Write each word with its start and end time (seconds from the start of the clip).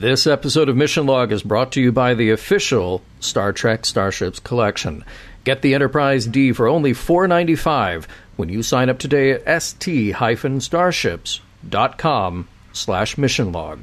This 0.00 0.26
episode 0.26 0.68
of 0.70 0.78
Mission 0.78 1.04
Log 1.04 1.30
is 1.30 1.42
brought 1.42 1.72
to 1.72 1.80
you 1.82 1.92
by 1.92 2.14
the 2.14 2.30
official 2.30 3.02
Star 3.20 3.52
Trek 3.52 3.84
Starships 3.84 4.40
collection. 4.40 5.04
Get 5.44 5.60
the 5.60 5.74
Enterprise 5.74 6.24
D 6.24 6.52
for 6.52 6.68
only 6.68 6.92
$4.95 6.92 8.06
when 8.36 8.48
you 8.48 8.62
sign 8.62 8.88
up 8.88 8.98
today 8.98 9.32
at 9.32 9.62
st-starships.com 9.62 12.48
slash 12.72 13.18
mission 13.18 13.52
log. 13.52 13.82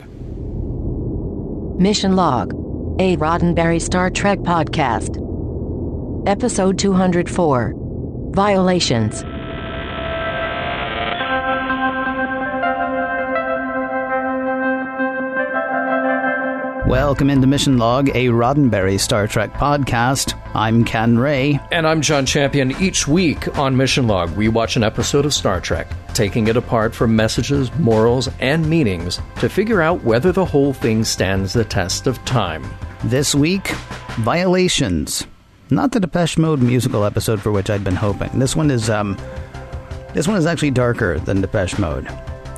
Mission 1.80 2.16
Log, 2.16 2.52
a 3.00 3.16
Roddenberry 3.18 3.80
Star 3.80 4.10
Trek 4.10 4.40
podcast. 4.40 5.24
Episode 6.28 6.80
204 6.80 7.74
Violations. 8.32 9.24
Welcome 16.88 17.30
into 17.30 17.48
Mission 17.48 17.78
Log, 17.78 18.08
a 18.16 18.28
Roddenberry 18.28 18.98
Star 18.98 19.28
Trek 19.28 19.52
podcast. 19.52 20.40
I'm 20.56 20.86
Ken 20.86 21.20
Ray. 21.20 21.60
And 21.70 21.86
I'm 21.86 22.00
John 22.02 22.26
Champion. 22.26 22.72
Each 22.82 23.06
week 23.06 23.58
on 23.58 23.76
Mission 23.76 24.08
Log, 24.08 24.34
we 24.38 24.48
watch 24.48 24.78
an 24.78 24.84
episode 24.84 25.26
of 25.26 25.34
Star 25.34 25.60
Trek, 25.60 25.92
taking 26.14 26.48
it 26.48 26.56
apart 26.56 26.96
for 26.96 27.06
messages, 27.06 27.74
morals, 27.78 28.30
and 28.40 28.70
meanings 28.70 29.20
to 29.42 29.50
figure 29.50 29.82
out 29.82 30.02
whether 30.06 30.32
the 30.32 30.46
whole 30.46 30.72
thing 30.72 31.04
stands 31.04 31.52
the 31.52 31.66
test 31.66 32.08
of 32.08 32.24
time. 32.24 32.64
This 33.04 33.36
week, 33.36 33.68
Violations. 34.20 35.28
Not 35.70 35.92
the 35.92 36.00
Depeche 36.00 36.38
Mode 36.38 36.62
musical 36.62 37.04
episode 37.04 37.42
for 37.42 37.52
which 37.52 37.70
I'd 37.70 37.84
been 37.84 37.98
hoping. 37.98 38.40
This 38.40 38.56
one 38.56 38.72
is 38.72 38.90
um 38.90 39.18
this 40.14 40.26
one 40.26 40.38
is 40.38 40.46
actually 40.46 40.72
darker 40.72 41.20
than 41.20 41.42
Depeche 41.42 41.78
Mode. 41.78 42.08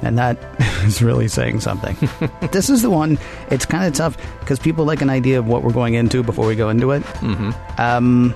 And 0.01 0.17
that 0.17 0.37
is 0.83 1.01
really 1.01 1.27
saying 1.27 1.59
something. 1.61 1.97
this 2.51 2.69
is 2.69 2.81
the 2.81 2.89
one, 2.89 3.17
it's 3.49 3.65
kind 3.65 3.85
of 3.85 3.93
tough 3.93 4.17
because 4.39 4.59
people 4.59 4.85
like 4.85 5.01
an 5.01 5.09
idea 5.09 5.39
of 5.39 5.47
what 5.47 5.63
we're 5.63 5.73
going 5.73 5.93
into 5.93 6.23
before 6.23 6.47
we 6.47 6.55
go 6.55 6.69
into 6.69 6.91
it. 6.91 7.03
Mm-hmm. 7.03 7.51
Um, 7.81 8.35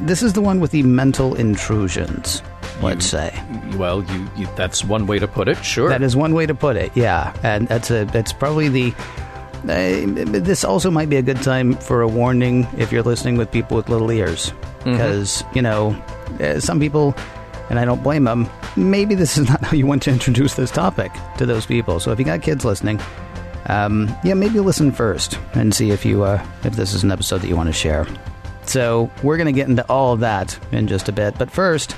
this 0.00 0.22
is 0.22 0.32
the 0.32 0.40
one 0.40 0.60
with 0.60 0.70
the 0.70 0.82
mental 0.82 1.34
intrusions, 1.34 2.42
let's 2.82 3.06
say. 3.06 3.34
Well, 3.76 4.02
you, 4.04 4.30
you 4.36 4.48
that's 4.56 4.84
one 4.84 5.06
way 5.06 5.18
to 5.18 5.26
put 5.26 5.48
it. 5.48 5.56
Sure. 5.64 5.88
That 5.88 6.02
is 6.02 6.16
one 6.16 6.34
way 6.34 6.46
to 6.46 6.54
put 6.54 6.76
it, 6.76 6.92
yeah. 6.94 7.34
And 7.42 7.68
that's 7.68 7.90
a 7.90 8.04
that's 8.04 8.32
probably 8.32 8.68
the. 8.68 8.94
Uh, 9.64 10.06
this 10.38 10.62
also 10.62 10.88
might 10.88 11.08
be 11.08 11.16
a 11.16 11.22
good 11.22 11.42
time 11.42 11.74
for 11.74 12.00
a 12.00 12.06
warning 12.06 12.66
if 12.76 12.92
you're 12.92 13.02
listening 13.02 13.36
with 13.36 13.50
people 13.50 13.76
with 13.76 13.88
little 13.88 14.10
ears, 14.12 14.52
because 14.84 15.42
you 15.52 15.60
know 15.60 16.00
uh, 16.40 16.60
some 16.60 16.78
people, 16.78 17.14
and 17.70 17.78
I 17.78 17.84
don't 17.84 18.02
blame 18.02 18.24
them. 18.24 18.48
Maybe 18.76 19.14
this 19.14 19.38
is 19.38 19.48
not 19.50 19.64
how 19.64 19.76
you 19.76 19.86
want 19.86 20.02
to 20.04 20.10
introduce 20.10 20.54
this 20.54 20.70
topic 20.70 21.12
to 21.38 21.46
those 21.46 21.66
people. 21.66 22.00
So 22.00 22.12
if 22.12 22.18
you 22.18 22.24
got 22.24 22.42
kids 22.42 22.64
listening, 22.64 23.00
um, 23.66 24.14
yeah, 24.24 24.34
maybe 24.34 24.60
listen 24.60 24.92
first 24.92 25.38
and 25.54 25.74
see 25.74 25.90
if 25.90 26.04
you 26.04 26.24
uh, 26.24 26.44
if 26.64 26.74
this 26.74 26.94
is 26.94 27.02
an 27.02 27.12
episode 27.12 27.42
that 27.42 27.48
you 27.48 27.56
want 27.56 27.68
to 27.68 27.72
share. 27.72 28.06
So 28.66 29.10
we're 29.22 29.36
going 29.36 29.46
to 29.46 29.52
get 29.52 29.68
into 29.68 29.86
all 29.88 30.12
of 30.12 30.20
that 30.20 30.58
in 30.72 30.88
just 30.88 31.08
a 31.08 31.12
bit, 31.12 31.38
but 31.38 31.50
first, 31.50 31.96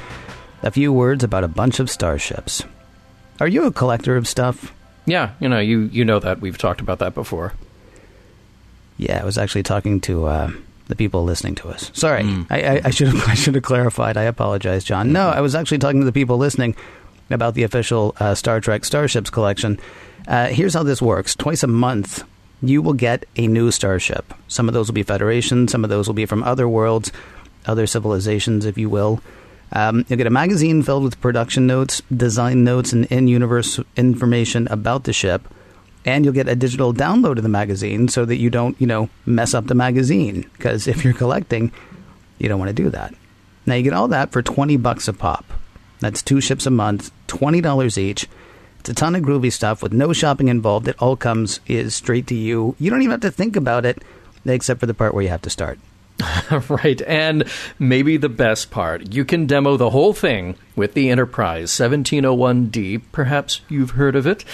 a 0.62 0.70
few 0.70 0.92
words 0.92 1.24
about 1.24 1.42
a 1.42 1.48
bunch 1.48 1.80
of 1.80 1.90
starships. 1.90 2.62
Are 3.40 3.48
you 3.48 3.64
a 3.64 3.72
collector 3.72 4.16
of 4.16 4.28
stuff? 4.28 4.72
yeah, 5.06 5.30
you 5.40 5.48
know, 5.48 5.58
you 5.58 5.80
you 5.92 6.04
know 6.04 6.18
that 6.20 6.40
we've 6.40 6.58
talked 6.58 6.80
about 6.80 7.00
that 7.00 7.14
before. 7.14 7.52
Yeah, 8.96 9.20
I 9.20 9.24
was 9.24 9.38
actually 9.38 9.62
talking 9.62 10.00
to 10.02 10.26
uh, 10.26 10.50
the 10.90 10.96
people 10.96 11.24
listening 11.24 11.54
to 11.56 11.68
us. 11.68 11.90
Sorry, 11.94 12.22
I, 12.50 12.60
I, 12.60 12.80
I 12.84 12.90
should 12.90 13.08
have 13.08 13.22
I 13.28 13.34
should 13.34 13.54
have 13.54 13.64
clarified. 13.64 14.16
I 14.16 14.24
apologize, 14.24 14.84
John. 14.84 15.12
No, 15.12 15.30
I 15.30 15.40
was 15.40 15.54
actually 15.54 15.78
talking 15.78 16.00
to 16.00 16.04
the 16.04 16.12
people 16.12 16.36
listening 16.36 16.76
about 17.30 17.54
the 17.54 17.62
official 17.62 18.14
uh, 18.20 18.34
Star 18.34 18.60
Trek 18.60 18.84
Starships 18.84 19.30
collection. 19.30 19.80
Uh, 20.28 20.48
here's 20.48 20.74
how 20.74 20.82
this 20.82 21.00
works: 21.00 21.34
twice 21.34 21.62
a 21.62 21.66
month, 21.66 22.24
you 22.62 22.82
will 22.82 22.92
get 22.92 23.24
a 23.36 23.46
new 23.46 23.70
starship. 23.70 24.34
Some 24.48 24.68
of 24.68 24.74
those 24.74 24.88
will 24.88 24.94
be 24.94 25.02
Federation. 25.02 25.68
Some 25.68 25.84
of 25.84 25.90
those 25.90 26.06
will 26.06 26.14
be 26.14 26.26
from 26.26 26.42
other 26.42 26.68
worlds, 26.68 27.10
other 27.64 27.86
civilizations, 27.86 28.66
if 28.66 28.76
you 28.76 28.90
will. 28.90 29.22
Um, 29.72 30.04
you'll 30.08 30.16
get 30.18 30.26
a 30.26 30.30
magazine 30.30 30.82
filled 30.82 31.04
with 31.04 31.20
production 31.20 31.66
notes, 31.66 32.02
design 32.14 32.64
notes, 32.64 32.92
and 32.92 33.06
in-universe 33.06 33.78
information 33.96 34.66
about 34.68 35.04
the 35.04 35.12
ship 35.12 35.48
and 36.04 36.24
you'll 36.24 36.34
get 36.34 36.48
a 36.48 36.56
digital 36.56 36.94
download 36.94 37.36
of 37.36 37.42
the 37.42 37.48
magazine 37.48 38.08
so 38.08 38.24
that 38.24 38.36
you 38.36 38.50
don't, 38.50 38.80
you 38.80 38.86
know, 38.86 39.10
mess 39.26 39.54
up 39.54 39.66
the 39.66 39.74
magazine. 39.74 40.48
Because 40.52 40.86
if 40.86 41.04
you're 41.04 41.12
collecting, 41.12 41.72
you 42.38 42.48
don't 42.48 42.58
want 42.58 42.70
to 42.70 42.82
do 42.82 42.90
that. 42.90 43.14
Now 43.66 43.74
you 43.74 43.82
get 43.82 43.92
all 43.92 44.08
that 44.08 44.32
for 44.32 44.42
twenty 44.42 44.76
bucks 44.76 45.08
a 45.08 45.12
pop. 45.12 45.44
That's 46.00 46.22
two 46.22 46.40
ships 46.40 46.66
a 46.66 46.70
month, 46.70 47.10
twenty 47.26 47.60
dollars 47.60 47.98
each. 47.98 48.26
It's 48.78 48.88
a 48.88 48.94
ton 48.94 49.14
of 49.14 49.22
groovy 49.22 49.52
stuff 49.52 49.82
with 49.82 49.92
no 49.92 50.14
shopping 50.14 50.48
involved. 50.48 50.88
It 50.88 50.96
all 50.98 51.14
comes 51.14 51.60
is 51.66 51.94
straight 51.94 52.26
to 52.28 52.34
you. 52.34 52.74
You 52.78 52.90
don't 52.90 53.02
even 53.02 53.10
have 53.10 53.20
to 53.20 53.30
think 53.30 53.54
about 53.54 53.84
it, 53.84 54.02
except 54.46 54.80
for 54.80 54.86
the 54.86 54.94
part 54.94 55.12
where 55.12 55.22
you 55.22 55.28
have 55.28 55.42
to 55.42 55.50
start. 55.50 55.78
right, 56.68 57.00
and 57.02 57.44
maybe 57.78 58.16
the 58.16 58.28
best 58.28 58.70
part, 58.70 59.14
you 59.14 59.24
can 59.24 59.46
demo 59.46 59.76
the 59.76 59.90
whole 59.90 60.12
thing 60.12 60.56
with 60.76 60.94
the 60.94 61.10
Enterprise 61.10 61.70
1701D. 61.70 63.02
Perhaps 63.12 63.60
you've 63.68 63.90
heard 63.90 64.16
of 64.16 64.26
it. 64.26 64.44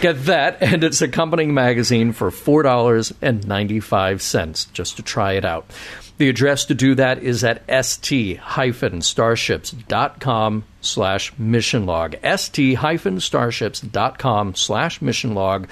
Get 0.00 0.26
that 0.26 0.62
and 0.62 0.84
its 0.84 1.02
accompanying 1.02 1.54
magazine 1.54 2.12
for 2.12 2.30
$4.95 2.30 4.72
just 4.72 4.96
to 4.96 5.02
try 5.02 5.32
it 5.32 5.44
out. 5.44 5.68
The 6.18 6.28
address 6.28 6.66
to 6.66 6.74
do 6.74 6.94
that 6.94 7.20
is 7.22 7.42
at 7.42 7.64
st-starships.com 7.66 10.64
slash 10.80 11.32
mission 11.38 11.86
log. 11.86 12.14
st-starships.com 12.22 14.54
slash 14.54 15.02
mission 15.02 15.34
log. 15.34 15.68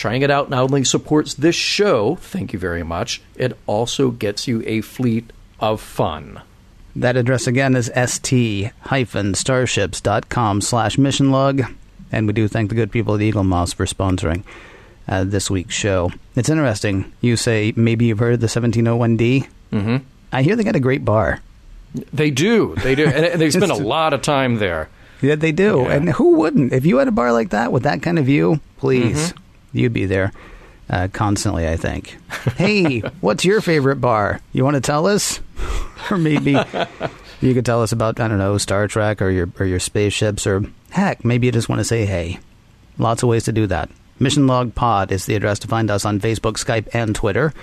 Trying 0.00 0.22
it 0.22 0.30
out 0.30 0.48
not 0.48 0.62
only 0.62 0.82
supports 0.82 1.34
this 1.34 1.54
show, 1.54 2.14
thank 2.14 2.54
you 2.54 2.58
very 2.58 2.82
much, 2.82 3.20
it 3.36 3.54
also 3.66 4.10
gets 4.10 4.48
you 4.48 4.62
a 4.64 4.80
fleet 4.80 5.30
of 5.60 5.78
fun. 5.78 6.40
That 6.96 7.18
address 7.18 7.46
again 7.46 7.76
is 7.76 7.92
st-starships.com 7.94 10.60
slash 10.62 10.96
mission 10.96 11.30
log. 11.30 11.64
And 12.10 12.26
we 12.26 12.32
do 12.32 12.48
thank 12.48 12.70
the 12.70 12.74
good 12.74 12.90
people 12.90 13.16
at 13.16 13.20
Eaglemoss 13.20 13.74
for 13.74 13.84
sponsoring 13.84 14.42
uh, 15.06 15.24
this 15.24 15.50
week's 15.50 15.74
show. 15.74 16.10
It's 16.34 16.48
interesting. 16.48 17.12
You 17.20 17.36
say 17.36 17.74
maybe 17.76 18.06
you've 18.06 18.20
heard 18.20 18.32
of 18.32 18.40
the 18.40 18.46
1701D. 18.46 19.48
Mm-hmm. 19.70 19.96
I 20.32 20.42
hear 20.42 20.56
they 20.56 20.64
got 20.64 20.76
a 20.76 20.80
great 20.80 21.04
bar. 21.04 21.40
They 22.10 22.30
do. 22.30 22.74
They 22.76 22.94
do. 22.94 23.06
and 23.06 23.38
they 23.38 23.50
spend 23.50 23.70
a 23.70 23.74
lot 23.74 24.14
of 24.14 24.22
time 24.22 24.60
there. 24.60 24.88
Yeah, 25.20 25.34
they 25.34 25.52
do. 25.52 25.82
Yeah. 25.82 25.92
And 25.92 26.08
who 26.08 26.36
wouldn't? 26.36 26.72
If 26.72 26.86
you 26.86 26.96
had 26.96 27.08
a 27.08 27.12
bar 27.12 27.34
like 27.34 27.50
that 27.50 27.70
with 27.70 27.82
that 27.82 28.00
kind 28.00 28.18
of 28.18 28.24
view, 28.24 28.60
please, 28.78 29.34
you'd 29.72 29.92
be 29.92 30.06
there 30.06 30.32
uh, 30.88 31.08
constantly, 31.12 31.68
I 31.68 31.76
think. 31.76 32.16
hey, 32.56 33.00
what's 33.20 33.44
your 33.44 33.60
favorite 33.60 33.96
bar? 33.96 34.40
You 34.52 34.64
want 34.64 34.74
to 34.74 34.80
tell 34.80 35.06
us? 35.06 35.40
or 36.10 36.18
maybe 36.18 36.58
you 37.40 37.54
could 37.54 37.66
tell 37.66 37.82
us 37.82 37.92
about, 37.92 38.20
I 38.20 38.28
don't 38.28 38.38
know, 38.38 38.58
Star 38.58 38.88
Trek 38.88 39.22
or 39.22 39.30
your, 39.30 39.48
or 39.58 39.66
your 39.66 39.80
spaceships, 39.80 40.46
or 40.46 40.64
heck, 40.90 41.24
maybe 41.24 41.46
you 41.46 41.52
just 41.52 41.68
want 41.68 41.80
to 41.80 41.84
say 41.84 42.06
hey. 42.06 42.40
Lots 42.98 43.22
of 43.22 43.28
ways 43.28 43.44
to 43.44 43.52
do 43.52 43.66
that. 43.68 43.90
Mission 44.18 44.46
Log 44.46 44.74
Pod 44.74 45.12
is 45.12 45.24
the 45.24 45.34
address 45.34 45.58
to 45.60 45.68
find 45.68 45.90
us 45.90 46.04
on 46.04 46.20
Facebook, 46.20 46.62
Skype, 46.62 46.88
and 46.92 47.14
Twitter. 47.14 47.54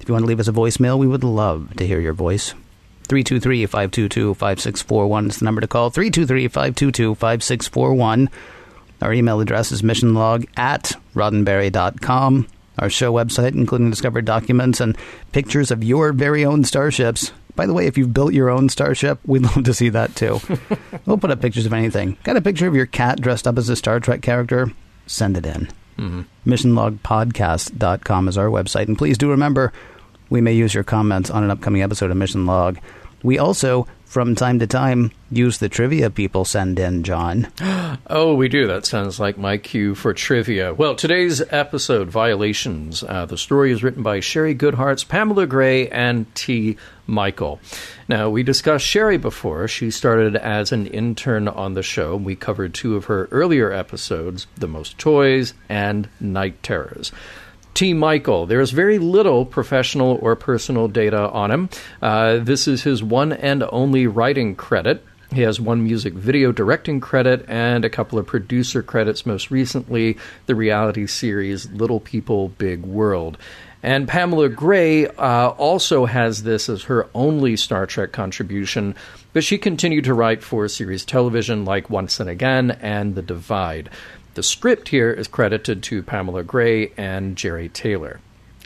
If 0.00 0.08
you 0.08 0.14
want 0.14 0.22
to 0.22 0.28
leave 0.28 0.40
us 0.40 0.48
a 0.48 0.52
voicemail, 0.52 0.98
we 0.98 1.06
would 1.06 1.24
love 1.24 1.74
to 1.76 1.86
hear 1.86 2.00
your 2.00 2.14
voice. 2.14 2.54
323 3.08 3.66
522 3.66 4.34
5641 4.34 5.26
is 5.26 5.38
the 5.38 5.44
number 5.44 5.60
to 5.60 5.66
call. 5.66 5.90
323 5.90 6.48
522 6.48 7.14
5641. 7.14 8.30
Our 9.00 9.12
email 9.12 9.40
address 9.40 9.72
is 9.72 9.82
missionlog 9.82 10.48
at 10.56 10.92
roddenberry.com. 11.14 12.48
Our 12.78 12.90
show 12.90 13.12
website, 13.12 13.54
including 13.54 13.90
discovered 13.90 14.24
documents 14.24 14.80
and 14.80 14.96
pictures 15.32 15.70
of 15.70 15.82
your 15.82 16.12
very 16.12 16.44
own 16.44 16.64
starships. 16.64 17.32
By 17.56 17.66
the 17.66 17.74
way, 17.74 17.86
if 17.86 17.98
you've 17.98 18.14
built 18.14 18.34
your 18.34 18.50
own 18.50 18.68
starship, 18.68 19.18
we'd 19.26 19.42
love 19.56 19.64
to 19.64 19.74
see 19.74 19.88
that 19.88 20.14
too. 20.14 20.40
we'll 21.06 21.18
put 21.18 21.30
up 21.30 21.40
pictures 21.40 21.66
of 21.66 21.72
anything. 21.72 22.16
Got 22.22 22.36
a 22.36 22.40
picture 22.40 22.68
of 22.68 22.74
your 22.74 22.86
cat 22.86 23.20
dressed 23.20 23.48
up 23.48 23.58
as 23.58 23.68
a 23.68 23.76
Star 23.76 23.98
Trek 23.98 24.22
character? 24.22 24.70
Send 25.06 25.36
it 25.36 25.46
in. 25.46 25.68
Mm-hmm. 25.98 26.22
MissionLogPodcast.com 26.50 28.28
is 28.28 28.38
our 28.38 28.46
website. 28.46 28.86
And 28.86 28.96
please 28.96 29.18
do 29.18 29.30
remember, 29.30 29.72
we 30.30 30.40
may 30.40 30.52
use 30.52 30.72
your 30.72 30.84
comments 30.84 31.30
on 31.30 31.42
an 31.42 31.50
upcoming 31.50 31.82
episode 31.82 32.10
of 32.10 32.16
Mission 32.16 32.46
Log. 32.46 32.78
We 33.24 33.38
also, 33.38 33.88
from 34.08 34.34
time 34.34 34.58
to 34.58 34.66
time, 34.66 35.12
use 35.30 35.58
the 35.58 35.68
trivia 35.68 36.08
people 36.08 36.44
send 36.44 36.78
in, 36.78 37.04
John. 37.04 37.48
Oh, 38.10 38.34
we 38.34 38.48
do. 38.48 38.66
That 38.66 38.86
sounds 38.86 39.20
like 39.20 39.36
my 39.36 39.58
cue 39.58 39.94
for 39.94 40.14
trivia. 40.14 40.72
Well, 40.72 40.94
today's 40.94 41.42
episode, 41.50 42.08
Violations. 42.08 43.02
Uh, 43.02 43.26
the 43.26 43.36
story 43.36 43.70
is 43.70 43.82
written 43.82 44.02
by 44.02 44.20
Shari 44.20 44.54
Goodhartz, 44.54 45.06
Pamela 45.06 45.46
Gray, 45.46 45.88
and 45.88 46.32
T. 46.34 46.78
Michael. 47.06 47.60
Now, 48.08 48.30
we 48.30 48.42
discussed 48.42 48.86
Shari 48.86 49.18
before. 49.18 49.68
She 49.68 49.90
started 49.90 50.36
as 50.36 50.72
an 50.72 50.86
intern 50.86 51.48
on 51.48 51.74
the 51.74 51.82
show. 51.82 52.16
We 52.16 52.34
covered 52.34 52.72
two 52.72 52.96
of 52.96 53.06
her 53.06 53.28
earlier 53.30 53.72
episodes 53.72 54.46
The 54.56 54.68
Most 54.68 54.96
Toys 54.96 55.52
and 55.68 56.08
Night 56.20 56.62
Terrors. 56.62 57.12
T. 57.74 57.94
Michael. 57.94 58.46
There's 58.46 58.70
very 58.70 58.98
little 58.98 59.44
professional 59.44 60.18
or 60.20 60.36
personal 60.36 60.88
data 60.88 61.30
on 61.30 61.50
him. 61.50 61.68
Uh, 62.02 62.38
this 62.38 62.66
is 62.66 62.82
his 62.82 63.02
one 63.02 63.32
and 63.32 63.64
only 63.70 64.06
writing 64.06 64.56
credit. 64.56 65.04
He 65.30 65.42
has 65.42 65.60
one 65.60 65.84
music 65.84 66.14
video 66.14 66.52
directing 66.52 67.00
credit 67.00 67.44
and 67.48 67.84
a 67.84 67.90
couple 67.90 68.18
of 68.18 68.26
producer 68.26 68.82
credits, 68.82 69.26
most 69.26 69.50
recently, 69.50 70.16
the 70.46 70.54
reality 70.54 71.06
series 71.06 71.70
Little 71.70 72.00
People, 72.00 72.48
Big 72.48 72.80
World. 72.82 73.36
And 73.82 74.08
Pamela 74.08 74.48
Gray 74.48 75.06
uh, 75.06 75.50
also 75.50 76.06
has 76.06 76.42
this 76.42 76.68
as 76.68 76.84
her 76.84 77.08
only 77.14 77.56
Star 77.56 77.86
Trek 77.86 78.10
contribution, 78.10 78.96
but 79.32 79.44
she 79.44 79.56
continued 79.56 80.04
to 80.04 80.14
write 80.14 80.42
for 80.42 80.66
series 80.66 81.04
television 81.04 81.64
like 81.64 81.88
Once 81.88 82.18
and 82.18 82.28
Again 82.28 82.72
and 82.80 83.14
The 83.14 83.22
Divide. 83.22 83.90
The 84.38 84.44
script 84.44 84.90
here 84.90 85.10
is 85.10 85.26
credited 85.26 85.82
to 85.82 86.00
Pamela 86.00 86.44
Gray 86.44 86.92
and 86.96 87.34
Jeri 87.34 87.72
Taylor. 87.72 88.20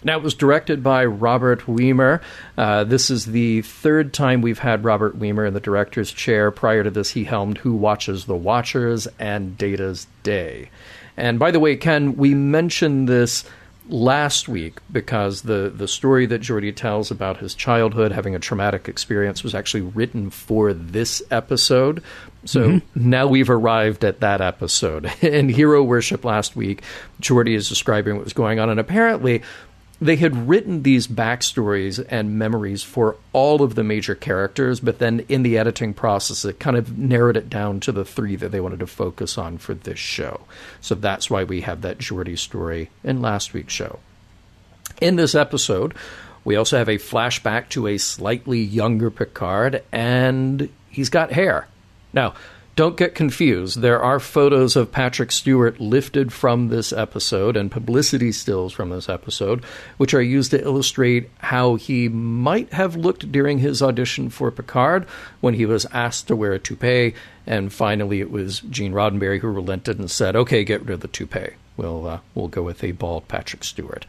Now, 0.04 0.18
it 0.18 0.22
was 0.22 0.34
directed 0.34 0.82
by 0.82 1.06
Robert 1.06 1.62
Wiemer. 1.62 2.20
Uh, 2.58 2.84
this 2.84 3.08
is 3.08 3.24
the 3.24 3.62
third 3.62 4.12
time 4.12 4.42
we've 4.42 4.58
had 4.58 4.84
Robert 4.84 5.18
Wiemer 5.18 5.48
in 5.48 5.54
the 5.54 5.60
director's 5.60 6.12
chair. 6.12 6.50
Prior 6.50 6.84
to 6.84 6.90
this, 6.90 7.12
he 7.12 7.24
helmed 7.24 7.56
Who 7.56 7.72
Watches 7.72 8.26
the 8.26 8.36
Watchers 8.36 9.08
and 9.18 9.56
Data's 9.56 10.08
Day. 10.22 10.68
And 11.16 11.38
by 11.38 11.50
the 11.50 11.58
way, 11.58 11.76
Ken, 11.76 12.18
we 12.18 12.34
mentioned 12.34 13.08
this 13.08 13.46
last 13.88 14.48
week 14.48 14.78
because 14.90 15.42
the, 15.42 15.72
the 15.74 15.88
story 15.88 16.26
that 16.26 16.40
Geordi 16.40 16.74
tells 16.74 17.10
about 17.10 17.38
his 17.38 17.54
childhood 17.54 18.12
having 18.12 18.34
a 18.34 18.38
traumatic 18.38 18.88
experience 18.88 19.42
was 19.42 19.54
actually 19.54 19.82
written 19.82 20.30
for 20.30 20.72
this 20.72 21.22
episode. 21.30 22.02
So 22.44 22.68
mm-hmm. 22.68 23.10
now 23.10 23.26
we've 23.26 23.50
arrived 23.50 24.04
at 24.04 24.20
that 24.20 24.40
episode. 24.40 25.12
In 25.22 25.48
Hero 25.48 25.82
Worship 25.82 26.24
last 26.24 26.56
week, 26.56 26.82
Geordi 27.20 27.54
is 27.54 27.68
describing 27.68 28.16
what 28.16 28.24
was 28.24 28.32
going 28.32 28.58
on, 28.58 28.68
and 28.70 28.80
apparently 28.80 29.42
they 30.02 30.16
had 30.16 30.48
written 30.48 30.82
these 30.82 31.06
backstories 31.06 32.04
and 32.08 32.36
memories 32.36 32.82
for 32.82 33.16
all 33.32 33.62
of 33.62 33.76
the 33.76 33.84
major 33.84 34.16
characters, 34.16 34.80
but 34.80 34.98
then 34.98 35.24
in 35.28 35.44
the 35.44 35.56
editing 35.56 35.94
process, 35.94 36.44
it 36.44 36.58
kind 36.58 36.76
of 36.76 36.98
narrowed 36.98 37.36
it 37.36 37.48
down 37.48 37.78
to 37.78 37.92
the 37.92 38.04
three 38.04 38.34
that 38.34 38.50
they 38.50 38.60
wanted 38.60 38.80
to 38.80 38.86
focus 38.88 39.38
on 39.38 39.58
for 39.58 39.74
this 39.74 40.00
show. 40.00 40.40
So 40.80 40.96
that's 40.96 41.30
why 41.30 41.44
we 41.44 41.60
have 41.60 41.82
that 41.82 41.98
Geordi 41.98 42.36
story 42.36 42.90
in 43.04 43.22
last 43.22 43.54
week's 43.54 43.74
show. 43.74 44.00
In 45.00 45.14
this 45.14 45.36
episode, 45.36 45.94
we 46.44 46.56
also 46.56 46.78
have 46.78 46.88
a 46.88 46.98
flashback 46.98 47.68
to 47.70 47.86
a 47.86 47.96
slightly 47.98 48.60
younger 48.60 49.08
Picard, 49.08 49.84
and 49.92 50.68
he's 50.90 51.10
got 51.10 51.30
hair. 51.30 51.68
Now, 52.12 52.34
don't 52.74 52.96
get 52.96 53.14
confused. 53.14 53.80
There 53.80 54.02
are 54.02 54.18
photos 54.18 54.76
of 54.76 54.92
Patrick 54.92 55.30
Stewart 55.30 55.78
lifted 55.78 56.32
from 56.32 56.68
this 56.68 56.92
episode 56.92 57.56
and 57.56 57.70
publicity 57.70 58.32
stills 58.32 58.72
from 58.72 58.88
this 58.88 59.08
episode, 59.08 59.62
which 59.98 60.14
are 60.14 60.22
used 60.22 60.52
to 60.52 60.62
illustrate 60.62 61.28
how 61.38 61.74
he 61.74 62.08
might 62.08 62.72
have 62.72 62.96
looked 62.96 63.30
during 63.30 63.58
his 63.58 63.82
audition 63.82 64.30
for 64.30 64.50
Picard 64.50 65.06
when 65.40 65.54
he 65.54 65.66
was 65.66 65.86
asked 65.92 66.28
to 66.28 66.36
wear 66.36 66.52
a 66.52 66.58
toupee. 66.58 67.14
And 67.46 67.72
finally, 67.72 68.20
it 68.20 68.30
was 68.30 68.60
Gene 68.60 68.92
Roddenberry 68.92 69.40
who 69.40 69.48
relented 69.48 69.98
and 69.98 70.10
said, 70.10 70.34
"Okay, 70.34 70.64
get 70.64 70.80
rid 70.80 70.90
of 70.90 71.00
the 71.00 71.08
toupee. 71.08 71.50
We'll 71.76 72.06
uh, 72.06 72.20
we'll 72.34 72.48
go 72.48 72.62
with 72.62 72.82
a 72.84 72.92
bald 72.92 73.28
Patrick 73.28 73.64
Stewart." 73.64 74.06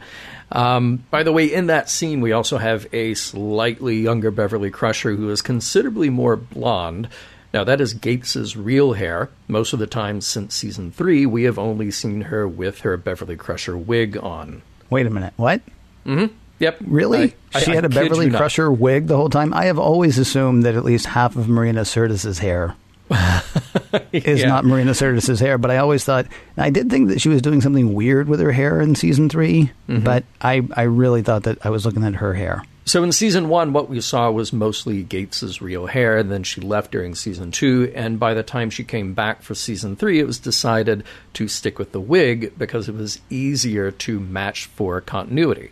Um, 0.52 1.04
by 1.10 1.22
the 1.22 1.32
way, 1.32 1.52
in 1.52 1.66
that 1.66 1.90
scene, 1.90 2.20
we 2.20 2.32
also 2.32 2.58
have 2.58 2.86
a 2.92 3.14
slightly 3.14 3.96
younger 3.96 4.30
Beverly 4.30 4.70
Crusher 4.70 5.16
who 5.16 5.28
is 5.30 5.42
considerably 5.42 6.10
more 6.10 6.36
blonde 6.36 7.08
now, 7.54 7.62
that 7.62 7.80
is 7.80 7.94
Gates's 7.94 8.56
real 8.56 8.94
hair. 8.94 9.30
Most 9.46 9.72
of 9.72 9.78
the 9.78 9.86
time 9.86 10.20
since 10.20 10.56
season 10.56 10.90
three, 10.90 11.24
we 11.24 11.44
have 11.44 11.56
only 11.56 11.92
seen 11.92 12.22
her 12.22 12.48
with 12.48 12.80
her 12.80 12.96
Beverly 12.96 13.36
Crusher 13.36 13.78
wig 13.78 14.18
on. 14.18 14.62
Wait 14.90 15.06
a 15.06 15.10
minute. 15.10 15.34
What? 15.36 15.62
Mm 16.04 16.28
hmm. 16.28 16.34
Yep. 16.58 16.78
Really? 16.84 17.36
I, 17.54 17.60
she 17.60 17.70
I, 17.70 17.74
had 17.76 17.84
a 17.84 17.88
Beverly 17.88 18.28
Crusher 18.28 18.72
wig 18.72 19.06
the 19.06 19.16
whole 19.16 19.28
time? 19.28 19.54
I 19.54 19.66
have 19.66 19.78
always 19.78 20.18
assumed 20.18 20.64
that 20.64 20.74
at 20.74 20.84
least 20.84 21.06
half 21.06 21.36
of 21.36 21.48
Marina 21.48 21.82
Sirtis's 21.82 22.40
hair 22.40 22.74
is 24.12 24.40
yeah. 24.40 24.48
not 24.48 24.64
Marina 24.64 24.90
Sirtis's 24.90 25.38
hair, 25.38 25.56
but 25.56 25.70
I 25.70 25.76
always 25.76 26.04
thought 26.04 26.26
I 26.56 26.70
did 26.70 26.90
think 26.90 27.08
that 27.08 27.20
she 27.20 27.28
was 27.28 27.40
doing 27.40 27.60
something 27.60 27.94
weird 27.94 28.28
with 28.28 28.40
her 28.40 28.52
hair 28.52 28.80
in 28.80 28.96
season 28.96 29.28
3 29.28 29.70
mm-hmm. 29.88 30.04
but 30.04 30.24
I, 30.40 30.62
I 30.74 30.82
really 30.82 31.22
thought 31.22 31.44
that 31.44 31.64
I 31.64 31.70
was 31.70 31.86
looking 31.86 32.02
at 32.02 32.16
her 32.16 32.34
hair. 32.34 32.64
So 32.86 33.02
in 33.02 33.12
season 33.12 33.48
one, 33.48 33.72
what 33.72 33.88
we 33.88 34.00
saw 34.00 34.30
was 34.30 34.52
mostly 34.52 35.02
Gates's 35.02 35.62
real 35.62 35.86
hair. 35.86 36.18
And 36.18 36.30
then 36.30 36.42
she 36.42 36.60
left 36.60 36.90
during 36.92 37.14
season 37.14 37.50
two, 37.50 37.90
and 37.94 38.20
by 38.20 38.34
the 38.34 38.42
time 38.42 38.70
she 38.70 38.84
came 38.84 39.14
back 39.14 39.42
for 39.42 39.54
season 39.54 39.96
three, 39.96 40.20
it 40.20 40.26
was 40.26 40.38
decided 40.38 41.04
to 41.34 41.48
stick 41.48 41.78
with 41.78 41.92
the 41.92 42.00
wig 42.00 42.52
because 42.58 42.88
it 42.88 42.94
was 42.94 43.20
easier 43.30 43.90
to 43.90 44.20
match 44.20 44.66
for 44.66 45.00
continuity. 45.00 45.70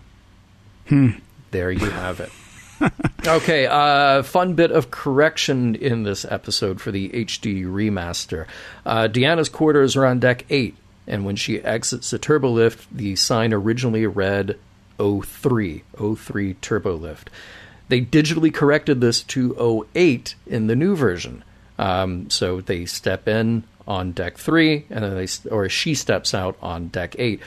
Hmm. 0.88 1.11
There 1.50 1.70
you 1.70 1.91
have 1.91 2.20
it. 2.20 2.32
okay, 3.26 3.67
uh, 3.67 4.23
fun 4.23 4.55
bit 4.55 4.73
of 4.73 4.91
correction 4.91 5.75
in 5.75 6.03
this 6.03 6.25
episode 6.25 6.81
for 6.81 6.91
the 6.91 7.11
HD 7.11 7.65
remaster. 7.65 8.47
Uh, 8.87 9.06
Deanna's 9.06 9.50
quarters 9.50 9.94
are 9.97 10.06
on 10.06 10.19
deck 10.19 10.47
eight, 10.49 10.76
and 11.06 11.25
when 11.25 11.37
she 11.37 11.61
exits 11.62 12.11
the 12.11 12.19
turbolift, 12.19 12.87
the 12.91 13.15
sign 13.17 13.53
originally 13.53 14.06
read 14.06 14.58
03, 14.99 15.83
03 15.97 16.55
turbolift. 16.55 17.27
They 17.89 18.00
digitally 18.00 18.53
corrected 18.53 19.00
this 19.00 19.23
to 19.25 19.87
08 19.94 20.35
in 20.47 20.67
the 20.67 20.77
new 20.77 20.97
version. 20.97 21.44
Um, 21.79 22.31
so 22.31 22.61
they 22.61 22.85
step 22.85 23.29
in 23.29 23.65
on 23.87 24.12
deck 24.12 24.39
three, 24.39 24.87
and 24.91 25.05
then 25.05 25.15
they 25.15 25.27
or 25.50 25.69
she 25.69 25.94
steps 25.94 26.35
out 26.35 26.56
on 26.62 26.89
deck 26.89 27.17
eight. 27.19 27.41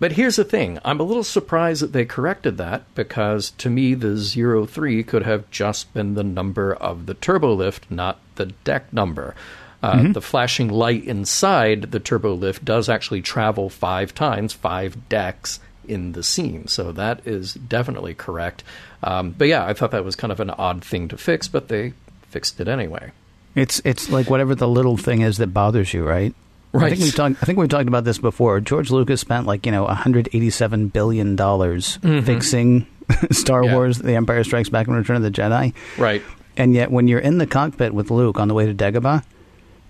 But 0.00 0.12
here's 0.12 0.36
the 0.36 0.44
thing: 0.44 0.78
I'm 0.84 1.00
a 1.00 1.04
little 1.04 1.24
surprised 1.24 1.82
that 1.82 1.92
they 1.92 2.04
corrected 2.04 2.56
that 2.58 2.82
because 2.94 3.50
to 3.52 3.70
me 3.70 3.94
the 3.94 4.16
03 4.16 5.02
could 5.04 5.22
have 5.22 5.50
just 5.50 5.92
been 5.94 6.14
the 6.14 6.24
number 6.24 6.74
of 6.74 7.06
the 7.06 7.14
turbolift, 7.14 7.82
not 7.90 8.18
the 8.36 8.46
deck 8.46 8.92
number. 8.92 9.34
Uh, 9.80 9.94
mm-hmm. 9.94 10.12
The 10.12 10.20
flashing 10.20 10.68
light 10.68 11.04
inside 11.04 11.92
the 11.92 12.00
turbolift 12.00 12.64
does 12.64 12.88
actually 12.88 13.22
travel 13.22 13.70
five 13.70 14.12
times, 14.12 14.52
five 14.52 15.08
decks 15.08 15.60
in 15.88 16.12
the 16.12 16.22
scene. 16.22 16.66
So 16.68 16.92
that 16.92 17.26
is 17.26 17.54
definitely 17.54 18.14
correct. 18.14 18.64
Um, 19.02 19.30
but 19.30 19.48
yeah, 19.48 19.64
I 19.64 19.72
thought 19.72 19.90
that 19.92 20.04
was 20.04 20.16
kind 20.16 20.32
of 20.32 20.40
an 20.40 20.50
odd 20.50 20.84
thing 20.84 21.08
to 21.08 21.16
fix, 21.16 21.48
but 21.48 21.68
they 21.68 21.92
fixed 22.28 22.60
it 22.60 22.68
anyway. 22.68 23.12
It's 23.54 23.80
it's 23.84 24.10
like 24.10 24.30
whatever 24.30 24.54
the 24.54 24.68
little 24.68 24.96
thing 24.96 25.22
is 25.22 25.38
that 25.38 25.48
bothers 25.48 25.92
you, 25.92 26.04
right? 26.04 26.34
Right. 26.72 26.84
I 26.84 26.90
think 26.90 27.02
we've 27.02 27.14
talked. 27.14 27.36
I 27.42 27.46
think 27.46 27.58
we've 27.58 27.68
talked 27.68 27.88
about 27.88 28.04
this 28.04 28.18
before. 28.18 28.60
George 28.60 28.90
Lucas 28.90 29.20
spent 29.20 29.46
like 29.46 29.64
you 29.64 29.72
know 29.72 29.84
187 29.84 30.88
billion 30.88 31.34
dollars 31.34 31.98
mm-hmm. 31.98 32.24
fixing 32.24 32.86
Star 33.30 33.64
yeah. 33.64 33.74
Wars: 33.74 33.98
The 33.98 34.14
Empire 34.14 34.44
Strikes 34.44 34.68
Back 34.68 34.86
and 34.86 34.96
Return 34.96 35.16
of 35.16 35.22
the 35.22 35.30
Jedi. 35.30 35.72
Right. 35.96 36.22
And 36.56 36.74
yet, 36.74 36.90
when 36.90 37.08
you're 37.08 37.20
in 37.20 37.38
the 37.38 37.46
cockpit 37.46 37.94
with 37.94 38.10
Luke 38.10 38.38
on 38.38 38.48
the 38.48 38.54
way 38.54 38.66
to 38.66 38.74
Dagobah, 38.74 39.24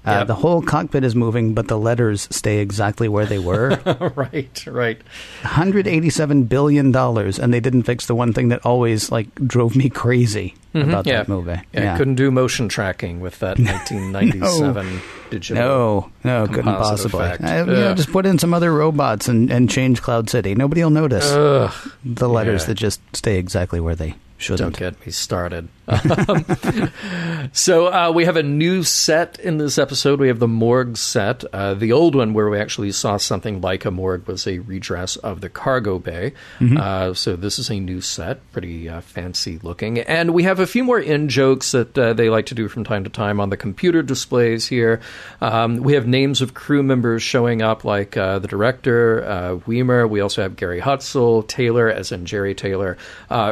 uh, 0.09 0.19
yep. 0.19 0.27
The 0.27 0.35
whole 0.35 0.63
cockpit 0.63 1.05
is 1.05 1.15
moving, 1.15 1.55
but 1.55 1.69
the 1.69 1.79
letters 1.79 2.29
stay 2.31 2.59
exactly 2.59 3.09
where 3.09 3.27
they 3.27 3.39
were. 3.39 3.79
right, 4.17 4.67
right. 4.67 5.01
$187 5.43 6.49
billion, 6.49 6.97
and 6.97 7.55
they 7.55 7.61
didn't 7.61 7.83
fix 7.83 8.07
the 8.07 8.15
one 8.15 8.33
thing 8.33 8.49
that 8.49 8.65
always 8.65 9.11
like 9.11 9.35
drove 9.35 9.77
me 9.77 9.91
crazy 9.91 10.55
mm-hmm. 10.75 10.89
about 10.89 11.07
yeah. 11.07 11.19
that 11.19 11.29
movie. 11.29 11.61
Yeah, 11.73 11.83
yeah. 11.83 11.97
couldn't 11.99 12.15
do 12.15 12.31
motion 12.31 12.69
tracking 12.69 13.21
with 13.21 13.39
that 13.41 13.59
1997 13.59 14.87
no. 14.95 15.01
digital. 15.31 15.63
No, 15.63 16.11
no, 16.25 16.47
couldn't 16.47 16.65
possibly. 16.65 17.25
I, 17.25 17.61
you 17.61 17.67
know, 17.67 17.95
just 17.95 18.11
put 18.11 18.25
in 18.25 18.39
some 18.39 18.55
other 18.55 18.73
robots 18.73 19.29
and, 19.29 19.51
and 19.51 19.69
change 19.69 20.01
Cloud 20.01 20.31
City. 20.31 20.55
Nobody 20.55 20.83
will 20.83 20.91
notice 20.91 21.31
Ugh. 21.31 21.73
the 22.05 22.29
letters 22.29 22.63
yeah. 22.63 22.67
that 22.69 22.75
just 22.75 23.01
stay 23.15 23.39
exactly 23.39 23.81
where 23.81 23.95
they 23.95 24.15
Shouldn't. 24.39 24.77
Don't 24.77 24.93
get 24.93 25.05
me 25.05 25.13
started. 25.13 25.69
Um, 25.89 27.51
so 27.53 27.93
uh, 27.93 28.13
we 28.15 28.25
have 28.27 28.37
a 28.37 28.43
new 28.43 28.83
set 28.83 29.39
in 29.41 29.59
this 29.59 29.79
episode. 29.79 30.21
We 30.21 30.29
have 30.29 30.39
the 30.39 30.49
morgue 30.49 30.97
set. 30.97 31.45
Uh, 31.53 31.75
the 31.75 31.93
old 31.93 32.15
one, 32.15 32.35
where 32.35 32.49
we 32.51 32.59
actually 32.59 32.93
saw 32.93 33.17
something 33.17 33.61
like 33.61 33.85
a 33.85 33.91
morgue, 33.91 34.27
was 34.27 34.47
a 34.47 34.59
redress 34.59 35.17
of 35.17 35.41
the 35.41 35.49
cargo 35.49 35.99
bay. 35.99 36.35
Mm-hmm. 36.59 36.77
Uh, 36.77 37.15
so 37.15 37.37
this 37.37 37.59
is 37.59 37.71
a 37.71 37.81
new 37.81 38.01
set, 38.01 38.41
pretty 38.53 38.89
uh, 38.89 39.01
fancy 39.01 39.59
looking. 39.63 39.99
And 40.01 40.35
we 40.35 40.43
have 40.43 40.61
a 40.61 40.67
few 40.67 40.85
more 40.85 41.01
in 41.01 41.29
jokes 41.29 41.73
that 41.73 41.97
uh, 41.97 42.13
they 42.13 42.29
like 42.29 42.47
to 42.47 42.55
do 42.55 42.69
from 42.69 42.85
time 42.85 43.05
to 43.05 43.11
time 43.11 43.41
on 43.41 43.49
the 43.49 43.57
computer 43.57 44.03
displays 44.03 44.67
here. 44.67 45.01
Um, 45.41 45.79
we 45.79 45.95
have 45.95 46.07
names 46.07 46.43
of 46.43 46.55
crew 46.55 46.83
members 46.83 47.23
showing 47.23 47.63
up, 47.63 47.85
like 47.85 48.17
uh, 48.17 48.39
the 48.39 48.49
director, 48.49 49.23
Wiemer. 49.67 50.09
We 50.09 50.21
also 50.21 50.43
have 50.43 50.57
Gary 50.57 50.81
Hutzel, 50.81 51.47
Taylor, 51.49 51.89
as 51.89 52.13
in 52.13 52.25
Jeri 52.27 52.57
Taylor, 52.57 52.99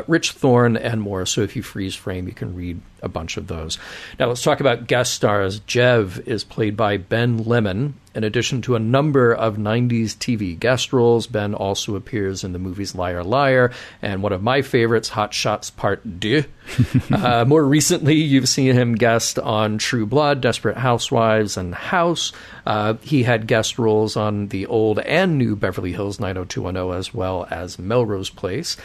Rich 0.07 0.33
Thorn 0.33 0.76
and 0.76 1.00
more. 1.00 1.25
So 1.25 1.40
if 1.40 1.57
you 1.57 1.62
freeze 1.62 1.95
frame, 1.95 2.25
you 2.26 2.33
can 2.33 2.54
read 2.54 2.80
a 3.02 3.09
bunch 3.09 3.37
of 3.37 3.47
those. 3.47 3.78
Now 4.18 4.26
let's 4.26 4.42
talk 4.42 4.61
about 4.61 4.87
guest 4.87 5.14
stars. 5.14 5.61
Jev 5.61 6.26
is 6.26 6.45
played 6.45 6.76
by 6.76 6.97
Ben 6.97 7.38
Lemon. 7.45 7.95
In 8.14 8.25
addition 8.25 8.62
to 8.62 8.76
a 8.76 8.80
number 8.80 9.35
of 9.35 9.56
90s 9.56 10.16
TV 10.16 10.59
guest 10.59 10.92
roles, 10.92 11.26
Ben 11.26 11.52
also 11.52 11.97
appears 11.97 12.45
in 12.45 12.52
the 12.52 12.59
movies 12.59 12.95
Liar 12.95 13.23
Liar 13.23 13.73
and 14.00 14.23
one 14.23 14.33
of 14.33 14.42
my 14.42 14.62
favorites, 14.62 15.11
Hot 15.11 15.35
Shots 15.35 15.68
Part 15.68 16.02
2. 16.21 16.45
uh, 17.12 17.45
more 17.47 17.62
recently, 17.62 18.14
you've 18.14 18.49
seen 18.49 18.73
him 18.73 18.95
guest 18.95 19.38
on 19.38 19.76
True 19.76 20.06
Blood, 20.06 20.40
Desperate 20.40 20.78
Housewives, 20.78 21.59
and 21.59 21.75
House. 21.75 22.33
Uh, 22.64 22.95
he 23.02 23.23
had 23.23 23.47
guest 23.47 23.78
roles 23.78 24.16
on 24.16 24.49
the 24.49 24.64
old 24.66 24.99
and 25.00 25.37
new 25.37 25.54
Beverly 25.54 25.92
Hills 25.92 26.18
90210 26.18 26.99
as 26.99 27.12
well 27.12 27.47
as 27.50 27.78
Melrose 27.78 28.30
Place. 28.30 28.78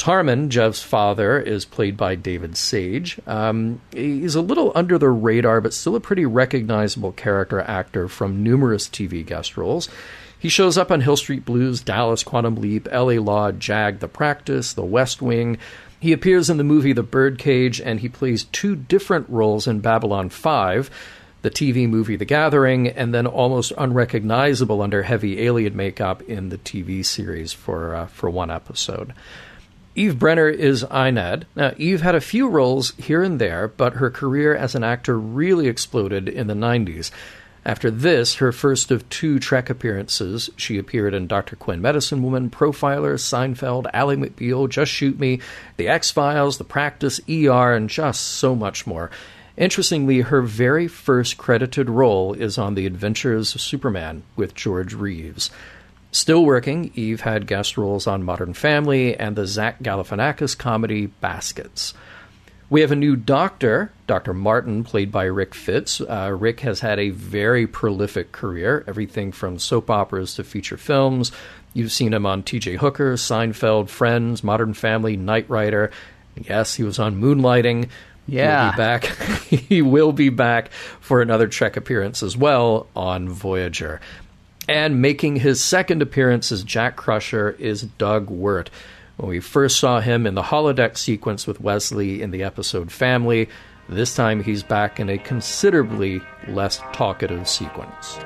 Tarman, 0.00 0.48
Jev's 0.48 0.82
father, 0.82 1.38
is 1.38 1.66
played 1.66 1.98
by 1.98 2.14
David 2.14 2.56
Sage. 2.56 3.20
Um, 3.26 3.82
he's 3.92 4.34
a 4.34 4.40
little 4.40 4.72
under 4.74 4.96
the 4.96 5.10
radar, 5.10 5.60
but 5.60 5.74
still 5.74 5.94
a 5.94 6.00
pretty 6.00 6.24
recognizable 6.24 7.12
character 7.12 7.60
actor 7.60 8.08
from 8.08 8.42
numerous 8.42 8.88
TV 8.88 9.24
guest 9.24 9.58
roles. 9.58 9.90
He 10.38 10.48
shows 10.48 10.78
up 10.78 10.90
on 10.90 11.02
Hill 11.02 11.18
Street 11.18 11.44
Blues, 11.44 11.82
Dallas, 11.82 12.24
Quantum 12.24 12.54
Leap, 12.54 12.88
LA 12.90 13.20
Law, 13.20 13.52
Jag, 13.52 13.98
The 13.98 14.08
Practice, 14.08 14.72
The 14.72 14.82
West 14.82 15.20
Wing. 15.20 15.58
He 16.00 16.14
appears 16.14 16.48
in 16.48 16.56
the 16.56 16.64
movie 16.64 16.94
The 16.94 17.02
Birdcage, 17.02 17.78
and 17.78 18.00
he 18.00 18.08
plays 18.08 18.44
two 18.44 18.76
different 18.76 19.28
roles 19.28 19.66
in 19.66 19.80
Babylon 19.80 20.30
5 20.30 20.90
the 21.42 21.50
TV 21.50 21.88
movie 21.88 22.16
The 22.16 22.26
Gathering, 22.26 22.88
and 22.88 23.14
then 23.14 23.26
almost 23.26 23.72
unrecognizable 23.78 24.82
under 24.82 25.02
heavy 25.02 25.40
alien 25.42 25.74
makeup 25.74 26.20
in 26.22 26.50
the 26.50 26.58
TV 26.58 27.04
series 27.04 27.52
for 27.52 27.94
uh, 27.94 28.06
for 28.06 28.28
one 28.28 28.50
episode. 28.50 29.14
Eve 29.96 30.18
Brenner 30.18 30.48
is 30.48 30.84
Einad. 30.84 31.44
Now, 31.56 31.72
Eve 31.76 32.00
had 32.00 32.14
a 32.14 32.20
few 32.20 32.48
roles 32.48 32.92
here 32.96 33.22
and 33.22 33.40
there, 33.40 33.66
but 33.66 33.94
her 33.94 34.10
career 34.10 34.54
as 34.54 34.74
an 34.76 34.84
actor 34.84 35.18
really 35.18 35.66
exploded 35.66 36.28
in 36.28 36.46
the 36.46 36.54
90s. 36.54 37.10
After 37.64 37.90
this, 37.90 38.36
her 38.36 38.52
first 38.52 38.90
of 38.90 39.06
two 39.10 39.38
Trek 39.38 39.68
appearances, 39.68 40.48
she 40.56 40.78
appeared 40.78 41.12
in 41.12 41.26
Dr. 41.26 41.56
Quinn, 41.56 41.82
Medicine 41.82 42.22
Woman, 42.22 42.50
Profiler, 42.50 43.18
Seinfeld, 43.18 43.90
Ally 43.92 44.14
McBeal, 44.14 44.68
Just 44.68 44.92
Shoot 44.92 45.18
Me, 45.18 45.40
The 45.76 45.88
X 45.88 46.10
Files, 46.10 46.56
The 46.56 46.64
Practice, 46.64 47.20
ER, 47.28 47.74
and 47.74 47.90
just 47.90 48.22
so 48.22 48.54
much 48.54 48.86
more. 48.86 49.10
Interestingly, 49.56 50.20
her 50.20 50.40
very 50.40 50.88
first 50.88 51.36
credited 51.36 51.90
role 51.90 52.32
is 52.32 52.56
on 52.56 52.76
The 52.76 52.86
Adventures 52.86 53.54
of 53.54 53.60
Superman 53.60 54.22
with 54.36 54.54
George 54.54 54.94
Reeves. 54.94 55.50
Still 56.12 56.44
working, 56.44 56.90
Eve 56.94 57.20
had 57.20 57.46
guest 57.46 57.78
roles 57.78 58.06
on 58.06 58.24
Modern 58.24 58.52
Family 58.52 59.16
and 59.16 59.36
the 59.36 59.46
Zach 59.46 59.80
Galifianakis 59.80 60.58
comedy 60.58 61.06
Baskets. 61.06 61.94
We 62.68 62.80
have 62.82 62.92
a 62.92 62.96
new 62.96 63.16
doctor, 63.16 63.92
Dr. 64.06 64.32
Martin, 64.32 64.84
played 64.84 65.10
by 65.10 65.24
Rick 65.24 65.54
Fitts. 65.54 66.00
Uh, 66.00 66.36
Rick 66.38 66.60
has 66.60 66.80
had 66.80 67.00
a 67.00 67.10
very 67.10 67.66
prolific 67.66 68.30
career, 68.30 68.84
everything 68.86 69.32
from 69.32 69.58
soap 69.58 69.90
operas 69.90 70.34
to 70.34 70.44
feature 70.44 70.76
films. 70.76 71.32
You've 71.74 71.92
seen 71.92 72.12
him 72.14 72.26
on 72.26 72.42
TJ 72.44 72.76
Hooker, 72.78 73.14
Seinfeld, 73.14 73.88
Friends, 73.88 74.44
Modern 74.44 74.74
Family, 74.74 75.16
Knight 75.16 75.50
Rider. 75.50 75.90
Yes, 76.36 76.74
he 76.74 76.84
was 76.84 76.98
on 76.98 77.20
Moonlighting. 77.20 77.88
Yeah. 78.26 78.64
He'll 78.64 78.72
be 78.72 78.76
back. 78.76 79.04
he 79.48 79.82
will 79.82 80.12
be 80.12 80.28
back 80.28 80.70
for 81.00 81.22
another 81.22 81.48
Trek 81.48 81.76
appearance 81.76 82.22
as 82.22 82.36
well 82.36 82.86
on 82.94 83.28
Voyager. 83.28 84.00
And 84.68 85.02
making 85.02 85.36
his 85.36 85.62
second 85.62 86.02
appearance 86.02 86.52
as 86.52 86.62
Jack 86.62 86.96
Crusher 86.96 87.56
is 87.58 87.82
Doug 87.82 88.30
Wert. 88.30 88.70
When 89.16 89.28
we 89.28 89.40
first 89.40 89.78
saw 89.78 90.00
him 90.00 90.26
in 90.26 90.34
the 90.34 90.42
holodeck 90.42 90.96
sequence 90.96 91.46
with 91.46 91.60
Wesley 91.60 92.22
in 92.22 92.30
the 92.30 92.42
episode 92.42 92.90
Family, 92.90 93.48
this 93.88 94.14
time 94.14 94.42
he's 94.42 94.62
back 94.62 95.00
in 95.00 95.08
a 95.08 95.18
considerably 95.18 96.22
less 96.48 96.78
talkative 96.92 97.48
sequence. 97.48 98.18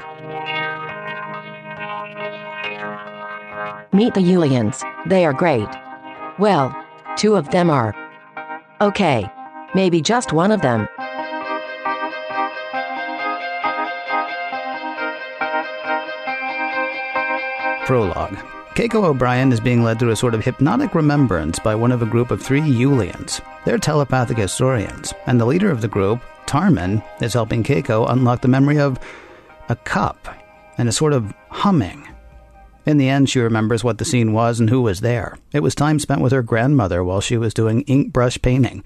Meet 3.93 4.14
the 4.14 4.21
Ullians. 4.21 4.83
They 5.09 5.25
are 5.25 5.33
great. 5.33 5.69
Well, 6.38 6.76
two 7.17 7.37
of 7.37 7.50
them 7.50 7.71
are. 7.71 7.95
Okay. 8.81 9.31
Maybe 9.75 10.00
just 10.00 10.33
one 10.33 10.50
of 10.53 10.62
them. 10.62 10.88
Prologue. 17.87 18.38
Keiko 18.75 19.05
O'Brien 19.05 19.53
is 19.53 19.61
being 19.61 19.83
led 19.83 19.99
through 19.99 20.11
a 20.11 20.17
sort 20.17 20.35
of 20.35 20.43
hypnotic 20.43 20.95
remembrance 20.95 21.59
by 21.59 21.75
one 21.75 21.93
of 21.93 22.00
a 22.00 22.07
group 22.07 22.31
of 22.31 22.43
three 22.43 22.62
Ullians. 22.62 23.43
They're 23.67 23.76
telepathic 23.76 24.38
historians, 24.38 25.12
and 25.26 25.38
the 25.38 25.45
leader 25.45 25.71
of 25.71 25.83
the 25.83 25.88
group, 25.88 26.23
Tarman, 26.47 27.05
is 27.21 27.35
helping 27.35 27.62
Keiko 27.62 28.11
unlock 28.11 28.41
the 28.41 28.49
memory 28.49 28.79
of 28.79 28.99
a 29.69 29.76
cup 29.76 30.29
and 30.79 30.88
a 30.88 30.93
sort 30.93 31.12
of 31.12 31.35
humming. 31.50 32.09
In 32.87 32.97
the 32.97 33.11
end, 33.11 33.29
she 33.29 33.41
remembers 33.41 33.85
what 33.85 33.99
the 33.99 34.07
scene 34.07 34.33
was 34.33 34.61
and 34.61 34.71
who 34.71 34.81
was 34.81 35.00
there. 35.00 35.37
It 35.53 35.61
was 35.61 35.75
time 35.75 35.99
spent 35.99 36.23
with 36.23 36.33
her 36.33 36.43
grandmother 36.43 37.05
while 37.05 37.21
she 37.21 37.37
was 37.37 37.53
doing 37.53 37.83
ink 37.83 38.14
brush 38.14 38.41
painting. 38.41 38.83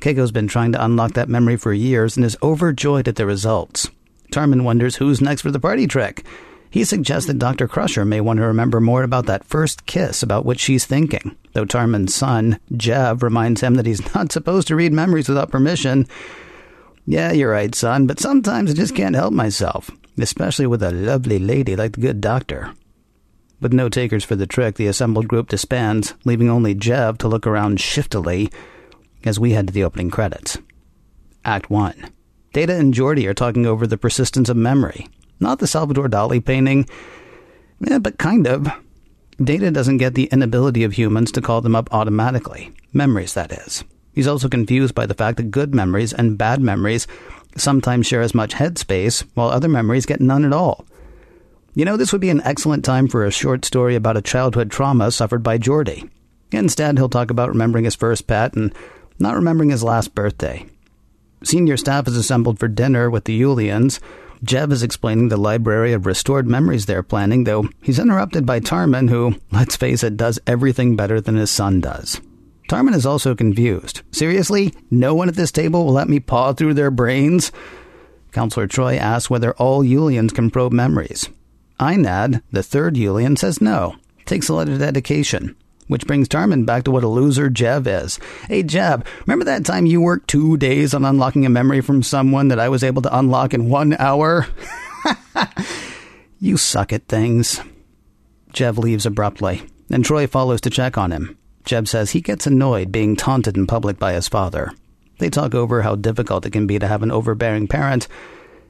Keiko's 0.00 0.32
been 0.32 0.48
trying 0.48 0.72
to 0.72 0.82
unlock 0.82 1.12
that 1.12 1.28
memory 1.28 1.58
for 1.58 1.74
years 1.74 2.16
and 2.16 2.24
is 2.24 2.38
overjoyed 2.42 3.08
at 3.08 3.16
the 3.16 3.26
results. 3.26 3.90
Tarman 4.32 4.64
wonders 4.64 4.96
who's 4.96 5.20
next 5.20 5.42
for 5.42 5.50
the 5.50 5.60
party 5.60 5.86
trick. 5.86 6.24
He 6.72 6.84
suggests 6.84 7.26
that 7.26 7.38
Dr. 7.38 7.68
Crusher 7.68 8.06
may 8.06 8.22
want 8.22 8.38
to 8.38 8.46
remember 8.46 8.80
more 8.80 9.02
about 9.02 9.26
that 9.26 9.44
first 9.44 9.84
kiss 9.84 10.22
about 10.22 10.46
which 10.46 10.58
she's 10.58 10.86
thinking, 10.86 11.36
though 11.52 11.66
Tarman's 11.66 12.14
son, 12.14 12.58
Jev, 12.72 13.22
reminds 13.22 13.60
him 13.60 13.74
that 13.74 13.84
he's 13.84 14.14
not 14.14 14.32
supposed 14.32 14.68
to 14.68 14.74
read 14.74 14.90
memories 14.90 15.28
without 15.28 15.50
permission. 15.50 16.08
Yeah, 17.04 17.30
you're 17.30 17.50
right, 17.50 17.74
son, 17.74 18.06
but 18.06 18.18
sometimes 18.18 18.70
I 18.70 18.74
just 18.74 18.96
can't 18.96 19.14
help 19.14 19.34
myself, 19.34 19.90
especially 20.16 20.66
with 20.66 20.82
a 20.82 20.90
lovely 20.90 21.38
lady 21.38 21.76
like 21.76 21.92
the 21.92 22.00
good 22.00 22.22
doctor. 22.22 22.72
With 23.60 23.74
no 23.74 23.90
takers 23.90 24.24
for 24.24 24.34
the 24.34 24.46
trick, 24.46 24.76
the 24.76 24.86
assembled 24.86 25.28
group 25.28 25.50
disbands, 25.50 26.14
leaving 26.24 26.48
only 26.48 26.74
Jev 26.74 27.18
to 27.18 27.28
look 27.28 27.46
around 27.46 27.82
shiftily 27.82 28.50
as 29.24 29.38
we 29.38 29.52
head 29.52 29.66
to 29.66 29.74
the 29.74 29.84
opening 29.84 30.10
credits. 30.10 30.56
Act 31.44 31.68
1. 31.68 32.10
Data 32.54 32.74
and 32.74 32.94
Geordi 32.94 33.26
are 33.26 33.34
talking 33.34 33.66
over 33.66 33.86
the 33.86 33.98
persistence 33.98 34.48
of 34.48 34.56
memory, 34.56 35.06
not 35.42 35.58
the 35.58 35.66
Salvador 35.66 36.08
Dali 36.08 36.44
painting, 36.44 36.88
but 37.80 38.18
kind 38.18 38.46
of. 38.46 38.68
Data 39.42 39.70
doesn't 39.70 39.96
get 39.96 40.14
the 40.14 40.28
inability 40.30 40.84
of 40.84 40.92
humans 40.92 41.32
to 41.32 41.40
call 41.40 41.60
them 41.60 41.74
up 41.74 41.92
automatically. 41.92 42.72
Memories, 42.92 43.34
that 43.34 43.50
is. 43.50 43.82
He's 44.14 44.28
also 44.28 44.48
confused 44.48 44.94
by 44.94 45.06
the 45.06 45.14
fact 45.14 45.38
that 45.38 45.50
good 45.50 45.74
memories 45.74 46.12
and 46.12 46.38
bad 46.38 46.60
memories 46.60 47.06
sometimes 47.56 48.06
share 48.06 48.20
as 48.20 48.34
much 48.34 48.54
headspace, 48.54 49.26
while 49.34 49.48
other 49.48 49.68
memories 49.68 50.06
get 50.06 50.20
none 50.20 50.44
at 50.44 50.52
all. 50.52 50.84
You 51.74 51.86
know, 51.86 51.96
this 51.96 52.12
would 52.12 52.20
be 52.20 52.30
an 52.30 52.42
excellent 52.42 52.84
time 52.84 53.08
for 53.08 53.24
a 53.24 53.30
short 53.30 53.64
story 53.64 53.94
about 53.94 54.18
a 54.18 54.22
childhood 54.22 54.70
trauma 54.70 55.10
suffered 55.10 55.42
by 55.42 55.58
Geordi. 55.58 56.08
Instead, 56.50 56.98
he'll 56.98 57.08
talk 57.08 57.30
about 57.30 57.48
remembering 57.48 57.84
his 57.84 57.94
first 57.94 58.26
pet 58.26 58.54
and 58.54 58.74
not 59.18 59.34
remembering 59.34 59.70
his 59.70 59.82
last 59.82 60.14
birthday. 60.14 60.66
Senior 61.42 61.78
staff 61.78 62.06
is 62.06 62.16
assembled 62.16 62.58
for 62.58 62.68
dinner 62.68 63.10
with 63.10 63.24
the 63.24 63.40
Ullians, 63.40 63.98
Jev 64.44 64.72
is 64.72 64.82
explaining 64.82 65.28
the 65.28 65.36
library 65.36 65.92
of 65.92 66.04
restored 66.04 66.48
memories 66.48 66.86
they're 66.86 67.04
planning, 67.04 67.44
though 67.44 67.68
he's 67.80 68.00
interrupted 68.00 68.44
by 68.44 68.58
Tarman, 68.58 69.08
who, 69.08 69.36
let's 69.52 69.76
face 69.76 70.02
it, 70.02 70.16
does 70.16 70.40
everything 70.46 70.96
better 70.96 71.20
than 71.20 71.36
his 71.36 71.50
son 71.50 71.80
does. 71.80 72.20
Tarman 72.68 72.94
is 72.94 73.06
also 73.06 73.34
confused. 73.34 74.02
Seriously? 74.10 74.74
No 74.90 75.14
one 75.14 75.28
at 75.28 75.36
this 75.36 75.52
table 75.52 75.84
will 75.84 75.92
let 75.92 76.08
me 76.08 76.18
paw 76.18 76.52
through 76.52 76.74
their 76.74 76.90
brains? 76.90 77.52
Counselor 78.32 78.66
Troi 78.66 78.96
asks 78.96 79.30
whether 79.30 79.52
all 79.54 79.84
Ullians 79.84 80.34
can 80.34 80.50
probe 80.50 80.72
memories. 80.72 81.28
Einad, 81.78 82.42
the 82.50 82.62
third 82.62 82.94
Ullian, 82.94 83.38
says 83.38 83.60
no. 83.60 83.96
Takes 84.24 84.48
a 84.48 84.54
lot 84.54 84.68
of 84.68 84.78
dedication. 84.78 85.54
Which 85.92 86.06
brings 86.06 86.26
Tarman 86.26 86.64
back 86.64 86.84
to 86.84 86.90
what 86.90 87.04
a 87.04 87.06
loser 87.06 87.50
Jev 87.50 87.86
is. 87.86 88.18
Hey, 88.48 88.62
Jev, 88.62 89.04
remember 89.26 89.44
that 89.44 89.66
time 89.66 89.84
you 89.84 90.00
worked 90.00 90.26
two 90.26 90.56
days 90.56 90.94
on 90.94 91.04
unlocking 91.04 91.44
a 91.44 91.50
memory 91.50 91.82
from 91.82 92.02
someone 92.02 92.48
that 92.48 92.58
I 92.58 92.70
was 92.70 92.82
able 92.82 93.02
to 93.02 93.14
unlock 93.14 93.52
in 93.52 93.68
one 93.68 93.92
hour? 93.98 94.46
you 96.40 96.56
suck 96.56 96.94
at 96.94 97.08
things. 97.08 97.60
Jev 98.54 98.78
leaves 98.78 99.04
abruptly, 99.04 99.64
and 99.90 100.02
Troi 100.02 100.26
follows 100.26 100.62
to 100.62 100.70
check 100.70 100.96
on 100.96 101.10
him. 101.10 101.36
Jev 101.66 101.86
says 101.86 102.12
he 102.12 102.22
gets 102.22 102.46
annoyed 102.46 102.90
being 102.90 103.14
taunted 103.14 103.58
in 103.58 103.66
public 103.66 103.98
by 103.98 104.14
his 104.14 104.28
father. 104.28 104.72
They 105.18 105.28
talk 105.28 105.54
over 105.54 105.82
how 105.82 105.96
difficult 105.96 106.46
it 106.46 106.52
can 106.52 106.66
be 106.66 106.78
to 106.78 106.88
have 106.88 107.02
an 107.02 107.10
overbearing 107.10 107.68
parent 107.68 108.08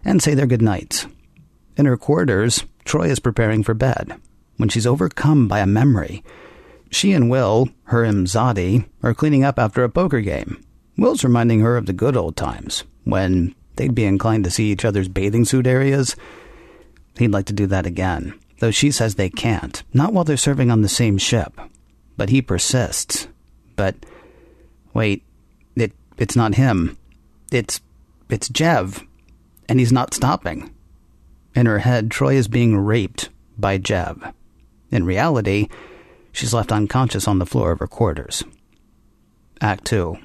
and 0.04 0.20
say 0.20 0.34
their 0.34 0.46
goodnights. 0.46 1.06
In 1.76 1.86
her 1.86 1.96
quarters, 1.96 2.64
Troi 2.84 3.10
is 3.10 3.20
preparing 3.20 3.62
for 3.62 3.74
bed 3.74 4.20
when 4.56 4.68
she's 4.68 4.88
overcome 4.88 5.46
by 5.46 5.60
a 5.60 5.68
memory. 5.68 6.24
She 6.92 7.12
and 7.12 7.30
Will, 7.30 7.70
her 7.84 8.04
Imzadi, 8.04 8.84
are 9.02 9.14
cleaning 9.14 9.44
up 9.44 9.58
after 9.58 9.82
a 9.82 9.88
poker 9.88 10.20
game. 10.20 10.62
Will's 10.98 11.24
reminding 11.24 11.60
her 11.60 11.78
of 11.78 11.86
the 11.86 11.94
good 11.94 12.18
old 12.18 12.36
times, 12.36 12.84
when 13.04 13.54
they'd 13.76 13.94
be 13.94 14.04
inclined 14.04 14.44
to 14.44 14.50
see 14.50 14.70
each 14.70 14.84
other's 14.84 15.08
bathing 15.08 15.46
suit 15.46 15.66
areas. 15.66 16.14
He'd 17.18 17.32
like 17.32 17.46
to 17.46 17.54
do 17.54 17.66
that 17.68 17.86
again, 17.86 18.38
though 18.60 18.70
she 18.70 18.90
says 18.90 19.14
they 19.14 19.30
can't, 19.30 19.82
not 19.94 20.12
while 20.12 20.24
they're 20.24 20.36
serving 20.36 20.70
on 20.70 20.82
the 20.82 20.88
same 20.88 21.16
ship. 21.16 21.58
But 22.18 22.28
he 22.28 22.42
persists. 22.42 23.26
But 23.74 23.96
wait, 24.92 25.24
it 25.74 25.92
it's 26.18 26.36
not 26.36 26.56
him. 26.56 26.98
It's 27.50 27.80
it's 28.28 28.50
Jev, 28.50 29.06
and 29.66 29.80
he's 29.80 29.92
not 29.92 30.12
stopping. 30.12 30.74
In 31.54 31.64
her 31.64 31.78
head, 31.78 32.10
Troi 32.10 32.34
is 32.34 32.48
being 32.48 32.76
raped 32.76 33.30
by 33.58 33.78
Jev. 33.78 34.34
In 34.90 35.04
reality, 35.06 35.68
she's 36.32 36.54
left 36.54 36.72
unconscious 36.72 37.28
on 37.28 37.38
the 37.38 37.46
floor 37.46 37.72
of 37.72 37.78
her 37.78 37.86
quarters. 37.86 38.42
Act 39.60 39.84
2. 39.84 40.18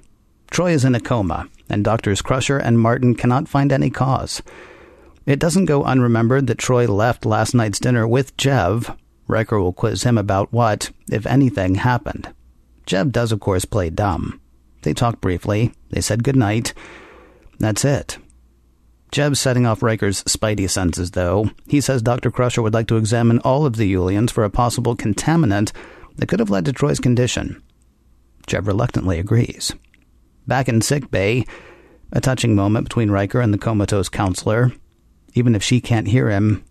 Troi 0.49 0.73
is 0.73 0.85
in 0.85 0.95
a 0.95 0.99
coma, 0.99 1.47
and 1.69 1.83
Doctors 1.83 2.21
Crusher 2.21 2.57
and 2.57 2.79
Martin 2.79 3.13
cannot 3.15 3.47
find 3.47 3.71
any 3.71 3.89
cause. 3.89 4.41
It 5.25 5.39
doesn't 5.39 5.65
go 5.65 5.83
unremembered 5.83 6.47
that 6.47 6.57
Troi 6.57 6.87
left 6.87 7.25
last 7.25 7.53
night's 7.53 7.79
dinner 7.79 8.07
with 8.07 8.35
Jev. 8.37 8.97
Riker 9.27 9.59
will 9.59 9.73
quiz 9.73 10.03
him 10.03 10.17
about 10.17 10.53
what, 10.53 10.89
if 11.11 11.25
anything, 11.25 11.75
happened. 11.75 12.33
Jev 12.85 13.11
does, 13.11 13.33
of 13.33 13.41
course, 13.41 13.65
play 13.65 13.89
dumb. 13.89 14.39
They 14.83 14.93
talk 14.93 15.19
briefly, 15.19 15.73
they 15.89 15.99
said 15.99 16.23
goodnight. 16.23 16.73
That's 17.59 17.83
it. 17.83 18.17
Jev's 19.11 19.39
setting 19.39 19.65
off 19.65 19.83
Riker's 19.83 20.23
spidey 20.23 20.69
senses, 20.69 21.11
though. 21.11 21.49
He 21.67 21.81
says 21.81 22.01
Dr. 22.01 22.31
Crusher 22.31 22.61
would 22.61 22.73
like 22.73 22.87
to 22.87 22.97
examine 22.97 23.39
all 23.39 23.65
of 23.65 23.75
the 23.75 23.93
Ullians 23.93 24.31
for 24.31 24.43
a 24.43 24.49
possible 24.49 24.95
contaminant 24.95 25.71
that 26.17 26.27
could 26.27 26.39
have 26.39 26.49
led 26.49 26.65
to 26.65 26.73
Troi's 26.73 26.99
condition. 26.99 27.61
Jev 28.47 28.67
reluctantly 28.67 29.19
agrees. 29.19 29.73
Back 30.45 30.69
in 30.69 30.81
sick 30.81 31.09
bay, 31.11 31.45
a 32.11 32.21
touching 32.21 32.55
moment 32.55 32.85
between 32.85 33.11
Riker 33.11 33.41
and 33.41 33.53
the 33.53 33.57
comatose 33.57 34.09
counselor. 34.09 34.71
Even 35.33 35.55
if 35.55 35.63
she 35.63 35.81
can't 35.81 36.07
hear 36.07 36.29
him, 36.29 36.63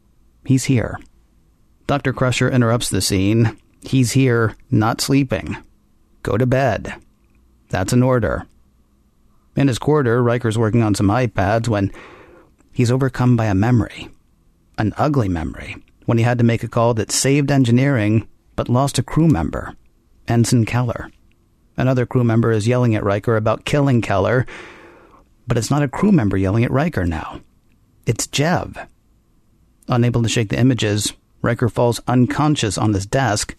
he's 0.44 0.64
here. 0.64 0.98
Dr. 1.86 2.12
Crusher 2.12 2.50
interrupts 2.50 2.88
the 2.88 3.00
scene. 3.00 3.56
He's 3.82 4.12
here, 4.12 4.56
not 4.70 5.00
sleeping. 5.00 5.56
Go 6.22 6.36
to 6.36 6.46
bed. 6.46 6.94
That's 7.68 7.92
an 7.92 8.02
order. 8.02 8.46
In 9.54 9.68
his 9.68 9.78
quarter, 9.78 10.22
Riker's 10.22 10.58
working 10.58 10.82
on 10.82 10.94
some 10.94 11.08
iPads 11.08 11.68
when 11.68 11.92
he's 12.72 12.90
overcome 12.90 13.36
by 13.36 13.46
a 13.46 13.54
memory. 13.54 14.08
An 14.78 14.92
ugly 14.96 15.28
memory, 15.28 15.76
when 16.06 16.18
he 16.18 16.24
had 16.24 16.38
to 16.38 16.44
make 16.44 16.62
a 16.62 16.68
call 16.68 16.94
that 16.94 17.12
saved 17.12 17.50
engineering 17.50 18.26
but 18.56 18.68
lost 18.68 18.98
a 18.98 19.02
crew 19.02 19.28
member, 19.28 19.76
Ensign 20.26 20.64
Keller. 20.64 21.10
Another 21.76 22.06
crew 22.06 22.24
member 22.24 22.50
is 22.50 22.66
yelling 22.66 22.94
at 22.94 23.04
Riker 23.04 23.36
about 23.36 23.66
killing 23.66 24.00
Keller, 24.00 24.46
but 25.46 25.58
it's 25.58 25.70
not 25.70 25.82
a 25.82 25.88
crew 25.88 26.10
member 26.10 26.36
yelling 26.36 26.64
at 26.64 26.70
Riker 26.70 27.04
now. 27.04 27.40
It's 28.06 28.26
Jev. 28.26 28.88
Unable 29.88 30.22
to 30.22 30.28
shake 30.28 30.48
the 30.48 30.58
images, 30.58 31.12
Riker 31.42 31.68
falls 31.68 32.00
unconscious 32.08 32.78
on 32.78 32.94
his 32.94 33.06
desk. 33.06 33.54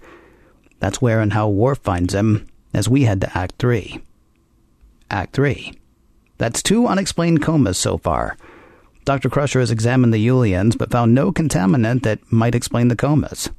That's 0.79 1.01
where 1.01 1.21
and 1.21 1.33
how 1.33 1.47
Worf 1.47 1.79
finds 1.79 2.13
him 2.13 2.47
as 2.73 2.89
we 2.89 3.03
head 3.03 3.21
to 3.21 3.37
Act 3.37 3.55
3. 3.59 4.01
Act 5.09 5.33
3. 5.33 5.73
That's 6.37 6.61
two 6.61 6.87
unexplained 6.87 7.41
comas 7.41 7.77
so 7.77 7.97
far. 7.97 8.35
Dr. 9.05 9.29
Crusher 9.29 9.61
has 9.61 9.71
examined 9.71 10.13
the 10.13 10.27
Ullians 10.27 10.77
but 10.77 10.91
found 10.91 11.15
no 11.15 11.31
contaminant 11.31 12.03
that 12.03 12.19
might 12.31 12.55
explain 12.55 12.89
the 12.89 12.95
comas. 12.95 13.49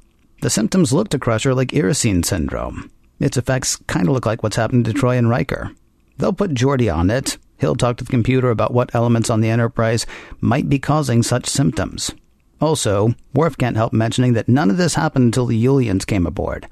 The 0.41 0.49
symptoms 0.49 0.93
look 0.93 1.09
to 1.09 1.19
Crusher 1.19 1.53
like 1.53 1.69
Iresine 1.69 2.23
syndrome. 2.23 2.89
Its 3.19 3.35
effects 3.35 3.75
kind 3.87 4.07
of 4.07 4.13
look 4.13 4.25
like 4.25 4.41
what's 4.41 4.55
happened 4.55 4.85
to 4.85 4.93
Troi 4.93 5.17
and 5.17 5.29
Riker. 5.29 5.71
They'll 6.17 6.33
put 6.33 6.53
Geordi 6.53 6.93
on 6.93 7.09
it. 7.09 7.37
He'll 7.59 7.75
talk 7.75 7.97
to 7.97 8.05
the 8.05 8.11
computer 8.11 8.49
about 8.49 8.73
what 8.73 8.95
elements 8.95 9.29
on 9.29 9.41
the 9.41 9.49
Enterprise 9.49 10.05
might 10.39 10.69
be 10.69 10.79
causing 10.79 11.23
such 11.23 11.45
symptoms. 11.45 12.11
Also, 12.61 13.15
Worf 13.33 13.57
can't 13.57 13.75
help 13.75 13.91
mentioning 13.91 14.33
that 14.33 14.47
none 14.47 14.69
of 14.69 14.77
this 14.77 14.95
happened 14.95 15.25
until 15.25 15.45
the 15.45 15.65
Ullians 15.65 16.05
came 16.05 16.25
aboard. 16.25 16.67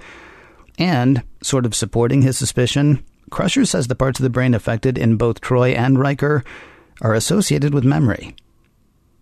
And, 0.78 1.24
sort 1.42 1.66
of 1.66 1.76
supporting 1.76 2.22
his 2.22 2.38
suspicion, 2.38 3.04
Crusher 3.30 3.66
says 3.66 3.88
the 3.88 3.96
parts 3.96 4.20
of 4.20 4.24
the 4.24 4.30
brain 4.30 4.54
affected 4.54 4.98
in 4.98 5.18
both 5.18 5.42
Troi 5.42 5.76
and 5.76 6.00
Riker 6.00 6.44
are 7.02 7.14
associated 7.14 7.74
with 7.74 7.84
memory. 7.84 8.36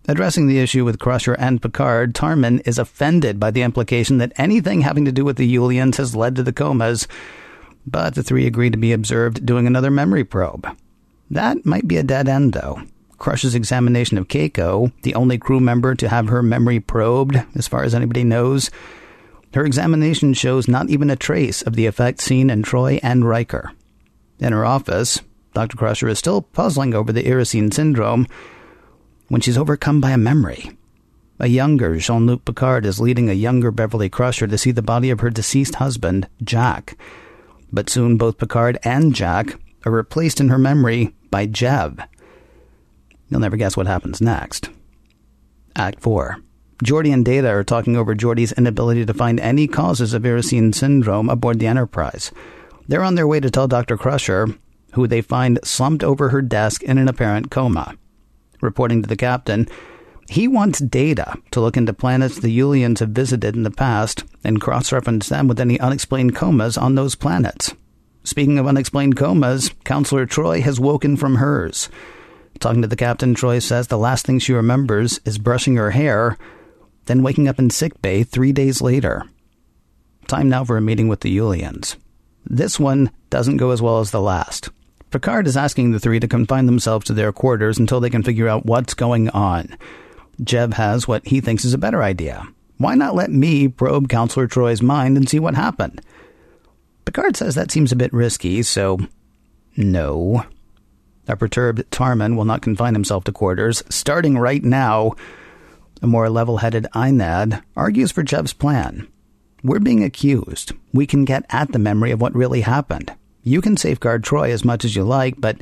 Addressing 0.08 0.46
the 0.46 0.60
issue 0.60 0.84
with 0.84 1.00
Crusher 1.00 1.34
and 1.34 1.60
Picard, 1.60 2.14
Tarman 2.14 2.62
is 2.64 2.78
offended 2.78 3.40
by 3.40 3.50
the 3.50 3.62
implication 3.62 4.18
that 4.18 4.32
anything 4.36 4.82
having 4.82 5.04
to 5.04 5.12
do 5.12 5.24
with 5.24 5.36
the 5.36 5.56
Ullians 5.56 5.96
has 5.96 6.14
led 6.14 6.36
to 6.36 6.44
the 6.44 6.52
comas, 6.52 7.08
but 7.84 8.14
the 8.14 8.22
three 8.22 8.46
agree 8.46 8.70
to 8.70 8.76
be 8.76 8.92
observed 8.92 9.44
doing 9.44 9.66
another 9.66 9.90
memory 9.90 10.22
probe. 10.22 10.68
That 11.28 11.66
might 11.66 11.88
be 11.88 11.96
a 11.96 12.04
dead 12.04 12.28
end, 12.28 12.52
though. 12.52 12.82
Crusher's 13.18 13.56
examination 13.56 14.16
of 14.16 14.28
Keiko, 14.28 14.92
the 15.02 15.14
only 15.16 15.38
crew 15.38 15.58
member 15.58 15.96
to 15.96 16.08
have 16.08 16.28
her 16.28 16.42
memory 16.42 16.78
probed, 16.78 17.42
as 17.56 17.66
far 17.66 17.82
as 17.82 17.94
anybody 17.94 18.22
knows, 18.22 18.70
her 19.54 19.64
examination 19.64 20.34
shows 20.34 20.68
not 20.68 20.88
even 20.88 21.10
a 21.10 21.16
trace 21.16 21.62
of 21.62 21.74
the 21.74 21.86
effect 21.86 22.20
seen 22.20 22.50
in 22.50 22.62
Troi 22.62 23.00
and 23.02 23.24
Riker. 23.24 23.72
In 24.38 24.52
her 24.52 24.64
office, 24.64 25.20
Dr. 25.54 25.76
Crusher 25.76 26.08
is 26.08 26.18
still 26.18 26.42
puzzling 26.42 26.94
over 26.94 27.10
the 27.10 27.24
Iresine 27.24 27.72
syndrome 27.72 28.26
when 29.28 29.40
she's 29.40 29.58
overcome 29.58 30.00
by 30.00 30.10
a 30.10 30.18
memory. 30.18 30.70
A 31.38 31.48
younger 31.48 31.98
Jean 31.98 32.26
Luc 32.26 32.44
Picard 32.44 32.86
is 32.86 33.00
leading 33.00 33.28
a 33.28 33.34
younger 33.34 33.70
Beverly 33.70 34.08
Crusher 34.08 34.46
to 34.46 34.56
see 34.56 34.70
the 34.70 34.82
body 34.82 35.10
of 35.10 35.20
her 35.20 35.30
deceased 35.30 35.76
husband, 35.76 36.28
Jack. 36.42 36.96
But 37.70 37.90
soon 37.90 38.16
both 38.16 38.38
Picard 38.38 38.78
and 38.84 39.14
Jack 39.14 39.58
are 39.84 39.92
replaced 39.92 40.40
in 40.40 40.48
her 40.48 40.58
memory 40.58 41.14
by 41.30 41.46
Jev. 41.46 42.06
You'll 43.28 43.40
never 43.40 43.56
guess 43.56 43.76
what 43.76 43.86
happens 43.86 44.20
next. 44.20 44.70
Act 45.74 46.00
4. 46.00 46.38
Geordi 46.84 47.12
and 47.12 47.24
Data 47.24 47.48
are 47.48 47.64
talking 47.64 47.96
over 47.96 48.14
Geordi's 48.14 48.52
inability 48.52 49.04
to 49.04 49.14
find 49.14 49.40
any 49.40 49.66
causes 49.66 50.14
of 50.14 50.22
Iresine 50.22 50.74
syndrome 50.74 51.28
aboard 51.28 51.58
the 51.58 51.66
Enterprise. 51.66 52.32
They're 52.88 53.02
on 53.02 53.14
their 53.14 53.26
way 53.26 53.40
to 53.40 53.50
tell 53.50 53.68
Dr. 53.68 53.96
Crusher, 53.96 54.48
who 54.92 55.06
they 55.06 55.20
find 55.20 55.58
slumped 55.64 56.04
over 56.04 56.30
her 56.30 56.40
desk 56.40 56.82
in 56.82 56.96
an 56.98 57.08
apparent 57.08 57.50
coma 57.50 57.94
reporting 58.60 59.02
to 59.02 59.08
the 59.08 59.16
captain. 59.16 59.68
He 60.28 60.48
wants 60.48 60.80
data 60.80 61.34
to 61.52 61.60
look 61.60 61.76
into 61.76 61.92
planets 61.92 62.38
the 62.38 62.58
Ullians 62.58 62.98
have 62.98 63.10
visited 63.10 63.54
in 63.54 63.62
the 63.62 63.70
past 63.70 64.24
and 64.42 64.60
cross 64.60 64.92
reference 64.92 65.28
them 65.28 65.46
with 65.48 65.60
any 65.60 65.78
unexplained 65.78 66.34
comas 66.34 66.76
on 66.76 66.94
those 66.94 67.14
planets. 67.14 67.74
Speaking 68.24 68.58
of 68.58 68.66
unexplained 68.66 69.16
comas, 69.16 69.70
Counselor 69.84 70.26
Troi 70.26 70.60
has 70.60 70.80
woken 70.80 71.16
from 71.16 71.36
hers. 71.36 71.88
Talking 72.58 72.82
to 72.82 72.88
the 72.88 72.96
captain, 72.96 73.34
Troi 73.34 73.62
says 73.62 73.86
the 73.86 73.98
last 73.98 74.26
thing 74.26 74.38
she 74.38 74.52
remembers 74.52 75.20
is 75.24 75.38
brushing 75.38 75.76
her 75.76 75.92
hair, 75.92 76.36
then 77.04 77.22
waking 77.22 77.46
up 77.46 77.58
in 77.58 77.70
sick 77.70 78.00
bay 78.02 78.24
three 78.24 78.52
days 78.52 78.82
later. 78.82 79.24
Time 80.26 80.48
now 80.48 80.64
for 80.64 80.76
a 80.76 80.80
meeting 80.80 81.06
with 81.06 81.20
the 81.20 81.36
Ullians. 81.36 81.94
This 82.44 82.80
one 82.80 83.10
doesn't 83.30 83.58
go 83.58 83.70
as 83.70 83.80
well 83.80 84.00
as 84.00 84.10
the 84.10 84.20
last. 84.20 84.70
Picard 85.10 85.46
is 85.46 85.56
asking 85.56 85.92
the 85.92 86.00
three 86.00 86.20
to 86.20 86.28
confine 86.28 86.66
themselves 86.66 87.06
to 87.06 87.14
their 87.14 87.32
quarters 87.32 87.78
until 87.78 88.00
they 88.00 88.10
can 88.10 88.22
figure 88.22 88.48
out 88.48 88.66
what's 88.66 88.94
going 88.94 89.28
on. 89.30 89.76
Jev 90.42 90.74
has 90.74 91.06
what 91.06 91.26
he 91.26 91.40
thinks 91.40 91.64
is 91.64 91.74
a 91.74 91.78
better 91.78 92.02
idea. 92.02 92.46
Why 92.78 92.94
not 92.94 93.14
let 93.14 93.30
me 93.30 93.68
probe 93.68 94.08
Counselor 94.08 94.46
Troi's 94.46 94.82
mind 94.82 95.16
and 95.16 95.28
see 95.28 95.38
what 95.38 95.54
happened? 95.54 96.02
Picard 97.04 97.36
says 97.36 97.54
that 97.54 97.70
seems 97.70 97.92
a 97.92 97.96
bit 97.96 98.12
risky, 98.12 98.62
so 98.62 98.98
no. 99.76 100.44
A 101.28 101.36
perturbed 101.36 101.90
Tarman 101.90 102.36
will 102.36 102.44
not 102.44 102.62
confine 102.62 102.94
himself 102.94 103.24
to 103.24 103.32
quarters. 103.32 103.82
Starting 103.88 104.36
right 104.36 104.62
now, 104.62 105.14
a 106.02 106.06
more 106.06 106.28
level 106.28 106.58
headed 106.58 106.86
Einad 106.94 107.62
argues 107.74 108.12
for 108.12 108.22
Jev's 108.22 108.52
plan. 108.52 109.08
We're 109.62 109.80
being 109.80 110.04
accused. 110.04 110.72
We 110.92 111.06
can 111.06 111.24
get 111.24 111.46
at 111.50 111.72
the 111.72 111.78
memory 111.78 112.10
of 112.10 112.20
what 112.20 112.34
really 112.34 112.60
happened. 112.60 113.12
You 113.46 113.60
can 113.60 113.76
safeguard 113.76 114.24
Troi 114.24 114.50
as 114.50 114.64
much 114.64 114.84
as 114.84 114.96
you 114.96 115.04
like, 115.04 115.40
but 115.40 115.58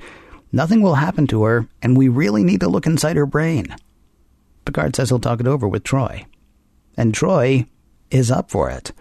nothing 0.50 0.80
will 0.80 0.94
happen 0.94 1.26
to 1.26 1.42
her, 1.42 1.68
and 1.82 1.94
we 1.94 2.08
really 2.08 2.42
need 2.42 2.60
to 2.60 2.68
look 2.68 2.86
inside 2.86 3.16
her 3.16 3.26
brain. 3.26 3.76
Picard 4.64 4.96
says 4.96 5.10
he'll 5.10 5.18
talk 5.18 5.38
it 5.38 5.46
over 5.46 5.68
with 5.68 5.84
Troi. 5.84 6.24
And 6.96 7.12
Troi 7.12 7.66
is 8.10 8.30
up 8.30 8.50
for 8.50 8.70
it. 8.70 8.92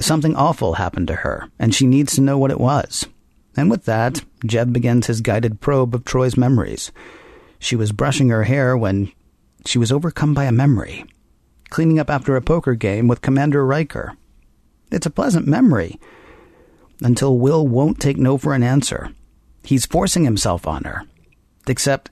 Something 0.00 0.34
awful 0.34 0.74
happened 0.74 1.06
to 1.06 1.14
her, 1.14 1.48
and 1.60 1.72
she 1.72 1.86
needs 1.86 2.16
to 2.16 2.20
know 2.20 2.36
what 2.36 2.50
it 2.50 2.58
was. 2.58 3.06
And 3.56 3.70
with 3.70 3.84
that, 3.84 4.24
Jev 4.44 4.72
begins 4.72 5.06
his 5.06 5.20
guided 5.20 5.60
probe 5.60 5.94
of 5.94 6.02
Troi's 6.02 6.36
memories. 6.36 6.90
She 7.60 7.76
was 7.76 7.92
brushing 7.92 8.30
her 8.30 8.42
hair 8.42 8.76
when 8.76 9.12
she 9.66 9.78
was 9.78 9.92
overcome 9.92 10.34
by 10.34 10.46
a 10.46 10.52
memory. 10.52 11.04
Cleaning 11.70 12.00
up 12.00 12.10
after 12.10 12.34
a 12.34 12.42
poker 12.42 12.74
game 12.74 13.06
with 13.06 13.22
Commander 13.22 13.64
Riker. 13.64 14.16
It's 14.90 15.06
a 15.06 15.10
pleasant 15.10 15.46
memory, 15.46 16.00
until 17.00 17.38
Will 17.38 17.66
won't 17.66 18.00
take 18.00 18.16
no 18.16 18.38
for 18.38 18.54
an 18.54 18.62
answer. 18.62 19.10
He's 19.64 19.86
forcing 19.86 20.24
himself 20.24 20.66
on 20.66 20.84
her. 20.84 21.02
Except, 21.66 22.10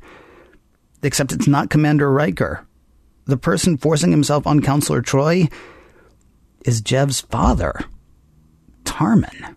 except 1.03 1.33
it's 1.33 1.49
not 1.49 1.71
Commander 1.71 2.11
Riker. 2.11 2.67
The 3.27 3.37
person 3.37 3.77
forcing 3.77 4.11
himself 4.11 4.47
on 4.47 4.63
Counselor 4.63 5.03
Troi 5.03 5.53
is 6.65 6.83
Jev's 6.83 7.21
father, 7.21 7.85
Tarman. 8.85 9.55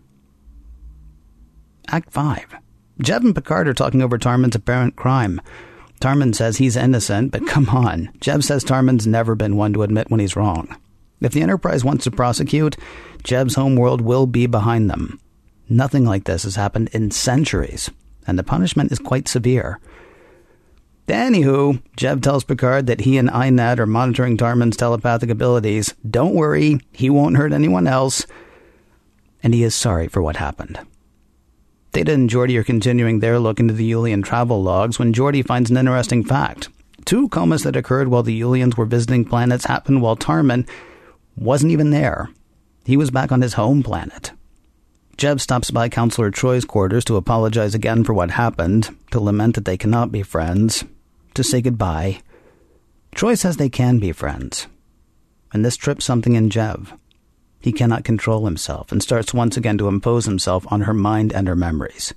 Act 1.88 2.12
5. 2.12 2.56
Jev 3.02 3.24
and 3.24 3.34
Picard 3.34 3.68
are 3.68 3.74
talking 3.74 4.02
over 4.02 4.18
Tarman's 4.18 4.56
apparent 4.56 4.96
crime. 4.96 5.40
Tarman 6.00 6.34
says 6.34 6.56
he's 6.56 6.76
innocent, 6.76 7.32
but 7.32 7.46
come 7.46 7.68
on. 7.68 8.10
Jev 8.20 8.42
says 8.44 8.64
Tarman's 8.64 9.06
never 9.06 9.34
been 9.34 9.56
one 9.56 9.72
to 9.72 9.82
admit 9.82 10.10
when 10.10 10.20
he's 10.20 10.36
wrong. 10.36 10.76
If 11.20 11.32
the 11.32 11.42
Enterprise 11.42 11.84
wants 11.84 12.04
to 12.04 12.10
prosecute, 12.10 12.76
Jev's 13.22 13.54
homeworld 13.54 14.00
will 14.00 14.26
be 14.26 14.46
behind 14.46 14.90
them. 14.90 15.20
Nothing 15.68 16.04
like 16.04 16.24
this 16.24 16.44
has 16.44 16.56
happened 16.56 16.90
in 16.92 17.10
centuries, 17.10 17.90
and 18.26 18.38
the 18.38 18.44
punishment 18.44 18.92
is 18.92 18.98
quite 18.98 19.28
severe. 19.28 19.80
Anywho, 21.08 21.80
Jev 21.96 22.20
tells 22.20 22.44
Picard 22.44 22.86
that 22.86 23.02
he 23.02 23.16
and 23.16 23.28
Einad 23.30 23.78
are 23.78 23.86
monitoring 23.86 24.36
Tarman's 24.36 24.76
telepathic 24.76 25.30
abilities. 25.30 25.94
Don't 26.08 26.34
worry, 26.34 26.80
he 26.92 27.10
won't 27.10 27.36
hurt 27.36 27.52
anyone 27.52 27.86
else. 27.86 28.26
And 29.42 29.54
he 29.54 29.62
is 29.62 29.74
sorry 29.74 30.08
for 30.08 30.20
what 30.20 30.36
happened. 30.36 30.80
Data 31.92 32.12
and 32.12 32.28
Geordi 32.28 32.58
are 32.58 32.64
continuing 32.64 33.20
their 33.20 33.38
look 33.38 33.60
into 33.60 33.72
the 33.72 33.90
Ullian 33.92 34.24
travel 34.24 34.62
logs 34.62 34.98
when 34.98 35.14
Geordi 35.14 35.46
finds 35.46 35.70
an 35.70 35.76
interesting 35.76 36.24
fact. 36.24 36.68
Two 37.04 37.28
comas 37.28 37.62
that 37.62 37.76
occurred 37.76 38.08
while 38.08 38.24
the 38.24 38.40
Ullians 38.40 38.76
were 38.76 38.84
visiting 38.84 39.24
planets 39.24 39.66
happened 39.66 40.02
while 40.02 40.16
Tarman 40.16 40.68
wasn't 41.36 41.72
even 41.72 41.90
there. 41.90 42.30
He 42.84 42.96
was 42.96 43.10
back 43.10 43.30
on 43.30 43.42
his 43.42 43.54
home 43.54 43.82
planet. 43.82 44.32
Jev 45.16 45.40
stops 45.40 45.70
by 45.70 45.88
Counselor 45.88 46.30
Troi's 46.30 46.64
quarters 46.64 47.04
to 47.06 47.16
apologize 47.16 47.74
again 47.74 48.04
for 48.04 48.12
what 48.12 48.32
happened, 48.32 48.94
to 49.10 49.20
lament 49.20 49.54
that 49.54 49.64
they 49.64 49.76
cannot 49.76 50.12
be 50.12 50.22
friends, 50.22 50.84
to 51.34 51.42
say 51.42 51.62
goodbye. 51.62 52.20
Troi 53.14 53.36
says 53.36 53.56
they 53.56 53.70
can 53.70 53.98
be 53.98 54.12
friends. 54.12 54.66
And 55.52 55.64
this 55.64 55.76
trips 55.76 56.04
something 56.04 56.34
in 56.34 56.50
Jev. 56.50 56.98
He 57.60 57.72
cannot 57.72 58.04
control 58.04 58.44
himself 58.44 58.92
and 58.92 59.02
starts 59.02 59.32
once 59.32 59.56
again 59.56 59.78
to 59.78 59.88
impose 59.88 60.26
himself 60.26 60.70
on 60.70 60.82
her 60.82 60.94
mind 60.94 61.32
and 61.32 61.48
her 61.48 61.56
memories. 61.56 62.12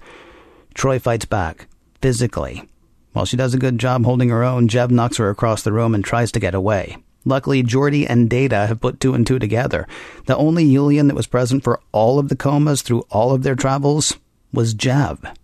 Troi 0.75 0.99
fights 0.99 1.25
back, 1.25 1.67
physically. 2.01 2.67
While 3.13 3.25
she 3.25 3.37
does 3.37 3.53
a 3.53 3.59
good 3.59 3.79
job 3.79 4.05
holding 4.05 4.29
her 4.29 4.43
own, 4.43 4.67
Jev 4.67 4.91
knocks 4.91 5.17
her 5.17 5.29
across 5.29 5.63
the 5.63 5.71
room 5.73 5.95
and 5.95 6.03
tries 6.03 6.31
to 6.33 6.39
get 6.39 6.53
away. 6.53 6.97
Luckily, 7.25 7.63
Geordi 7.63 8.05
and 8.09 8.29
Data 8.29 8.67
have 8.67 8.81
put 8.81 8.99
two 8.99 9.13
and 9.13 9.27
two 9.27 9.39
together. 9.39 9.87
The 10.25 10.37
only 10.37 10.65
Ullian 10.65 11.07
that 11.07 11.15
was 11.15 11.27
present 11.27 11.63
for 11.63 11.79
all 11.91 12.17
of 12.17 12.29
the 12.29 12.35
comas 12.35 12.81
through 12.81 13.05
all 13.09 13.33
of 13.33 13.43
their 13.43 13.55
travels 13.55 14.17
was 14.53 14.73
Jev. 14.73 15.35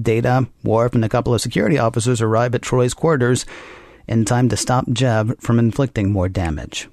Data, 0.00 0.48
Worf, 0.62 0.94
and 0.94 1.04
a 1.04 1.08
couple 1.08 1.34
of 1.34 1.40
security 1.40 1.78
officers 1.78 2.22
arrive 2.22 2.54
at 2.54 2.62
Troi's 2.62 2.94
quarters 2.94 3.44
in 4.06 4.24
time 4.24 4.48
to 4.48 4.56
stop 4.56 4.86
Jev 4.86 5.40
from 5.40 5.58
inflicting 5.58 6.12
more 6.12 6.28
damage. 6.28 6.88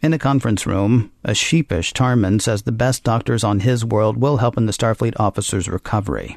In 0.00 0.12
a 0.12 0.18
conference 0.18 0.66
room, 0.66 1.10
a 1.24 1.34
sheepish 1.34 1.92
Tarman 1.92 2.40
says 2.40 2.62
the 2.62 2.72
best 2.72 3.04
doctors 3.04 3.42
on 3.42 3.60
his 3.60 3.84
world 3.84 4.18
will 4.18 4.36
help 4.36 4.56
in 4.56 4.66
the 4.66 4.72
Starfleet 4.72 5.18
officer's 5.18 5.68
recovery. 5.68 6.36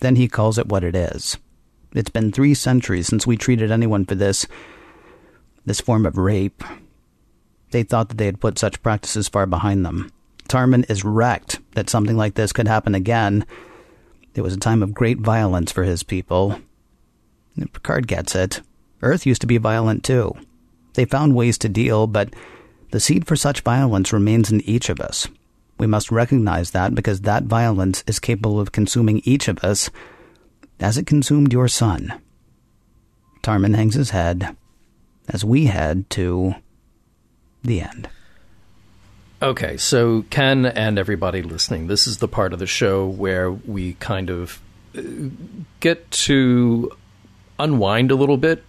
Then 0.00 0.16
he 0.16 0.28
calls 0.28 0.58
it 0.58 0.68
what 0.68 0.84
it 0.84 0.94
is. 0.94 1.38
It's 1.94 2.10
been 2.10 2.30
three 2.30 2.54
centuries 2.54 3.06
since 3.06 3.26
we 3.26 3.36
treated 3.36 3.70
anyone 3.70 4.04
for 4.04 4.14
this, 4.14 4.46
this 5.68 5.80
form 5.80 6.04
of 6.06 6.16
rape. 6.18 6.64
They 7.70 7.82
thought 7.82 8.08
that 8.08 8.18
they 8.18 8.26
had 8.26 8.40
put 8.40 8.58
such 8.58 8.82
practices 8.82 9.28
far 9.28 9.46
behind 9.46 9.84
them. 9.84 10.10
Tarman 10.48 10.90
is 10.90 11.04
wrecked 11.04 11.60
that 11.72 11.90
something 11.90 12.16
like 12.16 12.34
this 12.34 12.52
could 12.52 12.66
happen 12.66 12.94
again. 12.94 13.44
It 14.34 14.40
was 14.40 14.54
a 14.54 14.58
time 14.58 14.82
of 14.82 14.94
great 14.94 15.18
violence 15.18 15.70
for 15.70 15.84
his 15.84 16.02
people. 16.02 16.60
And 17.56 17.72
Picard 17.72 18.08
gets 18.08 18.34
it. 18.34 18.62
Earth 19.02 19.26
used 19.26 19.42
to 19.42 19.46
be 19.46 19.58
violent 19.58 20.04
too. 20.04 20.34
They 20.94 21.04
found 21.04 21.36
ways 21.36 21.58
to 21.58 21.68
deal, 21.68 22.06
but 22.06 22.34
the 22.90 23.00
seed 23.00 23.26
for 23.26 23.36
such 23.36 23.60
violence 23.60 24.12
remains 24.12 24.50
in 24.50 24.62
each 24.62 24.88
of 24.88 25.00
us. 25.00 25.28
We 25.78 25.86
must 25.86 26.10
recognize 26.10 26.70
that 26.70 26.94
because 26.94 27.20
that 27.20 27.44
violence 27.44 28.02
is 28.06 28.18
capable 28.18 28.58
of 28.58 28.72
consuming 28.72 29.20
each 29.24 29.46
of 29.46 29.62
us 29.62 29.90
as 30.80 30.96
it 30.96 31.06
consumed 31.06 31.52
your 31.52 31.68
son. 31.68 32.20
Tarman 33.42 33.76
hangs 33.76 33.94
his 33.94 34.10
head 34.10 34.56
as 35.28 35.44
we 35.44 35.66
head 35.66 36.08
to 36.10 36.54
the 37.62 37.80
end. 37.80 38.08
Okay, 39.40 39.76
so 39.76 40.24
Ken 40.30 40.66
and 40.66 40.98
everybody 40.98 41.42
listening, 41.42 41.86
this 41.86 42.06
is 42.06 42.18
the 42.18 42.26
part 42.28 42.52
of 42.52 42.58
the 42.58 42.66
show 42.66 43.06
where 43.06 43.50
we 43.52 43.92
kind 43.94 44.30
of 44.30 44.60
uh, 44.96 45.02
get 45.80 46.10
to 46.10 46.90
unwind 47.58 48.10
a 48.10 48.16
little 48.16 48.36
bit. 48.36 48.64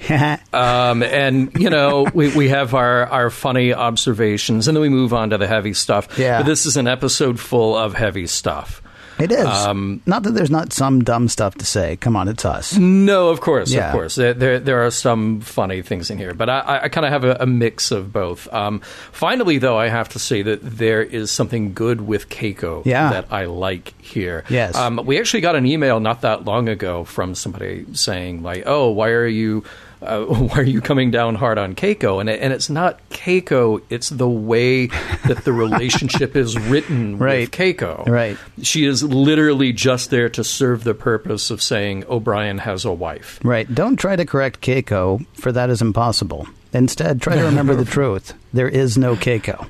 um, 0.52 1.02
and 1.04 1.52
you 1.54 1.70
know 1.70 2.04
we, 2.12 2.28
we 2.36 2.48
have 2.48 2.74
our, 2.74 3.06
our 3.06 3.30
funny 3.30 3.72
observations 3.72 4.66
and 4.66 4.76
then 4.76 4.82
we 4.82 4.88
move 4.88 5.14
on 5.14 5.30
to 5.30 5.38
the 5.38 5.46
heavy 5.46 5.72
stuff 5.72 6.18
Yeah. 6.18 6.40
but 6.40 6.46
this 6.46 6.66
is 6.66 6.76
an 6.76 6.88
episode 6.88 7.38
full 7.38 7.76
of 7.76 7.94
heavy 7.94 8.26
stuff 8.26 8.82
It 9.18 9.30
is. 9.32 9.46
Um, 9.46 10.00
not 10.06 10.22
that 10.24 10.32
there's 10.32 10.50
not 10.50 10.72
some 10.72 11.02
dumb 11.04 11.28
stuff 11.28 11.54
to 11.56 11.64
say. 11.64 11.96
Come 11.96 12.16
on, 12.16 12.28
it's 12.28 12.44
us. 12.44 12.76
No, 12.76 13.28
of 13.28 13.40
course, 13.40 13.72
Yeah. 13.72 13.86
of 13.86 13.92
course. 13.92 14.14
There, 14.16 14.34
there, 14.34 14.58
there 14.58 14.84
are 14.86 14.90
some 14.90 15.40
funny 15.40 15.82
things 15.82 16.10
in 16.10 16.18
here, 16.18 16.34
but 16.34 16.50
I, 16.50 16.80
I 16.84 16.88
kind 16.88 17.04
of 17.06 17.12
have 17.12 17.24
a, 17.24 17.36
a 17.40 17.46
mix 17.46 17.90
of 17.90 18.12
both. 18.12 18.52
Um, 18.52 18.80
finally, 19.12 19.58
though, 19.58 19.78
I 19.78 19.88
have 19.88 20.08
to 20.10 20.18
say 20.18 20.42
that 20.42 20.60
there 20.62 21.02
is 21.02 21.30
something 21.30 21.74
good 21.74 22.00
with 22.00 22.28
Keiko 22.28 22.84
Yeah. 22.84 23.10
that 23.10 23.26
I 23.30 23.44
like 23.46 24.00
here. 24.00 24.44
Yes. 24.48 24.74
Um, 24.76 25.00
we 25.04 25.18
actually 25.18 25.40
got 25.42 25.54
an 25.56 25.66
email 25.66 26.00
not 26.00 26.22
that 26.22 26.44
long 26.44 26.68
ago 26.68 27.04
from 27.04 27.34
somebody 27.34 27.86
saying, 27.92 28.42
like, 28.42 28.64
"Oh, 28.66 28.90
why 28.90 29.08
are 29.10 29.26
you?" 29.26 29.64
Uh, 30.04 30.24
why 30.24 30.58
are 30.58 30.62
you 30.62 30.80
coming 30.80 31.10
down 31.10 31.34
hard 31.34 31.58
on 31.58 31.74
Keiko? 31.74 32.20
And 32.20 32.28
it, 32.28 32.40
and 32.40 32.52
it's 32.52 32.68
not 32.70 33.00
Keiko; 33.10 33.82
it's 33.90 34.08
the 34.10 34.28
way 34.28 34.86
that 35.26 35.42
the 35.44 35.52
relationship 35.52 36.36
is 36.36 36.58
written 36.68 37.18
Right. 37.18 37.40
with 37.40 37.50
Keiko. 37.52 38.06
Right. 38.06 38.36
She 38.62 38.84
is 38.84 39.02
literally 39.02 39.72
just 39.72 40.10
there 40.10 40.28
to 40.30 40.44
serve 40.44 40.84
the 40.84 40.94
purpose 40.94 41.50
of 41.50 41.62
saying 41.62 42.04
O'Brien 42.08 42.58
has 42.58 42.84
a 42.84 42.92
wife. 42.92 43.40
Right. 43.42 43.72
Don't 43.72 43.96
try 43.96 44.16
to 44.16 44.24
correct 44.24 44.60
Keiko, 44.60 45.24
for 45.34 45.52
that 45.52 45.70
is 45.70 45.80
impossible. 45.82 46.46
Instead, 46.72 47.22
try 47.22 47.36
to 47.36 47.42
remember 47.44 47.74
the 47.74 47.84
truth. 47.90 48.34
There 48.52 48.68
is 48.68 48.98
no 48.98 49.14
Keiko. 49.16 49.68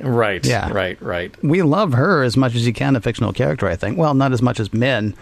Right. 0.00 0.44
Yeah. 0.46 0.70
Right. 0.72 1.00
Right. 1.02 1.34
We 1.42 1.62
love 1.62 1.92
her 1.92 2.22
as 2.22 2.36
much 2.36 2.54
as 2.54 2.66
you 2.66 2.72
can, 2.72 2.94
a 2.96 3.00
fictional 3.00 3.32
character, 3.32 3.66
I 3.68 3.76
think. 3.76 3.98
Well, 3.98 4.14
not 4.14 4.32
as 4.32 4.40
much 4.40 4.60
as 4.60 4.72
Min. 4.72 5.14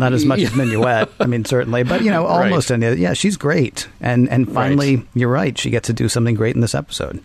Not 0.00 0.12
as 0.12 0.24
much 0.24 0.40
as 0.40 0.50
Minuet, 0.56 1.08
I 1.20 1.26
mean, 1.26 1.44
certainly, 1.44 1.82
but 1.84 2.02
you 2.02 2.10
know, 2.10 2.24
Right. 2.26 2.44
almost 2.50 2.72
any. 2.72 2.92
Yeah, 2.96 3.12
she's 3.12 3.36
great, 3.36 3.86
and 4.00 4.28
and 4.28 4.50
finally, 4.52 4.96
Right. 4.96 5.06
you're 5.14 5.28
right. 5.30 5.56
She 5.56 5.70
gets 5.70 5.86
to 5.86 5.92
do 5.92 6.08
something 6.08 6.34
great 6.34 6.54
in 6.54 6.60
this 6.60 6.74
episode. 6.74 7.22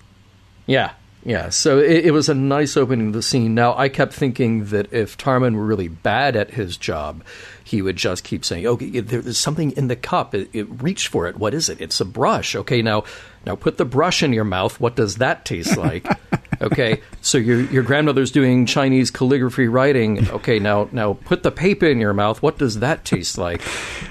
Yeah. 0.68 0.92
Yeah. 1.24 1.50
So 1.50 1.80
it, 1.80 2.06
it 2.06 2.12
was 2.12 2.30
a 2.30 2.36
nice 2.36 2.78
opening 2.78 3.12
to 3.12 3.18
the 3.18 3.24
scene. 3.24 3.56
Now 3.56 3.76
I 3.76 3.90
kept 3.90 4.14
thinking 4.14 4.66
that 4.66 4.94
if 4.94 5.18
Tarman 5.18 5.56
were 5.56 5.66
really 5.66 5.88
bad 5.88 6.36
at 6.36 6.52
his 6.52 6.78
job, 6.78 7.24
he 7.64 7.82
would 7.82 7.96
just 7.96 8.24
keep 8.24 8.46
saying, 8.46 8.68
"Okay, 8.68 9.00
there's 9.00 9.40
something 9.40 9.72
in 9.72 9.88
the 9.88 9.96
cup. 9.96 10.36
It, 10.36 10.50
it, 10.54 10.68
reach 10.84 11.08
for 11.08 11.28
it. 11.28 11.38
What 11.38 11.56
is 11.56 11.68
it? 11.68 11.82
It's 11.82 12.00
a 12.00 12.06
brush. 12.06 12.56
Okay, 12.56 12.84
now 12.84 13.06
now 13.44 13.56
put 13.56 13.78
the 13.78 13.86
brush 13.86 14.22
in 14.22 14.34
your 14.34 14.44
mouth. 14.44 14.80
What 14.80 14.96
does 14.96 15.16
that 15.16 15.46
taste 15.46 15.78
like?" 15.78 16.06
okay, 16.62 17.02
so 17.22 17.38
your 17.38 17.62
your 17.62 17.84
grandmother's 17.84 18.32
doing 18.32 18.66
Chinese 18.66 19.12
calligraphy 19.12 19.68
writing. 19.68 20.30
Okay, 20.30 20.60
now 20.60 20.88
now 20.92 21.14
put 21.26 21.44
the 21.44 21.52
paper 21.52 21.86
in 21.86 22.00
your 22.00 22.14
mouth. 22.14 22.42
What 22.42 22.58
does 22.58 22.80
that 22.80 23.06
taste 23.06 23.38
like? 23.38 23.62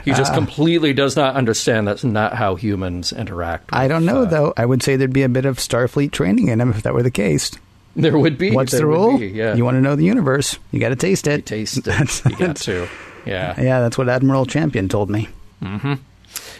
He 0.05 0.13
just 0.13 0.35
completely 0.35 0.93
does 0.93 1.17
not 1.17 1.35
understand. 1.37 1.87
That's 1.89 2.05
not 2.05 2.35
how 2.35 2.55
humans 2.57 3.13
interact. 3.13 3.71
I 3.73 3.89
don't 3.89 4.05
know 4.05 4.23
uh, 4.23 4.25
though. 4.27 4.53
I 4.57 4.67
would 4.67 4.83
say 4.83 4.97
there'd 4.97 5.13
be 5.13 5.23
a 5.23 5.29
bit 5.29 5.45
of 5.45 5.59
Starfleet 5.59 6.11
training 6.13 6.49
in 6.49 6.61
him 6.61 6.71
if 6.71 6.83
that 6.83 6.95
were 6.95 7.03
the 7.03 7.11
case. 7.11 7.51
There 7.97 8.19
would 8.19 8.39
be. 8.39 8.51
What's 8.51 8.73
the 8.73 8.87
rule? 8.87 9.19
be, 9.19 9.29
yeah. 9.29 9.55
You 9.55 9.65
want 9.65 9.77
to 9.77 9.81
know 9.81 9.95
the 9.95 10.05
universe? 10.05 10.59
You 10.73 10.81
got 10.81 10.89
to 10.89 10.97
taste 10.97 11.27
it. 11.29 11.47
taste 11.47 11.79
it. 11.79 11.85
That's- 11.85 12.23
you 12.25 12.37
got 12.37 12.57
to. 12.57 12.89
Yeah. 13.25 13.61
Yeah, 13.61 13.81
that's 13.81 13.97
what 13.97 14.09
Admiral 14.09 14.47
Champion 14.47 14.89
told 14.89 15.09
me. 15.11 15.29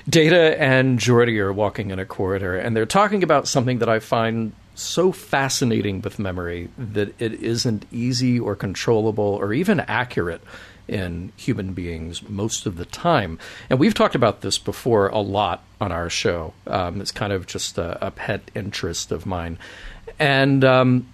Data 0.09 0.61
and 0.61 0.99
Geordi 0.99 1.39
are 1.39 1.53
walking 1.53 1.91
in 1.91 1.99
a 1.99 2.05
corridor, 2.07 2.57
and 2.57 2.77
they're 2.77 2.87
talking 2.87 3.23
about 3.23 3.49
something 3.49 3.79
that 3.79 3.89
I 3.89 3.99
find 3.99 4.53
so 4.75 5.13
fascinating 5.13 6.01
with 6.03 6.19
memory 6.19 6.69
that 6.77 7.15
it 7.21 7.35
isn't 7.35 7.87
easy 7.93 8.39
or 8.39 8.57
controllable 8.57 9.25
or 9.25 9.53
even 9.53 9.81
accurate 9.81 10.43
in 10.87 11.33
human 11.37 11.73
beings 11.73 12.29
most 12.29 12.67
of 12.67 12.77
the 12.77 12.85
time. 12.85 13.39
And 13.71 13.79
we've 13.79 13.95
talked 13.95 14.15
about 14.15 14.43
this 14.43 14.59
before 14.59 15.09
a 15.09 15.21
lot 15.21 15.63
on 15.81 15.93
our 15.93 16.11
show. 16.11 16.53
Um, 16.67 17.01
it's 17.01 17.13
kind 17.13 17.33
of 17.33 17.47
just 17.47 17.79
a, 17.79 18.07
a 18.07 18.11
pet 18.11 18.51
interest 18.55 19.11
of 19.11 19.25
mine. 19.25 19.59
And 20.19 20.65
um, 20.65 21.07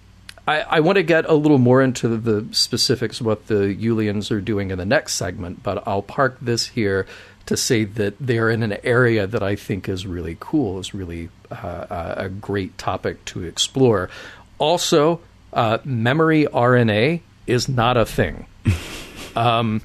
I, 0.47 0.61
I 0.61 0.79
want 0.81 0.97
to 0.97 1.03
get 1.03 1.25
a 1.25 1.33
little 1.33 1.57
more 1.57 1.81
into 1.81 2.17
the 2.17 2.53
specifics 2.53 3.19
of 3.19 3.25
what 3.25 3.47
the 3.47 3.75
Ullians 3.75 4.31
are 4.31 4.41
doing 4.41 4.71
in 4.71 4.77
the 4.77 4.85
next 4.85 5.13
segment, 5.13 5.63
but 5.63 5.87
I'll 5.87 6.01
park 6.01 6.37
this 6.41 6.67
here 6.67 7.07
to 7.45 7.57
say 7.57 7.83
that 7.83 8.15
they're 8.19 8.49
in 8.49 8.63
an 8.63 8.77
area 8.83 9.27
that 9.27 9.43
I 9.43 9.55
think 9.55 9.89
is 9.89 10.05
really 10.05 10.37
cool, 10.39 10.79
is 10.79 10.93
really 10.93 11.29
uh, 11.49 12.15
a 12.17 12.29
great 12.29 12.77
topic 12.77 13.23
to 13.25 13.43
explore. 13.43 14.09
Also, 14.57 15.19
uh, 15.53 15.79
memory 15.83 16.45
RNA 16.45 17.21
is 17.47 17.67
not 17.67 17.97
a 17.97 18.05
thing. 18.05 18.45
um, 19.35 19.81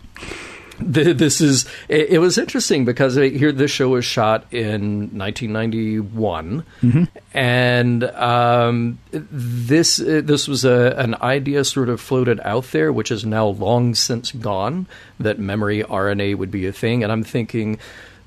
this 0.78 1.40
is 1.40 1.66
it, 1.88 2.10
it 2.10 2.18
was 2.18 2.38
interesting 2.38 2.84
because 2.84 3.14
here 3.14 3.52
this 3.52 3.70
show 3.70 3.88
was 3.88 4.04
shot 4.04 4.46
in 4.52 5.16
1991 5.16 6.64
and 7.34 8.04
um, 8.04 8.98
this 9.10 9.96
this 9.96 10.46
was 10.48 10.64
a, 10.64 10.94
an 10.98 11.14
idea 11.22 11.64
sort 11.64 11.88
of 11.88 12.00
floated 12.00 12.40
out 12.40 12.64
there 12.72 12.92
which 12.92 13.10
is 13.10 13.24
now 13.24 13.46
long 13.46 13.94
since 13.94 14.32
gone 14.32 14.86
that 15.18 15.38
memory 15.38 15.82
RNA 15.82 16.36
would 16.36 16.50
be 16.50 16.66
a 16.66 16.72
thing. 16.72 17.02
And 17.02 17.12
I'm 17.12 17.24
thinking 17.24 17.78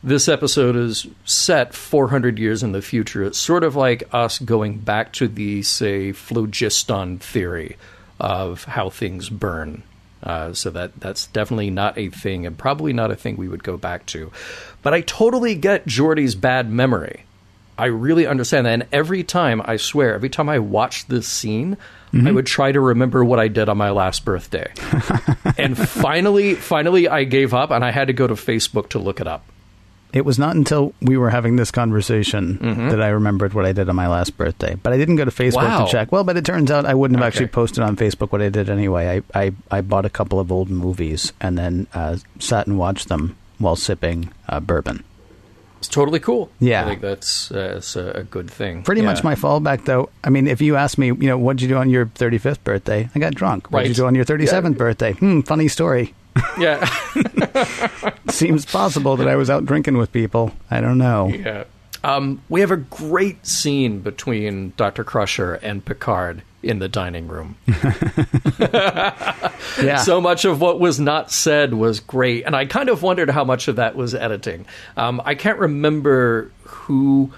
this 0.04 0.28
episode 0.28 0.76
is 0.76 1.08
set 1.26 1.74
400 1.74 2.40
years 2.40 2.64
in 2.64 2.72
the 2.72 2.82
future. 2.82 3.24
It's 3.24 3.38
sort 3.38 3.64
of 3.64 3.76
like 3.76 4.04
us 4.14 4.40
going 4.40 4.80
back 4.80 5.14
to 5.14 5.28
the 5.28 5.62
say 5.64 6.12
phlogiston 6.12 7.20
theory 7.20 7.78
of 8.20 8.64
how 8.66 8.90
things 8.90 9.30
burn 9.30 9.84
uh, 10.24 10.54
so 10.54 10.70
that 10.72 11.00
that's 11.00 11.28
definitely 11.28 11.70
not 11.70 11.98
a 11.98 12.10
thing, 12.10 12.46
and 12.46 12.58
probably 12.58 12.94
not 12.94 13.12
a 13.12 13.16
thing 13.16 13.38
we 13.38 13.48
would 13.48 13.64
go 13.64 13.78
back 13.78 14.06
to. 14.08 14.32
But 14.82 14.94
I 14.94 15.02
totally 15.02 15.56
get 15.56 15.86
Geordi's 15.86 16.36
bad 16.36 16.70
memory. 16.70 17.24
I 17.78 17.86
really 17.86 18.28
understand 18.28 18.66
that, 18.66 18.74
and 18.74 18.88
every 18.92 19.24
time 19.24 19.62
I 19.64 19.78
swear, 19.78 20.14
every 20.14 20.30
time 20.30 20.50
I 20.50 20.60
watch 20.60 21.08
this 21.08 21.28
scene, 21.28 21.78
I 22.14 22.32
would 22.32 22.46
try 22.46 22.72
to 22.72 22.80
remember 22.82 23.24
what 23.24 23.40
I 23.40 23.48
did 23.48 23.70
on 23.70 23.78
my 23.78 23.92
last 23.92 24.26
birthday. 24.26 24.74
and 25.58 25.78
finally, 25.78 26.56
finally, 26.56 27.08
I 27.08 27.24
gave 27.24 27.54
up, 27.54 27.72
and 27.72 27.86
I 27.86 27.92
had 27.92 28.08
to 28.08 28.14
go 28.14 28.28
to 28.28 28.34
Facebook 28.34 28.90
to 28.90 29.00
look 29.00 29.22
it 29.22 29.28
up. 29.28 29.46
It 30.13 30.26
was 30.26 30.39
not 30.39 30.56
until 30.56 30.93
we 31.02 31.17
were 31.17 31.30
having 31.30 31.56
this 31.56 31.72
conversation 31.72 32.58
Mm-hmm. 32.62 32.89
that 32.89 33.02
I 33.02 33.10
remembered 33.10 33.54
what 33.54 33.65
I 33.65 33.72
did 33.74 33.89
on 33.89 33.95
my 33.95 34.08
last 34.08 34.36
birthday. 34.38 34.76
But 34.76 34.93
I 34.93 34.98
didn't 34.98 35.17
go 35.17 35.26
to 35.26 35.32
Facebook 35.32 35.56
Wow. 35.67 35.86
to 35.86 35.91
check. 35.91 36.12
Well, 36.12 36.24
but 36.24 36.36
it 36.38 36.45
turns 36.45 36.72
out 36.72 36.86
I 36.86 36.93
wouldn't 36.95 37.19
have 37.19 37.28
actually 37.28 37.48
posted 37.48 37.84
on 37.84 37.95
Facebook 37.95 38.32
what 38.32 38.41
I 38.41 38.50
did 38.50 38.69
anyway. 38.69 39.22
I, 39.34 39.39
I, 39.39 39.52
I 39.69 39.82
bought 39.82 40.06
a 40.06 40.10
couple 40.10 40.39
of 40.39 40.52
old 40.52 40.69
movies 40.69 41.34
and 41.39 41.58
then 41.58 41.88
uh, 41.93 42.17
sat 42.39 42.65
and 42.67 42.78
watched 42.78 43.08
them 43.10 43.38
while 43.60 43.76
sipping 43.76 44.32
uh, 44.48 44.60
bourbon. 44.60 45.04
It's 45.78 45.88
totally 45.88 46.19
cool. 46.19 46.52
Yeah. 46.60 46.84
I 46.84 46.89
think 46.89 47.02
that's, 47.02 47.52
uh, 47.52 47.74
that's 47.76 47.95
a, 47.95 48.28
good 48.30 48.52
thing. 48.52 48.84
Pretty 48.84 49.00
Yeah. 49.02 49.08
much 49.08 49.24
my 49.24 49.36
fallback, 49.36 49.86
though. 49.86 50.10
I 50.26 50.30
mean, 50.30 50.45
if 50.48 50.60
you 50.60 50.76
ask 50.76 50.98
me, 50.98 51.08
you 51.08 51.15
know, 51.28 51.38
what'd 51.38 51.62
you 51.62 51.69
do 51.69 51.78
on 51.78 51.89
your 51.89 52.06
35th 52.08 52.63
birthday? 52.65 53.10
I 53.15 53.19
got 53.19 53.34
drunk. 53.34 53.72
What'd 53.72 53.88
you 53.88 53.93
do 53.95 54.06
on 54.06 54.13
your 54.15 54.26
37th 54.26 54.74
Yeah. 54.74 54.78
birthday? 54.78 55.13
Hmm, 55.13 55.39
funny 55.41 55.69
story. 55.69 56.13
Yeah. 56.60 56.86
Seems 58.30 58.65
possible 58.65 59.15
that 59.18 59.28
I 59.30 59.36
was 59.38 59.50
out 59.50 59.65
drinking 59.65 59.98
with 59.98 60.12
people. 60.12 60.52
I 60.70 60.82
don't 60.82 60.98
know. 60.98 61.28
yeah. 61.30 61.63
Um, 62.04 62.42
we 62.50 62.60
have 62.62 62.72
a 62.72 62.78
great 62.78 63.46
scene 63.48 64.00
between 64.02 64.74
Dr. 64.76 65.04
Crusher 65.06 65.56
and 65.56 65.84
Picard 65.84 66.42
in 66.62 66.80
the 66.80 66.89
dining 66.89 67.28
room. 67.28 67.56
Yeah. 69.82 69.98
So 69.98 70.20
much 70.20 70.44
of 70.46 70.60
what 70.60 70.80
was 70.80 71.00
not 71.00 71.32
said 71.32 71.74
was 71.74 72.00
great, 72.02 72.46
and 72.46 72.56
I 72.56 72.65
kind 72.65 72.89
of 72.89 73.02
wondered 73.02 73.30
how 73.30 73.44
much 73.46 73.68
of 73.70 73.78
that 73.78 73.96
was 73.96 74.13
editing. 74.13 74.65
Um, 74.98 75.22
I 75.24 75.36
can't 75.36 75.60
remember 75.60 76.52
who 76.63 77.32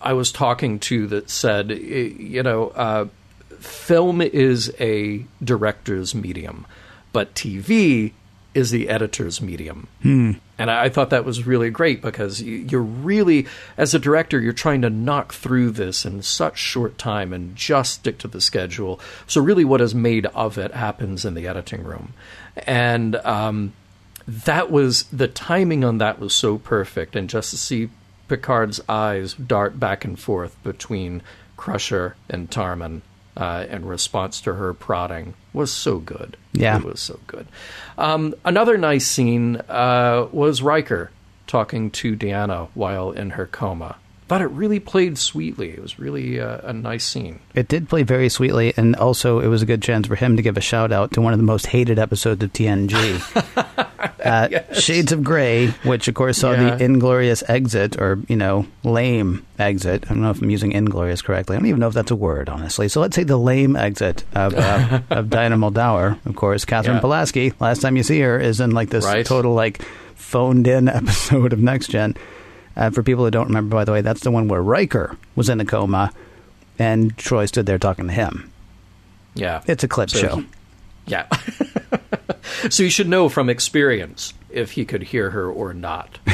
I 0.00 0.12
was 0.14 0.32
talking 0.32 0.78
to 0.80 1.06
that 1.08 1.28
said, 1.28 1.70
you 1.70 2.42
know, 2.42 2.68
uh, 2.68 3.06
film 3.58 4.22
is 4.22 4.72
a 4.80 5.26
director's 5.44 6.14
medium, 6.14 6.64
but 7.12 7.34
TV 7.34 8.12
is 8.54 8.70
the 8.70 8.88
editor's 8.88 9.40
medium. 9.40 9.86
And 10.58 10.70
I, 10.70 10.84
I 10.84 10.88
thought 10.88 11.10
that 11.10 11.24
was 11.24 11.46
really 11.46 11.70
great 11.70 12.02
because 12.02 12.42
you, 12.42 12.56
you're 12.56 12.82
really, 12.82 13.46
as 13.76 13.94
a 13.94 13.98
director, 13.98 14.40
you're 14.40 14.52
trying 14.52 14.82
to 14.82 14.90
knock 14.90 15.32
through 15.32 15.70
this 15.70 16.04
in 16.04 16.22
such 16.22 16.58
short 16.58 16.98
time 16.98 17.32
and 17.32 17.54
just 17.54 17.94
stick 17.94 18.18
to 18.18 18.28
the 18.28 18.40
schedule. 18.40 19.00
So, 19.26 19.40
really, 19.40 19.64
what 19.64 19.80
is 19.80 19.94
made 19.94 20.26
of 20.26 20.58
it 20.58 20.74
happens 20.74 21.24
in 21.24 21.34
the 21.34 21.46
editing 21.46 21.84
room. 21.84 22.14
And 22.66 23.16
um, 23.16 23.74
that 24.26 24.70
was 24.70 25.04
the 25.04 25.28
timing 25.28 25.84
on 25.84 25.98
that 25.98 26.18
was 26.18 26.34
so 26.34 26.58
perfect. 26.58 27.14
And 27.14 27.30
just 27.30 27.50
to 27.50 27.56
see 27.56 27.90
Picard's 28.28 28.80
eyes 28.88 29.34
dart 29.34 29.78
back 29.78 30.04
and 30.04 30.18
forth 30.18 30.60
between 30.62 31.22
Crusher 31.56 32.16
and 32.28 32.50
Tarman 32.50 33.02
uh, 33.36 33.66
in 33.70 33.86
response 33.86 34.40
to 34.42 34.54
her 34.54 34.74
prodding 34.74 35.34
was 35.58 35.70
so 35.70 35.98
good. 35.98 36.36
Yeah. 36.52 36.78
It 36.78 36.84
was 36.84 37.00
so 37.00 37.20
good. 37.26 37.46
Um, 37.98 38.34
another 38.44 38.78
nice 38.78 39.06
scene 39.06 39.56
uh, 39.68 40.28
was 40.32 40.62
Riker 40.62 41.10
talking 41.46 41.90
to 41.90 42.16
Deanna 42.16 42.68
while 42.74 43.10
in 43.10 43.30
her 43.30 43.46
coma. 43.46 43.96
Thought 44.28 44.42
it 44.42 44.50
really 44.50 44.78
played 44.78 45.16
sweetly. 45.16 45.70
It 45.70 45.80
was 45.80 45.98
really 45.98 46.38
uh, 46.38 46.60
a 46.62 46.72
nice 46.72 47.04
scene. 47.04 47.40
It 47.54 47.66
did 47.66 47.88
play 47.88 48.02
very 48.02 48.28
sweetly, 48.28 48.74
and 48.76 48.94
also 48.96 49.40
it 49.40 49.46
was 49.48 49.62
a 49.62 49.66
good 49.66 49.82
chance 49.82 50.06
for 50.06 50.16
him 50.16 50.36
to 50.36 50.42
give 50.42 50.56
a 50.58 50.60
shout 50.60 50.92
out 50.92 51.12
to 51.12 51.22
one 51.22 51.32
of 51.32 51.38
the 51.38 51.44
most 51.44 51.66
hated 51.66 51.98
episodes 51.98 52.42
of 52.42 52.52
TNG. 52.52 53.88
uh, 54.24 54.48
Shades 54.72 55.12
of 55.12 55.22
Grey, 55.24 55.68
which 55.84 56.08
of 56.08 56.14
course 56.14 56.38
saw 56.38 56.52
Yeah. 56.52 56.74
the 56.76 56.84
inglorious 56.84 57.42
exit, 57.48 58.00
or, 58.00 58.18
you 58.28 58.36
know, 58.36 58.66
lame 58.84 59.46
exit. 59.58 60.04
I 60.06 60.08
don't 60.14 60.22
know 60.22 60.30
if 60.30 60.40
I'm 60.42 60.50
using 60.50 60.72
inglorious 60.72 61.22
correctly. 61.22 61.56
I 61.56 61.58
don't 61.60 61.68
even 61.68 61.80
know 61.80 61.88
if 61.88 61.94
that's 61.94 62.10
a 62.10 62.16
word, 62.16 62.48
honestly. 62.48 62.88
So 62.88 63.00
let's 63.00 63.14
say 63.16 63.24
the 63.24 63.36
lame 63.36 63.76
exit 63.76 64.24
of, 64.34 64.54
uh, 64.54 65.00
of 65.10 65.30
Diana 65.30 65.56
Muldaur, 65.56 66.18
of 66.26 66.36
course. 66.36 66.64
Catherine 66.64 66.96
Yeah. 66.96 67.00
Pulaski, 67.00 67.52
last 67.60 67.80
time 67.82 67.96
you 67.96 68.02
see 68.02 68.20
her, 68.20 68.38
is 68.38 68.60
in 68.60 68.72
like 68.72 68.90
this 68.90 69.04
Right. 69.04 69.24
total, 69.24 69.54
like, 69.54 69.82
phoned 70.14 70.66
in 70.66 70.88
episode 70.88 71.52
of 71.52 71.60
Next 71.60 71.88
Gen. 71.88 72.14
Uh, 72.76 72.90
for 72.90 73.02
people 73.02 73.24
who 73.24 73.30
don't 73.30 73.48
remember, 73.48 73.74
by 73.74 73.84
the 73.84 73.92
way, 73.92 74.00
that's 74.02 74.20
the 74.20 74.30
one 74.30 74.46
where 74.48 74.62
Riker 74.62 75.16
was 75.34 75.48
in 75.48 75.60
a 75.60 75.64
coma 75.64 76.12
and 76.78 77.16
Troi 77.16 77.46
stood 77.48 77.66
there 77.66 77.78
talking 77.78 78.06
to 78.06 78.12
him. 78.12 78.50
Yeah. 79.34 79.62
It's 79.66 79.82
a 79.84 79.88
clip 79.88 80.10
So 80.10 80.18
show. 80.20 80.44
yeah. 81.06 81.26
so 82.70 82.82
you 82.82 82.90
should 82.90 83.08
know 83.08 83.28
from 83.28 83.48
experience 83.48 84.34
if 84.50 84.72
he 84.72 84.84
could 84.86 85.02
hear 85.02 85.30
her 85.30 85.50
or 85.50 85.74
not. 85.74 86.18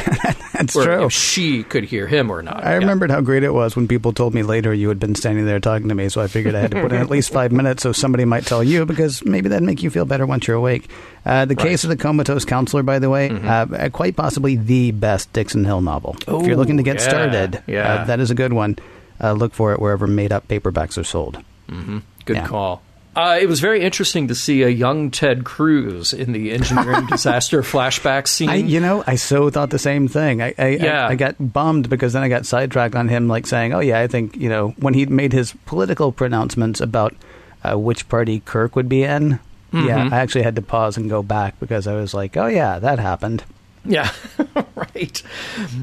That's 0.53 0.77
or 0.77 0.85
true. 0.85 1.05
if 1.07 1.13
she 1.13 1.65
could 1.65 1.83
hear 1.85 2.07
him 2.07 2.31
or 2.31 2.43
not. 2.43 2.63
I 2.65 2.73
Yeah. 2.73 2.77
remembered 2.79 3.11
how 3.11 3.21
great 3.21 3.43
it 3.43 3.53
was 3.53 3.75
when 3.75 3.89
people 3.89 4.13
told 4.13 4.35
me 4.35 4.45
later 4.45 4.73
you 4.73 4.89
had 4.89 5.01
been 5.01 5.17
standing 5.17 5.47
there 5.47 5.59
talking 5.59 5.89
to 5.89 5.95
me, 5.97 6.09
so 6.09 6.21
I 6.21 6.29
figured 6.29 6.55
I 6.55 6.61
had 6.61 6.71
to 6.71 6.81
put 6.81 6.93
in 6.93 7.01
at 7.01 7.11
least 7.11 7.33
five 7.33 7.51
minutes 7.51 7.83
so 7.83 7.91
somebody 7.93 8.25
might 8.25 8.47
tell 8.47 8.63
you 8.63 8.87
because 8.87 9.25
maybe 9.25 9.49
that'd 9.49 9.67
make 9.67 9.83
you 9.83 9.91
feel 9.91 10.05
better 10.05 10.27
once 10.27 10.47
you're 10.47 10.57
awake. 10.57 10.89
Uh, 11.27 11.45
the 11.45 11.57
Case 11.57 11.83
of 11.83 11.91
the 11.91 11.97
Comatose 11.97 12.45
Counselor, 12.45 12.85
by 12.85 13.01
the 13.01 13.11
way, 13.11 13.31
Mm-hmm. 13.31 13.75
uh, 13.75 13.89
quite 13.91 14.15
possibly 14.15 14.55
the 14.57 14.93
best 14.93 15.33
Dixon 15.33 15.65
Hill 15.65 15.81
novel. 15.81 16.15
if 16.29 16.47
you're 16.47 16.57
looking 16.57 16.77
to 16.77 16.83
get 16.85 17.01
yeah, 17.01 17.09
started, 17.09 17.63
yeah. 17.67 17.95
uh, 17.95 18.05
that 18.05 18.21
is 18.21 18.31
a 18.31 18.35
good 18.37 18.53
one. 18.53 18.77
Uh, 19.21 19.33
look 19.33 19.55
for 19.55 19.73
it 19.73 19.81
wherever 19.81 20.07
made 20.07 20.31
up 20.33 20.47
paperbacks 20.47 20.97
are 20.99 21.05
sold. 21.05 21.43
Good 21.69 22.37
Yeah. 22.37 22.47
call. 22.47 22.83
Uh, 23.17 23.39
it 23.41 23.47
was 23.47 23.61
very 23.61 23.83
interesting 23.83 24.29
to 24.29 24.35
see 24.35 24.63
a 24.63 24.69
young 24.69 25.11
Ted 25.11 25.45
Cruz 25.45 26.13
in 26.13 26.33
the 26.33 26.53
engineering 26.53 27.07
disaster 27.11 27.63
flashback 27.63 28.27
scene. 28.27 28.49
I, 28.49 28.57
you 28.57 28.81
know, 28.81 29.05
I 29.07 29.17
so 29.17 29.51
thought 29.51 29.71
the 29.71 29.79
same 29.79 30.09
thing. 30.09 30.43
I, 30.43 30.55
I, 30.59 30.69
Yeah. 30.71 31.07
I, 31.07 31.11
I 31.11 31.15
got 31.15 31.37
bummed 31.39 31.89
because 31.89 32.13
then 32.13 32.23
I 32.23 32.29
got 32.29 32.47
sidetracked 32.47 32.95
on 32.97 33.09
him, 33.09 33.29
like 33.29 33.47
saying, 33.47 33.73
"Oh 33.73 33.81
yeah, 33.81 34.01
I 34.01 34.07
think 34.09 34.37
you 34.37 34.49
know 34.49 34.71
when 34.79 34.95
he 34.95 35.07
made 35.07 35.33
his 35.33 35.55
political 35.67 36.13
pronouncements 36.13 36.81
about 36.81 37.15
uh, 37.63 37.79
which 37.79 38.09
party 38.09 38.41
Kirk 38.41 38.75
would 38.77 38.89
be 38.89 39.05
in." 39.05 39.39
Yeah, 39.73 40.09
I 40.13 40.19
actually 40.19 40.43
had 40.45 40.55
to 40.55 40.63
pause 40.63 40.97
and 40.97 41.11
go 41.11 41.21
back 41.21 41.59
because 41.59 41.89
I 41.89 41.95
was 41.97 42.15
like, 42.15 42.37
"Oh 42.37 42.47
yeah, 42.47 42.79
that 42.79 43.01
happened." 43.01 43.43
Yeah, 43.85 44.11
right. 44.75 45.23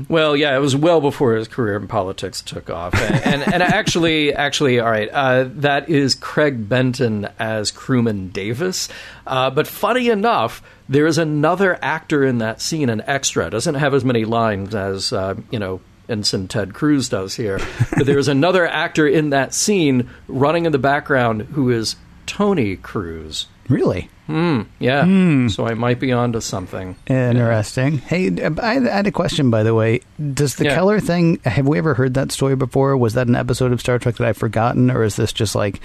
Well, 0.09 0.35
yeah, 0.35 0.55
it 0.55 0.59
was 0.59 0.75
well 0.75 1.01
before 1.01 1.35
his 1.35 1.47
career 1.47 1.75
in 1.77 1.87
politics 1.87 2.41
took 2.41 2.69
off, 2.69 2.95
and 2.95 3.43
and, 3.43 3.53
and 3.53 3.63
actually, 3.63 4.33
actually, 4.33 4.79
all 4.79 4.89
right, 4.89 5.09
uh, 5.09 5.45
that 5.55 5.89
is 5.89 6.15
Craig 6.15 6.67
Benton 6.67 7.27
as 7.37 7.69
crewman 7.69 8.29
Davis. 8.29 8.89
Uh, 9.27 9.51
but 9.51 9.67
funny 9.67 10.09
enough, 10.09 10.63
there 10.89 11.05
is 11.05 11.17
another 11.17 11.77
actor 11.83 12.25
in 12.25 12.39
that 12.39 12.59
scene, 12.59 12.89
an 12.89 13.03
extra, 13.05 13.49
doesn't 13.49 13.75
have 13.75 13.93
as 13.93 14.03
many 14.03 14.25
lines 14.25 14.73
as 14.75 15.13
uh, 15.13 15.35
you 15.51 15.59
know. 15.59 15.81
Ensign 16.09 16.49
Ted 16.49 16.73
Cruz 16.73 17.07
does 17.07 17.35
here, 17.35 17.57
but 17.95 18.05
there 18.05 18.17
is 18.17 18.27
another 18.27 18.67
actor 18.67 19.07
in 19.07 19.29
that 19.29 19.53
scene 19.53 20.09
running 20.27 20.65
in 20.65 20.73
the 20.73 20.77
background 20.77 21.43
who 21.43 21.69
is 21.69 21.95
Tony 22.25 22.75
Cruz. 22.75 23.47
Really 23.69 24.09
Yeah, 24.79 25.47
so 25.49 25.65
I 25.67 25.73
might 25.75 25.99
be 25.99 26.11
onto 26.11 26.39
something. 26.41 26.95
interesting. 27.07 27.97
Hey, 27.99 28.29
uh, 28.41 28.51
I 28.61 28.77
I 28.77 28.79
had 28.79 29.07
a 29.07 29.11
question 29.11 29.49
by 29.49 29.63
the 29.63 29.73
way. 29.73 30.01
Does 30.33 30.55
the 30.55 30.65
Yeah. 30.65 30.75
Keller 30.75 30.99
thing? 30.99 31.39
Have 31.45 31.67
we 31.67 31.77
ever 31.77 31.93
heard 31.93 32.13
that 32.15 32.31
story 32.31 32.55
before? 32.55 32.95
Was 32.97 33.13
that 33.13 33.27
an 33.27 33.35
episode 33.35 33.71
of 33.71 33.79
Star 33.81 33.99
Trek 33.99 34.15
that 34.15 34.27
I've 34.27 34.37
forgotten, 34.37 34.89
or 34.91 35.03
is 35.03 35.15
this 35.15 35.31
just 35.33 35.53
like, 35.55 35.81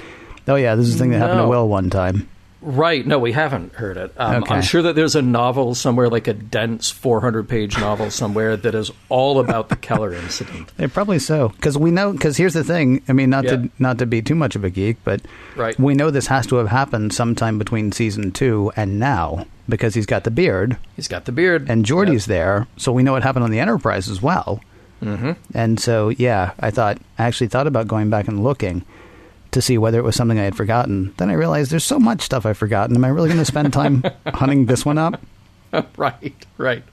oh 0.48 0.54
yeah, 0.56 0.74
this 0.74 0.86
is 0.88 0.94
a 0.94 0.98
thing 0.98 1.10
that 1.10 1.18
happened 1.18 1.38
to 1.38 1.42
No. 1.44 1.48
Will 1.50 1.68
one 1.68 1.90
time? 1.90 2.28
Right. 2.68 3.06
No, 3.06 3.20
we 3.20 3.30
haven't 3.30 3.74
heard 3.74 3.96
it. 3.96 4.12
Um, 4.16 4.42
Okay. 4.42 4.56
I'm 4.56 4.62
sure 4.62 4.82
that 4.82 4.96
there's 4.96 5.14
a 5.14 5.22
novel 5.22 5.74
somewhere, 5.76 6.08
like 6.08 6.26
a 6.26 6.34
dense 6.34 6.90
400 6.90 7.48
page 7.48 7.78
novel 7.78 8.10
somewhere, 8.10 8.56
that 8.56 8.74
is 8.74 8.90
all 9.08 9.38
about 9.38 9.68
the 9.68 9.76
Keller 9.76 10.12
incident. 10.24 10.72
Yeah, 10.76 10.88
probably 10.88 11.20
so. 11.20 11.50
Because 11.50 11.78
we 11.78 11.92
know. 11.92 12.10
Because 12.12 12.36
here's 12.36 12.54
the 12.54 12.64
thing. 12.64 13.02
I 13.08 13.12
mean, 13.12 13.30
not 13.30 13.44
Yeah. 13.44 13.50
to 13.56 13.70
not 13.78 13.98
to 13.98 14.06
be 14.06 14.20
too 14.20 14.34
much 14.34 14.56
of 14.56 14.64
a 14.64 14.70
geek, 14.70 14.96
but 15.04 15.20
Right. 15.54 15.78
we 15.78 15.94
know 15.94 16.10
this 16.10 16.26
has 16.26 16.46
to 16.48 16.56
have 16.56 16.68
happened 16.68 17.12
sometime 17.12 17.56
between 17.56 17.92
season 17.92 18.32
two 18.32 18.72
and 18.76 18.98
now 18.98 19.46
because 19.68 19.94
he's 19.94 20.06
got 20.06 20.24
the 20.24 20.30
beard 20.32 20.76
He's 20.96 21.08
got 21.08 21.24
the 21.24 21.32
beard. 21.32 21.66
and 21.70 21.84
Geordi's 21.84 22.26
there, 22.26 22.66
so 22.76 22.90
we 22.90 23.02
know 23.04 23.12
what 23.12 23.22
happened 23.22 23.44
on 23.44 23.50
the 23.52 23.60
Enterprise 23.60 24.08
as 24.08 24.20
well. 24.20 24.60
Mm-hmm. 25.04 25.32
And 25.54 25.78
so, 25.78 26.08
yeah, 26.08 26.50
I 26.58 26.70
thought 26.70 26.98
I 27.18 27.24
actually 27.26 27.48
thought 27.48 27.66
about 27.66 27.86
going 27.86 28.10
back 28.10 28.26
and 28.28 28.42
looking 28.42 28.84
to 29.56 29.62
see 29.62 29.78
whether 29.78 29.98
it 29.98 30.04
was 30.04 30.14
something 30.14 30.38
I 30.38 30.44
had 30.44 30.54
forgotten. 30.54 31.14
Then 31.16 31.30
I 31.30 31.32
realized 31.32 31.70
there's 31.70 31.84
so 31.84 31.98
much 31.98 32.20
stuff 32.20 32.44
I've 32.44 32.58
forgotten. 32.58 32.94
Am 32.94 33.04
I 33.04 33.08
really 33.08 33.28
going 33.28 33.40
to 33.40 33.44
spend 33.44 33.72
time 33.72 34.04
hunting 34.26 34.66
this 34.66 34.84
one 34.84 34.98
up? 34.98 35.18
right. 35.96 36.46
Right. 36.58 36.84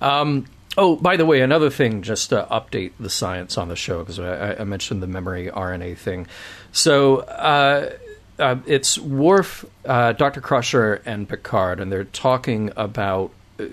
Um, 0.00 0.46
oh, 0.78 0.96
by 0.96 1.18
the 1.18 1.26
way, 1.26 1.42
another 1.42 1.68
thing, 1.68 2.00
just 2.00 2.30
to 2.30 2.46
update 2.50 2.92
the 2.98 3.10
science 3.10 3.58
on 3.58 3.68
the 3.68 3.76
show, 3.76 3.98
because 3.98 4.18
I, 4.18 4.54
I 4.54 4.64
mentioned 4.64 5.02
the 5.02 5.06
memory 5.06 5.48
RNA 5.48 5.98
thing. 5.98 6.26
So 6.72 7.18
uh, 7.18 7.90
uh, 8.38 8.56
it's 8.66 8.98
Worf, 8.98 9.66
uh, 9.84 10.12
Dr. 10.12 10.40
Crusher, 10.40 11.02
and 11.04 11.28
Picard, 11.28 11.80
and 11.80 11.92
they're 11.92 12.04
talking 12.04 12.72
about 12.76 13.30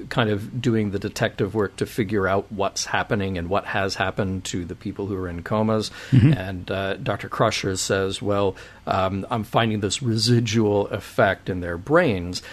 kind 0.09 0.29
of 0.29 0.61
doing 0.61 0.91
the 0.91 0.99
detective 0.99 1.55
work 1.55 1.75
to 1.77 1.85
figure 1.85 2.27
out 2.27 2.51
what's 2.51 2.85
happening 2.85 3.37
and 3.37 3.49
what 3.49 3.65
has 3.65 3.95
happened 3.95 4.43
to 4.45 4.63
the 4.65 4.75
people 4.75 5.07
who 5.07 5.15
are 5.15 5.27
in 5.27 5.41
comas. 5.43 5.91
And 6.37 6.69
uh, 6.69 6.95
Dr. 6.95 7.29
Crusher 7.29 7.75
says, 7.75 8.21
Well, 8.21 8.55
um, 8.85 9.25
I'm 9.31 9.43
finding 9.43 9.79
this 9.79 10.01
residual 10.01 10.87
effect 10.87 11.49
in 11.49 11.61
their 11.61 11.77
brains. 11.77 12.43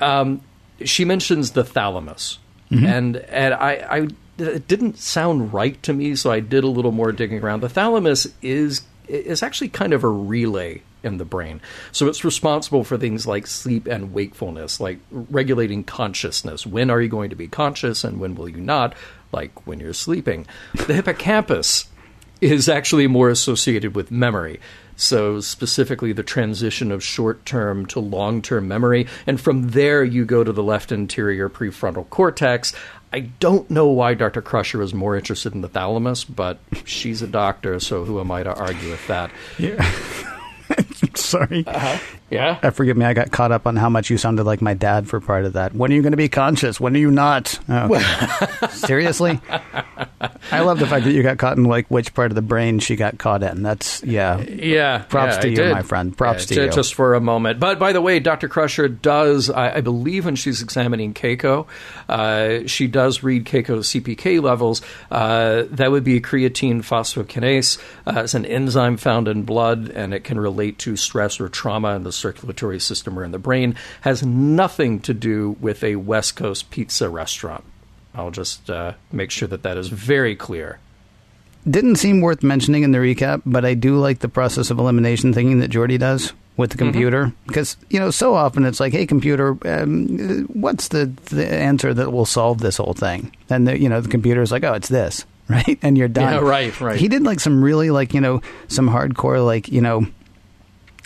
Um, 0.00 0.40
she 0.84 1.04
mentions 1.04 1.52
the 1.52 1.64
thalamus, 1.64 2.38
and 2.86 3.16
and 3.16 3.54
I, 3.54 3.72
I 3.72 4.08
it 4.38 4.66
didn't 4.66 4.98
sound 4.98 5.52
right 5.52 5.80
to 5.82 5.92
me, 5.92 6.16
so 6.16 6.30
I 6.30 6.40
did 6.40 6.64
a 6.64 6.68
little 6.68 6.92
more 6.92 7.12
digging 7.12 7.42
around. 7.42 7.60
The 7.60 7.68
thalamus 7.68 8.26
is 8.40 8.82
is 9.06 9.42
actually 9.42 9.68
kind 9.68 9.92
of 9.92 10.04
a 10.04 10.08
relay 10.08 10.82
in 11.02 11.18
the 11.18 11.24
brain. 11.24 11.60
So 11.90 12.08
it's 12.08 12.24
responsible 12.24 12.84
for 12.84 12.96
things 12.96 13.26
like 13.26 13.46
sleep 13.46 13.86
and 13.86 14.12
wakefulness, 14.12 14.80
like 14.80 14.98
regulating 15.10 15.84
consciousness. 15.84 16.66
When 16.66 16.90
are 16.90 17.00
you 17.00 17.08
going 17.08 17.30
to 17.30 17.36
be 17.36 17.48
conscious 17.48 18.04
and 18.04 18.20
when 18.20 18.34
will 18.34 18.48
you 18.48 18.60
not? 18.60 18.94
Like 19.32 19.66
when 19.66 19.80
you're 19.80 19.94
sleeping. 19.94 20.46
The 20.74 20.94
hippocampus 20.94 21.86
is 22.40 22.68
actually 22.68 23.06
more 23.06 23.30
associated 23.30 23.94
with 23.94 24.10
memory. 24.10 24.60
So, 24.96 25.40
specifically, 25.40 26.12
the 26.12 26.22
transition 26.22 26.92
of 26.92 27.02
short 27.02 27.46
term 27.46 27.86
to 27.86 28.00
long 28.00 28.42
term 28.42 28.68
memory. 28.68 29.06
And 29.26 29.40
from 29.40 29.70
there, 29.70 30.04
you 30.04 30.24
go 30.24 30.44
to 30.44 30.52
the 30.52 30.62
left 30.62 30.92
anterior 30.92 31.48
prefrontal 31.48 32.08
cortex. 32.10 32.74
I 33.12 33.20
don't 33.20 33.70
know 33.70 33.88
why 33.88 34.14
Dr. 34.14 34.40
Crusher 34.40 34.80
is 34.80 34.94
more 34.94 35.16
interested 35.16 35.54
in 35.54 35.60
the 35.60 35.68
thalamus, 35.68 36.24
but 36.24 36.58
she's 36.84 37.20
a 37.20 37.26
doctor, 37.26 37.78
so 37.78 38.04
who 38.04 38.20
am 38.20 38.30
I 38.30 38.42
to 38.42 38.54
argue 38.54 38.90
with 38.90 39.06
that? 39.06 39.30
Yeah. 39.58 39.84
Sorry. 41.14 41.64
Uh-huh. 41.66 41.98
Yeah. 42.32 42.58
Uh, 42.62 42.70
forgive 42.70 42.96
me, 42.96 43.04
I 43.04 43.12
got 43.14 43.30
caught 43.30 43.52
up 43.52 43.66
on 43.66 43.76
how 43.76 43.88
much 43.88 44.10
you 44.10 44.18
sounded 44.18 44.44
like 44.44 44.62
my 44.62 44.74
dad 44.74 45.08
for 45.08 45.20
part 45.20 45.44
of 45.44 45.52
that. 45.52 45.74
When 45.74 45.92
are 45.92 45.94
you 45.94 46.02
going 46.02 46.12
to 46.12 46.16
be 46.16 46.28
conscious? 46.28 46.80
When 46.80 46.94
are 46.96 46.98
you 46.98 47.10
not? 47.10 47.58
Oh, 47.68 47.94
okay. 47.94 48.66
Seriously? 48.70 49.40
I 50.50 50.60
love 50.60 50.78
the 50.78 50.86
fact 50.86 51.04
that 51.04 51.12
you 51.12 51.22
got 51.22 51.38
caught 51.38 51.56
in 51.56 51.64
like 51.64 51.86
which 51.88 52.14
part 52.14 52.30
of 52.30 52.34
the 52.34 52.42
brain 52.42 52.78
she 52.78 52.96
got 52.96 53.18
caught 53.18 53.42
in. 53.42 53.62
That's 53.62 54.02
yeah. 54.02 54.40
Yeah. 54.40 54.98
Props 55.08 55.36
yeah, 55.36 55.40
to 55.40 55.46
I 55.46 55.50
you, 55.50 55.56
did. 55.56 55.72
my 55.72 55.82
friend. 55.82 56.16
Props 56.16 56.50
Yeah, 56.50 56.56
to 56.56 56.64
you. 56.66 56.70
Just 56.70 56.94
for 56.94 57.14
a 57.14 57.20
moment. 57.20 57.60
But 57.60 57.78
by 57.78 57.92
the 57.92 58.00
way, 58.00 58.18
Dr. 58.20 58.48
Crusher 58.48 58.88
does, 58.88 59.50
I, 59.50 59.76
I 59.76 59.80
believe, 59.80 60.24
when 60.24 60.36
she's 60.36 60.62
examining 60.62 61.14
Keiko, 61.14 61.66
uh, 62.08 62.66
she 62.66 62.86
does 62.86 63.22
read 63.22 63.44
Keiko's 63.44 63.88
CPK 63.88 64.42
levels. 64.42 64.82
Uh, 65.10 65.64
that 65.70 65.90
would 65.90 66.04
be 66.04 66.20
creatine 66.20 66.78
phosphokinase. 66.82 67.78
Uh, 68.06 68.20
it's 68.22 68.34
an 68.34 68.46
enzyme 68.46 68.96
found 68.96 69.28
in 69.28 69.42
blood, 69.42 69.90
and 69.90 70.14
it 70.14 70.24
can 70.24 70.38
relate 70.38 70.78
to 70.78 70.96
stress 70.96 71.40
or 71.40 71.48
trauma 71.48 71.94
in 71.96 72.04
the 72.04 72.12
circulatory 72.22 72.80
system 72.80 73.18
or 73.18 73.24
in 73.24 73.32
the 73.32 73.38
brain. 73.38 73.74
Has 74.02 74.24
nothing 74.24 75.00
to 75.00 75.12
do 75.12 75.56
with 75.60 75.82
a 75.84 75.96
West 75.96 76.36
Coast 76.36 76.70
pizza 76.70 77.10
restaurant. 77.10 77.64
I'll 78.14 78.30
just 78.30 78.70
uh, 78.70 78.94
make 79.10 79.30
sure 79.30 79.48
that 79.48 79.62
that 79.62 79.76
is 79.76 79.88
very 79.88 80.36
clear. 80.36 80.78
Didn't 81.68 81.96
seem 81.96 82.20
worth 82.20 82.42
mentioning 82.42 82.82
in 82.82 82.92
the 82.92 82.98
recap, 82.98 83.42
but 83.46 83.64
I 83.64 83.74
do 83.74 83.96
like 83.96 84.18
the 84.18 84.28
process 84.28 84.70
of 84.70 84.78
elimination 84.78 85.32
thinking 85.32 85.60
that 85.60 85.70
Geordi 85.70 85.98
does 85.98 86.32
with 86.56 86.70
the 86.70 86.76
computer 86.76 87.32
because 87.46 87.76
you 87.88 87.98
know 87.98 88.10
so 88.10 88.34
often 88.34 88.64
it's 88.64 88.80
like, 88.80 88.92
hey 88.92 89.06
computer, 89.06 89.56
um, 89.64 90.42
what's 90.52 90.88
the 90.88 91.06
the 91.26 91.46
answer 91.46 91.94
that 91.94 92.10
will 92.10 92.26
solve 92.26 92.58
this 92.58 92.76
whole 92.76 92.94
thing? 92.94 93.34
And 93.48 93.68
the, 93.68 93.78
you 93.78 93.88
know 93.88 94.00
the 94.00 94.08
computer 94.08 94.42
is 94.42 94.52
like, 94.52 94.64
oh, 94.64 94.74
it's 94.74 94.88
this, 94.88 95.24
right? 95.48 95.78
And 95.82 95.96
you're 95.96 96.08
done. 96.08 96.32
Yeah, 96.32 96.40
right, 96.40 96.80
right. 96.80 97.00
He 97.00 97.08
did 97.08 97.22
like 97.22 97.40
some 97.40 97.62
really 97.62 97.90
like 97.90 98.12
you 98.12 98.20
know 98.20 98.42
some 98.68 98.88
hardcore 98.88 99.44
like 99.44 99.68
you 99.68 99.80
know. 99.80 100.06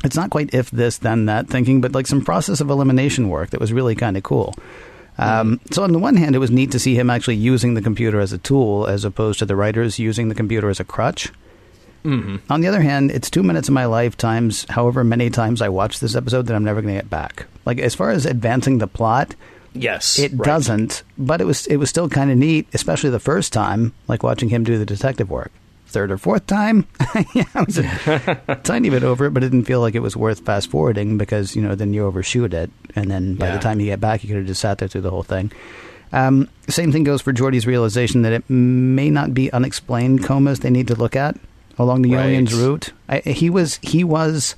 It's 0.05 0.17
not 0.17 0.31
quite 0.31 0.55
if 0.55 0.71
this 0.71 0.99
then 0.99 1.27
that 1.27 1.49
thinking, 1.49 1.81
but 1.81 1.93
like 1.93 2.07
some 2.07 2.25
process 2.25 2.61
of 2.61 2.71
elimination 2.71 3.29
work 3.29 3.51
that 3.51 3.61
was 3.61 3.73
really 3.73 3.95
kind 3.95 4.17
of 4.17 4.23
cool. 4.23 4.55
Um, 5.19 5.61
so 5.71 5.83
on 5.83 5.93
the 5.93 5.99
one 5.99 6.17
hand, 6.17 6.35
it 6.37 6.39
was 6.39 6.51
neat 6.51 6.73
to 6.73 6.79
see 6.79 6.95
him 6.95 7.09
actually 7.09 7.37
using 7.37 7.73
the 7.75 7.81
computer 7.81 8.21
as 8.21 8.33
a 8.33 8.39
tool, 8.39 8.87
as 8.87 9.05
opposed 9.05 9.39
to 9.39 9.47
the 9.47 9.57
writers 9.57 9.99
using 9.99 10.29
the 10.29 10.35
computer 10.35 10.69
as 10.69 10.79
a 10.79 10.85
crutch. 10.85 11.33
Mm-hmm. 12.05 12.53
On 12.53 12.61
the 12.61 12.69
other 12.69 12.83
hand, 12.83 13.11
it's 13.11 13.31
two 13.31 13.43
minutes 13.43 13.69
of 13.69 13.75
my 13.75 13.87
life 13.87 14.17
times 14.17 14.67
however 14.69 15.03
many 15.03 15.31
times 15.31 15.61
I 15.63 15.71
watch 15.71 15.99
this 15.99 16.15
episode 16.15 16.47
that 16.47 16.55
I'm 16.55 16.65
never 16.65 16.83
going 16.83 16.95
to 16.95 17.01
get 17.01 17.11
back. 17.11 17.47
Like 17.65 17.79
as 17.79 17.95
far 17.95 18.11
as 18.11 18.27
advancing 18.27 18.79
the 18.79 18.87
plot, 18.87 19.35
Yes. 19.73 20.19
it 20.19 20.33
right. 20.33 20.45
doesn't. 20.47 21.03
But 21.19 21.41
it 21.41 21.45
was 21.45 21.67
it 21.67 21.77
was 21.79 21.91
still 21.91 22.09
kind 22.09 22.31
of 22.31 22.37
neat, 22.37 22.69
especially 22.75 23.11
the 23.11 23.19
first 23.19 23.53
time, 23.53 23.93
like 24.09 24.23
watching 24.23 24.51
him 24.51 24.63
do 24.65 24.79
the 24.79 24.87
detective 24.87 25.31
work. 25.31 25.51
Third 25.97 26.11
or 26.11 26.19
fourth 26.19 26.47
time, 26.47 26.87
yeah, 27.35 27.45
I 27.55 27.63
was 27.63 27.79
a 27.79 28.61
tiny 28.65 28.91
bit 28.91 29.03
over 29.03 29.25
it, 29.25 29.31
but 29.31 29.43
it 29.43 29.49
didn't 29.49 29.65
feel 29.65 29.81
like 29.81 29.95
it 29.95 30.01
was 30.01 30.15
worth 30.15 30.41
fast 30.41 30.71
forwarding 30.71 31.17
because 31.17 31.57
you 31.57 31.63
know 31.63 31.75
then 31.75 31.95
you 31.95 32.05
overshoot 32.05 32.53
it, 32.53 32.71
and 32.95 33.11
then 33.11 33.35
by 33.35 33.47
Yeah. 33.47 33.53
the 33.55 33.59
time 33.61 33.81
you 33.81 33.87
get 33.87 33.99
back, 33.99 34.23
you 34.23 34.29
could 34.29 34.37
have 34.37 34.47
just 34.47 34.61
sat 34.61 34.77
there 34.77 34.89
through 34.89 35.01
the 35.01 35.11
whole 35.11 35.23
thing. 35.23 35.51
Um, 36.13 36.51
same 36.69 36.93
thing 36.93 37.03
goes 37.03 37.23
for 37.23 37.33
Geordi's 37.33 37.67
realization 37.67 38.21
that 38.23 38.35
it 38.35 38.45
may 38.51 39.09
not 39.09 39.33
be 39.33 39.51
unexplained 39.55 40.23
comas 40.23 40.61
they 40.61 40.69
need 40.69 40.89
to 40.89 40.95
look 40.95 41.17
at 41.17 41.39
along 41.79 42.03
the 42.03 42.13
Right. 42.15 42.53
route. 42.53 42.93
I, 43.09 43.21
he 43.21 43.49
was 43.49 43.79
he 43.81 44.05
was 44.05 44.55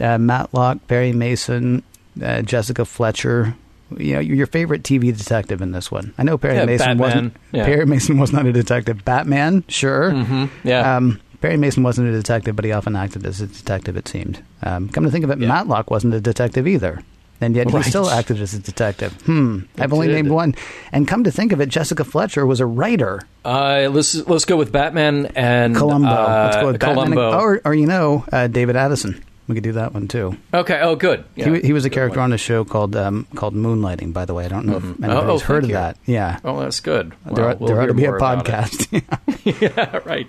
uh, 0.00 0.16
Matlock, 0.16 0.78
Perry 0.88 1.12
Mason, 1.12 1.82
uh, 2.22 2.40
Jessica 2.40 2.86
Fletcher. 2.86 3.54
You 3.96 4.14
know, 4.14 4.20
your 4.20 4.46
favorite 4.46 4.82
TV 4.82 5.16
detective 5.16 5.62
in 5.62 5.70
this 5.72 5.90
one. 5.92 6.12
I 6.18 6.24
know 6.24 6.36
Perry 6.38 6.56
Yeah, 6.56 6.64
Mason 6.64 6.86
Batman, 6.86 6.98
wasn't. 6.98 7.36
yeah. 7.52 7.64
Perry 7.66 7.86
Mason 7.86 8.18
was 8.18 8.32
not 8.32 8.44
a 8.46 8.52
detective. 8.52 9.04
Batman, 9.04 9.62
sure. 9.68 10.10
Mhm, 10.10 10.50
yeah. 10.64 10.96
Um, 10.96 11.20
Perry 11.40 11.56
Mason 11.56 11.82
wasn't 11.82 12.08
a 12.08 12.12
detective, 12.12 12.56
but 12.56 12.64
he 12.64 12.72
often 12.72 12.96
acted 12.96 13.24
as 13.26 13.40
a 13.40 13.46
detective. 13.46 13.96
It 13.96 14.08
seemed. 14.08 14.42
Um, 14.62 14.88
come 14.88 15.04
to 15.04 15.10
think 15.10 15.22
of 15.24 15.30
it, 15.30 15.38
Yeah. 15.38 15.48
Matlock 15.48 15.90
wasn't 15.90 16.14
a 16.14 16.20
detective 16.20 16.66
either, 16.66 17.00
and 17.40 17.54
yet 17.54 17.70
Right. 17.70 17.84
he 17.84 17.90
still 17.90 18.10
acted 18.10 18.40
as 18.40 18.54
a 18.54 18.58
detective. 18.58 19.12
Hmm. 19.26 19.60
I've 19.78 19.92
only 19.92 20.08
did. 20.08 20.14
named 20.14 20.30
one. 20.30 20.54
And 20.92 21.06
come 21.06 21.22
to 21.24 21.30
think 21.30 21.52
of 21.52 21.60
it, 21.60 21.68
Jessica 21.68 22.02
Fletcher 22.04 22.44
was 22.46 22.58
a 22.58 22.66
writer. 22.66 23.20
Uh, 23.44 23.88
let's 23.92 24.14
let's 24.26 24.44
go 24.46 24.56
with 24.56 24.72
Batman 24.72 25.26
and 25.36 25.76
Columbo. 25.76 26.08
Uh, 26.08 26.42
Let's 26.46 26.56
go 26.56 26.66
with 26.68 26.80
Batman. 26.80 27.12
Columbo. 27.12 27.38
Or, 27.38 27.60
or 27.64 27.74
you 27.74 27.86
know, 27.86 28.24
uh, 28.32 28.48
David 28.48 28.74
Addison. 28.74 29.22
We 29.48 29.54
could 29.54 29.62
do 29.64 29.72
that 29.72 29.94
one 29.94 30.08
too. 30.08 30.36
okay. 30.52 30.80
Oh, 30.82 30.96
good. 30.96 31.24
He, 31.36 31.42
Yeah, 31.42 31.50
wa- 31.50 31.60
he 31.62 31.72
was 31.72 31.84
a 31.84 31.88
good 31.88 31.94
character 31.94 32.18
one. 32.18 32.30
on 32.30 32.32
a 32.32 32.38
show 32.38 32.64
called 32.64 32.96
um, 32.96 33.26
called 33.36 33.54
Moonlighting. 33.54 34.12
By 34.12 34.24
the 34.24 34.34
way, 34.34 34.44
I 34.44 34.48
don't 34.48 34.66
know 34.66 34.80
Mhm. 34.80 34.98
if 34.98 35.04
anybody's 35.04 35.28
Oh, 35.28 35.34
oh, 35.34 35.38
heard 35.38 35.62
of 35.64 35.70
you. 35.70 35.74
that. 35.76 35.96
Yeah, 36.04 36.38
Oh, 36.44 36.58
that's 36.60 36.80
good. 36.80 37.12
there, 37.24 37.32
Well, 37.44 37.48
ought- 37.50 37.60
we'll 37.60 37.68
there 37.68 37.80
ought 37.80 37.86
to 37.86 37.94
be 37.94 38.04
a 38.04 38.08
more 38.08 38.16
about 38.16 38.48
it. 38.48 38.50
podcast. 38.52 39.02
yeah, 39.62 40.00
right. 40.04 40.28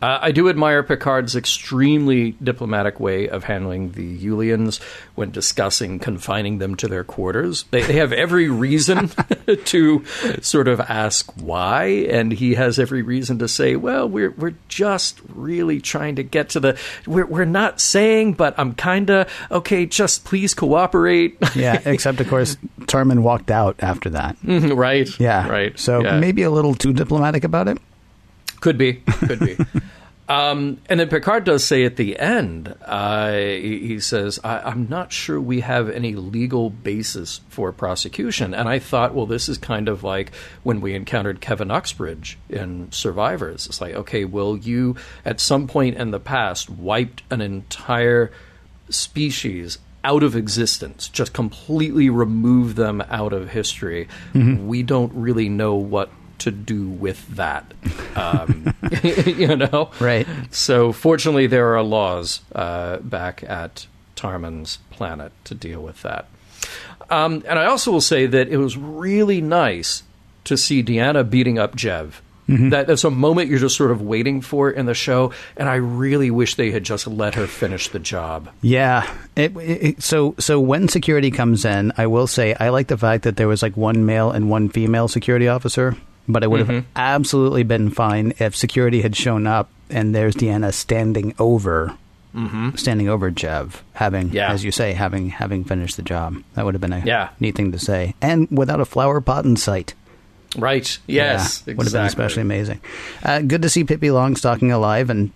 Uh, 0.00 0.18
I 0.20 0.32
do 0.32 0.48
admire 0.48 0.82
Picard's 0.82 1.34
extremely 1.36 2.32
diplomatic 2.42 3.00
way 3.00 3.28
of 3.28 3.44
handling 3.44 3.92
the 3.92 4.18
Ullians 4.18 4.80
when 5.14 5.30
discussing 5.30 5.98
confining 5.98 6.58
them 6.58 6.74
to 6.76 6.88
their 6.88 7.04
quarters. 7.04 7.64
They, 7.70 7.82
they 7.82 7.94
have 7.94 8.12
every 8.12 8.48
reason 8.48 9.10
to 9.64 10.04
sort 10.40 10.68
of 10.68 10.80
ask 10.80 11.32
why, 11.36 11.84
and 11.84 12.32
he 12.32 12.54
has 12.54 12.78
every 12.78 13.02
reason 13.02 13.38
to 13.38 13.48
say, 13.48 13.76
"Well, 13.76 14.08
we're 14.08 14.30
we're 14.30 14.54
just 14.68 15.20
really 15.28 15.80
trying 15.80 16.16
to 16.16 16.22
get 16.22 16.50
to 16.50 16.60
the. 16.60 16.78
We're 17.06 17.26
we're 17.26 17.44
not 17.44 17.80
saying, 17.80 18.34
but 18.34 18.54
I'm 18.58 18.74
kind 18.74 19.10
of 19.10 19.32
okay. 19.50 19.86
Just 19.86 20.24
please 20.24 20.54
cooperate." 20.54 21.38
yeah, 21.54 21.80
except 21.84 22.20
of 22.20 22.28
course, 22.28 22.56
Tarmin 22.82 23.20
walked 23.20 23.50
out 23.50 23.76
after 23.80 24.10
that. 24.10 24.36
right. 24.44 25.08
Yeah, 25.18 25.48
Right. 25.48 25.78
So 25.78 26.02
yeah. 26.02 26.18
maybe 26.18 26.42
a 26.42 26.50
little 26.50 26.74
too 26.74 26.92
diplomatic 26.92 27.44
about 27.44 27.68
it. 27.68 27.78
Could 28.64 28.78
be, 28.78 28.94
could 28.94 29.40
be. 29.40 29.58
um, 30.30 30.80
and 30.88 30.98
then 30.98 31.10
Picard 31.10 31.44
does 31.44 31.62
say 31.62 31.84
at 31.84 31.96
the 31.96 32.18
end, 32.18 32.74
uh, 32.82 33.32
he, 33.32 34.00
says, 34.00 34.40
I, 34.42 34.60
"I'm 34.60 34.88
not 34.88 35.12
sure 35.12 35.38
we 35.38 35.60
have 35.60 35.90
any 35.90 36.14
legal 36.14 36.70
basis 36.70 37.42
for 37.50 37.72
prosecution." 37.72 38.54
And 38.54 38.66
I 38.66 38.78
thought, 38.78 39.14
well, 39.14 39.26
this 39.26 39.50
is 39.50 39.58
kind 39.58 39.86
of 39.86 40.02
like 40.02 40.34
when 40.62 40.80
we 40.80 40.94
encountered 40.94 41.42
Kevin 41.42 41.70
Uxbridge 41.70 42.38
in 42.48 42.90
Survivors. 42.90 43.66
It's 43.66 43.82
like, 43.82 43.94
okay, 43.96 44.24
well, 44.24 44.56
you 44.56 44.96
at 45.26 45.40
some 45.40 45.66
point 45.66 45.98
in 45.98 46.10
the 46.10 46.18
past 46.18 46.70
wiped 46.70 47.22
an 47.28 47.42
entire 47.42 48.32
species 48.88 49.76
out 50.02 50.22
of 50.22 50.34
existence, 50.36 51.08
just 51.08 51.34
completely 51.34 52.08
remove 52.08 52.76
them 52.76 53.02
out 53.10 53.34
of 53.34 53.50
history. 53.50 54.08
We 54.66 54.82
don't 54.82 55.12
really 55.12 55.50
know 55.50 55.74
what 55.74 56.10
to 56.38 56.50
do 56.50 56.88
with 56.88 57.26
that. 57.36 57.72
Um, 58.16 58.74
you 59.02 59.56
know? 59.56 59.90
Right. 60.00 60.26
So, 60.50 60.92
fortunately, 60.92 61.46
there 61.46 61.74
are 61.74 61.82
laws 61.82 62.40
uh, 62.54 62.98
back 62.98 63.42
at 63.44 63.86
Tarmin's 64.16 64.78
planet 64.90 65.32
to 65.44 65.54
deal 65.54 65.82
with 65.82 66.02
that. 66.02 66.26
Um, 67.10 67.44
and 67.46 67.58
I 67.58 67.66
also 67.66 67.92
will 67.92 68.00
say 68.00 68.26
that 68.26 68.48
it 68.48 68.56
was 68.56 68.76
really 68.76 69.40
nice 69.40 70.02
to 70.44 70.56
see 70.56 70.82
Deanna 70.82 71.28
beating 71.28 71.58
up 71.58 71.76
Jev. 71.76 72.14
That, 72.46 72.86
that's 72.86 73.04
a 73.04 73.10
moment 73.10 73.48
you're 73.48 73.58
just 73.58 73.76
sort 73.76 73.90
of 73.90 74.02
waiting 74.02 74.42
for 74.42 74.70
in 74.70 74.84
the 74.84 74.94
show, 74.94 75.32
and 75.56 75.66
I 75.66 75.76
really 75.76 76.30
wish 76.30 76.56
they 76.56 76.70
had 76.70 76.84
just 76.84 77.06
let 77.06 77.34
her 77.36 77.46
finish 77.46 77.88
the 77.88 77.98
job. 77.98 78.50
Yeah. 78.60 79.10
It, 79.34 79.56
it, 79.56 80.02
so 80.02 80.34
so 80.38 80.60
when 80.60 80.88
security 80.88 81.30
comes 81.30 81.64
in, 81.64 81.92
I 81.96 82.06
will 82.06 82.26
say 82.26 82.54
I 82.54 82.68
like 82.68 82.88
the 82.88 82.98
fact 82.98 83.24
that 83.24 83.36
there 83.36 83.48
was 83.48 83.62
like 83.62 83.78
one 83.78 84.04
male 84.04 84.30
and 84.30 84.50
one 84.50 84.68
female 84.68 85.08
security 85.08 85.48
officer. 85.48 85.96
But 86.28 86.42
it 86.42 86.50
would 86.50 86.60
have 86.60 86.68
Mm-hmm. 86.68 86.86
absolutely 86.96 87.62
been 87.64 87.90
fine 87.90 88.32
if 88.38 88.56
security 88.56 89.02
had 89.02 89.14
shown 89.16 89.46
up 89.46 89.68
and 89.90 90.14
there's 90.14 90.34
Deanna 90.34 90.72
standing 90.72 91.34
over, 91.38 91.96
standing 92.76 93.08
over 93.08 93.30
Jev, 93.30 93.82
having, 93.92 94.28
Mm-hmm. 94.28 94.36
Yeah. 94.36 94.50
as 94.52 94.64
you 94.64 94.72
say, 94.72 94.92
having 94.94 95.28
having 95.30 95.64
finished 95.64 95.96
the 95.96 96.02
job. 96.02 96.42
That 96.54 96.64
would 96.64 96.74
have 96.74 96.80
been 96.80 96.92
a 96.92 97.02
Yeah. 97.04 97.28
neat 97.40 97.54
thing 97.56 97.72
to 97.72 97.78
say, 97.78 98.14
and 98.22 98.48
without 98.50 98.80
a 98.80 98.84
flower 98.84 99.20
pot 99.20 99.44
in 99.44 99.56
sight. 99.56 99.94
Right? 100.56 100.98
Yes, 101.06 101.62
Yeah, 101.66 101.74
would 101.74 101.86
have 101.86 101.92
been 101.92 102.04
especially 102.06 102.42
amazing. 102.42 102.80
Uh, 103.22 103.40
good 103.40 103.62
to 103.62 103.68
see 103.68 103.84
Pippi 103.84 104.06
Longstocking 104.08 104.72
alive 104.72 105.10
and 105.10 105.30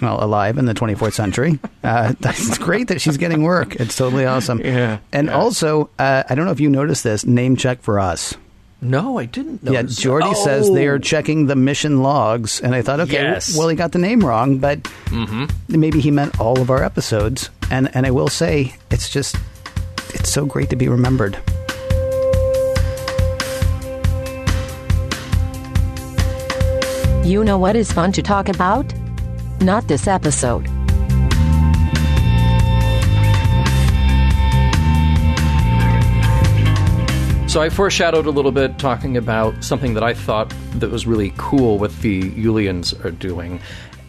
well 0.00 0.22
alive 0.22 0.56
in 0.58 0.66
the 0.66 0.74
24th 0.74 1.14
century. 1.14 1.58
Uh, 1.84 2.14
it's 2.20 2.58
great 2.58 2.88
that 2.88 3.00
she's 3.00 3.16
getting 3.16 3.42
work. 3.42 3.74
It's 3.76 3.96
totally 3.96 4.24
awesome. 4.24 4.60
Yeah, 4.64 4.98
and 5.12 5.28
also 5.30 5.90
uh, 5.98 6.22
I 6.28 6.34
don't 6.34 6.44
know 6.46 6.52
if 6.52 6.60
you 6.60 6.70
noticed 6.70 7.02
this 7.04 7.24
name 7.26 7.56
check 7.56 7.82
for 7.82 7.98
us. 8.00 8.34
No, 8.82 9.18
I 9.18 9.24
didn't 9.24 9.62
know. 9.62 9.72
Yeah, 9.72 9.82
Geordi 9.84 10.34
says 10.36 10.70
they 10.72 10.86
are 10.86 10.98
checking 10.98 11.46
the 11.46 11.56
mission 11.56 12.02
logs, 12.02 12.60
and 12.60 12.74
I 12.74 12.82
thought, 12.82 13.00
okay, 13.00 13.14
Yes. 13.14 13.56
well, 13.56 13.68
he 13.68 13.74
got 13.76 13.92
the 13.92 13.98
name 13.98 14.20
wrong, 14.20 14.58
but 14.58 14.82
Mm-hmm. 15.06 15.80
maybe 15.80 16.00
he 16.00 16.10
meant 16.10 16.38
all 16.38 16.60
of 16.60 16.70
our 16.70 16.82
episodes. 16.84 17.48
And 17.70 17.90
and 17.96 18.06
I 18.06 18.10
will 18.12 18.28
say, 18.28 18.74
it's 18.90 19.08
just, 19.08 19.36
it's 20.14 20.30
so 20.30 20.44
great 20.46 20.70
to 20.70 20.76
be 20.76 20.88
remembered. 20.88 21.36
You 27.24 27.42
know 27.42 27.58
what 27.58 27.74
is 27.74 27.90
fun 27.90 28.12
to 28.12 28.22
talk 28.22 28.48
about? 28.48 28.86
Not 29.60 29.88
this 29.88 30.06
episode. 30.06 30.68
So 37.56 37.62
I 37.62 37.70
foreshadowed 37.70 38.26
a 38.26 38.30
little 38.30 38.52
bit 38.52 38.78
talking 38.78 39.16
about 39.16 39.64
something 39.64 39.94
that 39.94 40.02
I 40.02 40.12
thought 40.12 40.52
that 40.74 40.90
was 40.90 41.06
really 41.06 41.32
cool 41.38 41.78
what 41.78 41.90
the 42.00 42.20
Ullians 42.32 43.02
are 43.02 43.10
doing, 43.10 43.60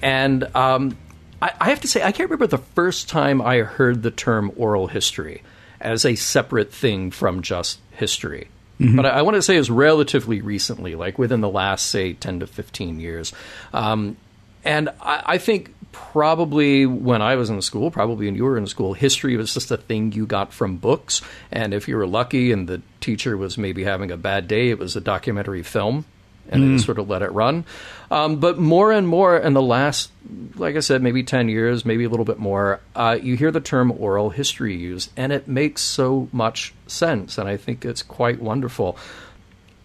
and 0.01 0.53
um, 0.53 0.97
I, 1.41 1.53
I 1.61 1.69
have 1.69 1.79
to 1.79 1.87
say 1.87 2.03
I 2.03 2.11
can't 2.11 2.29
remember 2.29 2.47
the 2.47 2.57
first 2.57 3.07
time 3.07 3.41
I 3.41 3.59
heard 3.59 4.03
the 4.03 4.11
term 4.11 4.51
oral 4.57 4.87
history 4.87 5.43
as 5.79 6.03
a 6.03 6.15
separate 6.15 6.73
thing 6.73 7.09
from 7.09 7.41
just 7.41 7.79
history. 7.91 8.49
But 8.79 9.05
I, 9.05 9.09
I 9.11 9.21
want 9.21 9.35
to 9.35 9.41
say 9.41 9.55
is 9.55 9.71
relatively 9.71 10.41
recently, 10.41 10.95
like 10.95 11.17
within 11.17 11.39
the 11.39 11.47
last 11.47 11.85
say 11.85 12.11
ten 12.11 12.41
to 12.41 12.47
fifteen 12.47 12.99
years, 12.99 13.31
um, 13.71 14.17
and 14.65 14.89
I, 14.99 15.23
I 15.25 15.37
think 15.37 15.73
probably 16.11 16.85
when 16.85 17.21
I 17.21 17.35
was 17.35 17.49
in 17.49 17.61
school, 17.61 17.91
probably 17.91 18.27
when 18.27 18.35
you 18.35 18.43
were 18.43 18.57
in 18.57 18.67
school, 18.67 18.93
history 18.93 19.35
was 19.35 19.53
just 19.53 19.71
a 19.71 19.77
thing 19.77 20.11
you 20.11 20.25
got 20.25 20.53
from 20.53 20.77
books. 20.77 21.21
And 21.51 21.73
if 21.73 21.87
you 21.87 21.97
were 21.97 22.07
lucky 22.07 22.51
and 22.51 22.67
the 22.67 22.81
teacher 23.01 23.35
was 23.35 23.57
maybe 23.57 23.83
having 23.83 24.11
a 24.11 24.17
bad 24.17 24.47
day, 24.47 24.69
it 24.69 24.79
was 24.79 24.95
a 24.95 25.01
documentary 25.01 25.63
film. 25.63 26.05
And 26.49 26.63
they 26.63 26.73
just 26.75 26.85
sort 26.85 26.97
of 26.97 27.09
let 27.09 27.23
it 27.23 27.31
run. 27.33 27.65
Um, 28.09 28.39
but 28.39 28.57
more 28.57 28.93
and 28.93 29.05
more 29.05 29.37
in 29.37 29.51
the 29.51 29.61
last, 29.61 30.11
like 30.55 30.77
I 30.77 30.79
said, 30.79 31.01
maybe 31.01 31.21
10 31.21 31.49
years, 31.49 31.83
maybe 31.83 32.05
a 32.05 32.09
little 32.09 32.23
bit 32.23 32.39
more, 32.39 32.79
uh, 32.95 33.17
you 33.21 33.35
hear 33.35 33.51
the 33.51 33.59
term 33.59 33.91
oral 33.91 34.29
history 34.29 34.73
used, 34.73 35.11
and 35.17 35.33
it 35.33 35.49
makes 35.49 35.81
so 35.81 36.29
much 36.31 36.73
sense. 36.85 37.37
And 37.37 37.49
I 37.49 37.57
think 37.57 37.83
it's 37.83 38.01
quite 38.01 38.41
wonderful 38.41 38.97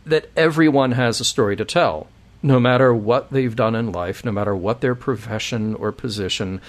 that 0.06 0.30
everyone 0.36 0.92
has 0.92 1.20
a 1.20 1.24
story 1.24 1.56
to 1.56 1.64
tell, 1.64 2.06
no 2.42 2.58
matter 2.58 2.92
what 2.92 3.30
they've 3.30 3.54
done 3.54 3.74
in 3.74 3.92
life, 3.92 4.24
no 4.24 4.32
matter 4.32 4.54
what 4.54 4.80
their 4.80 4.94
profession 4.94 5.74
or 5.74 5.92
position. 5.92 6.60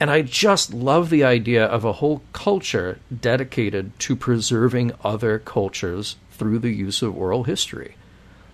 And 0.00 0.10
I 0.10 0.22
just 0.22 0.72
love 0.72 1.10
the 1.10 1.22
idea 1.22 1.64
of 1.64 1.84
a 1.84 1.92
whole 1.92 2.22
culture 2.32 2.98
dedicated 3.20 3.98
to 4.00 4.16
preserving 4.16 4.92
other 5.04 5.38
cultures 5.38 6.16
through 6.32 6.58
the 6.58 6.70
use 6.70 7.02
of 7.02 7.16
oral 7.16 7.44
history. 7.44 7.94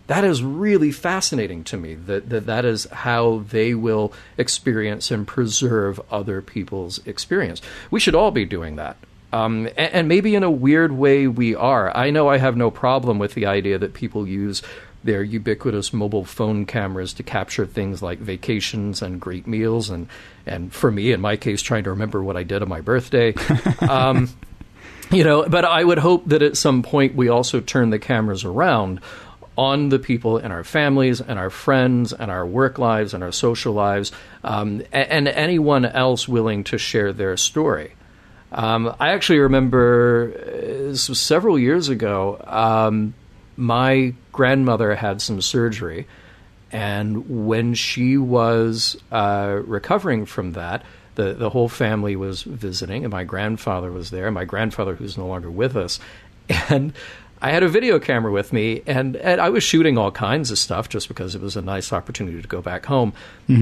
That 0.09 0.24
is 0.24 0.42
really 0.42 0.90
fascinating 0.90 1.64
to 1.64 1.76
me 1.76 1.94
that, 1.94 2.30
that 2.30 2.46
that 2.46 2.64
is 2.64 2.86
how 2.86 3.44
they 3.48 3.74
will 3.74 4.12
experience 4.36 5.11
and 5.11 5.26
preserve 5.26 6.00
other 6.11 6.40
people's 6.40 7.06
experience. 7.06 7.61
We 7.90 8.00
should 8.00 8.14
all 8.14 8.30
be 8.30 8.46
doing 8.46 8.76
that. 8.76 8.96
Um, 9.32 9.66
and, 9.76 9.92
and 9.92 10.09
maybe 10.09 10.34
in 10.34 10.42
a 10.42 10.50
weird 10.50 10.92
way 10.92 11.26
we 11.26 11.54
are. 11.54 11.94
I 11.94 12.11
know 12.11 12.28
I 12.28 12.38
have 12.38 12.56
no 12.56 12.70
problem 12.70 13.18
with 13.18 13.34
the 13.34 13.44
idea 13.44 13.78
that 13.78 13.92
people 13.92 14.26
use 14.26 14.62
their 15.05 15.22
ubiquitous 15.22 15.92
mobile 15.92 16.24
phone 16.24 16.66
cameras 16.66 17.12
to 17.14 17.22
capture 17.22 17.66
things 17.66 18.03
like 18.03 18.18
vacations 18.18 19.01
and 19.01 19.20
great 19.20 19.46
meals 19.46 19.90
and 19.90 20.09
and 20.46 20.72
for 20.72 20.90
me 20.90 21.12
in 21.12 21.20
my 21.20 21.36
case 21.36 21.62
trying 21.62 21.84
to 21.84 21.90
remember 21.90 22.22
what 22.22 22.36
I 22.36 22.42
did 22.42 22.62
on 22.62 22.68
my 22.68 22.80
birthday. 22.80 23.34
um, 23.88 24.28
you 25.11 25.24
know, 25.24 25.49
but 25.49 25.64
I 25.64 25.82
would 25.82 25.99
hope 25.99 26.26
that 26.26 26.42
at 26.42 26.57
some 26.57 26.82
point 26.82 27.14
we 27.14 27.28
also 27.28 27.61
turn 27.61 27.90
the 27.90 27.99
cameras 27.99 28.44
around 28.44 29.01
on 29.57 29.88
the 29.88 29.99
people 29.99 30.38
in 30.38 30.53
our 30.53 30.62
families 30.62 31.20
and 31.20 31.38
our 31.38 31.51
friends 31.51 32.12
and 32.12 32.30
our 32.30 32.46
work 32.46 32.78
lives 32.78 33.12
and 33.12 33.24
our 33.24 33.32
social 33.32 33.72
lives 33.72 34.12
um, 34.44 34.82
a- 34.92 35.12
and 35.12 35.26
anyone 35.26 35.84
else 35.84 36.28
willing 36.28 36.62
to 36.64 36.78
share 36.78 37.12
their 37.12 37.36
story. 37.36 37.92
Um, 38.53 38.94
I 39.01 39.11
actually 39.11 39.40
remember 39.40 40.32
uh, 40.34 40.90
this 40.90 41.09
was 41.09 41.20
several 41.20 41.59
years 41.59 41.88
ago. 41.88 42.40
Um, 42.46 43.14
my 43.59 44.14
grandmother 44.32 44.94
had 44.94 45.20
some 45.20 45.42
surgery, 45.42 46.06
and 46.70 47.46
when 47.46 47.74
she 47.74 48.16
was 48.16 48.96
uh, 49.11 49.61
recovering 49.64 50.24
from 50.24 50.52
that, 50.52 50.84
the 51.16 51.34
the 51.34 51.50
whole 51.50 51.68
family 51.68 52.14
was 52.14 52.42
visiting, 52.42 53.04
and 53.04 53.12
my 53.12 53.24
grandfather 53.24 53.90
was 53.90 54.11
there. 54.11 54.30
My 54.30 54.44
grandfather, 54.44 54.94
who's 54.94 55.18
no 55.18 55.26
longer 55.26 55.50
with 55.50 55.76
us, 55.76 55.98
and 56.68 56.92
I 57.40 57.50
had 57.50 57.62
a 57.62 57.68
video 57.68 57.98
camera 57.98 58.32
with 58.32 58.52
me, 58.52 58.82
and, 58.86 59.16
and 59.16 59.40
I 59.40 59.48
was 59.48 59.62
shooting 59.62 59.96
all 59.96 60.11
kinds 60.11 60.50
of 60.50 60.59
stuff 60.59 60.88
just 60.88 61.06
because 61.06 61.34
it 61.34 61.40
was 61.40 61.56
a 61.56 61.62
nice 61.62 61.92
opportunity 61.92 62.42
to 62.42 62.48
go 62.48 62.61
back 62.61 62.86
home. 62.86 63.12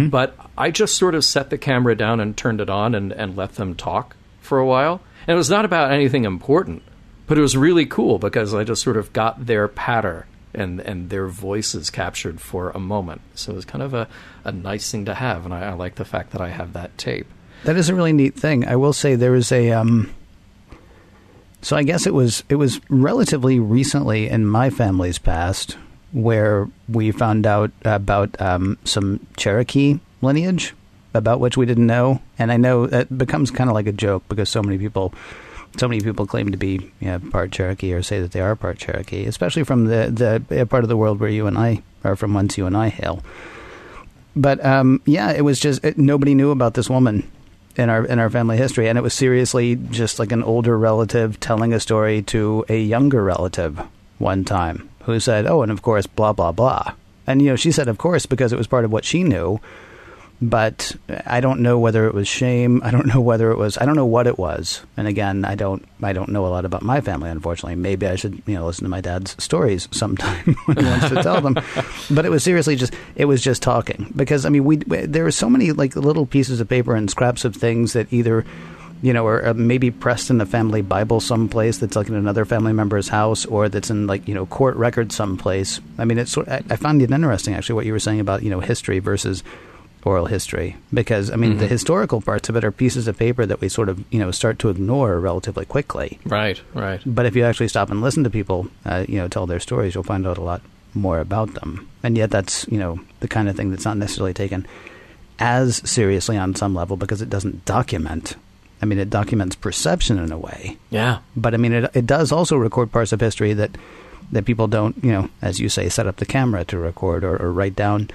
But 0.09 0.35
I 0.57 0.71
just 0.71 0.97
sort 0.97 1.15
of 1.15 1.25
set 1.25 1.51
the 1.51 1.59
camera 1.59 1.95
down 1.95 2.21
and 2.21 2.37
turned 2.37 2.61
it 2.61 2.71
on 2.71 2.95
and, 2.95 3.13
and 3.13 3.37
let 3.37 3.57
them 3.57 3.75
talk 3.75 4.17
for 4.41 4.59
a 4.59 4.67
while. 4.67 5.01
And 5.27 5.35
it 5.35 5.37
was 5.37 5.51
not 5.51 5.65
about 5.67 5.91
anything 5.91 6.25
important, 6.25 6.83
but 7.27 7.39
it 7.39 7.41
was 7.41 7.57
really 7.57 7.87
cool 7.87 8.19
because 8.19 8.55
I 8.55 8.65
just 8.65 8.83
sort 8.83 8.97
of 8.97 9.13
got 9.13 9.47
their 9.47 9.69
patter 9.69 10.27
and, 10.55 10.81
and 10.81 11.11
their 11.11 11.29
voices 11.29 11.91
captured 11.91 12.41
for 12.41 12.71
a 12.71 12.79
moment. 12.79 13.21
So 13.35 13.53
it 13.53 13.57
was 13.57 13.65
kind 13.65 13.83
of 13.83 13.95
a, 13.95 14.09
a 14.45 14.53
nice 14.53 14.91
thing 14.91 15.05
to 15.05 15.15
have, 15.15 15.45
and 15.45 15.53
I, 15.53 15.71
I 15.71 15.73
like 15.75 15.97
the 15.97 16.05
fact 16.05 16.33
that 16.33 16.41
I 16.41 16.49
have 16.49 16.73
that 16.73 16.97
tape. 16.99 17.27
That 17.65 17.77
is 17.77 17.89
a 17.89 17.95
really 17.95 18.13
neat 18.13 18.35
thing. 18.35 18.67
I 18.67 18.77
will 18.77 18.93
say 18.93 19.15
there 19.15 19.35
is 19.35 19.53
a. 19.53 19.73
Um, 19.73 20.15
so 21.63 21.77
I 21.77 21.83
guess 21.83 22.07
it 22.07 22.15
was 22.15 22.45
it 22.49 22.57
was 22.57 22.81
relatively 22.89 23.59
recently 23.59 24.29
in 24.29 24.47
my 24.47 24.71
family's 24.71 25.19
past 25.19 25.77
where 26.13 26.69
we 26.89 27.11
found 27.11 27.47
out 27.47 27.73
about 27.85 28.41
um, 28.41 28.79
some 28.85 29.27
Cherokee 29.37 29.99
lineage 30.23 30.75
about 31.13 31.41
which 31.41 31.57
we 31.57 31.67
didn't 31.67 31.87
know, 31.87 32.21
and 32.39 32.53
I 32.53 32.57
know 32.57 32.85
it 32.85 33.17
becomes 33.17 33.51
kind 33.51 33.69
of 33.69 33.75
like 33.75 33.87
a 33.87 33.93
joke 33.93 34.23
because 34.29 34.49
so 34.49 34.63
many 34.63 34.79
people. 34.79 35.13
So 35.79 35.89
many 35.89 36.01
people 36.01 36.27
claim 36.27 36.51
to 36.53 36.57
be 36.57 36.91
you 37.01 37.09
know, 37.09 37.19
part 37.19 37.53
Cherokee 37.53 37.93
or 37.93 38.03
say 38.03 38.21
that 38.21 38.33
they 38.33 38.41
are 38.41 38.57
part 38.57 38.79
Cherokee, 38.79 39.27
especially 39.27 39.65
from 39.65 39.87
the 39.87 40.43
the 40.49 40.67
part 40.67 40.85
of 40.85 40.89
the 40.89 40.97
world 40.97 41.21
where 41.21 41.29
you 41.31 41.47
and 41.47 41.59
I 41.59 41.83
are 42.05 42.17
from, 42.17 42.35
whence 42.35 42.57
you 42.57 42.67
and 42.67 42.77
I 42.77 42.89
hail. 42.89 43.23
But 44.35 44.65
um, 44.65 45.01
yeah, 45.07 45.33
it 45.33 45.43
was 45.43 45.59
just 45.59 45.85
it, 45.85 45.99
nobody 45.99 46.35
knew 46.35 46.51
about 46.51 46.75
this 46.75 46.91
woman 46.91 47.31
in 47.77 47.91
our 47.91 48.05
in 48.05 48.19
our 48.19 48.31
family 48.31 48.57
history, 48.57 48.89
and 48.89 48.99
it 48.99 49.03
was 49.03 49.15
seriously 49.15 49.77
just 49.77 50.19
like 50.19 50.33
an 50.33 50.43
older 50.43 50.79
relative 50.79 51.39
telling 51.41 51.73
a 51.73 51.81
story 51.81 52.23
to 52.23 52.65
a 52.69 52.79
younger 52.79 53.23
relative 53.23 53.81
one 54.19 54.45
time 54.45 54.89
who 55.05 55.21
said, 55.21 55.47
"Oh, 55.47 55.63
and 55.63 55.73
of 55.73 55.83
course, 55.83 56.07
blah 56.07 56.33
blah 56.33 56.53
blah," 56.53 56.93
and 57.27 57.43
you 57.43 57.49
know 57.49 57.57
she 57.57 57.73
said, 57.73 57.89
"Of 57.89 57.99
course," 57.99 58.27
because 58.27 58.53
it 58.53 58.59
was 58.59 58.67
part 58.67 58.85
of 58.85 58.93
what 58.93 59.05
she 59.05 59.23
knew. 59.23 59.61
But 60.41 60.95
I 61.27 61.41
don't 61.41 61.61
know 61.61 61.79
whether 61.79 62.07
it 62.07 62.13
was 62.13 62.29
shame. 62.29 62.83
I 62.85 62.91
don't 62.91 63.07
know 63.07 63.21
whether 63.23 63.51
it 63.51 63.57
was. 63.57 63.79
I 63.79 63.87
don't 63.87 63.97
know 63.97 64.05
what 64.05 64.27
it 64.27 64.39
was. 64.39 64.83
And 64.97 65.09
again, 65.09 65.47
I 65.47 65.55
don't. 65.55 65.83
I 66.03 66.13
don't 66.13 66.29
know 66.29 66.47
a 66.47 66.49
lot 66.49 66.67
about 66.67 66.83
my 66.83 67.01
family. 67.01 67.31
Unfortunately, 67.31 67.75
maybe 67.75 68.07
I 68.07 68.17
should 68.17 68.43
you 68.47 68.55
know 68.55 68.67
listen 68.67 68.85
to 68.85 68.91
my 68.91 69.01
dad's 69.01 69.43
stories 69.43 69.89
sometime 69.93 70.55
when 70.67 70.77
he 70.77 70.85
wants 70.85 71.09
to 71.09 71.23
tell 71.23 71.41
them. 71.41 71.57
But 72.11 72.25
it 72.27 72.31
was 72.31 72.45
seriously 72.45 72.77
just. 72.77 72.95
It 73.15 73.25
was 73.25 73.43
just 73.43 73.63
talking 73.63 74.13
because 74.15 74.45
I 74.45 74.51
mean 74.51 74.65
we 74.65 74.77
there 74.77 75.25
were 75.25 75.31
so 75.31 75.49
many 75.49 75.73
like 75.73 75.97
little 75.97 76.27
pieces 76.27 76.61
of 76.61 76.69
paper 76.69 76.95
and 76.95 77.11
scraps 77.11 77.45
of 77.45 77.57
things 77.57 77.95
that 77.95 78.13
either 78.13 78.45
you 79.03 79.13
know, 79.13 79.27
or 79.27 79.47
uh, 79.47 79.55
maybe 79.55 79.91
pressed 79.91 80.31
in 80.31 80.39
the 80.39 80.47
family 80.47 80.83
Bible 80.83 81.21
someplace 81.21 81.79
that's 81.79 81.97
like 81.97 82.09
in 82.09 82.15
another 82.15 82.45
family 82.45 82.73
member's 82.73 83.09
house, 83.09 83.45
or 83.47 83.69
that's 83.69 83.91
in 83.91 84.07
like 84.07 84.27
you 84.27 84.35
know 84.35 84.47
court 84.47 84.77
record 84.77 85.13
someplace. 85.13 85.81
I 85.99 86.05
mean, 86.05 86.19
it's. 86.19 86.37
I, 86.39 86.63
I 86.71 86.77
found 86.77 87.03
it 87.03 87.11
interesting 87.11 87.55
actually 87.55 87.75
what 87.75 87.87
you 87.87 87.93
were 87.93 87.99
saying 87.99 88.21
about 88.21 88.43
you 88.43 88.51
know 88.51 88.61
history 88.61 88.99
versus 88.99 89.43
oral 90.07 90.27
history 90.27 90.77
because 90.95 91.31
I 91.33 91.37
mean 91.37 91.59
the 91.59 91.67
historical 91.67 92.21
parts 92.21 92.49
of 92.49 92.55
it 92.57 92.65
are 92.65 92.71
pieces 92.71 93.09
of 93.09 93.19
paper 93.19 93.45
that 93.45 93.61
we 93.61 93.69
sort 93.69 93.89
of 93.89 93.97
you 94.13 94.21
know 94.21 94.31
start 94.31 94.59
to 94.61 94.71
ignore 94.71 95.19
relatively 95.21 95.65
quickly. 95.67 96.19
Right, 96.25 96.63
right. 96.75 97.01
But 97.05 97.27
if 97.27 97.35
you 97.35 97.45
actually 97.45 97.69
stop 97.69 97.91
and 97.91 98.01
listen 98.01 98.23
to 98.25 98.31
people, 98.31 98.69
uh, 98.85 99.05
you 99.09 99.19
know, 99.19 99.27
tell 99.29 99.47
their 99.47 99.61
stories, 99.61 99.95
you'll 99.95 100.05
find 100.13 100.25
out 100.27 100.39
a 100.39 100.43
lot 100.53 100.63
more 100.95 101.19
about 101.19 101.55
them. 101.55 101.89
And 102.05 102.17
yet, 102.17 102.31
that's 102.31 102.67
you 102.71 102.79
know 102.79 103.01
the 103.21 103.29
kind 103.29 103.49
of 103.49 103.57
thing 103.57 103.71
that's 103.71 103.85
not 103.85 103.97
necessarily 103.99 104.33
taken 104.33 104.65
as 105.39 105.83
seriously 105.89 106.39
on 106.39 106.55
some 106.55 106.75
level 106.75 106.97
because 106.97 107.21
it 107.21 107.29
doesn't 107.29 107.65
document. 107.65 108.37
I 108.81 108.87
mean, 108.87 108.99
it 108.99 109.11
documents 109.11 109.57
perception 109.57 110.19
in 110.19 110.31
a 110.33 110.39
way, 110.39 110.77
Yeah. 110.91 111.19
but 111.35 111.53
I 111.55 111.57
mean, 111.57 111.73
it 111.73 111.91
it 111.97 112.07
does 112.07 112.31
also 112.31 112.57
record 112.57 112.93
parts 112.93 113.13
of 113.13 113.21
history 113.21 113.55
that 113.55 113.71
that 114.33 114.45
people 114.45 114.67
don't, 114.69 114.97
you 115.03 115.11
know, 115.13 115.29
as 115.43 115.59
you 115.61 115.69
say, 115.69 115.89
set 115.89 116.07
up 116.07 116.17
the 116.17 116.27
camera 116.27 116.65
to 116.67 116.79
record 116.79 117.25
or, 117.25 117.37
or 117.43 117.51
write 117.53 117.75
down 117.77 118.09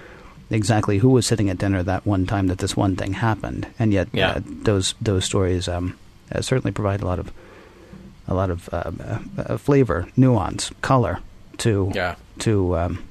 exactly 0.51 0.97
who 0.99 1.09
was 1.09 1.25
sitting 1.25 1.49
at 1.49 1.57
dinner 1.57 1.81
that 1.83 2.05
one 2.05 2.25
time 2.27 2.47
that 2.47 2.59
this 2.59 2.75
one 2.77 2.95
thing 2.95 3.13
happened. 3.13 3.65
And 3.79 3.91
yet, 3.93 4.07
Yeah. 4.13 4.31
uh, 4.31 4.41
those 4.45 4.93
those 5.01 5.25
stories 5.25 5.67
um, 5.67 5.97
uh, 6.31 6.41
certainly 6.41 6.71
provide 6.71 7.01
a 7.01 7.05
lot 7.05 7.19
of 7.19 7.31
a 8.27 8.33
lot 8.33 8.49
of 8.49 8.69
uh, 8.71 8.91
uh, 9.03 9.19
uh, 9.37 9.57
flavor, 9.57 10.07
nuance, 10.15 10.71
color 10.81 11.19
to 11.57 11.91
Yeah. 11.95 12.15
to 12.39 12.77
um, 12.77 13.03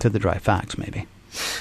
to 0.00 0.08
the 0.08 0.18
dry 0.18 0.38
facts, 0.38 0.76
maybe. 0.78 1.06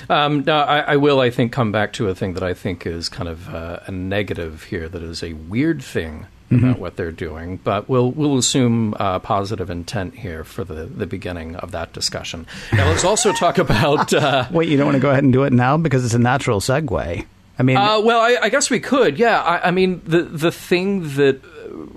Um, 0.09 0.43
no, 0.45 0.57
I, 0.57 0.79
I 0.79 0.95
will, 0.97 1.21
I 1.21 1.29
think, 1.29 1.53
come 1.53 1.71
back 1.71 1.93
to 1.93 2.09
a 2.09 2.15
thing 2.15 2.33
that 2.33 2.43
I 2.43 2.53
think 2.53 2.85
is 2.85 3.07
kind 3.07 3.29
of 3.29 3.53
uh, 3.53 3.79
a 3.87 3.91
negative 3.91 4.63
here 4.63 4.89
that 4.89 5.01
is 5.01 5.23
a 5.23 5.31
weird 5.33 5.81
thing 5.81 6.25
mm-hmm. 6.51 6.65
about 6.65 6.79
what 6.79 6.95
they're 6.95 7.11
doing. 7.11 7.57
But 7.57 7.89
we'll 7.89 8.11
we'll 8.11 8.37
assume 8.37 8.95
uh, 8.99 9.19
positive 9.19 9.69
intent 9.69 10.15
here 10.15 10.43
for 10.43 10.63
the, 10.63 10.85
the 10.85 11.07
beginning 11.07 11.55
of 11.55 11.71
that 11.71 11.93
discussion. 11.93 12.45
Now 12.73 12.89
let's 12.89 13.03
also 13.03 13.33
talk 13.33 13.57
about. 13.57 14.13
Uh, 14.13 14.47
Wait, 14.51 14.69
you 14.69 14.77
don't 14.77 14.85
want 14.85 14.95
to 14.95 15.01
go 15.01 15.09
ahead 15.09 15.23
and 15.23 15.33
do 15.33 15.43
it 15.43 15.53
now 15.53 15.77
because 15.77 16.05
it's 16.05 16.13
a 16.13 16.19
natural 16.19 16.59
segue. 16.59 17.25
I 17.59 17.63
mean, 17.63 17.77
uh, 17.77 17.99
well, 17.99 18.21
I, 18.21 18.37
I, 18.43 18.49
guess 18.49 18.69
we 18.69 18.79
could. 18.79 19.19
Yeah, 19.19 19.41
I, 19.41 19.67
I 19.67 19.71
mean 19.71 20.01
the 20.05 20.23
the 20.23 20.51
thing 20.51 21.15
that 21.15 21.41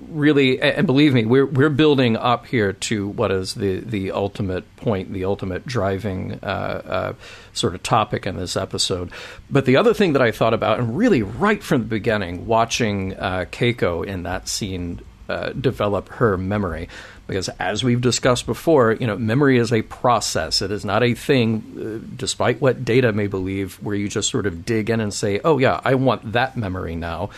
really, 0.09 0.61
and 0.61 0.85
believe 0.85 1.13
me, 1.13 1.25
we're 1.25 1.45
we're 1.45 1.69
building 1.69 2.17
up 2.17 2.45
here 2.45 2.73
to 2.73 3.07
what 3.07 3.31
is 3.31 3.55
the 3.55 3.79
the 3.79 4.11
ultimate 4.11 4.75
point, 4.77 5.11
the 5.13 5.25
ultimate 5.25 5.65
driving 5.65 6.39
uh, 6.43 6.45
uh, 6.45 7.13
sort 7.53 7.75
of 7.75 7.83
topic 7.83 8.25
in 8.25 8.37
this 8.37 8.55
episode. 8.55 9.11
But 9.49 9.65
the 9.65 9.77
other 9.77 9.93
thing 9.93 10.13
that 10.13 10.21
I 10.21 10.31
thought 10.31 10.53
about, 10.53 10.79
and 10.79 10.97
really 10.97 11.21
right 11.21 11.61
from 11.61 11.81
the 11.81 11.87
beginning, 11.87 12.47
watching 12.47 13.13
uh, 13.15 13.45
Keiko 13.51 14.05
in 14.05 14.23
that 14.23 14.47
scene 14.47 15.01
uh, 15.29 15.49
develop 15.49 16.09
her 16.09 16.37
memory. 16.37 16.87
Because 17.27 17.49
as 17.57 17.83
we've 17.83 18.01
discussed 18.01 18.45
before, 18.45 18.91
you 18.91 19.07
know, 19.07 19.17
memory 19.17 19.57
is 19.57 19.73
a 19.73 19.81
process. 19.81 20.61
It 20.61 20.69
is 20.69 20.85
not 20.85 21.01
a 21.01 21.15
thing, 21.15 21.63
uh, 22.03 22.15
despite 22.15 22.61
what 22.61 22.85
data 22.85 23.11
may 23.11 23.25
believe, 23.25 23.81
where 23.81 23.95
you 23.95 24.07
just 24.07 24.29
sort 24.29 24.45
of 24.45 24.63
dig 24.63 24.91
in 24.91 24.99
and 24.99 25.11
say, 25.11 25.39
"Oh 25.43 25.57
yeah, 25.57 25.81
I 25.83 25.95
want 25.95 26.33
that 26.33 26.55
memory 26.55 26.95
now." 26.95 27.31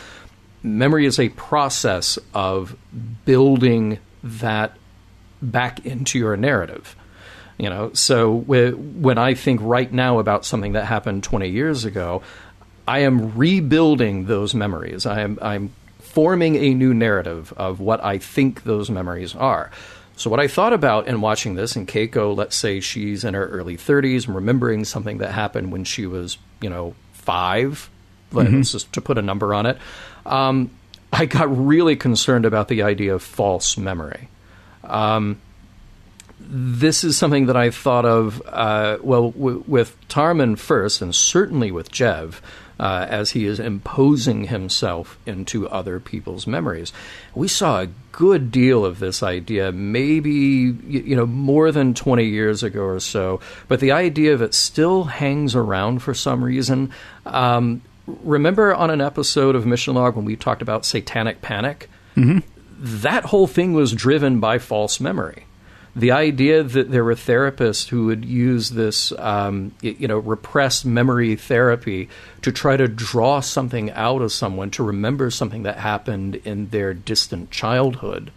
Memory 0.63 1.05
is 1.05 1.19
a 1.19 1.29
process 1.29 2.17
of 2.33 2.75
building 3.25 3.99
that 4.23 4.77
back 5.41 5.85
into 5.85 6.19
your 6.19 6.35
narrative. 6.37 6.95
You 7.57 7.69
know, 7.69 7.91
so 7.93 8.35
when 8.35 9.17
I 9.17 9.33
think 9.33 9.61
right 9.63 9.91
now 9.91 10.19
about 10.19 10.45
something 10.45 10.73
that 10.73 10.85
happened 10.85 11.23
20 11.23 11.49
years 11.49 11.85
ago, 11.85 12.21
I 12.87 12.99
am 12.99 13.35
rebuilding 13.35 14.25
those 14.25 14.53
memories. 14.53 15.05
I 15.05 15.21
am 15.21 15.39
I'm 15.41 15.73
forming 15.99 16.55
a 16.55 16.73
new 16.73 16.93
narrative 16.93 17.53
of 17.57 17.79
what 17.79 18.03
I 18.03 18.19
think 18.19 18.63
those 18.63 18.89
memories 18.89 19.35
are. 19.35 19.71
So 20.15 20.29
what 20.31 20.39
I 20.39 20.47
thought 20.47 20.73
about 20.73 21.07
in 21.07 21.21
watching 21.21 21.55
this, 21.55 21.75
and 21.75 21.87
Keiko, 21.87 22.35
let's 22.35 22.55
say 22.55 22.79
she's 22.79 23.23
in 23.23 23.35
her 23.35 23.47
early 23.49 23.77
30s 23.77 24.25
and 24.25 24.35
remembering 24.35 24.83
something 24.83 25.19
that 25.19 25.31
happened 25.31 25.71
when 25.71 25.83
she 25.83 26.07
was, 26.07 26.39
you 26.59 26.69
know, 26.69 26.95
5 27.13 27.89
mm-hmm. 28.31 28.61
just 28.61 28.91
to 28.93 29.01
put 29.01 29.17
a 29.17 29.21
number 29.21 29.53
on 29.53 29.67
it 29.67 29.77
um, 30.27 30.69
I 31.11 31.25
got 31.25 31.65
really 31.65 31.95
concerned 31.95 32.45
about 32.45 32.67
the 32.67 32.83
idea 32.83 33.15
of 33.15 33.23
false 33.23 33.77
memory. 33.77 34.29
Um, 34.83 35.39
this 36.39 37.03
is 37.03 37.17
something 37.17 37.47
that 37.47 37.57
I 37.57 37.71
thought 37.71 38.05
of, 38.05 38.41
uh, 38.45 38.97
well, 39.01 39.31
w- 39.31 39.63
with 39.67 39.97
Tarmin 40.07 40.57
first, 40.57 41.01
and 41.01 41.13
certainly 41.13 41.71
with 41.71 41.91
Jev, 41.91 42.41
uh, 42.79 43.07
as 43.09 43.31
he 43.31 43.45
is 43.45 43.59
imposing 43.59 44.45
himself 44.45 45.17
into 45.25 45.67
other 45.67 45.99
people's 45.99 46.45
memories. 46.45 46.93
We 47.33 47.47
saw 47.47 47.81
a 47.81 47.87
good 48.11 48.51
deal 48.51 48.85
of 48.85 48.99
this 48.99 49.23
idea, 49.23 49.71
maybe 49.71 50.31
you 50.31 51.15
know 51.15 51.25
more 51.25 51.71
than 51.71 51.93
twenty 51.93 52.25
years 52.25 52.63
ago 52.63 52.83
or 52.83 52.99
so, 52.99 53.39
but 53.67 53.79
the 53.79 53.91
idea 53.91 54.33
of 54.33 54.41
it 54.41 54.53
still 54.53 55.05
hangs 55.05 55.55
around 55.55 56.03
for 56.03 56.13
some 56.13 56.43
reason. 56.43 56.91
Um, 57.25 57.81
remember 58.07 58.73
on 58.73 58.89
an 58.89 59.01
episode 59.01 59.55
of 59.55 59.65
Mission 59.65 59.93
Log 59.93 60.15
when 60.15 60.25
we 60.25 60.35
talked 60.35 60.61
about 60.61 60.85
satanic 60.85 61.41
panic? 61.41 61.89
Mm-hmm. 62.15 62.39
That 62.79 63.25
whole 63.25 63.47
thing 63.47 63.73
was 63.73 63.91
driven 63.91 64.39
by 64.39 64.59
false 64.59 64.99
memory. 64.99 65.43
The 65.95 66.11
idea 66.11 66.61
that 66.61 66.91
there 66.91 67.03
were 67.03 67.15
therapists 67.15 67.87
who 67.87 68.05
would 68.05 68.23
use 68.23 68.69
this, 68.69 69.11
um, 69.13 69.73
you 69.81 70.07
know, 70.07 70.19
repressed 70.19 70.85
memory 70.85 71.35
therapy 71.35 72.07
to 72.43 72.51
try 72.51 72.77
to 72.77 72.87
draw 72.87 73.39
something 73.39 73.89
out 73.91 74.21
of 74.21 74.31
someone 74.31 74.69
to 74.71 74.83
remember 74.83 75.31
something 75.31 75.63
that 75.63 75.77
happened 75.77 76.35
in 76.45 76.69
their 76.69 76.93
distant 76.93 77.49
childhood, 77.49 78.31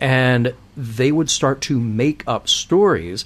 and 0.00 0.54
they 0.76 1.10
would 1.10 1.30
start 1.30 1.62
to 1.62 1.80
make 1.80 2.24
up 2.26 2.46
stories 2.46 3.24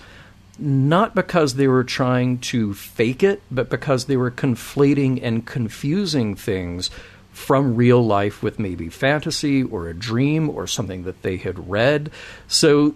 not 0.59 1.14
because 1.14 1.54
they 1.54 1.68
were 1.68 1.84
trying 1.84 2.38
to 2.38 2.74
fake 2.74 3.22
it, 3.22 3.42
but 3.50 3.68
because 3.68 4.07
they 4.07 4.16
were 4.16 4.30
conflating 4.30 5.20
and 5.22 5.46
confusing 5.46 6.34
things 6.34 6.90
from 7.32 7.76
real 7.76 8.04
life 8.04 8.42
with 8.42 8.59
maybe 8.59 8.88
fantasy 8.88 9.62
or 9.62 9.88
a 9.88 9.94
dream 9.94 10.48
or 10.48 10.66
something 10.66 11.04
that 11.04 11.20
they 11.20 11.36
had 11.36 11.68
read. 11.68 12.11
So, 12.48 12.94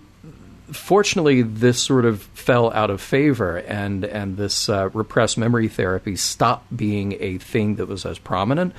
fortunately, 0.73 1.43
this 1.43 1.83
sort 1.83 2.07
of 2.07 2.23
fell 2.23 2.73
out 2.73 2.89
of 2.89 3.03
favor, 3.03 3.59
and 3.59 4.05
and 4.05 4.39
this 4.39 4.71
uh, 4.71 4.89
repressed 4.95 5.37
memory 5.37 5.69
therapy 5.69 6.17
stopped 6.17 6.75
being 6.75 7.17
a 7.21 7.37
thing 7.37 7.77
that 7.77 7.87
was 7.87 8.07
as 8.07 8.19
prominent. 8.19 8.73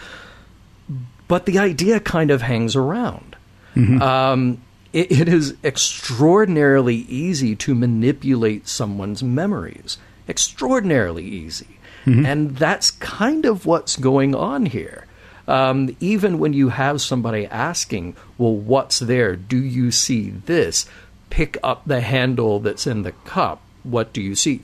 But 1.28 1.46
the 1.46 1.60
idea 1.60 2.00
kind 2.00 2.32
of 2.32 2.42
hangs 2.42 2.76
around. 2.76 3.36
Mm-hmm. 3.76 4.02
Um, 4.02 4.62
it, 4.94 5.12
it 5.12 5.28
is 5.28 5.56
extraordinarily 5.64 6.96
easy 6.96 7.56
to 7.58 7.76
manipulate 7.76 8.68
someone's 8.68 9.24
memories. 9.24 9.98
Extraordinarily 10.28 11.26
easy. 11.26 11.80
Mm-hmm. 12.06 12.26
And 12.26 12.58
that's 12.58 12.92
kind 12.92 13.46
of 13.46 13.66
what's 13.66 13.96
going 13.96 14.34
on 14.36 14.66
here. 14.66 15.06
Um, 15.48 15.96
even 16.00 16.40
when 16.40 16.54
you 16.54 16.70
have 16.70 17.02
somebody 17.02 17.46
asking, 17.48 18.16
well, 18.38 18.56
what's 18.56 19.00
there? 19.00 19.36
Do 19.36 19.58
you 19.58 19.92
see 19.92 20.30
this? 20.30 20.86
Pick 21.30 21.58
up 21.64 21.84
the 21.86 22.02
handle 22.02 22.60
that's 22.60 22.88
in 22.88 23.04
the 23.04 23.12
cup. 23.12 23.62
What 23.84 24.14
do 24.14 24.22
you 24.22 24.36
see? 24.36 24.62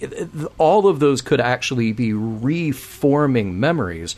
All 0.58 0.88
of 0.88 1.00
those 1.00 1.22
could 1.22 1.42
actually 1.42 1.92
be 1.92 2.14
reforming 2.14 3.60
memories 3.60 4.16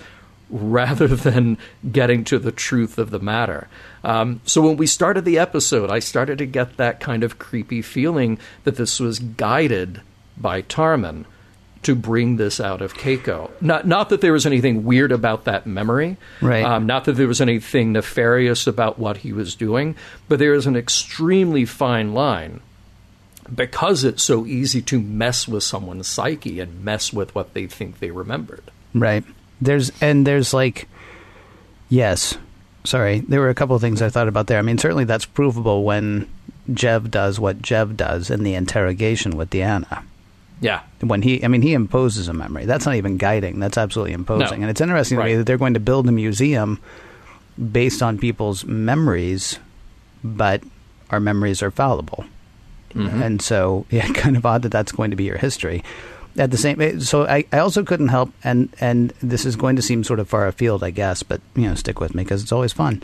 rather 0.49 1.07
than 1.07 1.57
getting 1.91 2.23
to 2.25 2.39
the 2.39 2.51
truth 2.51 2.97
of 2.97 3.11
the 3.11 3.19
matter. 3.19 3.67
Um, 4.03 4.41
so 4.45 4.61
when 4.61 4.77
we 4.77 4.87
started 4.87 5.25
the 5.25 5.39
episode, 5.39 5.89
I 5.89 5.99
started 5.99 6.37
to 6.39 6.45
get 6.45 6.77
that 6.77 6.99
kind 6.99 7.23
of 7.23 7.39
creepy 7.39 7.81
feeling 7.81 8.39
that 8.63 8.75
this 8.75 8.99
was 8.99 9.19
guided 9.19 10.01
by 10.37 10.61
Tarmin 10.61 11.25
to 11.81 11.95
bring 11.95 12.35
this 12.37 12.59
out 12.59 12.81
of 12.81 12.93
Keiko. 12.93 13.49
Not 13.61 13.87
not 13.87 14.09
that 14.09 14.21
there 14.21 14.33
was 14.33 14.45
anything 14.45 14.83
weird 14.83 15.11
about 15.11 15.45
that 15.45 15.65
memory, 15.65 16.17
right? 16.41 16.65
Um, 16.65 16.85
not 16.85 17.05
that 17.05 17.13
there 17.13 17.27
was 17.27 17.39
anything 17.39 17.93
nefarious 17.93 18.67
about 18.67 18.99
what 18.99 19.17
he 19.17 19.31
was 19.31 19.55
doing, 19.55 19.95
but 20.27 20.39
there 20.39 20.53
is 20.53 20.67
an 20.67 20.75
extremely 20.75 21.65
fine 21.65 22.13
line 22.13 22.59
because 23.53 24.03
it's 24.03 24.23
so 24.23 24.45
easy 24.45 24.81
to 24.83 24.99
mess 24.99 25.47
with 25.47 25.63
someone's 25.63 26.07
psyche 26.07 26.59
and 26.59 26.83
mess 26.83 27.13
with 27.13 27.33
what 27.33 27.53
they 27.53 27.65
think 27.65 27.99
they 27.99 28.11
remembered. 28.11 28.71
Right. 28.93 29.23
There's 29.61 29.91
and 30.01 30.25
there's 30.25 30.53
like, 30.53 30.87
yes, 31.89 32.37
sorry, 32.83 33.19
there 33.19 33.39
were 33.39 33.49
a 33.49 33.55
couple 33.55 33.75
of 33.75 33.81
things 33.81 34.01
I 34.01 34.09
thought 34.09 34.27
about 34.27 34.47
there. 34.47 34.59
I 34.59 34.61
mean, 34.61 34.77
certainly 34.77 35.05
that's 35.05 35.25
provable 35.25 35.83
when 35.83 36.29
Jev 36.71 37.09
does 37.09 37.39
what 37.39 37.61
Jev 37.61 37.95
does 37.95 38.29
in 38.29 38.43
the 38.43 38.55
interrogation 38.55 39.37
with 39.37 39.49
Deanna. 39.49 40.03
Yeah. 40.61 40.81
When 40.99 41.21
he, 41.21 41.43
I 41.43 41.47
mean, 41.47 41.61
he 41.61 41.73
imposes 41.73 42.27
a 42.27 42.33
memory. 42.33 42.65
That's 42.65 42.85
not 42.85 42.95
even 42.95 43.17
guiding. 43.17 43.59
That's 43.59 43.77
absolutely 43.77 44.13
imposing. 44.13 44.59
No. 44.59 44.63
And 44.63 44.69
it's 44.69 44.81
interesting 44.81 45.17
right. 45.17 45.25
to 45.25 45.31
me 45.31 45.37
that 45.37 45.45
they're 45.45 45.57
going 45.57 45.75
to 45.75 45.79
build 45.79 46.07
a 46.09 46.11
museum 46.11 46.79
based 47.71 48.01
on 48.03 48.17
people's 48.17 48.65
memories, 48.65 49.59
but 50.23 50.61
our 51.11 51.19
memories 51.19 51.63
are 51.63 51.71
fallible. 51.71 52.25
Mm-hmm. 52.93 53.21
And 53.21 53.41
so, 53.41 53.85
yeah, 53.91 54.11
kind 54.13 54.35
of 54.35 54.45
odd 54.45 54.63
that 54.63 54.71
that's 54.71 54.91
going 54.91 55.11
to 55.11 55.17
be 55.17 55.25
your 55.25 55.37
history 55.37 55.83
at 56.37 56.51
the 56.51 56.57
same 56.57 56.79
eh, 56.81 56.99
so 56.99 57.25
I, 57.25 57.45
I 57.51 57.59
also 57.59 57.83
couldn't 57.83 58.09
help 58.09 58.31
and 58.43 58.69
and 58.79 59.13
this 59.21 59.45
is 59.45 59.55
going 59.55 59.75
to 59.75 59.81
seem 59.81 60.03
sort 60.03 60.19
of 60.19 60.29
far 60.29 60.47
afield 60.47 60.83
I 60.83 60.91
guess 60.91 61.23
but 61.23 61.41
you 61.55 61.63
know 61.63 61.75
stick 61.75 61.99
with 61.99 62.15
me 62.15 62.23
because 62.23 62.43
it's 62.43 62.51
always 62.51 62.73
fun 62.73 63.01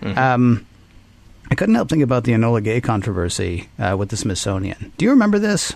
mm-hmm. 0.00 0.18
um, 0.18 0.66
I 1.50 1.54
couldn't 1.54 1.74
help 1.74 1.88
think 1.88 2.02
about 2.02 2.24
the 2.24 2.32
Enola 2.32 2.62
Gay 2.62 2.80
controversy 2.80 3.68
uh, 3.78 3.96
with 3.98 4.08
the 4.08 4.16
Smithsonian 4.16 4.92
do 4.96 5.04
you 5.04 5.10
remember 5.10 5.38
this 5.38 5.74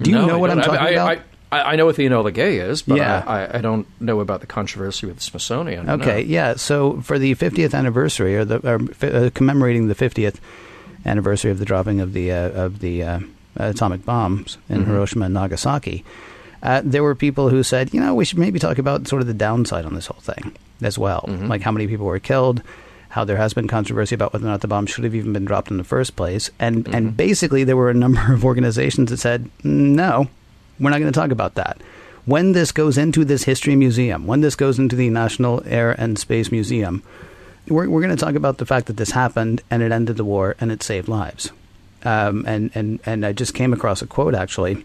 do 0.00 0.10
you 0.10 0.16
no, 0.16 0.26
know 0.26 0.38
what 0.38 0.50
I'm 0.50 0.60
talking 0.60 0.80
I, 0.80 0.90
about 0.90 1.18
I, 1.52 1.72
I, 1.72 1.76
know 1.76 1.86
what 1.86 1.94
the 1.94 2.04
Enola 2.04 2.34
Gay 2.34 2.58
is, 2.58 2.82
but 2.82 2.96
yeah. 2.96 3.22
I, 3.24 3.58
I, 3.58 3.60
don't 3.60 3.86
know 4.00 4.18
about 4.18 4.40
the 4.40 4.46
controversy 4.46 5.06
with 5.06 5.16
the 5.16 5.22
Smithsonian. 5.22 5.88
Okay, 5.88 6.24
no. 6.24 6.28
yeah. 6.28 6.54
So 6.56 7.00
for 7.02 7.16
the 7.16 7.36
50th 7.36 7.74
anniversary, 7.74 8.34
or 8.34 8.44
the 8.44 8.58
or, 8.68 8.80
uh, 9.06 9.30
commemorating 9.34 9.86
the 9.86 9.94
50th 9.94 10.40
anniversary 11.06 11.52
of 11.52 11.60
the 11.60 11.64
dropping 11.64 12.00
of 12.00 12.12
the 12.12 12.32
uh, 12.32 12.50
of 12.50 12.80
the 12.80 13.02
uh, 13.04 13.20
atomic 13.56 14.04
bombs 14.04 14.58
in 14.68 14.80
mm-hmm. 14.80 14.90
Hiroshima 14.90 15.26
and 15.26 15.34
Nagasaki, 15.34 16.04
uh, 16.62 16.80
there 16.84 17.02
were 17.02 17.14
people 17.14 17.50
who 17.50 17.62
said, 17.62 17.92
you 17.92 18.00
know, 18.00 18.14
we 18.14 18.24
should 18.24 18.38
maybe 18.38 18.58
talk 18.58 18.78
about 18.78 19.06
sort 19.06 19.20
of 19.20 19.28
the 19.28 19.34
downside 19.34 19.84
on 19.84 19.94
this 19.94 20.06
whole 20.06 20.20
thing 20.20 20.56
as 20.82 20.98
well, 20.98 21.24
mm-hmm. 21.28 21.46
like 21.46 21.60
how 21.60 21.70
many 21.70 21.86
people 21.86 22.06
were 22.06 22.18
killed, 22.18 22.62
how 23.10 23.24
there 23.24 23.36
has 23.36 23.52
been 23.52 23.68
controversy 23.68 24.14
about 24.14 24.32
whether 24.32 24.46
or 24.46 24.50
not 24.50 24.62
the 24.62 24.68
bomb 24.68 24.86
should 24.86 25.04
have 25.04 25.14
even 25.14 25.32
been 25.32 25.44
dropped 25.44 25.70
in 25.70 25.76
the 25.76 25.84
first 25.84 26.16
place, 26.16 26.50
and 26.58 26.84
mm-hmm. 26.84 26.94
and 26.94 27.16
basically 27.16 27.64
there 27.64 27.76
were 27.76 27.90
a 27.90 27.94
number 27.94 28.20
of 28.32 28.44
organizations 28.44 29.10
that 29.10 29.18
said, 29.18 29.48
no, 29.62 30.26
we're 30.80 30.90
not 30.90 31.00
going 31.00 31.12
to 31.12 31.20
talk 31.20 31.30
about 31.30 31.54
that. 31.54 31.80
When 32.24 32.52
this 32.52 32.72
goes 32.72 32.96
into 32.96 33.24
this 33.24 33.44
history 33.44 33.76
museum, 33.76 34.26
when 34.26 34.40
this 34.40 34.56
goes 34.56 34.78
into 34.78 34.96
the 34.96 35.10
National 35.10 35.62
Air 35.66 35.92
and 35.92 36.18
Space 36.18 36.50
Museum, 36.50 37.02
we're, 37.68 37.88
we're 37.88 38.00
going 38.00 38.16
to 38.16 38.24
talk 38.24 38.34
about 38.34 38.56
the 38.56 38.66
fact 38.66 38.86
that 38.86 38.96
this 38.96 39.10
happened 39.10 39.62
and 39.70 39.82
it 39.82 39.92
ended 39.92 40.16
the 40.16 40.24
war 40.24 40.56
and 40.58 40.72
it 40.72 40.82
saved 40.82 41.06
lives. 41.06 41.50
Um, 42.04 42.44
and, 42.46 42.70
and, 42.74 43.00
and 43.06 43.24
I 43.24 43.32
just 43.32 43.54
came 43.54 43.72
across 43.72 44.02
a 44.02 44.06
quote 44.06 44.34
actually 44.34 44.84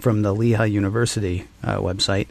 from 0.00 0.22
the 0.22 0.32
Lehigh 0.32 0.66
University 0.66 1.46
uh, 1.64 1.78
website 1.78 2.28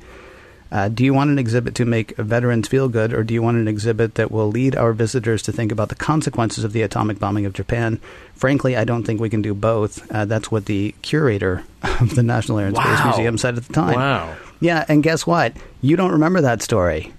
Uh, 0.71 0.87
do 0.87 1.03
you 1.03 1.15
want 1.15 1.31
an 1.31 1.39
exhibit 1.39 1.73
to 1.73 1.83
make 1.83 2.15
veterans 2.17 2.67
feel 2.67 2.87
good, 2.89 3.11
or 3.11 3.23
do 3.23 3.33
you 3.33 3.41
want 3.41 3.57
an 3.57 3.67
exhibit 3.67 4.13
that 4.15 4.29
will 4.29 4.49
lead 4.51 4.75
our 4.75 4.93
visitors 4.93 5.41
to 5.41 5.51
think 5.51 5.71
about 5.71 5.89
the 5.89 5.95
consequences 5.95 6.63
of 6.63 6.73
the 6.73 6.83
atomic 6.83 7.17
bombing 7.17 7.47
of 7.47 7.53
Japan? 7.53 7.99
Frankly, 8.35 8.77
I 8.77 8.85
don't 8.85 9.03
think 9.03 9.19
we 9.19 9.31
can 9.31 9.41
do 9.41 9.55
both. 9.55 10.05
Uh, 10.11 10.25
that's 10.25 10.51
what 10.51 10.65
the 10.65 10.93
curator 11.01 11.63
of 11.81 12.13
the 12.13 12.21
National 12.21 12.59
Air 12.59 12.67
and 12.67 12.77
Space 12.77 13.03
Museum 13.03 13.37
said 13.39 13.57
at 13.57 13.65
the 13.65 13.73
time. 13.73 13.95
Wow. 13.95 14.35
Yeah, 14.61 14.85
and 14.87 15.01
guess 15.01 15.25
what? 15.25 15.53
You 15.81 15.97
don't 15.97 16.11
remember 16.11 16.41
that 16.41 16.61
story. 16.61 17.13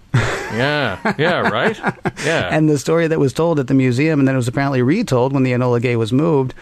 Yeah. 0.53 1.14
Yeah. 1.18 1.48
Right. 1.48 1.78
Yeah. 2.24 2.48
And 2.51 2.68
the 2.68 2.78
story 2.78 3.07
that 3.07 3.18
was 3.18 3.32
told 3.32 3.59
at 3.59 3.66
the 3.66 3.74
museum 3.74 4.18
and 4.18 4.28
then 4.28 4.34
it 4.34 4.38
was 4.38 4.48
apparently 4.48 4.82
retold 4.82 5.32
when 5.32 5.42
the 5.42 5.53
Enola 5.53 5.80
Gay 5.80 5.96
was 5.96 6.12
moved. 6.12 6.55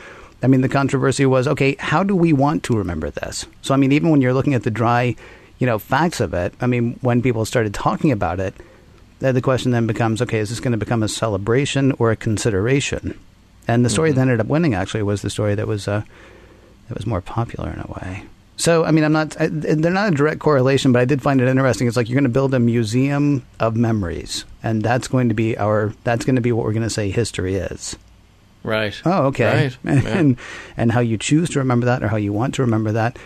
I 0.42 0.46
mean, 0.46 0.60
the 0.60 0.68
controversy 0.68 1.26
was 1.26 1.48
okay, 1.48 1.74
how 1.78 2.02
do 2.02 2.14
we 2.14 2.32
want 2.32 2.62
to 2.64 2.76
remember 2.76 3.10
this? 3.10 3.46
So, 3.62 3.74
I 3.74 3.76
mean, 3.76 3.92
even 3.92 4.10
when 4.10 4.20
you're 4.20 4.34
looking 4.34 4.54
at 4.54 4.62
the 4.62 4.70
dry, 4.70 5.16
you 5.58 5.66
know, 5.66 5.78
facts 5.78 6.20
of 6.20 6.32
it, 6.32 6.54
I 6.60 6.66
mean, 6.66 6.98
when 7.00 7.22
people 7.22 7.44
started 7.44 7.74
talking 7.74 8.12
about 8.12 8.38
it, 8.38 8.54
then 9.18 9.34
the 9.34 9.42
question 9.42 9.72
then 9.72 9.86
becomes 9.86 10.22
okay, 10.22 10.38
is 10.38 10.50
this 10.50 10.60
going 10.60 10.72
to 10.72 10.78
become 10.78 11.02
a 11.02 11.08
celebration 11.08 11.92
or 11.98 12.12
a 12.12 12.16
consideration? 12.16 13.18
And 13.66 13.84
the 13.84 13.90
story 13.90 14.12
that 14.12 14.20
ended 14.20 14.40
up 14.40 14.46
winning 14.46 14.74
actually 14.74 15.02
was 15.02 15.22
the 15.22 15.30
story 15.30 15.54
that 15.54 15.66
was 15.66 15.88
uh, 15.88 16.02
that 16.88 16.96
was 16.96 17.06
more 17.06 17.20
popular 17.20 17.70
in 17.70 17.80
a 17.80 17.86
way. 18.00 18.22
So, 18.58 18.84
I 18.84 18.90
mean, 18.90 19.04
I'm 19.04 19.12
not, 19.12 19.40
I, 19.40 19.46
they're 19.50 19.92
not 19.92 20.12
a 20.12 20.16
direct 20.16 20.40
correlation, 20.40 20.92
but 20.92 21.00
I 21.00 21.04
did 21.04 21.22
find 21.22 21.40
it 21.40 21.46
interesting. 21.48 21.86
It's 21.86 21.96
like 21.96 22.08
you're 22.08 22.16
going 22.16 22.24
to 22.24 22.28
build 22.28 22.52
a 22.54 22.58
museum 22.58 23.46
of 23.60 23.76
memories, 23.76 24.44
and 24.64 24.82
that's 24.82 25.06
going 25.08 25.28
to 25.28 25.34
be 25.34 25.56
our, 25.56 25.94
that's 26.02 26.24
going 26.24 26.36
to 26.36 26.42
be 26.42 26.50
what 26.52 26.66
we're 26.66 26.72
going 26.72 26.82
to 26.82 26.90
say 26.90 27.08
history 27.10 27.54
is. 27.54 27.96
right. 28.64 29.00
Oh, 29.04 29.26
okay. 29.26 29.72
Right. 29.84 30.02
Yeah. 30.04 30.18
And, 30.18 30.36
and 30.76 30.92
how 30.92 31.00
you 31.00 31.16
choose 31.16 31.48
to 31.50 31.60
remember 31.60 31.86
that 31.86 32.02
or 32.02 32.08
how 32.08 32.16
you 32.16 32.32
want 32.32 32.54
to 32.56 32.62
remember 32.62 32.92
that. 32.92 33.16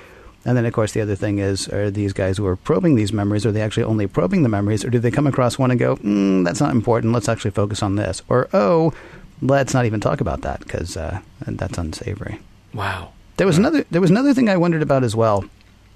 And 0.45 0.57
then, 0.57 0.67
of 0.67 0.73
course, 0.75 0.93
the 0.93 1.01
other 1.01 1.15
thing 1.17 1.39
is 1.39 1.67
are 1.69 1.91
these 1.91 2.13
guys 2.13 2.37
who 2.37 2.45
are 2.47 2.57
probing 2.57 2.97
these 2.97 3.13
memories, 3.13 3.47
are 3.47 3.53
they 3.53 3.63
actually 3.63 3.85
only 3.85 4.07
probing 4.07 4.43
the 4.43 4.49
memories, 4.51 4.85
or 4.85 4.91
do 4.91 4.99
they 4.99 5.11
come 5.11 5.27
across 5.27 5.59
one 5.59 5.71
and 5.71 5.81
go, 5.81 5.97
mm, 5.97 6.45
that's 6.45 6.61
not 6.61 6.73
important, 6.73 7.13
let's 7.15 7.29
actually 7.29 7.53
focus 7.53 7.83
on 7.83 7.97
this? 7.97 8.21
Or, 8.29 8.49
oh, 8.53 8.93
let's 9.41 9.73
not 9.73 9.87
even 9.87 10.01
talk 10.01 10.21
about 10.21 10.43
that 10.43 10.61
because 10.61 10.97
uh, 10.97 11.21
that's 11.47 11.79
unsavory. 11.79 12.41
Wow. 12.75 13.13
There 13.37 13.47
was 13.47 13.59
another. 13.59 13.85
There 13.91 14.01
was 14.01 14.11
another 14.11 14.35
thing 14.35 14.49
I 14.49 14.57
wondered 14.57 14.83
about 14.83 15.05
as 15.05 15.17
well. 15.17 15.45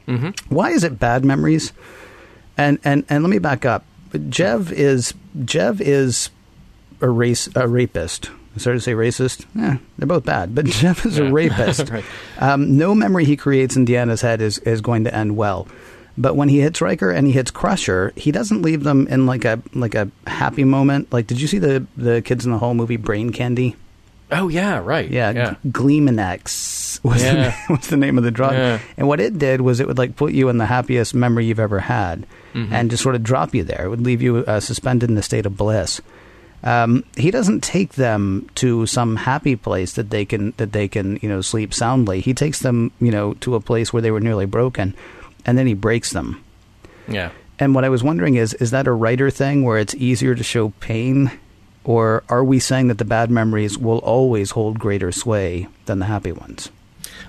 Mm-hmm. 0.08 0.54
Why 0.54 0.70
is 0.70 0.84
it 0.84 0.98
bad 0.98 1.24
memories? 1.24 1.72
And 2.56 2.78
and 2.84 3.04
and 3.08 3.22
let 3.22 3.30
me 3.30 3.38
back 3.38 3.64
up. 3.64 3.84
Jev 4.12 4.72
is 4.72 5.14
Jev 5.38 5.80
is 5.80 6.30
a 7.00 7.08
race 7.08 7.48
a 7.54 7.68
rapist. 7.68 8.30
Sorry 8.56 8.78
to 8.78 8.80
say 8.80 8.92
racist. 8.92 9.44
Yeah, 9.54 9.76
they're 9.98 10.06
both 10.06 10.24
bad, 10.24 10.54
but 10.54 10.64
Jev 10.66 11.04
is 11.04 11.18
a 11.18 11.24
rapist. 11.30 11.90
Right. 11.90 12.04
um, 12.38 12.78
no 12.78 12.94
memory 12.94 13.26
he 13.26 13.36
creates 13.36 13.76
in 13.76 13.84
Deanna's 13.84 14.22
head 14.22 14.40
is 14.40 14.58
is 14.60 14.80
going 14.80 15.04
to 15.04 15.14
end 15.14 15.36
well. 15.36 15.68
But 16.18 16.34
when 16.34 16.48
he 16.48 16.60
hits 16.60 16.80
Riker 16.80 17.10
and 17.10 17.26
he 17.26 17.34
hits 17.34 17.50
Crusher, 17.50 18.14
he 18.16 18.32
doesn't 18.32 18.62
leave 18.62 18.84
them 18.84 19.06
in 19.08 19.26
like 19.26 19.44
a 19.44 19.60
like 19.74 19.94
a 19.94 20.10
happy 20.26 20.64
moment. 20.64 21.12
Like, 21.12 21.26
did 21.26 21.38
you 21.40 21.46
see 21.46 21.58
the 21.58 21.86
the 21.98 22.22
kids 22.22 22.46
in 22.46 22.52
the 22.52 22.58
whole 22.58 22.72
movie 22.72 22.96
Brain 22.96 23.30
Candy? 23.32 23.76
Oh 24.32 24.48
yeah. 24.48 24.78
Right. 24.82 25.08
Yeah, 25.10 25.30
Yeah. 25.30 25.50
G- 25.64 25.70
Gleemonex 25.70 27.02
was, 27.04 27.20
the, 27.22 27.26
Yeah. 27.28 27.34
name- 27.34 27.54
was 27.78 27.86
the 27.88 27.96
name 27.96 28.18
of 28.18 28.24
the 28.24 28.30
drug. 28.30 28.54
Yeah. 28.54 28.78
And 28.96 29.06
what 29.08 29.20
it 29.20 29.38
did 29.38 29.60
was 29.60 29.78
it 29.80 29.86
would 29.86 29.98
like 29.98 30.16
put 30.16 30.32
you 30.32 30.48
in 30.48 30.58
the 30.58 30.66
happiest 30.66 31.14
memory 31.14 31.44
you've 31.46 31.60
ever 31.60 31.78
had, 31.80 32.26
Mm-hmm. 32.54 32.72
and 32.72 32.90
just 32.90 33.02
sort 33.02 33.14
of 33.14 33.22
drop 33.22 33.54
you 33.54 33.64
there. 33.64 33.84
It 33.84 33.88
would 33.90 34.00
leave 34.00 34.22
you 34.22 34.38
uh, 34.38 34.60
suspended 34.60 35.10
in 35.10 35.18
a 35.18 35.22
state 35.22 35.44
of 35.44 35.56
bliss. 35.58 36.00
Um, 36.64 37.04
he 37.16 37.30
doesn't 37.30 37.62
take 37.62 37.92
them 37.92 38.48
to 38.56 38.86
some 38.86 39.14
happy 39.16 39.56
place 39.56 39.92
that 39.92 40.08
they 40.08 40.24
can 40.24 40.54
that 40.56 40.72
they 40.72 40.88
can 40.88 41.18
you 41.20 41.28
know 41.28 41.42
sleep 41.42 41.74
soundly. 41.74 42.20
He 42.20 42.32
takes 42.32 42.60
them 42.60 42.92
you 42.98 43.10
know 43.10 43.34
to 43.34 43.54
a 43.56 43.60
place 43.60 43.92
where 43.92 44.00
they 44.02 44.10
were 44.10 44.20
nearly 44.20 44.46
broken, 44.46 44.94
and 45.44 45.58
then 45.58 45.66
he 45.66 45.74
breaks 45.74 46.10
them. 46.12 46.42
Yeah. 47.06 47.30
And 47.58 47.74
what 47.74 47.84
I 47.84 47.88
was 47.90 48.02
wondering 48.02 48.34
is, 48.36 48.52
is 48.54 48.70
that 48.72 48.86
a 48.86 48.92
writer 48.92 49.30
thing 49.30 49.62
where 49.62 49.78
it's 49.78 49.94
easier 49.94 50.34
to 50.34 50.42
show 50.42 50.70
pain? 50.80 51.30
Or 51.86 52.24
are 52.28 52.42
we 52.42 52.58
saying 52.58 52.88
that 52.88 52.98
the 52.98 53.04
bad 53.04 53.30
memories 53.30 53.78
will 53.78 53.98
always 53.98 54.50
hold 54.50 54.80
greater 54.80 55.12
sway 55.12 55.68
than 55.84 56.00
the 56.00 56.06
happy 56.06 56.32
ones? 56.32 56.68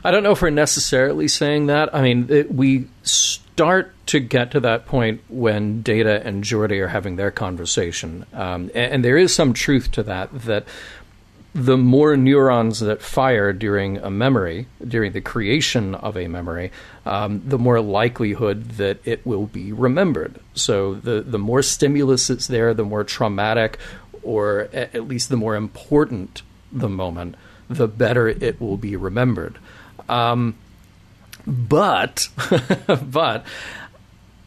I 0.03 0.09
don't 0.09 0.23
know 0.23 0.31
if 0.31 0.41
we're 0.41 0.49
necessarily 0.49 1.27
saying 1.27 1.67
that. 1.67 1.93
I 1.93 2.01
mean, 2.01 2.25
it, 2.29 2.51
we 2.51 2.87
start 3.03 3.93
to 4.07 4.19
get 4.19 4.51
to 4.51 4.59
that 4.61 4.87
point 4.87 5.21
when 5.29 5.83
Data 5.83 6.25
and 6.25 6.43
Geordi 6.43 6.81
are 6.81 6.87
having 6.87 7.17
their 7.17 7.29
conversation, 7.29 8.25
um, 8.33 8.71
and, 8.73 8.93
and 8.93 9.05
there 9.05 9.17
is 9.17 9.33
some 9.33 9.53
truth 9.53 9.91
to 9.91 10.03
that. 10.03 10.33
That 10.41 10.65
the 11.53 11.77
more 11.77 12.15
neurons 12.15 12.79
that 12.79 13.01
fire 13.01 13.51
during 13.51 13.97
a 13.97 14.09
memory, 14.09 14.67
during 14.87 15.11
the 15.11 15.21
creation 15.21 15.95
of 15.95 16.15
a 16.15 16.27
memory, 16.27 16.71
um, 17.05 17.41
the 17.45 17.57
more 17.57 17.81
likelihood 17.81 18.69
that 18.71 18.99
it 19.05 19.25
will 19.25 19.47
be 19.47 19.71
remembered. 19.71 20.39
So 20.53 20.95
the 20.95 21.21
the 21.21 21.39
more 21.39 21.61
stimulus 21.61 22.27
that's 22.27 22.47
there, 22.47 22.73
the 22.73 22.85
more 22.85 23.03
traumatic, 23.03 23.77
or 24.27 24.69
at 24.73 25.07
least 25.07 25.29
the 25.29 25.37
more 25.37 25.55
important 25.55 26.41
the 26.71 26.89
moment, 26.89 27.35
the 27.69 27.87
better 27.87 28.27
it 28.27 28.59
will 28.59 28.77
be 28.77 28.95
remembered. 28.95 29.57
Um, 30.09 30.55
but 31.45 32.27
but 33.03 33.45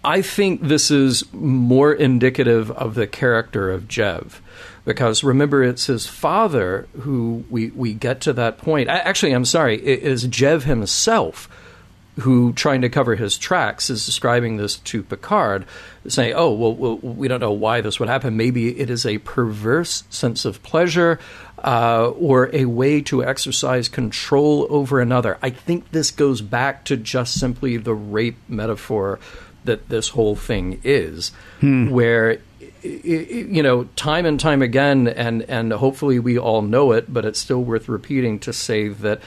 I 0.05 0.23
think 0.23 0.63
this 0.63 0.91
is 0.91 1.25
more 1.33 1.93
indicative 1.93 2.71
of 2.71 2.95
the 2.95 3.07
character 3.07 3.71
of 3.71 3.89
Jev. 3.89 4.41
Because 4.85 5.23
remember, 5.23 5.63
it's 5.63 5.87
his 5.87 6.07
father 6.07 6.89
who 7.01 7.45
we, 7.51 7.69
we 7.71 7.93
get 7.93 8.23
to 8.23 8.33
that 8.33 8.59
point. 8.59 8.89
A- 8.89 9.07
Actually, 9.07 9.33
I'm 9.33 9.45
sorry, 9.45 9.77
it 9.77 10.03
is 10.03 10.27
Jev 10.27 10.63
himself 10.63 11.49
who, 12.19 12.53
trying 12.53 12.83
to 12.83 12.89
cover 12.89 13.15
his 13.15 13.39
tracks, 13.39 13.89
is 13.89 14.05
describing 14.05 14.57
this 14.57 14.77
to 14.77 15.03
Picard, 15.03 15.65
saying, 16.09 16.35
Oh, 16.37 16.53
well, 16.53 16.75
well 16.75 16.97
we 16.99 17.29
don't 17.29 17.41
know 17.41 17.53
why 17.53 17.81
this 17.81 17.99
would 18.01 18.09
happen. 18.09 18.37
Maybe 18.37 18.79
it 18.79 18.91
is 18.91 19.07
a 19.07 19.19
perverse 19.19 20.05
sense 20.11 20.45
of 20.45 20.63
pleasure 20.63 21.19
uh, 21.65 22.09
or 22.11 22.51
a 22.55 22.65
way 22.67 23.01
to 23.03 23.25
exercise 23.25 23.89
control 23.89 24.67
over 24.71 25.01
another. 25.01 25.39
I 25.43 25.51
think 25.51 25.93
this 25.93 26.11
goes 26.11 26.41
back 26.43 26.85
to 26.87 26.97
just 26.97 27.39
simply 27.39 27.77
the 27.77 27.95
rape 27.95 28.39
metaphor 28.49 29.19
that 29.65 29.89
this 29.89 30.09
whole 30.11 30.37
thing 30.37 30.81
is, 30.85 31.33
where 31.61 32.39
i- 32.63 32.67
i- 32.85 33.47
you 33.49 33.63
know, 33.63 33.85
time 33.95 34.25
and 34.25 34.41
time 34.41 34.63
again, 34.63 35.07
and 35.07 35.43
and 35.51 35.71
hopefully 35.73 36.19
we 36.19 36.39
all 36.39 36.63
know 36.63 36.93
it, 36.93 37.13
but 37.13 37.27
it's 37.27 37.39
still 37.39 37.63
worth 37.63 37.87
repeating 37.89 38.39
to 38.41 38.55
say 38.55 38.89
that 38.89 39.21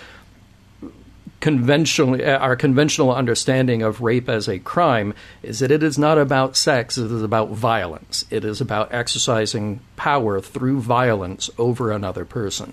conventionally 1.44 2.24
uh, 2.24 2.38
our 2.38 2.56
conventional 2.56 3.14
understanding 3.14 3.82
of 3.82 4.00
rape 4.00 4.30
as 4.30 4.48
a 4.48 4.60
crime 4.60 5.14
is 5.42 5.60
that 5.60 5.72
it 5.72 5.84
is 5.84 5.98
not 5.98 6.18
about 6.18 6.56
sex 6.56 6.98
it 6.98 7.12
is 7.12 7.22
about 7.22 7.50
violence 7.50 8.24
it 8.30 8.46
is 8.46 8.62
about 8.62 8.94
exercising 8.94 9.82
power 9.98 10.40
through 10.40 10.80
violence 10.80 11.50
over 11.58 11.92
another 11.92 12.24
person 12.24 12.72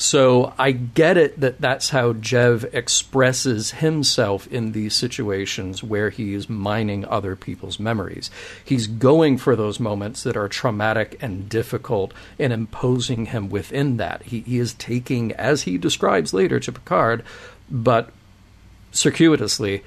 so 0.00 0.54
I 0.56 0.70
get 0.70 1.16
it 1.16 1.40
that 1.40 1.60
that's 1.60 1.90
how 1.90 2.12
Jev 2.12 2.72
expresses 2.72 3.72
himself 3.72 4.46
in 4.46 4.70
these 4.70 4.94
situations 4.94 5.82
where 5.82 6.10
he 6.10 6.34
is 6.34 6.48
mining 6.48 7.04
other 7.04 7.34
people's 7.34 7.80
memories. 7.80 8.30
He's 8.64 8.86
going 8.86 9.38
for 9.38 9.56
those 9.56 9.80
moments 9.80 10.22
that 10.22 10.36
are 10.36 10.48
traumatic 10.48 11.18
and 11.20 11.48
difficult 11.48 12.14
and 12.38 12.52
imposing 12.52 13.26
him 13.26 13.50
within 13.50 13.96
that. 13.96 14.22
He, 14.22 14.42
he 14.42 14.60
is 14.60 14.74
taking, 14.74 15.32
as 15.32 15.62
he 15.62 15.76
describes 15.78 16.32
later 16.32 16.60
to 16.60 16.70
Picard, 16.70 17.24
but 17.70 18.10
circuitously, 18.92 19.82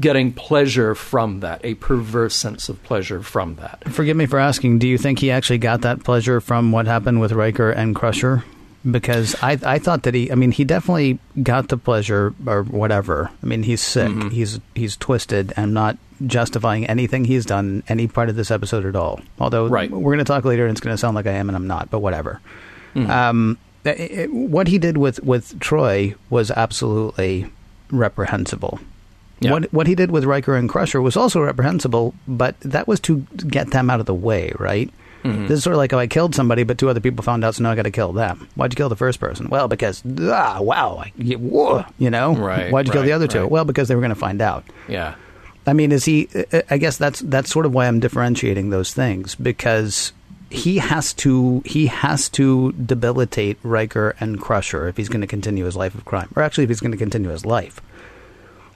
getting 0.00 0.32
pleasure 0.32 0.94
from 0.94 1.40
that, 1.40 1.60
a 1.64 1.74
perverse 1.74 2.34
sense 2.34 2.68
of 2.68 2.82
pleasure 2.82 3.22
from 3.22 3.56
that. 3.56 3.84
Forgive 3.88 4.16
me 4.16 4.26
for 4.26 4.38
asking, 4.38 4.78
do 4.78 4.88
you 4.88 4.98
think 4.98 5.18
he 5.20 5.30
actually 5.30 5.58
got 5.58 5.82
that 5.82 6.04
pleasure 6.04 6.40
from 6.40 6.72
what 6.72 6.86
happened 6.86 7.20
with 7.20 7.32
Riker 7.32 7.70
and 7.70 7.94
Crusher? 7.94 8.44
Because 8.88 9.34
I, 9.42 9.58
I 9.64 9.78
thought 9.80 10.04
that 10.04 10.14
he, 10.14 10.30
I 10.30 10.36
mean, 10.36 10.52
he 10.52 10.64
definitely 10.64 11.18
got 11.42 11.68
the 11.68 11.76
pleasure 11.76 12.34
or 12.46 12.62
whatever. 12.62 13.30
I 13.42 13.46
mean, 13.46 13.64
he's 13.64 13.80
sick, 13.80 14.12
he's 14.30 14.60
he's 14.76 14.96
twisted. 14.96 15.52
I'm 15.56 15.72
not 15.72 15.98
justifying 16.24 16.86
anything 16.86 17.24
he's 17.24 17.44
done 17.44 17.82
any 17.88 18.06
part 18.06 18.28
of 18.28 18.36
this 18.36 18.50
episode 18.52 18.86
at 18.86 18.94
all. 18.94 19.20
Although 19.40 19.66
Right. 19.66 19.90
we're 19.90 20.12
going 20.14 20.18
to 20.18 20.24
talk 20.24 20.44
later, 20.44 20.66
and 20.66 20.70
it's 20.70 20.80
going 20.80 20.94
to 20.94 20.98
sound 20.98 21.16
like 21.16 21.26
I 21.26 21.32
am, 21.32 21.48
and 21.48 21.56
I'm 21.56 21.66
not. 21.66 21.90
But 21.90 21.98
whatever. 21.98 22.40
Um, 22.94 23.58
it- 23.86 24.10
it- 24.10 24.32
what 24.32 24.68
he 24.68 24.78
did 24.78 24.96
with 24.98 25.22
with 25.22 25.58
Troi 25.60 26.14
was 26.30 26.50
absolutely 26.50 27.46
reprehensible. 27.90 28.78
Yeah. 29.40 29.52
What 29.52 29.72
what 29.72 29.86
he 29.86 29.94
did 29.94 30.10
with 30.10 30.24
Riker 30.24 30.56
and 30.56 30.68
Crusher 30.68 31.00
was 31.02 31.16
also 31.16 31.40
reprehensible, 31.42 32.14
but 32.26 32.58
that 32.60 32.88
was 32.88 33.00
to 33.00 33.26
get 33.46 33.70
them 33.70 33.90
out 33.90 34.00
of 34.00 34.06
the 34.06 34.14
way, 34.14 34.52
right? 34.58 34.90
Mm-hmm. 35.24 35.42
This 35.48 35.58
is 35.58 35.64
sort 35.64 35.74
of 35.74 35.78
like, 35.78 35.92
oh, 35.92 35.98
I 35.98 36.06
killed 36.06 36.34
somebody, 36.34 36.62
but 36.62 36.78
two 36.78 36.88
other 36.88 37.00
people 37.00 37.22
found 37.24 37.44
out, 37.44 37.54
so 37.56 37.62
now 37.64 37.72
I 37.72 37.74
got 37.74 37.82
to 37.82 37.90
kill 37.90 38.12
them. 38.12 38.48
Why'd 38.54 38.72
you 38.72 38.76
kill 38.76 38.88
the 38.88 38.96
first 38.96 39.18
person? 39.18 39.48
Well, 39.50 39.66
because 39.68 40.02
ah, 40.20 40.60
wow, 40.62 41.02
I, 41.04 41.12
you, 41.18 41.36
whoa, 41.38 41.84
you 41.98 42.10
know, 42.10 42.34
Right, 42.34 42.70
Why'd 42.72 42.86
you 42.86 42.92
kill 42.92 43.02
the 43.02 43.12
other 43.12 43.26
two? 43.26 43.40
right. 43.42 43.50
Well, 43.50 43.64
because 43.64 43.88
they 43.88 43.94
were 43.94 44.00
going 44.00 44.10
to 44.14 44.14
find 44.14 44.40
out. 44.40 44.64
Yeah. 44.88 45.14
I 45.66 45.72
mean, 45.72 45.90
is 45.90 46.04
he? 46.04 46.28
I 46.70 46.78
guess 46.78 46.96
that's 46.96 47.20
that's 47.20 47.50
sort 47.50 47.66
of 47.66 47.74
why 47.74 47.88
I'm 47.88 47.98
differentiating 47.98 48.70
those 48.70 48.94
things 48.94 49.34
because 49.34 50.12
he 50.50 50.78
has 50.78 51.12
to 51.14 51.62
he 51.64 51.86
has 51.86 52.28
to 52.30 52.72
debilitate 52.72 53.58
Riker 53.62 54.14
and 54.20 54.40
Crusher 54.40 54.88
if 54.88 54.96
he's 54.96 55.08
going 55.08 55.20
to 55.20 55.26
continue 55.26 55.64
his 55.64 55.76
life 55.76 55.94
of 55.94 56.04
crime, 56.04 56.28
or 56.36 56.42
actually 56.42 56.64
if 56.64 56.70
he's 56.70 56.80
going 56.80 56.92
to 56.92 56.98
continue 56.98 57.30
his 57.30 57.44
life. 57.44 57.80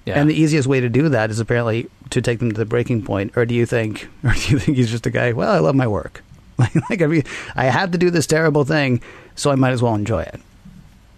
Yeah. 0.06 0.18
And 0.18 0.30
the 0.30 0.34
easiest 0.34 0.66
way 0.66 0.80
to 0.80 0.88
do 0.88 1.08
that 1.10 1.30
is 1.30 1.38
apparently 1.38 1.88
to 2.08 2.22
take 2.22 2.38
them 2.38 2.50
to 2.50 2.56
the 2.56 2.64
breaking 2.64 3.02
point. 3.02 3.36
Or 3.36 3.44
do 3.44 3.54
you 3.54 3.66
think, 3.66 4.08
or 4.24 4.32
do 4.32 4.52
you 4.52 4.58
think 4.58 4.76
he's 4.76 4.90
just 4.90 5.06
a 5.06 5.10
guy? 5.10 5.32
Well, 5.32 5.50
I 5.50 5.58
love 5.58 5.74
my 5.74 5.86
work. 5.86 6.22
Like, 6.58 6.74
like 6.90 7.02
I 7.02 7.06
mean, 7.06 7.22
I 7.54 7.64
have 7.64 7.92
to 7.92 7.98
do 7.98 8.10
this 8.10 8.26
terrible 8.26 8.64
thing, 8.64 9.02
so 9.34 9.50
I 9.50 9.54
might 9.54 9.72
as 9.72 9.82
well 9.82 9.94
enjoy 9.94 10.22
it. 10.22 10.40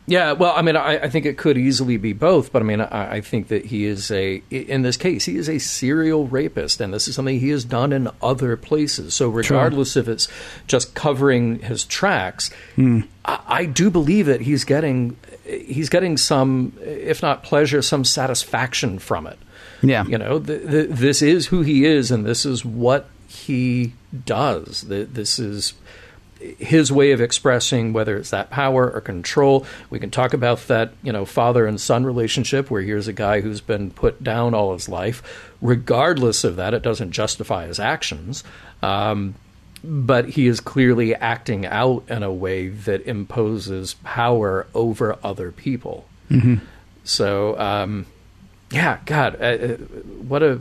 Yeah, 0.07 0.33
well, 0.33 0.53
I 0.57 0.63
mean, 0.63 0.77
I, 0.77 1.05
I 1.05 1.09
think 1.09 1.27
it 1.27 1.39
could 1.39 1.57
easily 1.57 1.97
be 1.97 2.13
both, 2.13 2.53
but 2.53 2.61
I 2.61 2.65
mean, 2.65 2.81
I, 2.81 3.17
I 3.17 3.21
think 3.21 3.49
that 3.49 3.67
he 3.67 3.85
is 3.85 4.11
a, 4.11 4.43
in 4.51 4.83
this 4.83 4.97
case, 4.97 5.27
he 5.27 5.37
is 5.37 5.49
a 5.49 5.59
serial 5.59 6.27
rapist, 6.27 6.81
and 6.81 6.93
this 6.93 7.07
is 7.07 7.15
something 7.15 7.39
he 7.39 7.51
has 7.51 7.65
done 7.65 7.93
in 7.93 8.09
other 8.21 8.57
places. 8.57 9.15
So, 9.15 9.29
regardless 9.29 9.97
if 9.97 10.09
it's 10.09 10.27
just 10.67 10.95
covering 10.95 11.61
his 11.61 11.85
tracks, 11.85 12.51
hmm. 12.75 13.03
I, 13.25 13.41
I 13.47 13.65
do 13.65 13.91
believe 13.91 14.27
that 14.27 14.41
he's 14.41 14.65
getting, 14.65 15.17
he's 15.45 15.89
getting 15.89 16.17
some, 16.17 16.77
if 16.81 17.23
not 17.23 17.45
pleasure, 17.45 17.81
some 17.81 18.05
satisfaction 18.05 18.99
from 18.99 19.29
it. 19.29 19.39
Yeah. 19.83 20.05
You 20.05 20.19
know, 20.19 20.41
th 20.41 20.69
th 20.69 20.89
this 20.91 21.23
is 21.23 21.47
who 21.47 21.63
he 21.63 21.85
is, 21.85 22.11
and 22.11 22.25
this 22.25 22.45
is 22.45 22.65
what 22.65 23.09
he 23.29 23.95
does. 24.25 24.85
Th 24.89 25.09
this 25.13 25.39
is 25.39 25.75
his 26.59 26.91
way 26.91 27.13
of 27.13 27.21
expressing 27.21 27.93
whether 27.93 28.17
it's 28.17 28.31
that 28.31 28.51
power 28.51 28.91
or 28.91 29.01
control. 29.01 29.67
We 29.91 29.99
can 29.99 30.11
talk 30.11 30.35
about 30.35 30.67
that, 30.69 30.93
you 31.03 31.13
know, 31.13 31.25
father 31.25 31.67
and 31.67 31.81
son 31.81 32.05
relationship 32.05 32.71
where 32.71 32.83
here's 32.83 33.09
a 33.09 33.13
guy 33.13 33.41
who's 33.41 33.61
been 33.61 33.91
put 33.91 34.23
down 34.23 34.55
all 34.55 34.73
his 34.73 34.89
life. 34.89 35.51
Regardless 35.61 36.45
of 36.45 36.57
that, 36.57 36.75
it 36.75 36.83
doesn't 36.83 37.13
justify 37.13 37.67
his 37.67 37.79
actions. 37.79 38.43
Um, 38.83 39.35
but 39.85 40.29
he 40.31 40.47
is 40.47 40.61
clearly 40.61 41.15
acting 41.15 41.67
out 41.67 42.05
in 42.09 42.23
a 42.23 42.33
way 42.33 42.69
that 42.69 43.05
imposes 43.07 43.95
power 44.05 44.67
over 44.75 45.19
other 45.25 45.51
people. 45.51 46.07
So, 47.05 47.59
um, 47.59 48.07
yeah, 48.71 49.01
God, 49.07 49.37
uh, 49.41 49.45
uh, 49.45 49.77
what 50.27 50.43
a. 50.43 50.61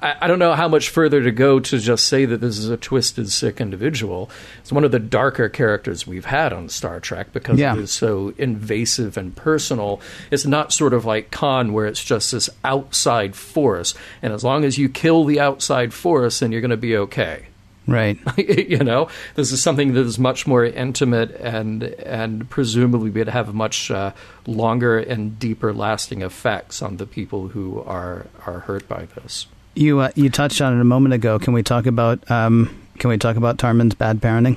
I, 0.00 0.16
I 0.22 0.26
don't 0.26 0.38
know 0.38 0.54
how 0.54 0.68
much 0.68 0.88
further 0.90 1.22
to 1.22 1.30
go 1.30 1.60
to 1.60 1.78
just 1.78 2.06
say 2.08 2.24
that 2.24 2.40
this 2.40 2.58
is 2.58 2.68
a 2.68 2.76
twisted, 2.76 3.30
sick 3.30 3.60
individual. 3.60 4.30
It's 4.60 4.72
one 4.72 4.84
of 4.84 4.90
the 4.92 4.98
darker 4.98 5.48
characters 5.48 6.06
we've 6.06 6.24
had 6.26 6.52
on 6.52 6.68
Star 6.68 7.00
Trek 7.00 7.32
because 7.32 7.58
Yeah. 7.58 7.74
it 7.74 7.80
is 7.80 7.90
so 7.90 8.32
invasive 8.38 9.16
and 9.16 9.34
personal. 9.34 10.00
It's 10.30 10.46
not 10.46 10.72
sort 10.72 10.94
of 10.94 11.04
like 11.04 11.30
Khan, 11.30 11.72
where 11.72 11.86
it's 11.86 12.04
just 12.04 12.32
this 12.32 12.48
outside 12.64 13.34
force, 13.36 13.94
and 14.22 14.32
as 14.32 14.44
long 14.44 14.64
as 14.64 14.78
you 14.78 14.88
kill 14.88 15.24
the 15.24 15.40
outside 15.40 15.92
force, 15.92 16.38
then 16.40 16.52
you're 16.52 16.60
going 16.60 16.70
to 16.70 16.76
be 16.76 16.96
okay. 16.96 17.46
Right. 17.86 18.18
you 18.36 18.78
know, 18.84 19.08
this 19.34 19.50
is 19.50 19.62
something 19.62 19.94
that 19.94 20.02
is 20.04 20.18
much 20.18 20.46
more 20.46 20.62
intimate 20.62 21.30
and 21.40 21.82
and 21.82 22.48
presumably 22.50 23.08
would 23.08 23.28
have 23.28 23.54
much 23.54 23.90
uh, 23.90 24.12
longer 24.46 24.98
and 24.98 25.38
deeper 25.38 25.72
lasting 25.72 26.20
effects 26.20 26.82
on 26.82 26.98
the 26.98 27.06
people 27.06 27.48
who 27.48 27.80
are 27.84 28.26
are 28.46 28.60
hurt 28.60 28.86
by 28.88 29.06
this. 29.14 29.46
You 29.78 30.00
uh, 30.00 30.10
you 30.16 30.28
touched 30.28 30.60
on 30.60 30.76
it 30.76 30.80
a 30.80 30.84
moment 30.84 31.14
ago. 31.14 31.38
Can 31.38 31.52
we 31.52 31.62
talk 31.62 31.86
about 31.86 32.28
um, 32.30 32.76
Can 32.98 33.10
we 33.10 33.18
talk 33.18 33.36
about 33.36 33.58
Tarmin's 33.58 33.94
bad 33.94 34.20
parenting? 34.20 34.56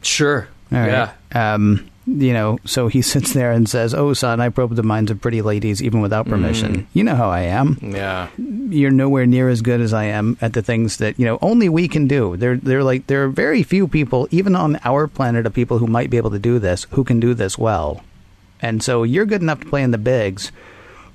Sure. 0.00 0.48
All 0.72 0.78
right. 0.78 1.10
Yeah. 1.34 1.54
Um, 1.54 1.88
you 2.06 2.32
know, 2.32 2.58
so 2.64 2.88
he 2.88 3.02
sits 3.12 3.34
there 3.34 3.52
and 3.52 3.68
says, 3.68 3.94
"Oh, 3.94 4.12
son, 4.14 4.40
I 4.40 4.48
probe 4.48 4.74
the 4.74 4.82
minds 4.82 5.10
of 5.10 5.20
pretty 5.20 5.42
ladies 5.42 5.82
even 5.82 6.00
without 6.00 6.26
permission. 6.26 6.86
You 6.94 7.04
know 7.04 7.14
how 7.14 7.28
I 7.28 7.42
am. 7.42 7.78
Yeah. 7.82 8.28
You're 8.38 8.90
nowhere 8.90 9.26
near 9.26 9.48
as 9.48 9.60
good 9.60 9.80
as 9.80 9.92
I 9.92 10.04
am 10.04 10.36
at 10.40 10.54
the 10.54 10.62
things 10.62 10.96
that 10.96 11.18
you 11.18 11.26
know 11.26 11.38
only 11.42 11.68
we 11.68 11.86
can 11.86 12.08
do. 12.08 12.36
There, 12.36 12.56
there, 12.56 12.82
like 12.82 13.06
there 13.06 13.24
are 13.24 13.28
very 13.28 13.62
few 13.62 13.86
people, 13.86 14.28
even 14.30 14.56
on 14.56 14.80
our 14.84 15.06
planet, 15.06 15.46
of 15.46 15.52
people 15.52 15.78
who 15.78 15.86
might 15.86 16.10
be 16.10 16.16
able 16.16 16.30
to 16.30 16.38
do 16.38 16.58
this, 16.58 16.86
who 16.90 17.04
can 17.04 17.20
do 17.20 17.34
this 17.34 17.58
well. 17.58 18.02
And 18.60 18.82
so 18.82 19.02
you're 19.02 19.26
good 19.26 19.42
enough 19.42 19.60
to 19.60 19.66
play 19.66 19.82
in 19.82 19.90
the 19.90 19.98
bigs, 19.98 20.52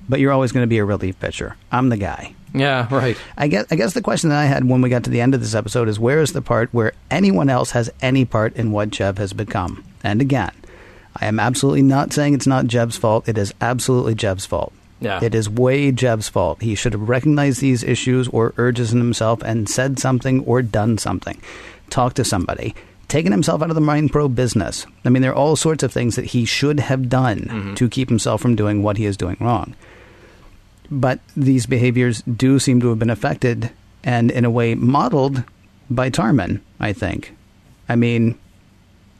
but 0.08 0.20
you're 0.20 0.32
always 0.32 0.52
going 0.52 0.62
to 0.62 0.68
be 0.68 0.78
a 0.78 0.84
relief 0.84 1.18
pitcher. 1.20 1.56
I'm 1.70 1.88
the 1.88 1.96
guy." 1.96 2.34
Yeah. 2.54 2.88
Right. 2.90 3.16
I 3.36 3.48
guess 3.48 3.66
I 3.70 3.76
guess 3.76 3.94
the 3.94 4.02
question 4.02 4.30
that 4.30 4.38
I 4.38 4.46
had 4.46 4.68
when 4.68 4.80
we 4.80 4.88
got 4.88 5.04
to 5.04 5.10
the 5.10 5.20
end 5.20 5.34
of 5.34 5.40
this 5.40 5.54
episode 5.54 5.88
is 5.88 5.98
where 5.98 6.20
is 6.20 6.32
the 6.32 6.42
part 6.42 6.72
where 6.72 6.92
anyone 7.10 7.48
else 7.48 7.72
has 7.72 7.90
any 8.00 8.24
part 8.24 8.56
in 8.56 8.72
what 8.72 8.90
Jev 8.90 9.18
has 9.18 9.32
become? 9.32 9.84
And 10.02 10.20
again, 10.20 10.52
I 11.16 11.26
am 11.26 11.40
absolutely 11.40 11.82
not 11.82 12.12
saying 12.12 12.34
it's 12.34 12.46
not 12.46 12.66
Jev's 12.66 12.96
fault. 12.96 13.28
It 13.28 13.38
is 13.38 13.52
absolutely 13.60 14.14
Jev's 14.14 14.46
fault. 14.46 14.72
Yeah. 15.00 15.22
It 15.22 15.34
is 15.34 15.48
way 15.48 15.92
Jev's 15.92 16.28
fault. 16.28 16.62
He 16.62 16.74
should 16.74 16.92
have 16.92 17.08
recognized 17.08 17.60
these 17.60 17.84
issues 17.84 18.28
or 18.28 18.54
urges 18.56 18.92
in 18.92 18.98
himself 18.98 19.42
and 19.42 19.68
said 19.68 19.98
something 19.98 20.40
or 20.44 20.62
done 20.62 20.98
something. 20.98 21.40
Talk 21.90 22.14
to 22.14 22.24
somebody. 22.24 22.74
Taken 23.06 23.32
himself 23.32 23.62
out 23.62 23.70
of 23.70 23.74
the 23.74 23.80
Mind 23.80 24.10
Pro 24.10 24.28
business. 24.28 24.86
I 25.04 25.08
mean, 25.08 25.22
there 25.22 25.30
are 25.30 25.36
all 25.36 25.56
sorts 25.56 25.82
of 25.82 25.92
things 25.92 26.16
that 26.16 26.26
he 26.26 26.44
should 26.44 26.80
have 26.80 27.08
done 27.08 27.40
mm-hmm. 27.40 27.74
to 27.74 27.88
keep 27.88 28.08
himself 28.08 28.40
from 28.40 28.56
doing 28.56 28.82
what 28.82 28.96
he 28.96 29.06
is 29.06 29.16
doing 29.16 29.36
wrong 29.40 29.74
but 30.90 31.20
these 31.36 31.66
behaviors 31.66 32.22
do 32.22 32.58
seem 32.58 32.80
to 32.80 32.88
have 32.88 32.98
been 32.98 33.10
affected 33.10 33.70
and 34.04 34.30
in 34.30 34.44
a 34.44 34.50
way 34.50 34.74
modeled 34.74 35.42
by 35.90 36.10
Tarmin, 36.10 36.60
I 36.80 36.92
think. 36.92 37.34
I 37.88 37.96
mean, 37.96 38.38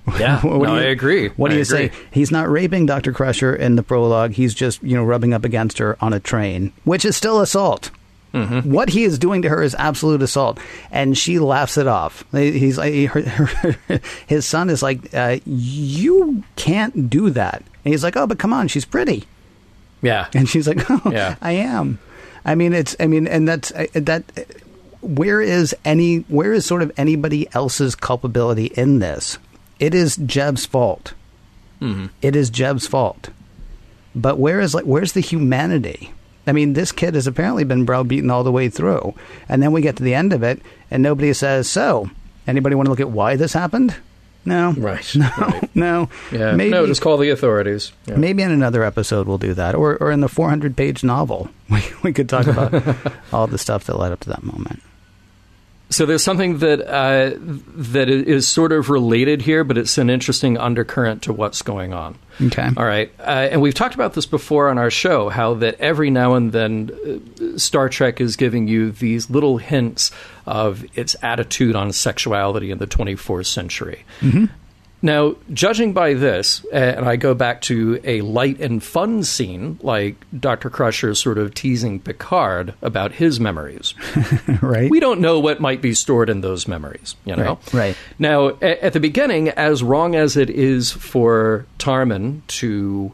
Yeah. 0.19 0.41
what 0.41 0.62
no, 0.62 0.75
do 0.77 0.81
you- 0.81 0.87
I 0.89 0.91
agree. 0.91 1.29
What 1.31 1.49
do 1.51 1.55
I 1.57 1.59
you 1.59 1.64
say? 1.64 1.91
He's 2.11 2.31
not 2.31 2.49
raping 2.49 2.87
Dr. 2.87 3.12
Crusher 3.12 3.55
in 3.55 3.77
the 3.77 3.83
prologue. 3.83 4.33
He's 4.33 4.55
just, 4.55 4.83
you 4.83 4.95
know, 4.97 5.05
rubbing 5.05 5.35
up 5.35 5.45
against 5.45 5.79
her 5.79 5.97
on 6.01 6.12
a 6.12 6.21
train, 6.21 6.73
which 6.85 7.05
is 7.05 7.16
still 7.16 7.41
assault. 7.41 7.91
Mm-hmm. 8.35 8.71
What 8.71 8.91
he 8.91 9.05
is 9.05 9.19
doing 9.19 9.41
to 9.43 9.49
her 9.49 9.62
is 9.62 9.75
absolute 9.79 10.21
assault, 10.23 10.59
and 10.91 11.16
she 11.16 11.39
laughs 11.39 11.79
it 11.79 11.87
off. 11.87 12.25
He's 12.33 12.77
like, 12.77 12.93
her, 13.09 13.23
her, 13.23 14.01
his 14.27 14.45
son 14.45 14.69
is 14.69 14.83
like, 14.83 15.14
uh, 15.14 15.39
"You 15.47 16.45
can't 16.55 17.09
do 17.09 17.31
that." 17.31 17.62
And 17.85 17.93
he's 17.95 18.05
like, 18.05 18.16
"Oh, 18.19 18.27
but 18.27 18.39
come 18.39 18.53
on, 18.53 18.69
she's 18.69 18.85
pretty." 18.85 19.25
Yeah. 20.03 20.28
And 20.34 20.49
she's 20.49 20.68
like, 20.68 20.78
"Oh, 20.90 21.11
Yeah. 21.11 21.36
I 21.40 21.53
am." 21.53 21.99
I 22.44 22.55
mean, 22.55 22.72
it's. 22.72 22.96
I 23.01 23.07
mean, 23.07 23.26
and 23.26 23.49
that's 23.49 23.70
that. 23.92 24.24
Where 25.01 25.40
is 25.40 25.74
any? 25.84 26.18
Where 26.28 26.53
is 26.53 26.66
sort 26.66 26.82
of 26.82 26.92
anybody 26.96 27.49
else's 27.53 27.94
culpability 27.94 28.66
in 28.66 28.99
this? 29.01 29.38
It 29.78 29.94
is 29.94 30.16
Jev's 30.16 30.66
fault. 30.66 31.14
Mm-hmm. 31.80 32.07
It 32.22 32.34
is 32.34 32.51
Jev's 32.51 32.86
fault. 32.86 33.30
But 34.14 34.38
where 34.38 34.61
is 34.61 34.74
like 34.74 34.84
where's 34.84 35.12
the 35.12 35.20
humanity? 35.20 36.12
I 36.46 36.53
mean, 36.53 36.72
this 36.72 36.92
kid 36.92 37.14
has 37.14 37.26
apparently 37.26 37.64
been 37.64 37.84
browbeaten 37.84 38.30
all 38.30 38.42
the 38.42 38.51
way 38.53 38.68
through, 38.70 39.14
and 39.49 39.62
then 39.62 39.70
we 39.72 39.82
get 39.82 39.96
to 39.96 40.03
the 40.03 40.14
end 40.14 40.32
of 40.32 40.42
it, 40.42 40.62
and 40.90 41.03
nobody 41.03 41.32
says, 41.34 41.68
"So, 41.68 42.11
anybody 42.46 42.74
want 42.74 42.86
to 42.86 42.90
look 42.90 43.01
at 43.01 43.11
why 43.11 43.36
this 43.36 43.53
happened?" 43.53 43.94
No, 44.45 44.72
Right. 44.72 45.14
no, 45.14 45.28
right. 45.39 45.70
no. 45.76 46.09
Yeah. 46.32 46.55
maybe 46.55 46.70
no, 46.70 46.86
just 46.86 47.03
call 47.03 47.16
the 47.18 47.28
authorities. 47.30 47.93
Yeah. 48.07 48.16
Maybe 48.16 48.43
in 48.43 48.51
another 48.51 48.82
episode 48.82 49.26
we'll 49.28 49.36
do 49.39 49.53
that, 49.55 49.74
or 49.74 49.97
or 50.01 50.11
in 50.11 50.20
the 50.20 50.28
400 50.28 50.76
page 50.76 51.05
novel, 51.05 51.51
we 51.70 51.82
we 52.03 52.12
could 52.12 52.28
talk 52.28 52.47
about 52.47 52.72
all 53.32 53.47
the 53.47 53.59
stuff 53.59 53.84
that 53.84 53.99
led 53.99 54.12
up 54.12 54.20
to 54.20 54.30
that 54.30 54.43
moment. 54.43 54.82
So 55.91 56.05
there's 56.05 56.22
something 56.22 56.59
that 56.59 56.82
uh, 56.86 57.36
that 57.39 58.11
is 58.11 58.47
sort 58.47 58.72
of 58.72 58.91
related 58.91 59.41
here, 59.41 59.64
but 59.64 59.78
it's 59.78 59.97
an 59.97 60.11
interesting 60.11 60.59
undercurrent 60.59 61.22
to 61.22 61.32
what's 61.32 61.62
going 61.62 61.95
on. 61.95 62.18
Okay. 62.41 62.68
All 62.76 62.84
right, 62.84 63.11
uh, 63.18 63.49
and 63.51 63.62
we've 63.62 63.74
talked 63.74 63.95
about 63.95 64.12
this 64.12 64.26
before 64.26 64.68
on 64.68 64.78
our 64.78 64.91
show. 64.91 65.28
How 65.28 65.55
that 65.55 65.80
every 65.80 66.11
now 66.11 66.34
and 66.34 66.53
then, 66.53 66.91
uh, 67.41 67.59
Star 67.59 67.89
Trek 67.89 68.20
is 68.20 68.36
giving 68.36 68.68
you 68.68 68.93
these 68.93 69.30
little 69.30 69.57
hints 69.57 70.11
of 70.47 70.84
its 70.95 71.16
attitude 71.22 71.74
on 71.74 71.93
sexuality 71.93 72.70
in 72.70 72.78
the 72.78 72.86
24th 72.86 73.47
century. 73.47 74.05
Now, 75.01 75.36
judging 75.53 75.92
by 75.92 76.14
this, 76.14 76.64
uh, 76.72 76.76
and 76.76 77.05
I 77.07 77.14
go 77.16 77.32
back 77.32 77.61
to 77.62 78.01
a 78.03 78.20
light 78.22 78.61
and 78.61 78.82
fun 78.82 79.22
scene, 79.22 79.78
like 79.80 80.16
Dr. 80.38 80.70
Crusher 80.70 81.14
sort 81.14 81.38
of 81.38 81.55
teasing 81.55 82.01
Picard 82.01 82.74
about 82.82 83.12
his 83.12 83.38
memories. 83.38 83.94
right. 84.62 84.90
We 84.90 84.99
don't 84.99 85.20
know 85.20 85.38
what 85.38 85.61
might 85.61 85.80
be 85.80 85.94
stored 85.94 86.28
in 86.28 86.40
those 86.40 86.66
memories, 86.66 87.14
you 87.24 87.36
know? 87.36 87.61
Right, 87.72 87.74
right. 87.74 87.96
Now, 88.18 88.49
a- 88.61 88.84
at 88.84 88.92
the 88.92 88.99
beginning, 89.01 89.51
as 89.51 89.82
wrong 89.84 90.16
as 90.16 90.36
it 90.36 90.51
is 90.51 90.90
for 90.90 91.64
Tarmin 91.78 92.42
to, 92.49 93.12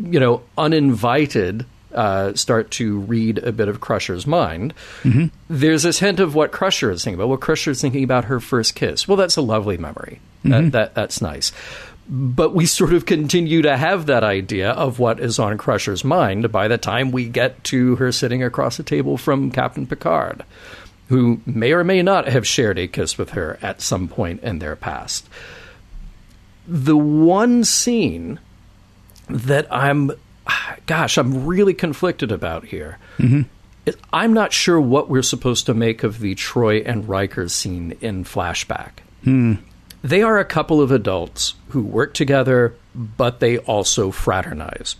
you 0.00 0.20
know, 0.20 0.42
uninvited, 0.56 1.66
uh, 1.92 2.34
start 2.34 2.70
to 2.70 3.00
read 3.00 3.38
a 3.38 3.50
bit 3.52 3.68
of 3.68 3.80
Crusher's 3.80 4.26
mind, 4.26 4.72
Mm-hmm. 5.02 5.26
there's 5.50 5.82
this 5.82 5.98
hint 5.98 6.20
of 6.20 6.34
what 6.36 6.52
Crusher 6.52 6.90
is 6.92 7.02
thinking 7.02 7.18
about. 7.18 7.28
Well, 7.28 7.38
Crusher 7.38 7.72
is 7.72 7.80
thinking 7.82 8.04
about 8.04 8.26
her 8.26 8.38
first 8.40 8.74
kiss. 8.76 9.08
Well, 9.08 9.16
that's 9.16 9.36
a 9.36 9.42
lovely 9.42 9.76
memory. 9.76 10.20
Mm-hmm. 10.44 10.50
That, 10.50 10.72
that 10.72 10.94
That's 10.94 11.20
nice. 11.20 11.52
But 12.08 12.54
we 12.54 12.66
sort 12.66 12.92
of 12.92 13.06
continue 13.06 13.62
to 13.62 13.76
have 13.76 14.06
that 14.06 14.24
idea 14.24 14.70
of 14.72 14.98
what 14.98 15.20
is 15.20 15.38
on 15.38 15.56
Crusher's 15.56 16.04
mind 16.04 16.50
by 16.50 16.68
the 16.68 16.76
time 16.76 17.12
we 17.12 17.28
get 17.28 17.62
to 17.64 17.96
her 17.96 18.10
sitting 18.10 18.42
across 18.42 18.76
the 18.76 18.82
table 18.82 19.16
from 19.16 19.52
Captain 19.52 19.86
Picard, 19.86 20.44
who 21.08 21.40
may 21.46 21.72
or 21.72 21.84
may 21.84 22.02
not 22.02 22.28
have 22.28 22.46
shared 22.46 22.78
a 22.78 22.88
kiss 22.88 23.16
with 23.16 23.30
her 23.30 23.58
at 23.62 23.80
some 23.80 24.08
point 24.08 24.42
in 24.42 24.58
their 24.58 24.76
past. 24.76 25.28
The 26.66 26.96
one 26.96 27.64
scene 27.64 28.40
that 29.28 29.66
I'm, 29.72 30.10
gosh, 30.86 31.16
I'm 31.16 31.46
really 31.46 31.74
conflicted 31.74 32.32
about 32.32 32.64
here. 32.64 32.98
is 33.86 33.96
I'm 34.12 34.32
not 34.32 34.52
sure 34.52 34.80
what 34.80 35.08
we're 35.08 35.22
supposed 35.22 35.66
to 35.66 35.74
make 35.74 36.02
of 36.02 36.20
the 36.20 36.34
Troi 36.34 36.82
and 36.84 37.08
Riker 37.08 37.48
scene 37.48 37.96
in 38.00 38.24
flashback. 38.24 38.90
They 40.02 40.22
are 40.22 40.38
a 40.38 40.44
couple 40.44 40.80
of 40.80 40.90
adults 40.90 41.54
who 41.68 41.82
work 41.82 42.14
together, 42.14 42.74
but 42.94 43.40
they 43.40 43.58
also 43.58 44.10
fraternize. 44.10 44.96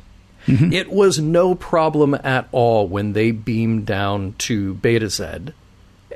Mm-hmm. 0.47 0.73
It 0.73 0.91
was 0.91 1.19
no 1.19 1.55
problem 1.55 2.15
at 2.15 2.49
all 2.53 2.87
when 2.89 3.13
they 3.13 3.31
beamed 3.31 3.87
down 3.87 4.35
to 4.39 4.75
Betazed. 4.75 5.53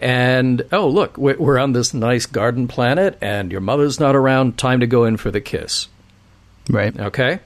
And 0.03 0.63
oh, 0.73 0.89
look, 0.89 1.17
we- 1.17 1.35
we're 1.37 1.59
on 1.59 1.73
this 1.73 1.95
nice 1.95 2.27
garden 2.27 2.69
planet, 2.69 3.17
and 3.21 3.51
your 3.51 3.61
mother's 3.61 3.99
not 4.01 4.15
around. 4.17 4.59
Time 4.59 4.81
to 4.81 4.87
go 4.87 5.05
in 5.05 5.17
for 5.17 5.31
the 5.31 5.41
kiss. 5.41 5.89
Right. 6.69 6.99
Okay. 6.99 7.41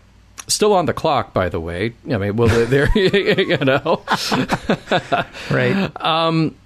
Still 0.47 0.73
on 0.73 0.87
the 0.87 0.95
clock, 0.95 1.33
by 1.33 1.49
the 1.49 1.61
way. 1.61 1.95
I 2.11 2.17
mean, 2.19 2.37
well, 2.37 2.49
they're, 2.67 2.91
you 2.99 3.57
know. 3.59 4.03
Right. 5.51 5.77
A- 5.77 5.93
um, 6.09 6.57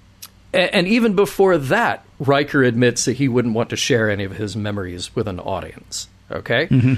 And 0.55 0.87
even 0.87 1.15
before 1.15 1.57
that, 1.57 2.05
Riker 2.19 2.63
admits 2.63 3.05
that 3.05 3.13
he 3.13 3.27
wouldn't 3.27 3.53
want 3.53 3.69
to 3.71 3.75
share 3.75 4.09
any 4.09 4.23
of 4.23 4.37
his 4.37 4.55
memories 4.55 5.15
with 5.15 5.27
an 5.27 5.39
audience. 5.39 6.07
Okay? 6.31 6.67
Mm-hmm. 6.67 6.93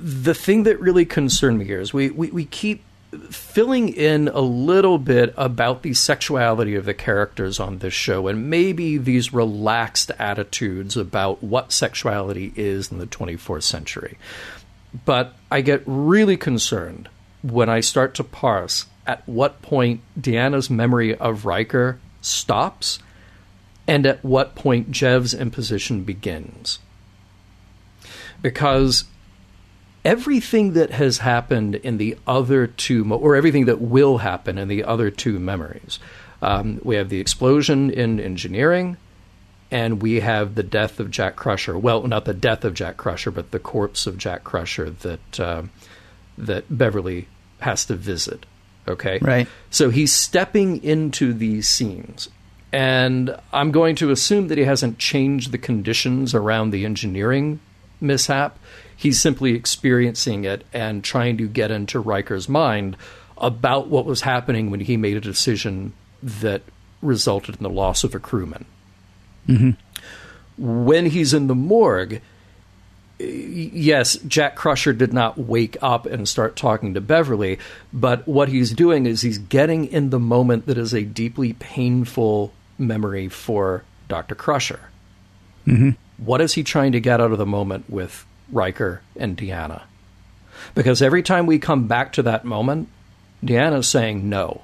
The 0.00 0.34
thing 0.34 0.64
that 0.64 0.80
really 0.80 1.06
concerned 1.06 1.58
me 1.58 1.64
here 1.64 1.80
is 1.80 1.94
we, 1.94 2.10
we, 2.10 2.30
we 2.30 2.44
keep 2.44 2.82
filling 3.30 3.88
in 3.88 4.28
a 4.28 4.40
little 4.40 4.98
bit 4.98 5.32
about 5.36 5.82
the 5.82 5.94
sexuality 5.94 6.74
of 6.74 6.84
the 6.84 6.92
characters 6.92 7.60
on 7.60 7.78
this 7.78 7.94
show 7.94 8.26
and 8.28 8.50
maybe 8.50 8.98
these 8.98 9.32
relaxed 9.32 10.10
attitudes 10.18 10.96
about 10.96 11.42
what 11.42 11.72
sexuality 11.72 12.52
is 12.56 12.90
in 12.90 12.98
the 12.98 13.06
24th 13.06 13.62
century. 13.62 14.18
But 15.04 15.34
I 15.50 15.60
get 15.60 15.82
really 15.86 16.36
concerned 16.36 17.08
when 17.42 17.68
I 17.68 17.80
start 17.80 18.14
to 18.14 18.24
parse 18.24 18.86
at 19.06 19.26
what 19.28 19.62
point 19.62 20.00
Deanna's 20.20 20.68
memory 20.68 21.14
of 21.14 21.46
Riker 21.46 21.98
stops 22.26 22.98
and 23.86 24.06
at 24.06 24.24
what 24.24 24.54
point 24.54 24.90
Jev's 24.90 25.32
imposition 25.32 26.02
begins. 26.02 26.80
Because 28.42 29.04
everything 30.04 30.72
that 30.74 30.90
has 30.90 31.18
happened 31.18 31.76
in 31.76 31.98
the 31.98 32.16
other 32.26 32.66
two, 32.66 33.12
or 33.12 33.36
everything 33.36 33.66
that 33.66 33.80
will 33.80 34.18
happen 34.18 34.58
in 34.58 34.68
the 34.68 34.84
other 34.84 35.10
two 35.10 35.38
memories, 35.38 35.98
um, 36.42 36.80
we 36.82 36.96
have 36.96 37.08
the 37.08 37.20
explosion 37.20 37.90
in 37.90 38.20
engineering, 38.20 38.96
and 39.70 40.02
we 40.02 40.20
have 40.20 40.54
the 40.54 40.62
death 40.62 41.00
of 41.00 41.10
Jack 41.10 41.34
Crusher. 41.36 41.78
Well, 41.78 42.06
not 42.06 42.24
the 42.24 42.34
death 42.34 42.64
of 42.64 42.74
Jack 42.74 42.96
Crusher, 42.96 43.30
but 43.30 43.50
the 43.50 43.58
corpse 43.58 44.06
of 44.06 44.18
Jack 44.18 44.44
Crusher 44.44 44.90
that 44.90 45.40
uh, 45.40 45.62
that 46.38 46.64
Beverly 46.70 47.28
has 47.60 47.84
to 47.86 47.96
visit. 47.96 48.46
Okay, 48.88 49.18
Right. 49.20 49.48
So 49.70 49.90
he's 49.90 50.12
stepping 50.12 50.82
into 50.82 51.32
these 51.32 51.68
scenes, 51.68 52.28
and 52.72 53.36
I'm 53.52 53.70
going 53.72 53.96
to 53.96 54.10
assume 54.10 54.48
that 54.48 54.58
he 54.58 54.64
hasn't 54.64 54.98
changed 54.98 55.52
the 55.52 55.58
conditions 55.58 56.34
around 56.34 56.70
the 56.70 56.84
engineering 56.84 57.60
mishap. 58.00 58.58
He's 58.96 59.20
simply 59.20 59.54
experiencing 59.54 60.44
it 60.44 60.64
and 60.72 61.04
trying 61.04 61.36
to 61.38 61.48
get 61.48 61.70
into 61.70 62.00
Riker's 62.00 62.48
mind 62.48 62.96
about 63.36 63.88
what 63.88 64.06
was 64.06 64.22
happening 64.22 64.70
when 64.70 64.80
he 64.80 64.96
made 64.96 65.16
a 65.16 65.20
decision 65.20 65.92
that 66.22 66.62
resulted 67.02 67.56
in 67.56 67.62
the 67.62 67.68
loss 67.70 68.04
of 68.04 68.14
a 68.14 68.18
crewman 68.18 68.64
mm-hmm. 69.48 69.70
when 70.56 71.06
he's 71.06 71.34
in 71.34 71.46
the 71.46 71.54
morgue, 71.54 72.20
yes, 73.18 74.16
Jack 74.18 74.56
Crusher 74.56 74.92
did 74.92 75.12
not 75.12 75.38
wake 75.38 75.76
up 75.82 76.06
and 76.06 76.28
start 76.28 76.56
talking 76.56 76.94
to 76.94 77.00
Beverly, 77.00 77.58
but 77.92 78.26
what 78.28 78.48
he's 78.48 78.72
doing 78.72 79.06
is 79.06 79.22
he's 79.22 79.38
getting 79.38 79.86
in 79.86 80.10
the 80.10 80.18
moment 80.20 80.66
that 80.66 80.78
is 80.78 80.92
a 80.92 81.02
deeply 81.02 81.54
painful 81.54 82.52
memory 82.78 83.28
for 83.28 83.84
Dr. 84.08 84.34
Crusher. 84.34 84.80
What 86.18 86.40
is 86.40 86.54
he 86.54 86.62
trying 86.62 86.92
to 86.92 87.00
get 87.00 87.20
out 87.20 87.32
of 87.32 87.38
the 87.38 87.46
moment 87.46 87.90
with 87.90 88.24
Riker 88.52 89.02
and 89.16 89.36
Deanna? 89.36 89.82
Because 90.74 91.02
every 91.02 91.22
time 91.22 91.46
we 91.46 91.58
come 91.58 91.88
back 91.88 92.12
to 92.14 92.22
that 92.22 92.44
moment, 92.44 92.88
Deanna's 93.44 93.88
saying 93.88 94.28
no. 94.28 94.62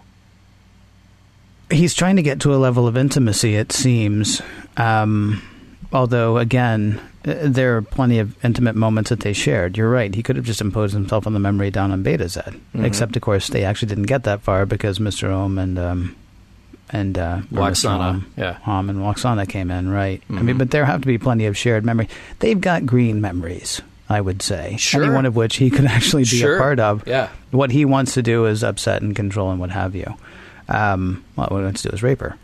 he's 1.70 1.94
trying 1.94 2.16
to 2.16 2.22
get 2.22 2.40
to 2.40 2.54
a 2.54 2.56
level 2.56 2.86
of 2.86 2.96
intimacy, 2.96 3.56
it 3.56 3.72
seems. 3.72 4.40
Um, 4.76 5.42
although, 5.92 6.38
again, 6.38 7.00
there 7.24 7.76
are 7.76 7.82
plenty 7.82 8.18
of 8.18 8.42
intimate 8.44 8.74
moments 8.76 9.10
that 9.10 9.20
they 9.20 9.32
shared. 9.32 9.76
You're 9.76 9.90
right. 9.90 10.14
He 10.14 10.22
could 10.22 10.36
have 10.36 10.44
just 10.44 10.60
imposed 10.60 10.94
himself 10.94 11.26
on 11.26 11.32
the 11.32 11.38
memory 11.38 11.70
down 11.70 11.90
on 11.92 12.02
Betazed. 12.02 12.60
Except, 12.74 13.16
of 13.16 13.22
course, 13.22 13.48
they 13.48 13.64
actually 13.64 13.88
didn't 13.88 14.04
get 14.04 14.24
that 14.24 14.42
far 14.42 14.66
because 14.66 14.98
Mr. 14.98 15.28
Homn 15.30 15.58
and 15.58 15.78
um, 15.78 16.16
and 16.90 17.16
uh. 17.18 17.40
Lwaxana, 17.52 18.24
yeah. 18.36 18.54
Homn 18.64 18.90
and 18.90 18.98
Lwaxana 19.00 19.48
came 19.48 19.70
in, 19.70 19.88
right? 19.90 20.22
I 20.30 20.42
mean, 20.42 20.58
but 20.58 20.70
there 20.70 20.84
have 20.84 21.00
to 21.02 21.06
be 21.06 21.18
plenty 21.18 21.46
of 21.46 21.56
shared 21.56 21.84
memory. 21.84 22.08
They've 22.40 22.60
got 22.60 22.86
green 22.86 23.20
memories. 23.20 23.80
I 24.08 24.20
would 24.20 24.42
say, 24.42 24.76
Sure. 24.78 25.04
any 25.04 25.14
one 25.14 25.24
of 25.24 25.36
which 25.36 25.56
he 25.56 25.70
could 25.70 25.84
actually 25.96 26.24
be 26.24 26.36
Sure. 26.38 26.56
a 26.56 26.60
part 26.60 26.78
of. 26.80 27.06
Yeah. 27.06 27.30
What 27.50 27.70
he 27.70 27.86
wants 27.86 28.12
to 28.14 28.22
do 28.22 28.44
is 28.44 28.62
upset 28.62 29.00
and 29.00 29.16
control 29.16 29.50
and 29.50 29.58
what 29.58 29.70
have 29.70 29.94
you. 29.94 30.14
Um, 30.68 31.24
well, 31.34 31.46
what 31.50 31.58
he 31.58 31.64
wants 31.64 31.82
to 31.82 31.88
do 31.88 31.94
is 31.94 32.02
rape 32.02 32.20
her. 32.20 32.36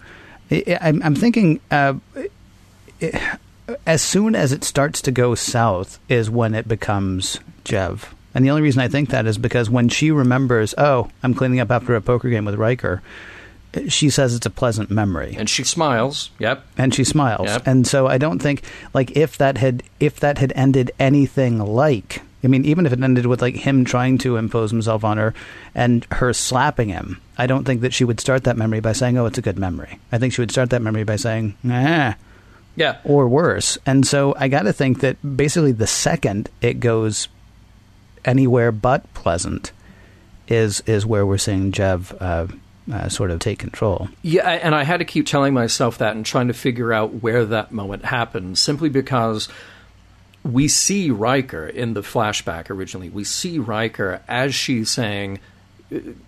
I, 0.51 0.79
I'm 1.03 1.15
thinking 1.15 1.61
uh, 1.71 1.95
i 3.03 3.39
as 3.87 4.03
soon 4.03 4.35
as 4.35 4.53
it 4.53 4.65
starts 4.65 5.03
to 5.03 5.11
go 5.11 5.35
south 5.35 5.99
is 6.09 6.31
when 6.31 6.55
it 6.55 6.69
becomes 6.69 7.41
Jev. 7.65 8.05
And 8.35 8.45
the 8.45 8.51
only 8.51 8.63
reason 8.63 8.81
I 8.83 8.89
think 8.89 9.11
that 9.11 9.27
is 9.27 9.39
because 9.39 9.69
when 9.71 9.89
she 9.89 10.11
remembers, 10.11 10.75
oh, 10.79 11.11
I'm 11.23 11.35
cleaning 11.35 11.61
up 11.61 11.71
after 11.71 11.97
a 11.97 12.01
poker 12.01 12.29
game 12.29 12.45
with 12.45 12.55
Riker, 12.55 13.03
she 13.89 14.11
says 14.11 14.35
it's 14.35 14.47
a 14.47 14.51
pleasant 14.51 14.91
memory 14.91 15.35
And 15.39 15.49
she 15.49 15.63
smiles. 15.63 16.31
Yep. 16.39 16.65
and 16.79 16.95
she 16.95 17.05
smiles. 17.05 17.47
Yep. 17.49 17.67
And 17.67 17.87
so 17.87 18.07
I 18.07 18.17
don't 18.19 18.39
think 18.41 18.63
like 18.95 19.17
if 19.17 19.37
that 19.39 19.59
had 19.59 19.83
if 20.01 20.21
that 20.21 20.39
had 20.39 20.53
ended 20.57 20.91
anything 20.99 21.59
like 21.59 22.23
I 22.43 22.47
mean, 22.47 22.65
even 22.65 22.87
if 22.87 22.93
it 22.93 23.03
ended 23.03 23.27
with 23.27 23.43
like 23.43 23.57
him 23.57 23.85
trying 23.85 24.17
to 24.19 24.37
impose 24.37 24.71
himself 24.71 25.03
on 25.05 25.19
her 25.19 25.35
and 25.75 26.07
her 26.13 26.33
slapping 26.33 26.89
him, 26.89 27.21
I 27.37 27.47
don't 27.49 27.65
think 27.65 27.81
that 27.81 27.93
she 27.93 28.05
would 28.05 28.21
start 28.21 28.45
that 28.45 28.57
memory 28.57 28.79
by 28.79 28.93
saying, 28.93 29.19
"Oh, 29.19 29.27
it's 29.27 29.39
a 29.39 29.43
good 29.43 29.59
memory." 29.59 29.99
I 30.13 30.19
think 30.19 30.33
she 30.33 30.41
would 30.41 30.53
start 30.53 30.71
that 30.71 30.81
memory 30.81 31.03
by 31.03 31.17
saying, 31.17 31.57
"Ah," 31.69 32.15
Yeah. 32.79 32.99
or 33.05 33.29
worse. 33.29 33.77
And 33.85 34.07
so 34.07 34.35
I 34.39 34.49
got 34.49 34.63
to 34.63 34.73
think 34.73 35.01
that 35.01 35.17
basically 35.37 35.73
the 35.73 35.87
second 35.87 36.49
it 36.61 36.81
goes 36.81 37.29
anywhere 38.25 38.73
but 38.73 39.13
pleasant 39.15 39.73
is 40.47 40.81
is 40.87 41.05
where 41.05 41.27
we're 41.27 41.39
seeing 41.39 41.73
Jev 41.73 42.15
uh, 42.21 42.47
uh, 42.93 43.09
sort 43.09 43.31
of 43.31 43.41
take 43.41 43.59
control. 43.59 44.09
Yeah, 44.23 44.49
and 44.49 44.75
I 44.75 44.85
had 44.85 44.99
to 44.99 45.05
keep 45.05 45.27
telling 45.27 45.55
myself 45.55 45.99
that 45.99 46.17
and 46.17 46.25
trying 46.25 46.49
to 46.49 46.55
figure 46.55 46.93
out 46.93 47.23
where 47.23 47.45
that 47.45 47.73
moment 47.73 48.05
happened, 48.05 48.59
simply 48.59 48.89
because 48.89 49.49
we 50.43 50.69
see 50.69 51.11
Riker 51.11 51.67
in 51.67 51.95
the 51.95 52.01
flashback 52.01 52.71
originally. 52.71 53.11
We 53.11 53.25
see 53.25 53.59
Riker 53.59 54.23
as 54.27 54.55
she's 54.55 54.91
saying, 54.91 55.41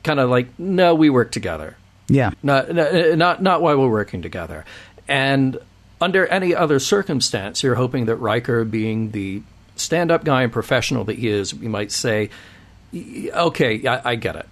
kind 0.03 0.20
of 0.20 0.28
like, 0.28 0.59
"No, 0.59 0.94
we 0.94 1.09
work 1.09 1.32
together. 1.32 1.76
Yeah. 2.09 2.32
Not, 2.42 2.74
not, 2.74 3.42
not 3.42 3.62
while 3.62 3.78
we're 3.78 3.88
working 3.88 4.20
together." 4.20 4.64
And 5.09 5.59
under 6.01 6.26
any 6.26 6.55
other 6.55 6.78
circumstance, 6.78 7.62
you're 7.62 7.74
hoping 7.74 8.07
that 8.07 8.16
Riker, 8.16 8.64
being 8.64 9.11
the 9.11 9.42
stand-up 9.76 10.24
guy 10.24 10.42
and 10.42 10.53
professional 10.53 11.05
that 11.05 11.18
he 11.18 11.28
is, 11.28 11.55
we 11.55 11.68
might 11.68 11.92
say, 11.92 12.30
"Okay, 12.94 13.86
I, 13.86 14.11
I 14.12 14.14
get 14.16 14.36
it." 14.36 14.46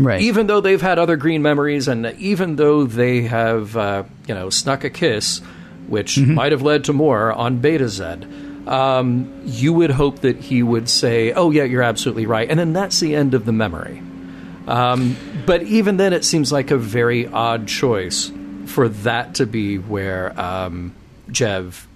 Right. 0.00 0.20
even 0.20 0.46
though 0.46 0.60
they've 0.60 0.80
had 0.80 1.00
other 1.00 1.16
green 1.16 1.42
memories 1.42 1.88
and 1.88 2.06
even 2.18 2.54
though 2.54 2.84
they 2.84 3.22
have 3.22 3.76
uh, 3.76 4.04
you 4.28 4.34
know 4.34 4.48
snuck 4.48 4.84
a 4.84 4.90
kiss 4.90 5.40
which 5.88 6.18
might 6.20 6.52
have 6.52 6.62
led 6.62 6.84
to 6.84 6.92
more 6.92 7.32
on 7.32 7.60
Betazed 7.60 8.68
um, 8.68 9.42
you 9.44 9.72
would 9.72 9.90
hope 9.90 10.20
that 10.20 10.36
he 10.36 10.62
would 10.62 10.88
say 10.88 11.32
oh 11.32 11.50
yeah 11.50 11.64
you're 11.64 11.82
absolutely 11.82 12.26
right 12.26 12.48
and 12.48 12.60
then 12.60 12.72
that's 12.72 13.00
the 13.00 13.16
end 13.16 13.34
of 13.34 13.44
the 13.44 13.50
memory 13.50 14.00
um, 14.68 15.16
but 15.46 15.64
even 15.64 15.96
then 15.96 16.12
it 16.12 16.24
seems 16.24 16.52
like 16.52 16.70
a 16.70 16.76
very 16.78 17.26
odd 17.26 17.66
choice 17.66 18.30
for 18.68 18.88
that 18.88 19.34
to 19.36 19.46
be 19.46 19.78
where 19.78 20.38
um, 20.40 20.94
jev 21.30 21.86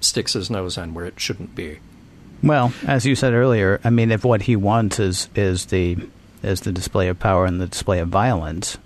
sticks 0.00 0.32
his 0.32 0.50
nose 0.50 0.76
in 0.76 0.94
where 0.94 1.04
it 1.06 1.18
shouldn't 1.20 1.54
be 1.54 1.78
Well, 2.42 2.72
as 2.86 3.06
you 3.06 3.14
said 3.14 3.32
earlier, 3.34 3.80
I 3.84 3.90
mean, 3.90 4.10
if 4.10 4.24
what 4.24 4.42
he 4.42 4.56
wants 4.56 4.98
is 4.98 5.28
is 5.36 5.66
the 5.66 5.96
is 6.42 6.62
the 6.62 6.72
display 6.72 7.06
of 7.08 7.20
power 7.20 7.46
and 7.46 7.60
the 7.60 7.68
display 7.68 8.00
of 8.00 8.08
violence, 8.08 8.78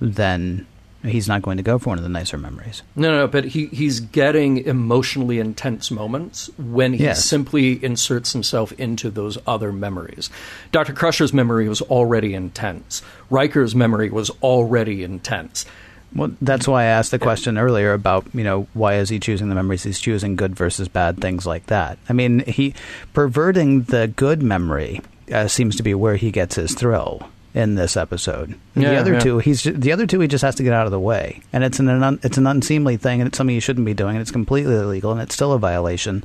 then 0.00 0.66
he's 1.04 1.28
not 1.28 1.42
going 1.42 1.58
to 1.58 1.62
go 1.62 1.78
for 1.78 1.90
one 1.90 1.98
of 1.98 2.04
the 2.04 2.08
nicer 2.08 2.38
memories. 2.38 2.82
No, 2.96 3.10
no, 3.10 3.26
but 3.28 3.44
he, 3.44 3.66
he's 3.66 4.00
getting 4.00 4.58
emotionally 4.58 5.40
intense 5.40 5.90
moments 5.90 6.48
when 6.56 6.94
he 6.94 7.02
Yes. 7.04 7.24
simply 7.24 7.84
inserts 7.84 8.32
himself 8.32 8.72
into 8.78 9.10
those 9.10 9.36
other 9.46 9.72
memories. 9.72 10.30
Dr. 10.70 10.94
Crusher's 10.94 11.34
memory 11.34 11.68
was 11.68 11.82
already 11.82 12.32
intense. 12.34 13.02
Riker's 13.30 13.74
memory 13.74 14.08
was 14.10 14.30
already 14.42 15.02
intense. 15.02 15.66
Well, 16.14 16.32
that's 16.40 16.68
why 16.68 16.82
I 16.82 16.86
asked 16.86 17.10
the 17.10 17.18
question 17.18 17.56
earlier 17.58 17.92
about 17.92 18.26
you 18.34 18.44
know 18.44 18.66
why 18.74 18.96
is 18.96 19.08
he 19.08 19.18
choosing 19.18 19.48
the 19.48 19.54
memories 19.54 19.82
he's 19.82 20.00
choosing, 20.00 20.36
good 20.36 20.54
versus 20.54 20.88
bad, 20.88 21.20
things 21.20 21.46
like 21.46 21.66
that. 21.66 21.98
I 22.08 22.12
mean, 22.12 22.40
he 22.40 22.74
perverting 23.12 23.82
the 23.82 24.08
good 24.08 24.42
memory 24.42 25.00
uh, 25.32 25.48
seems 25.48 25.76
to 25.76 25.82
be 25.82 25.94
where 25.94 26.16
he 26.16 26.30
gets 26.30 26.56
his 26.56 26.74
thrill 26.74 27.28
in 27.54 27.74
this 27.74 27.96
episode. 27.96 28.58
the 28.74 28.96
other 28.96 29.14
yeah. 29.14 29.20
two, 29.20 29.38
he's 29.38 29.62
the 29.62 29.92
other 29.92 30.06
two, 30.06 30.20
he 30.20 30.28
just 30.28 30.42
has 30.42 30.54
to 30.56 30.62
get 30.62 30.72
out 30.72 30.86
of 30.86 30.92
the 30.92 31.00
way, 31.00 31.40
and 31.52 31.64
it's 31.64 31.78
an, 31.78 31.88
un, 31.88 32.18
it's 32.22 32.38
an 32.38 32.46
unseemly 32.46 32.96
thing, 32.96 33.20
and 33.20 33.28
it's 33.28 33.36
something 33.36 33.54
you 33.54 33.60
shouldn't 33.60 33.86
be 33.86 33.94
doing, 33.94 34.16
and 34.16 34.22
it's 34.22 34.30
completely 34.30 34.74
illegal, 34.74 35.12
and 35.12 35.20
it's 35.20 35.34
still 35.34 35.52
a 35.52 35.58
violation. 35.58 36.24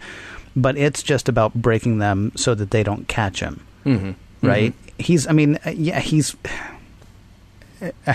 But 0.55 0.77
it's 0.77 1.03
just 1.03 1.29
about 1.29 1.53
breaking 1.53 1.99
them 1.99 2.31
so 2.35 2.55
that 2.55 2.71
they 2.71 2.81
don't 2.81 3.07
catch 3.07 3.41
him. 3.41 3.63
Mm-hmm. 3.85 4.47
right? 4.47 4.73
He's, 4.97 5.27
I 5.27 5.31
mean, 5.31 5.59
yeah, 5.71 5.99
he's. 5.99 6.35
I 8.07 8.11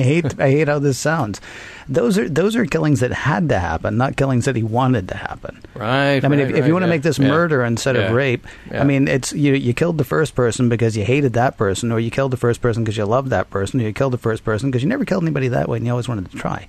hate, 0.00 0.38
I 0.40 0.50
hate 0.50 0.68
how 0.68 0.78
this 0.78 0.98
sounds. 0.98 1.40
Those 1.88 2.18
are 2.18 2.28
those 2.28 2.54
are 2.54 2.64
killings 2.66 3.00
that 3.00 3.10
had 3.10 3.48
to 3.48 3.58
happen, 3.58 3.96
not 3.96 4.16
killings 4.16 4.44
that 4.44 4.54
he 4.54 4.62
wanted 4.62 5.08
to 5.08 5.16
happen. 5.16 5.60
Right. 5.74 6.24
I 6.24 6.28
mean, 6.28 6.38
right, 6.38 6.50
if, 6.50 6.56
if 6.56 6.66
you 6.66 6.72
want 6.72 6.84
to 6.84 6.86
yeah, 6.86 6.90
make 6.94 7.02
this 7.02 7.18
yeah. 7.18 7.26
murder 7.28 7.64
instead 7.64 7.96
Yeah. 7.96 8.02
of 8.02 8.12
rape. 8.14 8.46
I 8.70 8.84
mean, 8.84 9.08
it's 9.08 9.32
you. 9.32 9.54
You 9.54 9.74
killed 9.74 9.98
the 9.98 10.04
first 10.04 10.36
person 10.36 10.68
because 10.68 10.96
you 10.96 11.04
hated 11.04 11.32
that 11.32 11.56
person, 11.56 11.90
or 11.90 11.98
you 11.98 12.12
killed 12.12 12.30
the 12.30 12.36
first 12.36 12.60
person 12.60 12.84
because 12.84 12.96
you 12.96 13.04
loved 13.06 13.30
that 13.30 13.50
person, 13.50 13.80
or 13.80 13.84
you 13.84 13.92
killed 13.92 14.12
the 14.12 14.18
first 14.18 14.44
person 14.44 14.70
because 14.70 14.82
you 14.84 14.88
never 14.88 15.04
killed 15.04 15.24
anybody 15.24 15.48
that 15.48 15.68
way 15.68 15.78
and 15.78 15.86
you 15.86 15.90
always 15.90 16.08
wanted 16.08 16.30
to 16.30 16.36
try. 16.36 16.68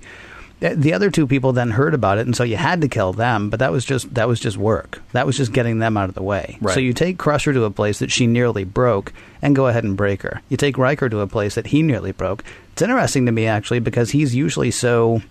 Uh, 0.62 0.74
The 0.76 0.92
other 0.92 1.10
two 1.10 1.26
people 1.26 1.52
then 1.52 1.70
heard 1.70 1.94
about 1.94 2.18
it, 2.18 2.26
and 2.26 2.36
so 2.36 2.44
you 2.44 2.56
had 2.56 2.80
to 2.82 2.88
kill 2.88 3.12
them. 3.12 3.50
But 3.50 3.60
that 3.60 3.72
was 3.72 3.84
just 3.84 4.14
that 4.14 4.28
was 4.28 4.40
just 4.40 4.56
work. 4.56 5.02
That 5.12 5.26
was 5.26 5.36
just 5.36 5.52
getting 5.52 5.78
them 5.78 5.96
out 5.96 6.08
of 6.08 6.14
the 6.14 6.22
way. 6.22 6.58
Right. 6.60 6.74
So 6.74 6.80
you 6.80 6.92
take 6.92 7.18
Crusher 7.18 7.52
to 7.52 7.64
a 7.64 7.70
place 7.70 7.98
that 7.98 8.12
she 8.12 8.26
nearly 8.26 8.64
broke, 8.64 9.12
and 9.40 9.56
go 9.56 9.66
ahead 9.66 9.84
and 9.84 9.96
break 9.96 10.22
her. 10.22 10.40
You 10.48 10.56
take 10.56 10.78
Riker 10.78 11.08
to 11.08 11.20
a 11.20 11.26
place 11.26 11.54
that 11.54 11.68
he 11.68 11.82
nearly 11.82 12.12
broke. 12.12 12.44
It's 12.72 12.82
interesting 12.82 13.26
to 13.26 13.32
me 13.32 13.46
actually 13.46 13.80
because 13.80 14.10
he's 14.10 14.34
usually 14.34 14.70
so 14.70 15.22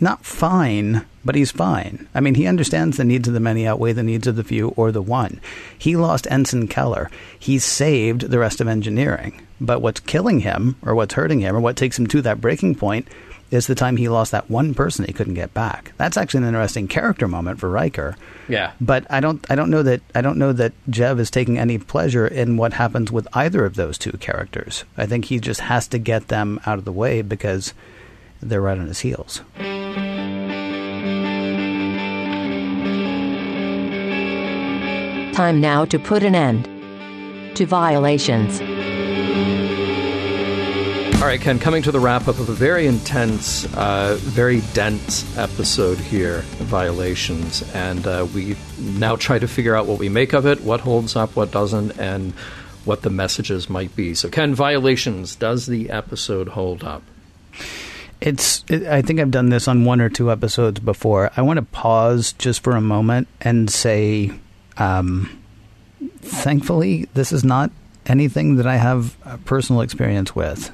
not 0.00 0.24
fine, 0.24 1.06
but 1.24 1.34
he's 1.36 1.52
fine. 1.52 2.08
I 2.14 2.20
mean, 2.20 2.34
he 2.34 2.46
understands 2.46 2.96
the 2.96 3.04
needs 3.04 3.28
of 3.28 3.34
the 3.34 3.40
many 3.40 3.66
outweigh 3.66 3.92
the 3.92 4.02
needs 4.02 4.26
of 4.26 4.36
the 4.36 4.44
few 4.44 4.68
or 4.70 4.90
the 4.90 5.00
one. 5.02 5.40
He 5.78 5.96
lost 5.96 6.26
Ensign 6.30 6.66
Keller. 6.68 7.10
He 7.38 7.58
saved 7.58 8.22
the 8.22 8.38
rest 8.38 8.60
of 8.60 8.68
engineering. 8.68 9.40
But 9.60 9.80
what's 9.80 10.00
killing 10.00 10.40
him, 10.40 10.76
or 10.82 10.94
what's 10.96 11.14
hurting 11.14 11.40
him, 11.40 11.56
or 11.56 11.60
what 11.60 11.76
takes 11.76 11.98
him 11.98 12.08
to 12.08 12.20
that 12.22 12.40
breaking 12.40 12.74
point, 12.74 13.06
is 13.50 13.66
the 13.66 13.74
time 13.74 13.96
he 13.96 14.08
lost 14.08 14.32
that 14.32 14.50
one 14.50 14.74
person 14.74 15.04
he 15.04 15.12
couldn't 15.12 15.34
get 15.34 15.54
back. 15.54 15.92
That's 15.96 16.16
actually 16.16 16.42
an 16.42 16.48
interesting 16.48 16.88
character 16.88 17.28
moment 17.28 17.60
for 17.60 17.70
Riker. 17.70 18.16
Yeah. 18.48 18.72
But 18.80 19.06
I 19.10 19.20
don't, 19.20 19.44
I 19.50 19.54
don't 19.54 19.70
know 19.70 19.82
that, 19.82 20.00
I 20.14 20.20
don't 20.20 20.38
know 20.38 20.52
that 20.52 20.72
Jev 20.90 21.18
is 21.18 21.30
taking 21.30 21.58
any 21.58 21.78
pleasure 21.78 22.26
in 22.26 22.56
what 22.56 22.72
happens 22.72 23.12
with 23.12 23.28
either 23.32 23.64
of 23.64 23.76
those 23.76 23.98
two 23.98 24.12
characters. 24.12 24.84
I 24.96 25.06
think 25.06 25.26
he 25.26 25.38
just 25.38 25.60
has 25.60 25.86
to 25.88 25.98
get 25.98 26.28
them 26.28 26.60
out 26.66 26.78
of 26.78 26.84
the 26.84 26.92
way 26.92 27.22
because 27.22 27.74
they're 28.42 28.60
right 28.60 28.78
on 28.78 28.86
his 28.86 29.00
heels. 29.00 29.40
Time 35.34 35.60
now 35.60 35.84
to 35.84 35.98
put 35.98 36.22
an 36.22 36.34
end 36.34 36.64
to 37.56 37.66
violations. 37.66 38.60
All 41.16 41.30
right, 41.30 41.40
Ken, 41.40 41.58
coming 41.58 41.82
to 41.84 41.90
the 41.90 42.00
wrap 42.00 42.28
up 42.28 42.38
of 42.38 42.50
a 42.50 42.52
very 42.52 42.86
intense, 42.86 43.64
uh, 43.76 44.18
very 44.20 44.60
dense 44.74 45.38
episode 45.38 45.96
here, 45.96 46.40
Violations. 46.58 47.62
And 47.74 48.06
uh, 48.06 48.26
we 48.34 48.56
now 48.78 49.16
try 49.16 49.38
to 49.38 49.48
figure 49.48 49.74
out 49.74 49.86
what 49.86 49.98
we 49.98 50.10
make 50.10 50.34
of 50.34 50.44
it, 50.44 50.60
what 50.60 50.80
holds 50.80 51.16
up, 51.16 51.34
what 51.34 51.50
doesn't, 51.50 51.98
and 51.98 52.32
what 52.84 53.00
the 53.00 53.08
messages 53.08 53.70
might 53.70 53.96
be. 53.96 54.14
So, 54.14 54.28
Ken, 54.28 54.54
Violations, 54.54 55.34
does 55.34 55.64
the 55.64 55.88
episode 55.88 56.48
hold 56.48 56.84
up? 56.84 57.02
It's. 58.20 58.62
It, 58.68 58.86
I 58.86 59.00
think 59.00 59.18
I've 59.18 59.30
done 59.30 59.48
this 59.48 59.66
on 59.66 59.86
one 59.86 60.02
or 60.02 60.10
two 60.10 60.30
episodes 60.30 60.78
before. 60.80 61.30
I 61.36 61.40
want 61.40 61.56
to 61.56 61.64
pause 61.64 62.34
just 62.34 62.62
for 62.62 62.72
a 62.76 62.82
moment 62.82 63.28
and 63.40 63.70
say, 63.70 64.30
um, 64.76 65.42
thankfully, 66.20 67.08
this 67.14 67.32
is 67.32 67.44
not 67.44 67.70
anything 68.04 68.56
that 68.56 68.66
I 68.66 68.76
have 68.76 69.16
personal 69.46 69.80
experience 69.80 70.36
with. 70.36 70.70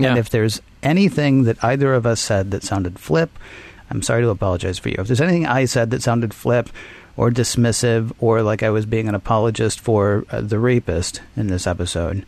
Yeah. 0.00 0.10
And 0.10 0.18
if 0.18 0.30
there's 0.30 0.60
anything 0.82 1.44
that 1.44 1.62
either 1.62 1.94
of 1.94 2.06
us 2.06 2.20
said 2.20 2.50
that 2.50 2.62
sounded 2.62 2.98
flip, 2.98 3.30
I'm 3.90 4.02
sorry 4.02 4.22
to 4.22 4.30
apologize 4.30 4.78
for 4.78 4.88
you. 4.88 4.96
If 4.98 5.06
there's 5.06 5.20
anything 5.20 5.46
I 5.46 5.64
said 5.64 5.90
that 5.90 6.02
sounded 6.02 6.32
flip 6.32 6.70
or 7.16 7.30
dismissive 7.30 8.12
or 8.18 8.42
like 8.42 8.62
I 8.62 8.70
was 8.70 8.86
being 8.86 9.08
an 9.08 9.14
apologist 9.14 9.80
for 9.80 10.24
uh, 10.30 10.40
the 10.40 10.58
rapist 10.58 11.20
in 11.36 11.48
this 11.48 11.66
episode, 11.66 12.24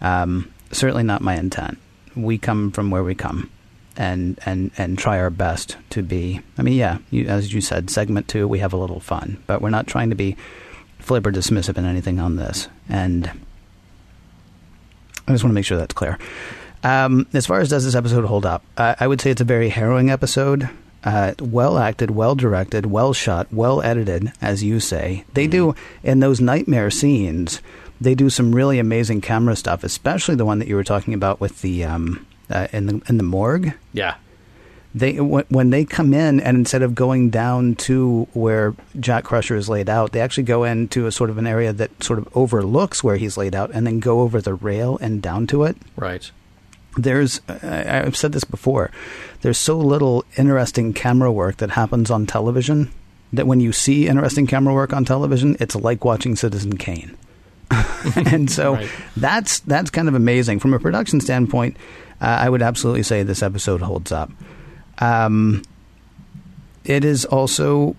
um, 0.00 0.52
certainly 0.70 1.02
not 1.02 1.22
my 1.22 1.36
intent. 1.36 1.78
We 2.16 2.38
come 2.38 2.70
from 2.70 2.90
where 2.90 3.04
we 3.04 3.14
come. 3.14 3.50
And, 3.94 4.38
and 4.46 4.70
and 4.78 4.96
try 4.96 5.18
our 5.18 5.28
best 5.28 5.76
to 5.90 6.02
be. 6.02 6.40
I 6.56 6.62
mean, 6.62 6.78
yeah, 6.78 6.96
you, 7.10 7.26
as 7.26 7.52
you 7.52 7.60
said, 7.60 7.90
segment 7.90 8.26
two, 8.26 8.48
we 8.48 8.60
have 8.60 8.72
a 8.72 8.78
little 8.78 9.00
fun, 9.00 9.42
but 9.46 9.60
we're 9.60 9.68
not 9.68 9.86
trying 9.86 10.08
to 10.08 10.16
be 10.16 10.34
flip 10.98 11.26
or 11.26 11.30
dismissive 11.30 11.76
in 11.76 11.84
anything 11.84 12.18
on 12.18 12.36
this. 12.36 12.68
And 12.88 13.26
I 15.28 15.32
just 15.32 15.44
want 15.44 15.52
to 15.52 15.54
make 15.54 15.66
sure 15.66 15.76
that's 15.76 15.92
clear. 15.92 16.18
Um, 16.84 17.26
as 17.32 17.46
far 17.46 17.60
as 17.60 17.68
does 17.68 17.84
this 17.84 17.94
episode 17.94 18.24
hold 18.24 18.44
up, 18.44 18.64
uh, 18.76 18.94
I 18.98 19.06
would 19.06 19.20
say 19.20 19.30
it's 19.30 19.40
a 19.40 19.44
very 19.44 19.68
harrowing 19.68 20.10
episode. 20.10 20.68
Uh, 21.04 21.34
well 21.40 21.78
acted, 21.78 22.10
well 22.12 22.34
directed, 22.34 22.86
well 22.86 23.12
shot, 23.12 23.48
well 23.52 23.82
edited, 23.82 24.32
as 24.40 24.62
you 24.62 24.78
say. 24.80 25.24
They 25.34 25.46
do 25.48 25.74
in 26.04 26.20
those 26.20 26.40
nightmare 26.40 26.90
scenes. 26.90 27.60
They 28.00 28.14
do 28.14 28.30
some 28.30 28.54
really 28.54 28.78
amazing 28.78 29.20
camera 29.20 29.56
stuff, 29.56 29.82
especially 29.84 30.34
the 30.36 30.44
one 30.44 30.58
that 30.60 30.68
you 30.68 30.76
were 30.76 30.84
talking 30.84 31.14
about 31.14 31.40
with 31.40 31.60
the 31.62 31.84
um, 31.84 32.24
uh, 32.50 32.68
in 32.72 32.86
the 32.86 33.02
in 33.08 33.16
the 33.16 33.22
morgue 33.24 33.72
Yeah. 33.92 34.14
they 34.94 35.18
when 35.20 35.44
when 35.48 35.70
they 35.70 35.84
come 35.84 36.12
in 36.14 36.38
and 36.40 36.56
instead 36.56 36.82
of 36.82 36.94
going 36.94 37.30
down 37.30 37.74
to 37.76 38.28
where 38.32 38.74
Jack 39.00 39.24
Crusher 39.24 39.56
is 39.56 39.68
laid 39.68 39.88
out, 39.88 40.12
they 40.12 40.20
actually 40.20 40.44
go 40.44 40.62
into 40.64 41.06
a 41.06 41.12
sort 41.12 41.30
of 41.30 41.38
an 41.38 41.46
area 41.46 41.72
that 41.72 42.02
sort 42.02 42.18
of 42.20 42.28
overlooks 42.36 43.02
where 43.02 43.16
he's 43.16 43.36
laid 43.36 43.54
out, 43.56 43.70
and 43.72 43.86
then 43.86 43.98
go 44.00 44.20
over 44.20 44.40
the 44.40 44.54
rail 44.54 44.98
and 45.00 45.20
down 45.22 45.46
to 45.48 45.62
it. 45.64 45.76
Right. 45.96 46.30
There's 46.96 47.40
I've 47.48 48.16
said 48.16 48.32
this 48.32 48.44
before. 48.44 48.90
There's 49.40 49.58
so 49.58 49.78
little 49.78 50.24
interesting 50.36 50.92
camera 50.92 51.32
work 51.32 51.56
that 51.58 51.70
happens 51.70 52.10
on 52.10 52.26
television 52.26 52.90
that 53.32 53.46
when 53.46 53.60
you 53.60 53.72
see 53.72 54.08
interesting 54.08 54.46
camera 54.46 54.74
work 54.74 54.92
on 54.92 55.04
television, 55.04 55.56
it's 55.58 55.74
like 55.74 56.04
watching 56.04 56.36
Citizen 56.36 56.76
Kane. 56.76 57.16
and 58.26 58.50
so 58.50 58.74
Right. 58.74 58.90
that's 59.16 59.60
that's 59.60 59.88
kind 59.90 60.06
of 60.08 60.14
amazing 60.14 60.58
from 60.60 60.74
a 60.74 60.78
production 60.78 61.20
standpoint. 61.20 61.76
Uh, 62.20 62.26
I 62.26 62.48
would 62.50 62.60
absolutely 62.62 63.02
say 63.02 63.22
this 63.22 63.42
episode 63.42 63.80
holds 63.80 64.12
up. 64.12 64.30
Um, 64.98 65.62
it 66.84 67.04
is 67.04 67.24
also 67.24 67.96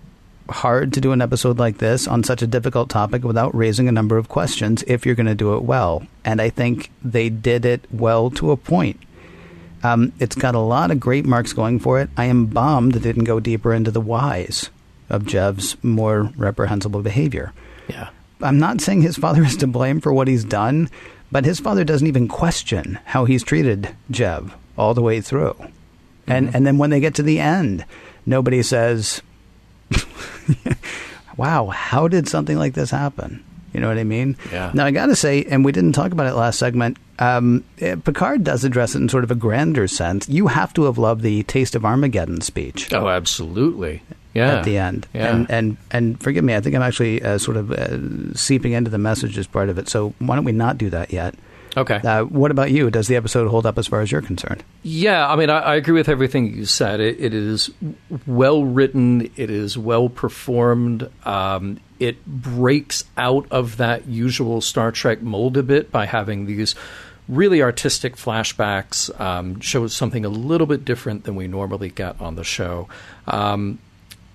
hard 0.48 0.92
to 0.92 1.00
do 1.00 1.12
an 1.12 1.22
episode 1.22 1.58
like 1.58 1.78
this 1.78 2.06
on 2.06 2.22
such 2.22 2.42
a 2.42 2.46
difficult 2.46 2.90
topic 2.90 3.24
without 3.24 3.54
raising 3.54 3.88
a 3.88 3.92
number 3.92 4.18
of 4.18 4.28
questions 4.28 4.84
if 4.86 5.06
you're 5.06 5.14
going 5.14 5.26
to 5.26 5.34
do 5.34 5.54
it 5.54 5.62
well. 5.62 6.06
And 6.24 6.40
I 6.40 6.50
think 6.50 6.90
they 7.02 7.28
did 7.28 7.64
it 7.64 7.86
well 7.90 8.30
to 8.32 8.50
a 8.50 8.56
point. 8.56 9.00
Um, 9.82 10.12
it's 10.18 10.36
got 10.36 10.54
a 10.54 10.60
lot 10.60 10.90
of 10.90 11.00
great 11.00 11.26
marks 11.26 11.52
going 11.52 11.78
for 11.78 12.00
it. 12.00 12.08
I 12.16 12.24
am 12.24 12.46
bummed 12.46 12.92
that 12.92 13.00
it 13.00 13.02
didn't 13.02 13.24
go 13.24 13.40
deeper 13.40 13.74
into 13.74 13.90
the 13.90 14.00
whys 14.00 14.70
of 15.10 15.24
Jev's 15.24 15.76
more 15.82 16.32
reprehensible 16.36 17.02
behavior. 17.02 17.52
Yeah. 17.88 18.08
I'm 18.40 18.58
not 18.58 18.80
saying 18.80 19.02
his 19.02 19.16
father 19.16 19.42
is 19.42 19.56
to 19.58 19.66
blame 19.66 20.00
for 20.00 20.12
what 20.12 20.28
he's 20.28 20.44
done, 20.44 20.90
but 21.30 21.44
his 21.44 21.60
father 21.60 21.84
doesn't 21.84 22.06
even 22.06 22.28
question 22.28 22.98
how 23.04 23.24
he's 23.24 23.42
treated 23.42 23.94
Jev 24.10 24.52
all 24.76 24.94
the 24.94 25.02
way 25.02 25.20
through. 25.20 25.56
And 26.26 26.54
and 26.54 26.66
then 26.66 26.78
when 26.78 26.90
they 26.90 27.00
get 27.00 27.14
to 27.16 27.22
the 27.22 27.38
end, 27.38 27.84
nobody 28.24 28.62
says, 28.62 29.20
"Wow, 31.36 31.66
how 31.68 32.08
did 32.08 32.28
something 32.28 32.58
like 32.58 32.74
this 32.74 32.90
happen?" 32.90 33.42
You 33.72 33.80
know 33.80 33.88
what 33.88 33.98
I 33.98 34.04
mean? 34.04 34.36
Yeah. 34.52 34.70
Now 34.72 34.86
I 34.86 34.92
got 34.92 35.06
to 35.06 35.16
say, 35.16 35.44
and 35.44 35.64
we 35.64 35.72
didn't 35.72 35.92
talk 35.94 36.12
about 36.12 36.26
it 36.28 36.34
last 36.34 36.60
segment. 36.60 36.96
Um, 37.18 37.64
eh, 37.80 37.96
Picard 37.96 38.44
does 38.44 38.62
address 38.64 38.94
it 38.94 38.98
in 39.02 39.08
sort 39.08 39.24
of 39.24 39.32
a 39.32 39.34
grander 39.34 39.88
sense. 39.88 40.28
You 40.28 40.46
have 40.46 40.72
to 40.74 40.84
have 40.84 40.96
loved 40.96 41.22
the 41.22 41.42
"Taste 41.44 41.74
of 41.74 41.84
Armageddon" 41.84 42.40
speech 42.40 42.92
Oh, 42.92 43.08
absolutely. 43.08 44.02
Yeah. 44.32 44.58
at 44.58 44.64
the 44.64 44.78
end. 44.78 45.06
Yeah. 45.12 45.32
And 45.34 45.50
and 45.50 45.76
and 45.90 46.20
forgive 46.20 46.44
me, 46.44 46.54
I 46.56 46.60
think 46.60 46.74
I'm 46.76 46.82
actually 46.82 47.22
uh, 47.22 47.38
sort 47.38 47.56
of 47.56 47.70
uh, 47.72 48.34
seeping 48.34 48.72
into 48.72 48.90
the 48.90 48.98
message 48.98 49.38
as 49.38 49.46
part 49.46 49.68
of 49.68 49.78
it. 49.78 49.88
So 49.88 50.12
why 50.18 50.34
don't 50.36 50.44
we 50.44 50.52
not 50.52 50.76
do 50.78 50.90
that 50.90 51.12
yet? 51.12 51.34
Okay. 51.76 51.96
Uh, 51.96 52.24
what 52.24 52.50
about 52.50 52.70
you? 52.70 52.90
Does 52.90 53.08
the 53.08 53.16
episode 53.16 53.48
hold 53.48 53.66
up 53.66 53.78
as 53.78 53.86
far 53.86 54.00
as 54.00 54.10
you're 54.10 54.22
concerned? 54.22 54.64
Yeah, 54.82 55.28
I 55.28 55.36
mean, 55.36 55.50
I, 55.50 55.60
I 55.60 55.74
agree 55.76 55.94
with 55.94 56.08
everything 56.08 56.54
you 56.54 56.64
said. 56.64 57.00
It, 57.00 57.20
it 57.20 57.34
is 57.34 57.70
well 58.26 58.64
written. 58.64 59.30
It 59.36 59.50
is 59.50 59.76
well 59.78 60.08
performed. 60.08 61.08
Um, 61.24 61.80
it 61.98 62.24
breaks 62.26 63.04
out 63.16 63.46
of 63.50 63.76
that 63.78 64.06
usual 64.06 64.60
Star 64.60 64.92
Trek 64.92 65.22
mold 65.22 65.56
a 65.56 65.62
bit 65.62 65.90
by 65.90 66.06
having 66.06 66.46
these 66.46 66.74
really 67.28 67.62
artistic 67.62 68.16
flashbacks. 68.16 69.08
Um, 69.20 69.60
shows 69.60 69.94
something 69.94 70.24
a 70.24 70.28
little 70.28 70.66
bit 70.66 70.84
different 70.84 71.24
than 71.24 71.36
we 71.36 71.46
normally 71.46 71.88
get 71.90 72.20
on 72.20 72.36
the 72.36 72.44
show. 72.44 72.88
Um, 73.26 73.78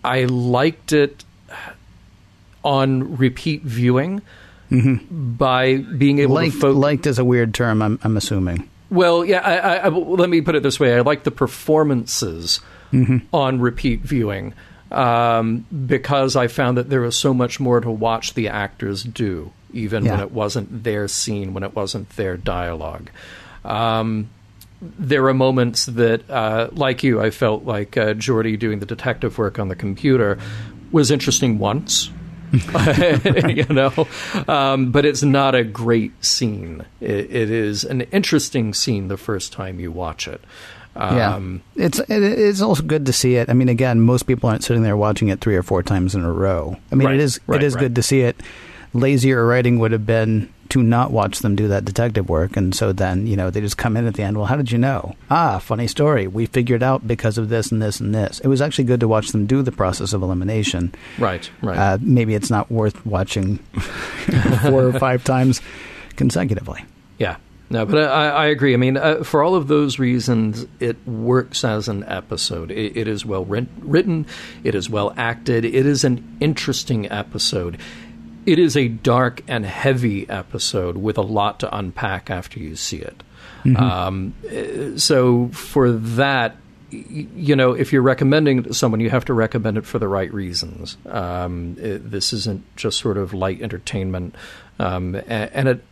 I 0.03 0.25
liked 0.25 0.93
it 0.93 1.23
on 2.63 3.17
repeat 3.17 3.63
viewing 3.63 4.21
by 4.69 5.77
being 5.77 6.19
able 6.19 6.35
Liked, 6.35 6.53
to 6.55 6.59
focus. 6.61 6.75
liked 6.77 7.07
is 7.07 7.19
a 7.19 7.25
weird 7.25 7.53
term. 7.53 7.81
I'm, 7.81 7.99
I'm 8.03 8.17
assuming. 8.17 8.69
Well, 8.89 9.25
yeah. 9.25 9.39
I, 9.39 9.57
I, 9.57 9.75
I, 9.75 9.87
let 9.89 10.29
me 10.29 10.41
put 10.41 10.55
it 10.55 10.63
this 10.63 10.79
way: 10.79 10.95
I 10.95 11.01
like 11.01 11.23
the 11.23 11.31
performances 11.31 12.59
on 13.31 13.59
repeat 13.59 14.01
viewing 14.01 14.53
um, 14.91 15.65
because 15.85 16.35
I 16.35 16.47
found 16.47 16.77
that 16.77 16.89
there 16.89 17.01
was 17.01 17.15
so 17.15 17.33
much 17.33 17.59
more 17.59 17.79
to 17.81 17.91
watch 17.91 18.33
the 18.33 18.47
actors 18.47 19.03
do, 19.03 19.51
even 19.73 20.05
when 20.05 20.19
it 20.19 20.31
wasn't 20.31 20.83
their 20.83 21.07
scene, 21.07 21.53
when 21.53 21.63
it 21.63 21.75
wasn't 21.75 22.09
their 22.11 22.37
dialogue. 22.37 23.11
Um, 23.63 24.29
there 24.81 25.27
are 25.27 25.33
moments 25.33 25.85
that, 25.87 26.27
uh, 26.29 26.69
like 26.71 27.03
you, 27.03 27.21
I 27.21 27.31
felt 27.31 27.65
like 27.65 27.97
uh, 27.97 28.13
Geordi 28.13 28.57
doing 28.57 28.79
the 28.79 28.85
detective 28.85 29.37
work 29.37 29.59
on 29.59 29.67
the 29.67 29.75
computer 29.75 30.39
was 30.91 31.11
interesting 31.11 31.59
once. 31.59 32.09
you 33.49 33.65
know. 33.73 34.07
Um, 34.47 34.91
but 34.91 35.05
it's 35.05 35.23
not 35.23 35.55
a 35.55 35.63
great 35.63 36.23
scene. 36.23 36.85
It, 37.01 37.31
it 37.31 37.51
is 37.51 37.83
an 37.83 38.01
interesting 38.01 38.73
scene 38.73 39.07
the 39.07 39.17
first 39.17 39.53
time 39.53 39.79
you 39.79 39.91
watch 39.91 40.27
it. 40.27 40.41
Um, 40.95 41.61
yeah, 41.75 41.85
it's 41.85 41.99
it, 41.99 42.23
it's 42.23 42.61
also 42.61 42.83
good 42.83 43.05
to 43.05 43.13
see 43.13 43.35
it. 43.35 43.49
I 43.49 43.53
mean, 43.53 43.69
again, 43.69 44.01
most 44.01 44.23
people 44.23 44.49
aren't 44.49 44.63
sitting 44.63 44.83
there 44.83 44.97
watching 44.97 45.29
it 45.29 45.39
three 45.39 45.55
or 45.55 45.63
four 45.63 45.83
times 45.83 46.15
in 46.15 46.23
a 46.23 46.31
row. 46.31 46.77
I 46.91 46.95
mean, 46.95 47.07
right, 47.07 47.15
it 47.15 47.21
is 47.21 47.39
right, 47.47 47.61
it 47.61 47.65
is 47.65 47.75
right. 47.75 47.81
good 47.81 47.95
to 47.95 48.03
see 48.03 48.21
it. 48.21 48.41
Lazier 48.93 49.45
writing 49.45 49.79
would 49.79 49.91
have 49.91 50.05
been 50.05 50.51
to 50.69 50.83
not 50.83 51.11
watch 51.11 51.39
them 51.39 51.55
do 51.55 51.67
that 51.67 51.83
detective 51.83 52.29
work. 52.29 52.55
And 52.55 52.73
so 52.75 52.93
then, 52.93 53.25
you 53.25 53.35
know, 53.35 53.49
they 53.49 53.59
just 53.59 53.77
come 53.77 53.97
in 53.97 54.05
at 54.05 54.13
the 54.13 54.23
end. 54.23 54.37
Well, 54.37 54.45
how 54.45 54.55
did 54.55 54.71
you 54.71 54.77
know? 54.77 55.15
Ah, 55.29 55.59
funny 55.59 55.87
story. 55.87 56.27
We 56.27 56.45
figured 56.45 56.83
out 56.83 57.07
because 57.07 57.37
of 57.37 57.49
this 57.49 57.71
and 57.71 57.81
this 57.81 57.99
and 57.99 58.13
this. 58.13 58.39
It 58.39 58.47
was 58.47 58.61
actually 58.61 58.85
good 58.85 58.99
to 58.99 59.07
watch 59.07 59.29
them 59.29 59.47
do 59.47 59.63
the 59.63 59.71
process 59.71 60.13
of 60.13 60.21
elimination. 60.21 60.93
Right, 61.17 61.49
right. 61.61 61.77
Uh, 61.77 61.97
maybe 62.01 62.35
it's 62.35 62.51
not 62.51 62.71
worth 62.71 63.03
watching 63.05 63.57
four 64.61 64.85
or 64.85 64.93
five 64.93 65.23
times 65.23 65.61
consecutively. 66.15 66.85
Yeah. 67.17 67.37
No, 67.71 67.85
but 67.85 68.09
I, 68.09 68.29
I 68.29 68.45
agree. 68.47 68.73
I 68.73 68.77
mean, 68.77 68.97
uh, 68.97 69.23
for 69.23 69.43
all 69.43 69.53
of 69.53 69.67
those 69.67 69.99
reasons, 69.99 70.65
it 70.79 70.97
works 71.07 71.63
as 71.63 71.87
an 71.87 72.03
episode. 72.05 72.71
It, 72.71 72.97
it 72.97 73.07
is 73.07 73.25
well 73.27 73.45
written, 73.45 74.25
it 74.63 74.73
is 74.73 74.89
well 74.89 75.13
acted, 75.15 75.65
it 75.65 75.85
is 75.85 76.03
an 76.03 76.37
interesting 76.39 77.11
episode. 77.11 77.79
It 78.49 78.57
is 78.57 78.75
a 78.75 78.87
dark 78.87 79.43
and 79.47 79.63
heavy 79.63 80.27
episode 80.27 80.97
with 80.97 81.19
a 81.19 81.21
lot 81.21 81.59
to 81.59 81.77
unpack 81.77 82.31
after 82.31 82.59
you 82.59 82.75
see 82.75 82.97
it. 82.97 83.21
Mm-hmm. 83.63 83.75
Um, 83.77 84.97
so, 84.97 85.49
for 85.49 85.91
that, 85.91 86.55
you 86.89 87.55
know, 87.55 87.73
if 87.73 87.93
you're 87.93 88.01
recommending 88.01 88.57
it 88.57 88.63
to 88.63 88.73
someone, 88.73 89.01
you 89.01 89.11
have 89.11 89.25
to 89.25 89.35
recommend 89.35 89.77
it 89.77 89.85
for 89.85 89.99
the 89.99 90.07
right 90.07 90.33
reasons. 90.33 90.97
Um, 91.05 91.77
it, 91.79 92.09
this 92.09 92.33
isn't 92.33 92.63
just 92.75 92.97
sort 92.97 93.17
of 93.17 93.35
light 93.35 93.61
entertainment, 93.61 94.33
um, 94.79 95.13
and, 95.13 95.51
and 95.53 95.67
it 95.67 95.83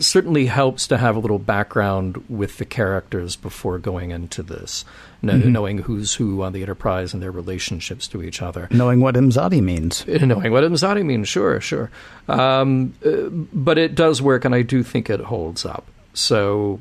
certainly 0.00 0.46
helps 0.46 0.86
to 0.88 0.98
have 0.98 1.16
a 1.16 1.18
little 1.18 1.38
background 1.38 2.24
with 2.28 2.58
the 2.58 2.64
characters 2.64 3.36
before 3.36 3.78
going 3.78 4.10
into 4.10 4.42
this, 4.42 4.84
mm-hmm. 5.22 5.50
knowing 5.50 5.78
who's 5.78 6.14
who 6.14 6.42
on 6.42 6.52
the 6.52 6.62
Enterprise 6.62 7.14
and 7.14 7.22
their 7.22 7.30
relationships 7.30 8.08
to 8.08 8.22
each 8.22 8.42
other. 8.42 8.68
Knowing 8.70 9.00
what 9.00 9.14
Imzadi 9.14 9.62
means. 9.62 10.06
Knowing 10.08 10.52
what 10.52 10.64
Imzadi 10.64 11.04
means, 11.04 11.28
sure, 11.28 11.60
sure. 11.60 11.90
Um, 12.28 12.94
uh, 13.04 13.28
but 13.52 13.78
it 13.78 13.94
does 13.94 14.20
work, 14.20 14.44
and 14.44 14.54
I 14.54 14.62
do 14.62 14.82
think 14.82 15.10
it 15.10 15.20
holds 15.20 15.64
up. 15.64 15.86
So 16.14 16.80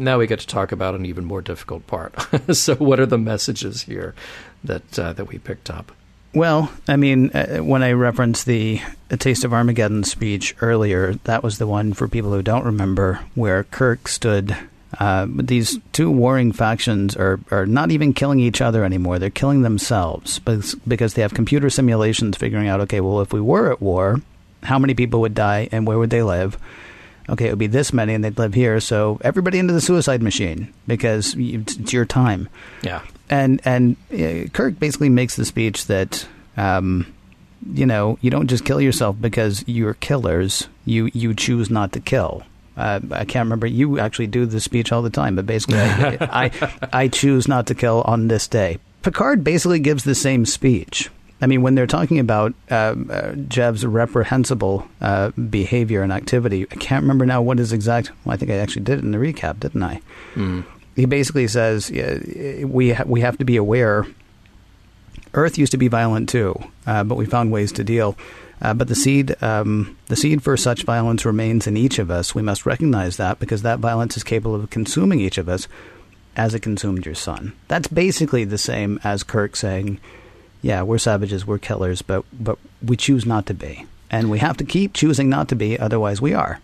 now 0.00 0.18
we 0.18 0.26
get 0.26 0.40
to 0.40 0.46
talk 0.46 0.72
about 0.72 0.94
an 0.94 1.06
even 1.06 1.24
more 1.24 1.42
difficult 1.42 1.86
part. 1.86 2.14
so, 2.54 2.74
what 2.76 2.98
are 2.98 3.06
the 3.06 3.18
messages 3.18 3.82
here 3.82 4.14
that 4.64 4.98
uh, 4.98 5.12
that 5.12 5.26
we 5.26 5.38
picked 5.38 5.70
up? 5.70 5.92
Well, 6.32 6.70
I 6.86 6.96
mean, 6.96 7.30
uh, 7.30 7.58
when 7.58 7.82
I 7.82 7.92
referenced 7.92 8.46
the 8.46 8.80
a 9.10 9.16
Taste 9.16 9.44
of 9.44 9.52
Armageddon 9.52 10.04
speech 10.04 10.54
earlier, 10.60 11.14
that 11.24 11.42
was 11.42 11.58
the 11.58 11.66
one 11.66 11.92
for 11.92 12.06
people 12.06 12.32
who 12.32 12.42
don't 12.42 12.64
remember 12.64 13.20
where 13.34 13.64
Kirk 13.64 14.06
stood. 14.06 14.56
Uh, 14.98 15.26
these 15.28 15.78
two 15.92 16.10
warring 16.10 16.52
factions 16.52 17.16
are, 17.16 17.40
are 17.50 17.66
not 17.66 17.90
even 17.90 18.12
killing 18.12 18.38
each 18.38 18.60
other 18.60 18.84
anymore. 18.84 19.18
They're 19.18 19.30
killing 19.30 19.62
themselves 19.62 20.38
because 20.38 21.14
they 21.14 21.22
have 21.22 21.34
computer 21.34 21.70
simulations 21.70 22.36
figuring 22.36 22.68
out, 22.68 22.80
okay, 22.82 23.00
well, 23.00 23.20
if 23.20 23.32
we 23.32 23.40
were 23.40 23.72
at 23.72 23.82
war, 23.82 24.20
how 24.62 24.78
many 24.78 24.94
people 24.94 25.20
would 25.22 25.34
die 25.34 25.68
and 25.72 25.86
where 25.86 25.98
would 25.98 26.10
they 26.10 26.22
live? 26.22 26.56
Okay, 27.28 27.46
it 27.46 27.50
would 27.50 27.58
be 27.58 27.66
this 27.66 27.92
many 27.92 28.14
and 28.14 28.22
they'd 28.22 28.38
live 28.38 28.54
here. 28.54 28.80
So 28.80 29.20
everybody 29.22 29.58
into 29.58 29.72
the 29.72 29.80
suicide 29.80 30.22
machine 30.22 30.72
because 30.86 31.34
it's 31.36 31.92
your 31.92 32.04
time. 32.04 32.48
Yeah 32.82 33.02
and 33.30 33.60
and 33.64 33.96
uh, 34.12 34.48
Kirk 34.52 34.78
basically 34.78 35.08
makes 35.08 35.36
the 35.36 35.44
speech 35.44 35.86
that 35.86 36.26
um, 36.56 37.06
you 37.72 37.86
know 37.86 38.18
you 38.20 38.30
don't 38.30 38.48
just 38.48 38.64
kill 38.64 38.80
yourself 38.80 39.16
because 39.18 39.64
you're 39.66 39.94
killers. 39.94 40.68
You 40.84 41.10
you 41.14 41.32
choose 41.32 41.70
not 41.70 41.92
to 41.92 42.00
kill. 42.00 42.42
Uh, 42.76 43.00
I 43.12 43.24
can't 43.24 43.46
remember. 43.46 43.66
You 43.66 43.98
actually 43.98 44.26
do 44.26 44.46
the 44.46 44.60
speech 44.60 44.92
all 44.92 45.02
the 45.02 45.10
time, 45.10 45.36
but 45.36 45.46
basically, 45.46 45.78
I, 45.78 46.18
I 46.60 46.88
I 46.92 47.08
choose 47.08 47.48
not 47.48 47.66
to 47.68 47.74
kill 47.74 48.02
on 48.02 48.28
this 48.28 48.48
day. 48.48 48.78
Picard 49.02 49.42
basically 49.44 49.78
gives 49.78 50.04
the 50.04 50.14
same 50.14 50.44
speech. 50.44 51.08
I 51.42 51.46
mean, 51.46 51.62
when 51.62 51.74
they're 51.74 51.86
talking 51.86 52.18
about 52.18 52.52
uh, 52.70 52.94
uh, 53.08 53.32
Jev's 53.32 53.86
reprehensible 53.86 54.86
uh, 55.00 55.30
behavior 55.30 56.02
and 56.02 56.12
activity, 56.12 56.66
I 56.70 56.74
can't 56.74 57.02
remember 57.02 57.24
now 57.24 57.40
what 57.40 57.56
his 57.56 57.72
exact. 57.72 58.10
Well, 58.24 58.34
I 58.34 58.36
think 58.36 58.50
I 58.50 58.56
actually 58.56 58.82
did 58.82 58.98
it 58.98 59.04
in 59.04 59.12
the 59.12 59.18
recap, 59.18 59.60
didn't 59.60 59.82
I? 59.82 60.02
Mm 60.34 60.64
he 60.96 61.06
basically 61.06 61.48
says 61.48 61.90
we 61.90 62.92
ha- 62.92 63.04
we 63.06 63.20
have 63.20 63.38
to 63.38 63.44
be 63.44 63.56
aware. 63.56 64.06
Earth 65.32 65.58
used 65.58 65.72
to 65.72 65.78
be 65.78 65.88
violent 65.88 66.28
too, 66.28 66.54
uh, 66.86 67.04
but 67.04 67.14
we 67.14 67.26
found 67.26 67.52
ways 67.52 67.72
to 67.72 67.84
deal. 67.84 68.16
Uh, 68.62 68.74
but 68.74 68.88
the 68.88 68.94
seed, 68.94 69.42
um, 69.42 69.96
the 70.08 70.16
seed 70.16 70.42
for 70.42 70.56
such 70.56 70.82
violence 70.82 71.24
remains 71.24 71.66
in 71.66 71.76
each 71.76 71.98
of 71.98 72.10
us. 72.10 72.34
We 72.34 72.42
must 72.42 72.66
recognize 72.66 73.16
that 73.16 73.38
because 73.38 73.62
that 73.62 73.78
violence 73.78 74.16
is 74.16 74.24
capable 74.24 74.54
of 74.54 74.68
consuming 74.68 75.20
each 75.20 75.38
of 75.38 75.48
us, 75.48 75.66
as 76.36 76.54
it 76.54 76.60
consumed 76.60 77.06
your 77.06 77.14
son. 77.14 77.52
That's 77.68 77.88
basically 77.88 78.44
the 78.44 78.58
same 78.58 79.00
as 79.02 79.22
Kirk 79.22 79.56
saying, 79.56 79.98
"Yeah, 80.60 80.82
we're 80.82 80.98
savages, 80.98 81.46
we're 81.46 81.58
killers, 81.58 82.02
but 82.02 82.24
but 82.32 82.58
we 82.84 82.96
choose 82.96 83.24
not 83.24 83.46
to 83.46 83.54
be, 83.54 83.86
and 84.10 84.30
we 84.30 84.40
have 84.40 84.56
to 84.58 84.64
keep 84.64 84.92
choosing 84.92 85.30
not 85.30 85.48
to 85.48 85.54
be. 85.56 85.78
Otherwise, 85.78 86.20
we 86.20 86.34
are." 86.34 86.60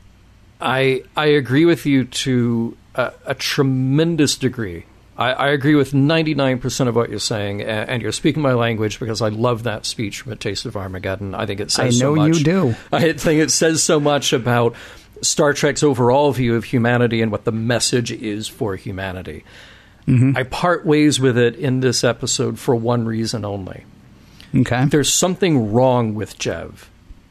I 0.60 1.02
I 1.16 1.26
agree 1.26 1.64
with 1.64 1.86
you 1.86 2.04
to 2.04 2.76
a, 2.96 3.12
a 3.26 3.34
tremendous 3.34 4.36
degree. 4.36 4.84
I, 5.16 5.32
I, 5.32 5.48
agree 5.48 5.74
with 5.74 5.92
99% 5.92 6.88
of 6.88 6.96
what 6.96 7.08
you're 7.08 7.18
saying, 7.18 7.62
and, 7.62 7.88
and, 7.88 8.02
you're 8.02 8.12
speaking 8.12 8.42
my 8.42 8.52
language 8.52 9.00
because 9.00 9.22
I 9.22 9.28
love 9.30 9.62
that 9.62 9.86
speech 9.86 10.20
from 10.20 10.32
A 10.32 10.36
Taste 10.36 10.66
of 10.66 10.76
Armageddon. 10.76 11.34
I 11.34 11.46
think 11.46 11.60
it 11.60 11.70
says 11.70 12.00
I 12.00 12.04
know 12.04 12.14
so 12.14 12.16
much. 12.16 12.38
you 12.38 12.44
do. 12.44 12.74
I 12.92 13.12
think 13.12 13.40
it 13.40 13.50
says 13.50 13.82
so 13.82 13.98
much 13.98 14.34
about 14.34 14.74
Star 15.22 15.54
Trek's 15.54 15.82
overall 15.82 16.32
view 16.32 16.54
of 16.54 16.64
humanity 16.64 17.22
and 17.22 17.32
what 17.32 17.44
the 17.44 17.52
message 17.52 18.12
is 18.12 18.46
for 18.46 18.76
humanity. 18.76 19.44
Mm-hmm. 20.06 20.36
I 20.36 20.42
part 20.42 20.84
ways 20.84 21.18
with 21.18 21.38
it 21.38 21.56
in 21.56 21.80
this 21.80 22.04
episode 22.04 22.58
for 22.58 22.76
one 22.76 23.06
reason 23.06 23.44
only. 23.44 23.84
Okay. 24.54 24.84
There's 24.84 25.12
something 25.12 25.72
wrong 25.72 26.14
with 26.14 26.38
Jev. 26.38 26.88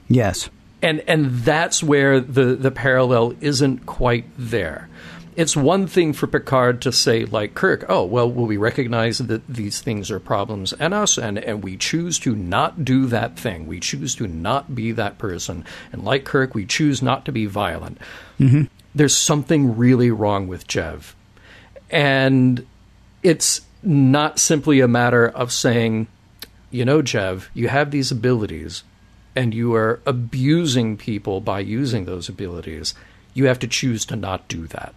Yes. 0.07 0.49
And 0.82 1.01
and 1.01 1.32
that's 1.32 1.82
where 1.82 2.20
the, 2.20 2.55
the 2.55 2.72
parallel 2.72 3.36
isn't 3.41 3.86
quite 3.86 4.26
there 4.38 4.89
it's 5.36 5.55
one 5.55 5.88
thing 5.88 6.13
for 6.13 6.27
Picard 6.27 6.81
to 6.83 6.91
say, 6.91 7.25
like 7.25 7.55
Kirk, 7.55 7.86
oh, 7.89 8.05
well, 8.05 8.31
will 8.31 8.45
we 8.45 8.57
recognize 8.57 9.17
that 9.17 9.45
these 9.47 9.81
things 9.81 10.09
are 10.09 10.19
problems 10.19 10.71
in 10.73 10.93
us 10.93 11.17
and, 11.17 11.38
and 11.38 11.63
we 11.63 11.75
choose 11.75 12.17
to 12.19 12.36
not 12.36 12.86
do 12.86 13.05
that 13.07 13.38
thing? 13.38 13.67
We 13.67 13.79
choose 13.79 14.15
to 14.15 14.27
not 14.27 14.73
be 14.73 14.91
that 14.93 15.17
person. 15.17 15.65
And 15.91 16.03
like 16.03 16.23
Kirk, 16.23 16.55
we 16.55 16.65
choose 16.65 17.01
not 17.01 17.25
to 17.25 17.31
be 17.31 17.45
violent. 17.45 17.97
Mm-hmm. 18.39 18.63
There's 18.93 19.15
something 19.15 19.75
really 19.77 20.09
wrong 20.09 20.47
with 20.47 20.67
Jev. 20.67 21.13
And 21.89 22.65
it's 23.21 23.61
not 23.83 24.39
simply 24.39 24.79
a 24.79 24.88
matter 24.88 25.27
of 25.27 25.51
saying, 25.51 26.07
you 26.71 26.86
know, 26.86 27.01
Jev, 27.01 27.47
you 27.53 27.67
have 27.67 27.91
these 27.91 28.11
abilities 28.11 28.83
and 29.36 29.53
you 29.53 29.75
are 29.75 29.99
abusing 30.05 30.95
people 30.95 31.41
by 31.41 31.59
using 31.59 32.05
those 32.05 32.29
abilities. 32.29 32.95
You 33.33 33.45
have 33.45 33.59
to 33.59 33.67
choose 33.67 34.05
to 34.05 34.15
not 34.15 34.47
do 34.47 34.65
that. 34.67 34.95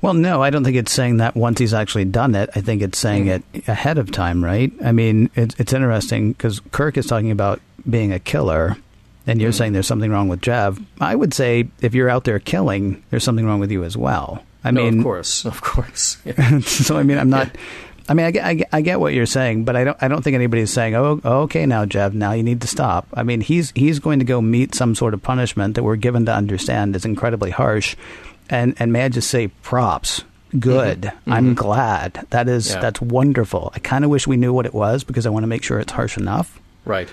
Well, 0.00 0.12
no, 0.12 0.42
I 0.42 0.50
don't 0.50 0.64
think 0.64 0.76
it's 0.76 0.92
saying 0.92 1.16
that 1.16 1.34
once 1.34 1.58
he's 1.58 1.72
actually 1.72 2.04
done 2.04 2.34
it. 2.34 2.50
I 2.54 2.60
think 2.60 2.82
it's 2.82 2.98
saying 2.98 3.28
it 3.28 3.42
ahead 3.66 3.96
of 3.96 4.10
time, 4.10 4.44
right? 4.44 4.70
I 4.84 4.92
mean, 4.92 5.30
it's, 5.34 5.58
it's 5.58 5.72
interesting 5.72 6.32
because 6.32 6.60
Kirk 6.72 6.98
is 6.98 7.06
talking 7.06 7.30
about 7.30 7.62
being 7.88 8.12
a 8.12 8.18
killer, 8.18 8.76
and 9.26 9.40
you're 9.40 9.52
mm. 9.52 9.54
saying 9.54 9.72
there's 9.72 9.86
something 9.86 10.10
wrong 10.10 10.28
with 10.28 10.42
Jev. 10.42 10.84
I 11.00 11.14
would 11.14 11.32
say 11.32 11.68
if 11.80 11.94
you're 11.94 12.10
out 12.10 12.24
there 12.24 12.38
killing, 12.38 13.02
there's 13.08 13.24
something 13.24 13.46
wrong 13.46 13.60
with 13.60 13.70
you 13.70 13.82
as 13.82 13.96
well. 13.96 14.44
I 14.62 14.72
no, 14.72 14.84
mean, 14.84 14.98
of 14.98 15.04
course, 15.04 15.46
of 15.46 15.62
course. 15.62 16.18
Yeah. 16.24 16.58
so 16.60 16.98
I 16.98 17.02
mean, 17.02 17.16
I'm 17.16 17.30
not. 17.30 17.48
Yeah. 17.54 17.60
I 18.06 18.12
mean, 18.12 18.26
I 18.26 18.30
get, 18.30 18.44
I 18.44 18.64
I 18.72 18.80
get 18.82 19.00
what 19.00 19.14
you're 19.14 19.24
saying, 19.24 19.64
but 19.64 19.76
I 19.76 19.84
don't. 19.84 19.96
I 20.02 20.08
don't 20.08 20.22
think 20.22 20.34
anybody's 20.34 20.70
saying, 20.70 20.94
"Oh, 20.94 21.20
okay, 21.24 21.64
now, 21.64 21.86
Jev, 21.86 22.12
now 22.12 22.32
you 22.32 22.42
need 22.42 22.60
to 22.60 22.66
stop." 22.66 23.06
I 23.14 23.22
mean, 23.22 23.40
he's 23.40 23.72
he's 23.74 23.98
going 23.98 24.18
to 24.18 24.24
go 24.26 24.42
meet 24.42 24.74
some 24.74 24.94
sort 24.94 25.14
of 25.14 25.22
punishment 25.22 25.76
that 25.76 25.82
we're 25.82 25.96
given 25.96 26.26
to 26.26 26.34
understand 26.34 26.94
is 26.94 27.06
incredibly 27.06 27.50
harsh, 27.50 27.96
and 28.50 28.74
and 28.78 28.92
may 28.92 29.04
I 29.04 29.08
just 29.08 29.30
say 29.30 29.48
props. 29.62 30.24
Good. 30.58 31.02
Mm-hmm. 31.02 31.32
I'm 31.32 31.44
mm-hmm. 31.44 31.54
glad. 31.54 32.26
That 32.30 32.48
is 32.48 32.70
yeah. 32.70 32.80
that's 32.80 33.00
wonderful. 33.00 33.72
I 33.74 33.80
kind 33.80 34.04
of 34.04 34.10
wish 34.10 34.26
we 34.26 34.36
knew 34.36 34.52
what 34.52 34.66
it 34.66 34.74
was 34.74 35.02
because 35.04 35.26
I 35.26 35.30
want 35.30 35.42
to 35.42 35.48
make 35.48 35.64
sure 35.64 35.80
it's 35.80 35.92
harsh 35.92 36.16
enough. 36.16 36.60
Right. 36.84 37.08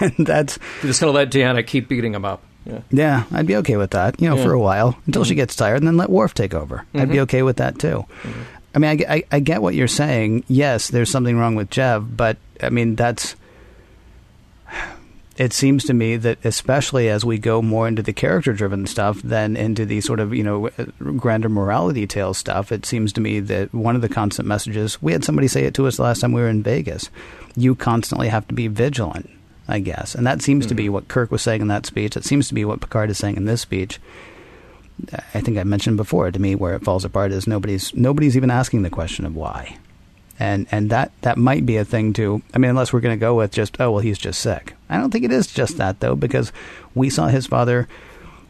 and 0.00 0.14
that's 0.18 0.58
You're 0.82 0.90
just 0.90 1.00
gonna 1.00 1.12
let 1.12 1.30
Deanna 1.30 1.66
keep 1.66 1.88
beating 1.88 2.14
him 2.14 2.24
up. 2.24 2.42
Yeah. 2.66 2.80
Yeah, 2.90 3.24
I'd 3.30 3.46
be 3.46 3.56
okay 3.56 3.76
with 3.76 3.90
that. 3.90 4.20
You 4.20 4.28
know, 4.28 4.36
yeah. 4.36 4.42
for 4.42 4.52
a 4.52 4.60
while 4.60 4.98
until 5.06 5.22
mm-hmm. 5.22 5.28
she 5.28 5.34
gets 5.34 5.54
tired, 5.54 5.76
and 5.76 5.86
then 5.86 5.96
let 5.96 6.10
Worf 6.10 6.34
take 6.34 6.54
over. 6.54 6.84
I'd 6.94 7.08
be 7.08 7.14
mm-hmm. 7.14 7.22
okay 7.22 7.42
with 7.42 7.58
that 7.58 7.78
too. 7.78 8.06
Mm-hmm. 8.22 8.42
I 8.74 8.78
mean, 8.78 9.04
I, 9.08 9.14
I, 9.14 9.24
I 9.32 9.40
get 9.40 9.62
what 9.62 9.74
you're 9.74 9.86
saying. 9.86 10.44
Yes, 10.48 10.88
there's 10.88 11.10
something 11.10 11.38
wrong 11.38 11.54
with 11.54 11.70
Jev, 11.70 12.16
but 12.16 12.36
I 12.62 12.70
mean 12.70 12.96
that's 12.96 13.36
it 15.36 15.52
seems 15.52 15.84
to 15.84 15.94
me 15.94 16.16
that 16.16 16.44
especially 16.44 17.08
as 17.08 17.24
we 17.24 17.38
go 17.38 17.60
more 17.60 17.88
into 17.88 18.02
the 18.02 18.12
character 18.12 18.52
driven 18.52 18.86
stuff 18.86 19.20
than 19.22 19.56
into 19.56 19.84
the 19.84 20.00
sort 20.00 20.20
of 20.20 20.34
you 20.34 20.42
know 20.42 20.68
grander 21.16 21.48
morality 21.48 22.06
tale 22.06 22.34
stuff 22.34 22.70
it 22.70 22.86
seems 22.86 23.12
to 23.12 23.20
me 23.20 23.40
that 23.40 23.72
one 23.74 23.96
of 23.96 24.02
the 24.02 24.08
constant 24.08 24.46
messages 24.46 25.00
we 25.02 25.12
had 25.12 25.24
somebody 25.24 25.48
say 25.48 25.64
it 25.64 25.74
to 25.74 25.86
us 25.86 25.98
last 25.98 26.20
time 26.20 26.32
we 26.32 26.40
were 26.40 26.48
in 26.48 26.62
vegas 26.62 27.10
you 27.56 27.74
constantly 27.74 28.28
have 28.28 28.46
to 28.48 28.54
be 28.54 28.68
vigilant 28.68 29.28
I 29.66 29.78
guess. 29.78 30.14
And 30.14 30.26
that 30.26 30.42
seems 30.42 30.64
mm-hmm. 30.64 30.68
to 30.68 30.74
be 30.74 30.88
what 30.88 31.08
Kirk 31.08 31.30
was 31.30 31.42
saying 31.42 31.62
in 31.62 31.68
that 31.68 31.86
speech. 31.86 32.16
It 32.16 32.24
seems 32.24 32.48
to 32.48 32.54
be 32.54 32.64
what 32.64 32.80
Picard 32.80 33.10
is 33.10 33.18
saying 33.18 33.36
in 33.36 33.46
this 33.46 33.62
speech. 33.62 33.98
I 35.34 35.40
think 35.40 35.58
I 35.58 35.64
mentioned 35.64 35.96
before 35.96 36.30
to 36.30 36.38
me 36.38 36.54
where 36.54 36.74
it 36.74 36.84
falls 36.84 37.04
apart 37.04 37.32
is 37.32 37.46
nobody's 37.46 37.92
nobody's 37.94 38.36
even 38.36 38.50
asking 38.50 38.82
the 38.82 38.90
question 38.90 39.24
of 39.24 39.34
why. 39.34 39.78
And 40.38 40.66
and 40.70 40.90
that 40.90 41.12
that 41.22 41.38
might 41.38 41.64
be 41.64 41.76
a 41.76 41.84
thing 41.84 42.12
too. 42.12 42.42
I 42.52 42.58
mean, 42.58 42.70
unless 42.70 42.92
we're 42.92 43.00
going 43.00 43.16
to 43.16 43.20
go 43.20 43.36
with 43.36 43.52
just 43.52 43.80
oh 43.80 43.92
well, 43.92 44.00
he's 44.00 44.18
just 44.18 44.40
sick. 44.40 44.74
I 44.88 44.98
don't 44.98 45.10
think 45.10 45.24
it 45.24 45.32
is 45.32 45.46
just 45.46 45.76
that 45.76 46.00
though, 46.00 46.16
because 46.16 46.52
we 46.94 47.08
saw 47.08 47.28
his 47.28 47.46
father, 47.46 47.88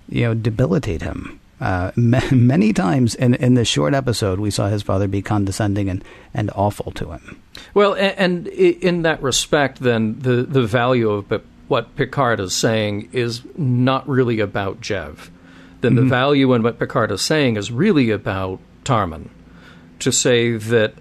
you 0.09 0.23
know, 0.23 0.35
debilitate 0.35 1.03
him 1.03 1.41
uh, 1.61 1.93
many 1.97 2.73
times 2.73 3.15
in 3.15 3.35
in 3.35 3.55
this 3.55 3.69
short 3.69 3.95
episode. 3.95 4.39
We 4.39 4.51
saw 4.51 4.69
his 4.69 4.83
father 4.83 5.09
be 5.09 5.23
condescending 5.23 5.89
and 5.89 6.05
and 6.33 6.51
awful 6.55 6.93
to 6.93 7.13
him. 7.13 7.41
Well, 7.73 7.95
and, 7.95 8.47
and 8.47 8.49
in 8.49 9.03
that 9.03 9.23
respect, 9.23 9.81
then 9.81 10.19
the 10.21 10.43
the 10.43 10.63
value 10.63 11.11
of 11.11 11.43
what 11.69 11.97
Picard 11.97 12.41
is 12.41 12.55
saying 12.55 13.09
is 13.13 13.43
not 13.57 14.09
really 14.09 14.41
about 14.41 14.81
Jev. 14.81 15.31
Then 15.81 15.93
mm-hmm. 15.93 16.05
the 16.05 16.09
value 16.09 16.53
in 16.55 16.63
what 16.63 16.79
Picard 16.79 17.11
is 17.11 17.23
saying 17.23 17.57
is 17.57 17.71
really 17.71 18.11
about 18.11 18.61
Tarmin. 18.85 19.29
To 20.01 20.13
say 20.13 20.57
that 20.57 20.95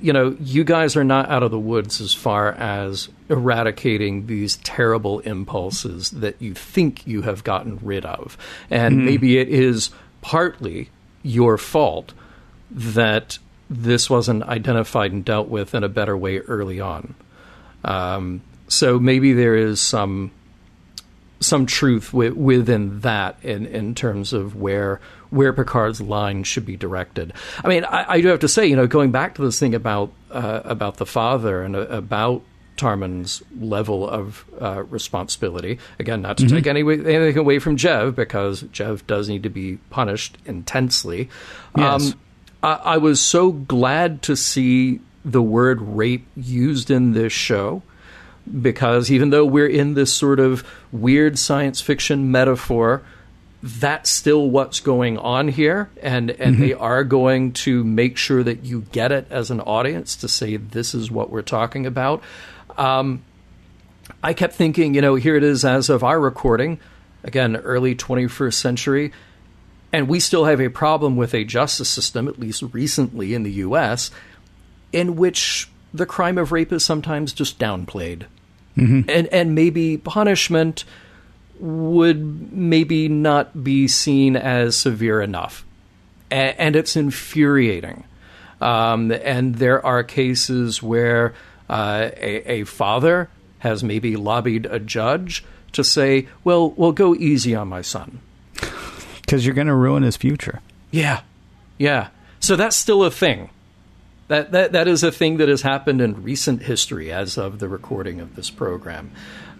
you 0.00 0.12
know, 0.12 0.36
you 0.40 0.64
guys 0.64 0.96
are 0.96 1.04
not 1.04 1.28
out 1.30 1.42
of 1.42 1.50
the 1.50 1.58
woods 1.58 2.00
as 2.00 2.14
far 2.14 2.52
as 2.52 3.08
eradicating 3.28 4.26
these 4.26 4.56
terrible 4.58 5.20
impulses 5.20 6.10
that 6.10 6.40
you 6.40 6.54
think 6.54 7.06
you 7.06 7.22
have 7.22 7.44
gotten 7.44 7.78
rid 7.82 8.04
of. 8.04 8.36
And 8.70 9.00
mm 9.00 9.08
maybe 9.08 9.38
it 9.38 9.48
is 9.48 9.90
partly 10.20 10.90
your 11.22 11.56
fault 11.56 12.12
that 12.70 13.38
this 13.70 14.10
wasn't 14.10 14.42
identified 14.42 15.12
and 15.12 15.24
dealt 15.24 15.48
with 15.48 15.74
in 15.74 15.82
a 15.82 15.88
better 15.88 16.16
way 16.16 16.38
early 16.40 16.78
on. 16.78 17.14
Um, 17.84 18.42
so 18.68 18.98
maybe 18.98 19.32
there 19.32 19.54
is 19.54 19.80
some 19.80 20.30
some 21.40 21.66
truth 21.66 22.10
w- 22.10 22.34
within 22.34 23.00
that 23.00 23.36
in, 23.42 23.64
in 23.66 23.94
terms 23.94 24.32
of 24.32 24.56
where 24.56 25.00
where 25.30 25.52
Picard's 25.52 26.00
line 26.00 26.42
should 26.44 26.64
be 26.64 26.76
directed. 26.76 27.32
I 27.62 27.68
mean, 27.68 27.84
I, 27.84 28.12
I 28.12 28.20
do 28.20 28.28
have 28.28 28.40
to 28.40 28.48
say, 28.48 28.66
you 28.66 28.76
know, 28.76 28.86
going 28.86 29.10
back 29.10 29.34
to 29.36 29.42
this 29.42 29.58
thing 29.58 29.74
about 29.74 30.12
uh, 30.30 30.62
about 30.64 30.96
the 30.96 31.06
father 31.06 31.62
and 31.62 31.76
uh, 31.76 31.80
about 31.88 32.42
Tarmin's 32.76 33.42
level 33.60 34.08
of 34.08 34.44
uh, 34.60 34.84
responsibility. 34.84 35.78
Again, 35.98 36.22
not 36.22 36.38
to 36.38 36.44
mm-hmm. 36.44 36.56
take 36.56 36.66
any, 36.66 36.80
anything 36.80 37.38
away 37.38 37.58
from 37.58 37.76
Jev, 37.76 38.14
because 38.14 38.62
Jev 38.64 39.06
does 39.06 39.28
need 39.28 39.42
to 39.42 39.50
be 39.50 39.76
punished 39.90 40.38
intensely. 40.46 41.28
Yes. 41.76 42.12
Um, 42.12 42.20
I, 42.62 42.72
I 42.72 42.96
was 42.98 43.20
so 43.20 43.50
glad 43.52 44.22
to 44.22 44.36
see 44.36 45.00
the 45.24 45.42
word 45.42 45.80
rape 45.82 46.26
used 46.36 46.90
in 46.90 47.12
this 47.12 47.32
show 47.32 47.82
because 48.60 49.10
even 49.10 49.30
though 49.30 49.44
we're 49.44 49.68
in 49.68 49.94
this 49.94 50.12
sort 50.12 50.40
of 50.40 50.66
weird 50.90 51.38
science 51.38 51.80
fiction 51.80 52.30
metaphor, 52.30 53.02
that's 53.62 54.10
still 54.10 54.48
what's 54.48 54.80
going 54.80 55.18
on 55.18 55.48
here, 55.48 55.90
and 56.02 56.30
and 56.30 56.54
mm-hmm. 56.54 56.62
they 56.62 56.74
are 56.74 57.04
going 57.04 57.52
to 57.52 57.82
make 57.84 58.16
sure 58.16 58.42
that 58.42 58.64
you 58.64 58.82
get 58.92 59.12
it 59.12 59.26
as 59.30 59.50
an 59.50 59.60
audience 59.60 60.16
to 60.16 60.28
say 60.28 60.56
this 60.56 60.94
is 60.94 61.10
what 61.10 61.30
we're 61.30 61.42
talking 61.42 61.86
about. 61.86 62.22
Um, 62.76 63.24
I 64.22 64.32
kept 64.32 64.54
thinking, 64.54 64.94
you 64.94 65.00
know, 65.00 65.16
here 65.16 65.36
it 65.36 65.42
is 65.42 65.64
as 65.64 65.90
of 65.90 66.04
our 66.04 66.20
recording, 66.20 66.78
again, 67.24 67.56
early 67.56 67.94
21st 67.94 68.54
century, 68.54 69.12
and 69.92 70.08
we 70.08 70.20
still 70.20 70.44
have 70.44 70.60
a 70.60 70.68
problem 70.68 71.16
with 71.16 71.34
a 71.34 71.44
justice 71.44 71.88
system, 71.88 72.28
at 72.28 72.38
least 72.38 72.62
recently 72.72 73.34
in 73.34 73.42
the 73.42 73.52
U.S., 73.52 74.10
in 74.92 75.16
which 75.16 75.68
the 75.92 76.06
crime 76.06 76.38
of 76.38 76.52
rape 76.52 76.72
is 76.72 76.84
sometimes 76.84 77.32
just 77.32 77.58
downplayed 77.58 78.26
mm-hmm. 78.78 79.08
and 79.08 79.26
and 79.28 79.54
maybe 79.54 79.96
punishment 79.96 80.84
would 81.60 82.52
maybe 82.52 83.08
not 83.08 83.62
be 83.64 83.88
seen 83.88 84.36
as 84.36 84.76
severe 84.76 85.20
enough, 85.20 85.64
a- 86.30 86.60
and 86.60 86.76
it's 86.76 86.96
infuriating. 86.96 88.04
Um, 88.60 89.12
and 89.12 89.54
there 89.56 89.84
are 89.84 90.02
cases 90.02 90.82
where 90.82 91.34
uh, 91.70 92.10
a, 92.16 92.50
a 92.60 92.64
father 92.64 93.28
has 93.60 93.84
maybe 93.84 94.16
lobbied 94.16 94.66
a 94.66 94.78
judge 94.80 95.44
to 95.72 95.84
say, 95.84 96.26
"Well, 96.44 96.70
well, 96.70 96.92
go 96.92 97.14
easy 97.14 97.54
on 97.54 97.68
my 97.68 97.82
son." 97.82 98.20
because 99.28 99.44
you're 99.44 99.54
going 99.54 99.66
to 99.66 99.74
ruin 99.74 100.02
his 100.02 100.16
future. 100.16 100.60
Yeah, 100.90 101.20
yeah. 101.76 102.08
So 102.40 102.56
that's 102.56 102.74
still 102.76 103.04
a 103.04 103.10
thing. 103.10 103.50
That, 104.28 104.52
that, 104.52 104.72
that 104.72 104.88
is 104.88 105.02
a 105.02 105.12
thing 105.12 105.36
that 105.36 105.50
has 105.50 105.60
happened 105.60 106.00
in 106.00 106.22
recent 106.22 106.62
history 106.62 107.12
as 107.12 107.36
of 107.36 107.58
the 107.58 107.68
recording 107.68 108.20
of 108.20 108.36
this 108.36 108.48
program. 108.48 109.10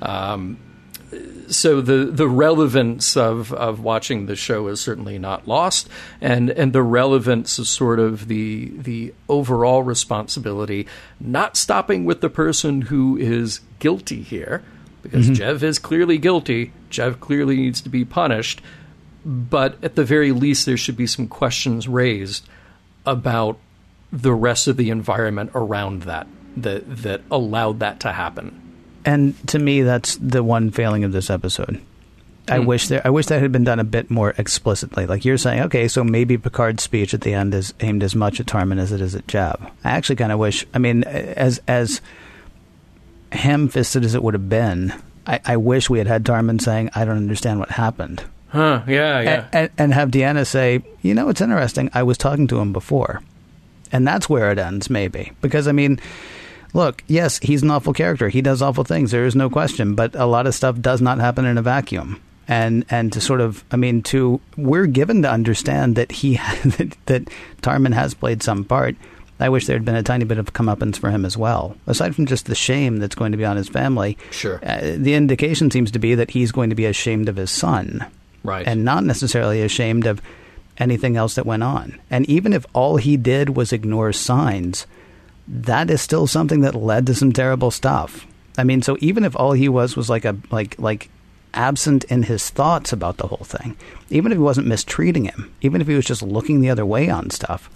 Um, 0.01 0.59
so 1.49 1.81
the 1.81 2.07
the 2.07 2.29
relevance 2.29 3.17
of, 3.17 3.53
of 3.53 3.81
watching 3.81 4.27
the 4.27 4.37
show 4.37 4.69
is 4.69 4.81
certainly 4.81 5.19
not 5.19 5.49
lost, 5.49 5.89
and 6.21 6.51
and 6.51 6.73
the 6.73 6.83
relevance 6.83 7.59
is 7.59 7.69
sort 7.69 7.99
of 7.99 8.29
the 8.29 8.73
the 8.77 9.15
overall 9.29 9.83
responsibility, 9.83 10.87
not 11.21 11.57
stopping 11.57 12.05
with 12.05 12.21
the 12.21 12.29
person 12.29 12.83
who 12.83 13.17
is 13.17 13.61
guilty 13.79 14.23
here, 14.23 14.63
because 15.03 15.31
mm-hmm. 15.31 15.43
Jev 15.43 15.63
is 15.63 15.79
clearly 15.79 16.19
guilty. 16.19 16.73
Jev 16.91 17.21
clearly 17.21 17.57
needs 17.57 17.81
to 17.81 17.89
be 17.89 18.05
punished, 18.05 18.61
but 19.25 19.83
at 19.83 19.95
the 19.95 20.05
very 20.05 20.33
least, 20.33 20.67
there 20.67 20.77
should 20.77 20.97
be 20.97 21.07
some 21.07 21.29
questions 21.29 21.89
raised 21.89 22.47
about 23.07 23.59
the 24.13 24.35
rest 24.35 24.69
of 24.69 24.77
the 24.77 24.91
environment 24.91 25.51
around 25.55 26.03
that 26.03 26.27
that 26.57 27.03
that 27.03 27.23
allowed 27.31 27.81
that 27.81 28.01
to 28.01 28.13
happen. 28.13 28.68
And 29.05 29.35
to 29.49 29.59
me, 29.59 29.83
that's 29.83 30.17
the 30.17 30.43
one 30.43 30.71
failing 30.71 31.05
of 31.05 31.13
this 31.13 31.31
episode. 31.31 31.81
I 32.49 32.59
hmm. 32.59 32.67
wish 32.67 32.89
there, 32.89 33.03
I 33.05 33.11
wish 33.11 33.27
that 33.27 33.43
had 33.43 33.53
been 33.53 33.65
done 33.65 33.79
a 33.79 33.85
bit 33.85 34.11
more 34.11 34.35
explicitly. 34.39 35.07
Like 35.07 35.25
you're 35.25 35.39
saying, 35.39 35.63
okay, 35.65 35.89
so 35.89 36.03
maybe 36.03 36.39
Picard's 36.39 36.83
speech 36.83 37.15
at 37.15 37.21
the 37.21 37.35
end 37.35 37.55
is 37.55 37.75
aimed 37.81 38.03
as 38.03 38.15
much 38.15 38.41
at 38.41 38.47
Tarmin 38.47 38.79
as 38.79 38.93
it 38.93 39.01
is 39.01 39.15
at 39.15 39.27
Jev. 39.27 39.61
I 39.85 39.91
actually 39.91 40.17
kind 40.17 40.33
of 40.33 40.39
wish. 40.39 40.67
I 40.73 40.79
mean, 40.79 41.05
as 41.05 41.61
as 41.69 42.01
ham-fisted 43.33 44.05
as 44.05 44.15
it 44.15 44.23
would 44.23 44.35
have 44.35 44.49
been, 44.49 44.95
I, 45.27 45.41
I 45.45 45.57
wish 45.59 45.91
we 45.91 45.99
had 45.99 46.07
had 46.07 46.25
Tarmin 46.25 46.61
saying, 46.61 46.91
"I 46.95 47.05
don't 47.05 47.19
understand 47.19 47.61
what 47.61 47.71
happened." 47.71 48.25
Huh? 48.49 48.83
Yeah, 48.89 49.21
yeah. 49.21 49.31
And, 49.31 49.47
and, 49.53 49.71
and 49.77 49.95
have 49.95 50.11
Deanna 50.11 50.47
say, 50.47 50.83
"You 51.03 51.15
know, 51.15 51.29
it's 51.29 51.43
interesting. 51.43 51.91
I 51.93 52.03
was 52.03 52.17
talking 52.17 52.47
to 52.49 52.61
him 52.61 52.73
before." 52.73 53.23
and 53.93 54.07
that's 54.07 54.29
where 54.29 54.51
it 54.51 54.59
ends, 54.59 54.91
maybe. 54.91 55.33
Because 55.41 55.69
I 55.69 55.73
mean, 55.73 56.01
look, 56.75 57.03
yes, 57.07 57.39
he's 57.39 57.63
an 57.63 57.71
awful 57.71 57.93
character. 57.93 58.29
He 58.29 58.43
does 58.43 58.63
awful 58.63 58.85
things. 58.85 59.11
There 59.11 59.27
is 59.27 59.37
no 59.37 59.51
question. 59.51 59.95
But 59.95 60.15
a 60.15 60.27
lot 60.27 60.47
of 60.47 60.55
stuff 60.55 60.81
does 60.81 61.01
not 61.01 61.19
happen 61.19 61.45
in 61.45 61.59
a 61.59 61.63
vacuum. 61.63 62.21
And 62.47 62.87
and 62.89 63.13
to 63.13 63.21
sort 63.21 63.43
of, 63.43 63.63
I 63.71 63.77
mean, 63.77 64.03
to 64.05 64.41
we're 64.57 64.87
given 64.87 65.23
to 65.23 65.31
understand 65.31 65.97
that 65.97 66.11
he 66.11 66.37
that, 66.65 66.97
that 67.07 67.29
Tarmin 67.63 67.93
has 67.93 68.15
played 68.15 68.43
some 68.43 68.65
part. 68.65 68.97
I 69.41 69.51
wish 69.51 69.67
there 69.67 69.77
had 69.77 69.85
been 69.85 69.95
a 69.95 70.03
tiny 70.03 70.25
bit 70.25 70.39
of 70.39 70.53
comeuppance 70.53 70.99
for 70.99 71.11
him 71.11 71.25
as 71.25 71.37
well. 71.37 71.77
Aside 71.87 72.17
from 72.17 72.27
just 72.27 72.47
the 72.47 72.57
shame 72.57 72.97
that's 72.97 73.15
going 73.15 73.31
to 73.31 73.39
be 73.39 73.45
on 73.45 73.57
his 73.57 73.69
family, 73.69 74.19
sure. 74.33 74.59
Uh, 74.65 74.97
the 74.97 75.15
indication 75.15 75.71
seems 75.71 75.93
to 75.93 76.01
be 76.01 76.17
that 76.17 76.31
he's 76.31 76.51
going 76.51 76.71
to 76.71 76.77
be 76.77 76.87
ashamed 76.87 77.29
of 77.29 77.37
his 77.37 77.51
son, 77.53 78.05
right, 78.43 78.67
and 78.67 78.85
not 78.85 79.05
necessarily 79.05 79.63
ashamed 79.63 80.07
of 80.07 80.21
anything 80.79 81.17
else 81.17 81.35
that 81.35 81.47
went 81.47 81.63
on. 81.63 82.01
And 82.11 82.29
even 82.29 82.53
if 82.53 82.67
all 82.73 82.97
he 82.97 83.17
did 83.17 83.51
was 83.51 83.73
ignore 83.73 84.13
signs, 84.13 84.87
that 85.49 85.91
is 85.91 86.01
still 86.01 86.27
something 86.27 86.61
that 86.61 86.75
led 86.75 87.07
to 87.07 87.15
some 87.15 87.33
terrible 87.33 87.71
stuff. 87.71 88.27
I 88.57 88.65
mean, 88.65 88.83
so 88.83 88.97
even 89.01 89.25
if 89.25 89.37
all 89.37 89.53
he 89.53 89.69
was 89.69 89.97
was 89.97 90.11
like 90.11 90.25
a 90.25 90.37
like 90.51 90.79
like 90.79 91.09
absent 91.55 92.05
in 92.05 92.25
his 92.25 92.51
thoughts 92.51 92.93
about 92.93 93.17
the 93.17 93.29
whole 93.29 93.45
thing, 93.45 93.77
even 94.11 94.31
if 94.31 94.37
he 94.37 94.43
wasn't 94.43 94.67
mistreating 94.67 95.25
him, 95.25 95.53
even 95.61 95.81
if 95.81 95.87
he 95.87 95.95
was 95.95 96.05
just 96.05 96.23
looking 96.23 96.61
the 96.61 96.71
other 96.71 96.85
way 96.85 97.09
on 97.09 97.31
stuff. 97.31 97.71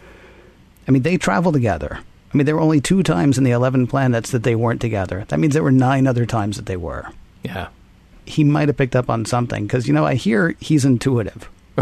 I 0.86 0.90
mean, 0.90 1.02
they 1.02 1.16
travel 1.16 1.52
together. 1.52 2.00
I 2.32 2.36
mean, 2.36 2.44
there 2.46 2.56
were 2.56 2.62
only 2.62 2.80
two 2.80 3.02
times 3.02 3.38
in 3.38 3.44
the 3.44 3.50
11 3.50 3.86
planets 3.86 4.30
that 4.30 4.42
they 4.42 4.54
weren't 4.54 4.80
together. 4.80 5.24
That 5.28 5.38
means 5.38 5.54
there 5.54 5.62
were 5.62 5.70
nine 5.70 6.06
other 6.06 6.26
times 6.26 6.56
that 6.56 6.66
they 6.66 6.76
were. 6.76 7.08
Yeah. 7.42 7.68
He 8.24 8.42
might 8.42 8.68
have 8.68 8.76
picked 8.76 8.96
up 8.96 9.10
on 9.10 9.24
something 9.24 9.66
because, 9.66 9.86
you 9.86 9.94
know, 9.94 10.06
I 10.06 10.14
hear 10.14 10.56
he's 10.60 10.84
intuitive. 10.84 11.48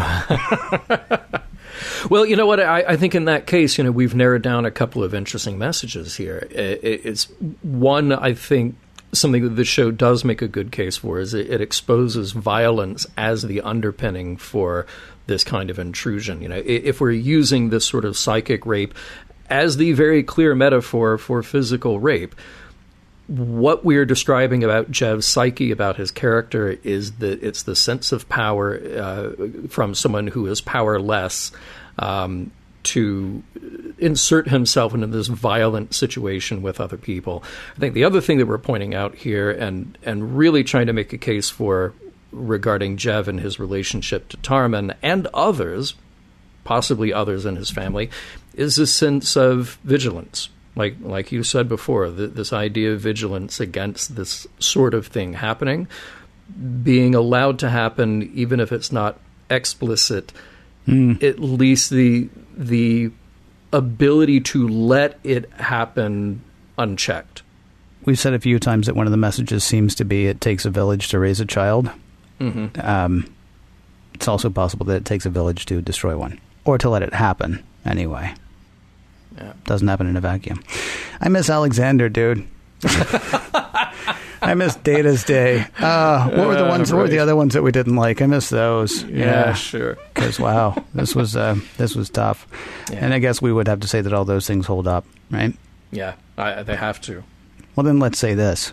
well, 2.09 2.27
you 2.27 2.37
know 2.37 2.47
what? 2.47 2.61
I, 2.61 2.81
I, 2.81 2.97
think 2.97 3.15
in 3.15 3.25
that 3.27 3.47
case, 3.47 3.79
you 3.79 3.85
know, 3.85 3.91
we've 3.91 4.15
narrowed 4.15 4.43
down 4.43 4.65
a 4.65 4.71
couple 4.71 5.03
of 5.03 5.15
interesting 5.15 5.59
messages 5.59 6.17
here. 6.17 6.49
It, 6.51 6.81
it's 6.83 7.25
one, 7.63 8.13
I 8.13 8.35
think, 8.35 8.77
something 9.13 9.43
that 9.43 9.51
the 9.51 9.65
show 9.65 9.91
does 9.91 10.25
make 10.25 10.43
a 10.43 10.49
good 10.49 10.71
case 10.73 10.97
for 10.97 11.19
is 11.19 11.35
it, 11.35 11.51
it, 11.51 11.61
exposes 11.61 12.33
violence 12.33 13.07
as 13.17 13.43
the 13.43 13.61
underpinning 13.61 14.37
for 14.37 14.87
this 15.27 15.45
kind 15.45 15.71
of 15.71 15.79
intrusion. 15.79 16.43
You 16.43 16.49
know, 16.49 16.63
if 16.65 17.01
we're 17.01 17.11
using 17.11 17.71
this 17.71 17.87
sort 17.87 18.05
of 18.05 18.17
psychic 18.17 18.67
rape 18.67 18.95
as 19.49 19.77
the 19.77 19.93
very 19.93 20.23
clear 20.23 20.55
metaphor 20.55 21.19
for 21.19 21.43
physical 21.43 21.99
rape, 21.99 22.35
what 23.31 23.85
we're 23.85 24.05
describing 24.05 24.65
about 24.65 24.91
Jev's 24.91 25.25
psyche, 25.25 25.71
about 25.71 25.97
his 25.97 26.11
character, 26.11 26.77
is 26.83 27.13
that 27.13 27.43
it's 27.43 27.63
the 27.63 27.77
sense 27.77 28.11
of 28.11 28.29
power 28.29 28.77
uh, 28.77 29.31
from 29.69 29.95
someone 29.95 30.27
who 30.27 30.47
is 30.47 30.61
powerless. 30.61 31.53
Um, 31.99 32.51
to 32.83 33.43
insert 33.99 34.49
himself 34.49 34.95
into 34.95 35.07
this 35.07 35.27
violent 35.27 35.95
situation 35.95 36.63
with 36.63 36.81
other 36.81 36.97
people. 36.97 37.45
I 37.77 37.79
think 37.79 37.93
the 37.93 38.05
other 38.05 38.23
thing 38.23 38.39
that 38.39 38.47
we're 38.47 38.57
pointing 38.57 38.95
out 38.95 39.15
here 39.15 39.51
and 39.51 39.99
and 40.03 40.37
really 40.39 40.65
trying 40.65 40.87
to 40.87 40.95
make 40.95 41.13
a 41.13 41.19
case 41.19 41.51
for 41.51 41.93
regarding 42.33 42.97
Jev 42.97 43.29
and 43.29 43.39
his 43.39 43.59
relationship 43.59 44.29
to 44.31 44.39
Tarmin 44.39 44.95
and 45.03 45.27
others, 45.35 45.95
possibly 46.65 47.13
others 47.13 47.45
in 47.45 47.57
his 47.57 47.71
family, 47.71 48.09
is 48.55 48.79
a 48.79 48.87
sense 48.87 49.37
of 49.37 49.79
vigilance. 49.85 50.49
Like 50.77 50.97
like 51.01 51.33
you 51.33 51.43
said 51.43 51.69
before, 51.69 52.09
th- 52.11 52.33
this 52.33 52.53
idea 52.53 52.93
of 52.93 53.01
vigilance 53.01 53.61
against 53.61 54.17
this 54.17 54.47
sort 54.59 54.95
of 54.95 55.07
thing 55.07 55.35
happening, 55.35 55.89
being 56.83 57.15
allowed 57.15 57.59
to 57.61 57.71
happen, 57.71 58.31
even 58.35 58.61
if 58.61 58.73
it's 58.73 58.93
not 58.93 59.19
explicit. 59.51 60.33
Mm. 60.87 61.23
At 61.23 61.41
least 61.41 61.91
the 61.91 62.29
the 62.57 63.11
ability 63.73 64.41
to 64.41 64.69
let 64.69 65.19
it 65.25 65.51
happen 65.53 66.43
unchecked. 66.79 67.43
We've 68.05 68.19
said 68.19 68.33
a 68.33 68.41
few 68.41 68.59
times 68.59 68.87
that 68.87 68.97
one 68.97 69.07
of 69.07 69.11
the 69.11 69.17
messages 69.19 69.63
seems 69.63 69.95
to 69.97 70.05
be 70.05 70.27
it 70.27 70.41
takes 70.41 70.65
a 70.65 70.71
village 70.71 71.09
to 71.09 71.19
raise 71.19 71.41
a 71.41 71.47
child. 71.47 71.91
Mm-hmm. 72.41 72.81
Um, 72.81 73.33
it's 74.15 74.27
also 74.27 74.49
possible 74.51 74.87
that 74.87 74.97
it 74.97 75.05
takes 75.05 75.27
a 75.27 75.31
village 75.31 75.67
to 75.67 75.83
destroy 75.83 76.17
one, 76.17 76.41
or 76.65 76.79
to 76.79 76.89
let 76.89 77.03
it 77.03 77.13
happen 77.13 77.63
anyway. 77.85 78.35
Yeah. 79.41 79.53
Doesn't 79.65 79.89
happen 79.89 80.07
in 80.07 80.17
a 80.17 80.21
vacuum. 80.21 80.63
I 81.21 81.29
miss 81.29 81.49
Alexander, 81.49 82.09
dude. 82.09 82.47
I 84.43 84.55
miss 84.55 84.75
Data's 84.77 85.23
Day. 85.25 85.67
Uh, 85.79 86.31
what 86.31 86.47
were 86.47 86.57
the 86.57 86.65
ones? 86.65 86.91
Uh, 86.91 86.97
right. 86.97 86.99
What 86.99 87.03
were 87.05 87.09
the 87.11 87.19
other 87.19 87.37
ones 87.37 87.55
that 87.55 87.63
we 87.63 87.73
didn't 87.73 87.97
like? 87.97 88.23
I 88.23 88.27
miss 88.27 88.49
those. 88.49 89.03
Yeah, 89.05 89.25
yeah. 89.25 89.53
sure. 89.55 89.99
Because 90.15 90.41
wow, 90.41 90.83
this 90.95 91.15
was 91.15 91.37
uh, 91.37 91.57
this 91.77 91.95
was 91.95 92.09
tough. 92.09 92.47
Yeah. 92.91 93.05
And 93.05 93.13
I 93.15 93.19
guess 93.19 93.43
we 93.43 93.53
would 93.53 93.69
have 93.69 93.81
to 93.81 93.89
say 93.89 94.01
that 94.01 94.13
all 94.13 94.25
those 94.25 94.47
things 94.47 94.67
hold 94.67 94.89
up, 94.89 95.05
right? 95.31 95.55
Yeah, 95.91 96.15
I, 96.39 96.63
they 96.63 96.77
have 96.77 97.01
to. 97.03 97.23
Well, 97.77 97.85
then 97.85 97.99
let's 97.99 98.19
say 98.19 98.35
this. 98.35 98.73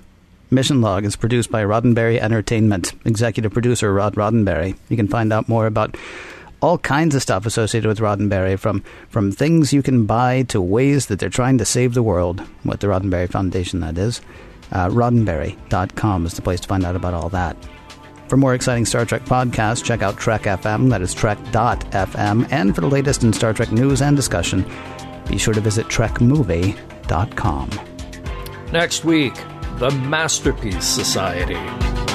Mission 0.50 0.80
Log 0.80 1.04
is 1.04 1.18
produced 1.18 1.52
by 1.52 1.64
Roddenberry 1.64 2.20
Entertainment. 2.20 2.94
Executive 3.06 3.52
producer 3.52 3.94
Rod 3.94 4.16
Roddenberry. 4.16 4.78
You 4.88 4.96
can 4.96 5.10
find 5.10 5.34
out 5.34 5.50
more 5.50 5.68
about 5.68 5.98
all 6.62 6.78
kinds 6.78 7.16
of 7.16 7.22
stuff 7.22 7.46
associated 7.46 7.88
with 7.88 8.00
Roddenberry, 8.00 8.58
from 8.58 8.84
from 9.10 9.32
things 9.32 9.74
you 9.74 9.82
can 9.84 10.06
buy 10.06 10.44
to 10.44 10.62
ways 10.62 11.08
that 11.08 11.20
they're 11.20 11.30
trying 11.30 11.58
to 11.60 11.66
save 11.66 11.94
the 11.94 12.04
world. 12.04 12.42
What 12.64 12.80
the 12.80 12.88
Roddenberry 12.88 13.30
Foundation, 13.30 13.80
that 13.82 13.98
is. 13.98 14.22
Uh, 14.72 14.90
Roddenberry.com 14.90 16.26
is 16.26 16.34
the 16.34 16.42
place 16.42 16.60
to 16.62 16.68
find 16.68 16.84
out 16.86 16.96
about 16.96 17.14
all 17.14 17.30
that. 17.30 17.56
For 18.28 18.36
more 18.36 18.54
exciting 18.54 18.86
Star 18.86 19.06
Trek 19.06 19.24
podcasts, 19.24 19.84
check 19.84 20.02
out 20.02 20.18
Trek 20.18 20.44
FM, 20.44 20.90
that 20.90 21.02
is 21.02 21.14
Trek.fm, 21.14 22.52
and 22.52 22.76
for 22.76 22.82
the 22.82 22.90
latest 22.90 23.24
in 23.24 23.32
Star 23.32 23.54
Trek 23.54 23.72
news 23.72 24.02
and 24.02 24.18
discussion, 24.18 24.66
be 25.30 25.38
sure 25.38 25.54
to 25.54 25.62
visit 25.62 25.88
TrekMovie.com. 25.88 27.70
Next 28.74 29.06
week, 29.06 29.36
the 29.78 29.92
Masterpiece 29.92 30.86
Society. 30.86 32.07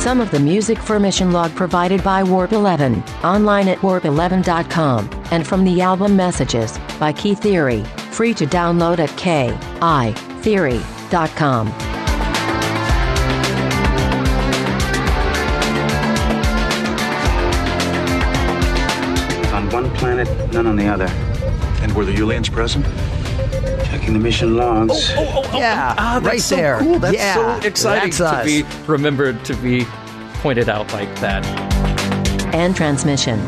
Some 0.00 0.22
of 0.22 0.30
the 0.30 0.40
music 0.40 0.78
for 0.78 0.98
Mission 0.98 1.30
Log 1.30 1.54
provided 1.54 2.02
by 2.02 2.22
Warp 2.22 2.52
11, 2.52 3.02
online 3.22 3.68
at 3.68 3.76
warp11.com, 3.80 5.10
and 5.30 5.46
from 5.46 5.62
the 5.62 5.82
album 5.82 6.16
Messages 6.16 6.78
by 6.98 7.12
Key 7.12 7.34
Theory, 7.34 7.84
free 8.10 8.32
to 8.32 8.46
download 8.46 8.98
at 8.98 9.10
kitheory.com. 9.10 11.68
On 19.52 19.70
one 19.70 19.90
planet, 19.96 20.50
none 20.50 20.66
on 20.66 20.76
the 20.76 20.86
other. 20.86 21.08
And 21.82 21.94
were 21.94 22.06
the 22.06 22.14
Ullians 22.14 22.50
present? 22.50 22.86
Checking 24.00 24.14
the 24.14 24.20
mission 24.20 24.56
logs. 24.56 25.10
Oh, 25.10 25.14
oh, 25.18 25.42
oh, 25.44 25.50
oh 25.52 25.58
yeah, 25.58 25.94
ah, 25.98 26.20
right 26.22 26.40
so 26.40 26.56
there. 26.56 26.78
Cool. 26.78 26.98
That's 27.00 27.14
yeah, 27.14 27.60
so 27.60 27.66
exciting 27.66 28.10
to 28.12 28.42
be 28.46 28.64
remembered 28.86 29.44
to 29.44 29.54
be 29.56 29.84
pointed 30.36 30.70
out 30.70 30.90
like 30.94 31.14
that. 31.20 31.44
And 32.54 32.74
transmission. 32.74 33.38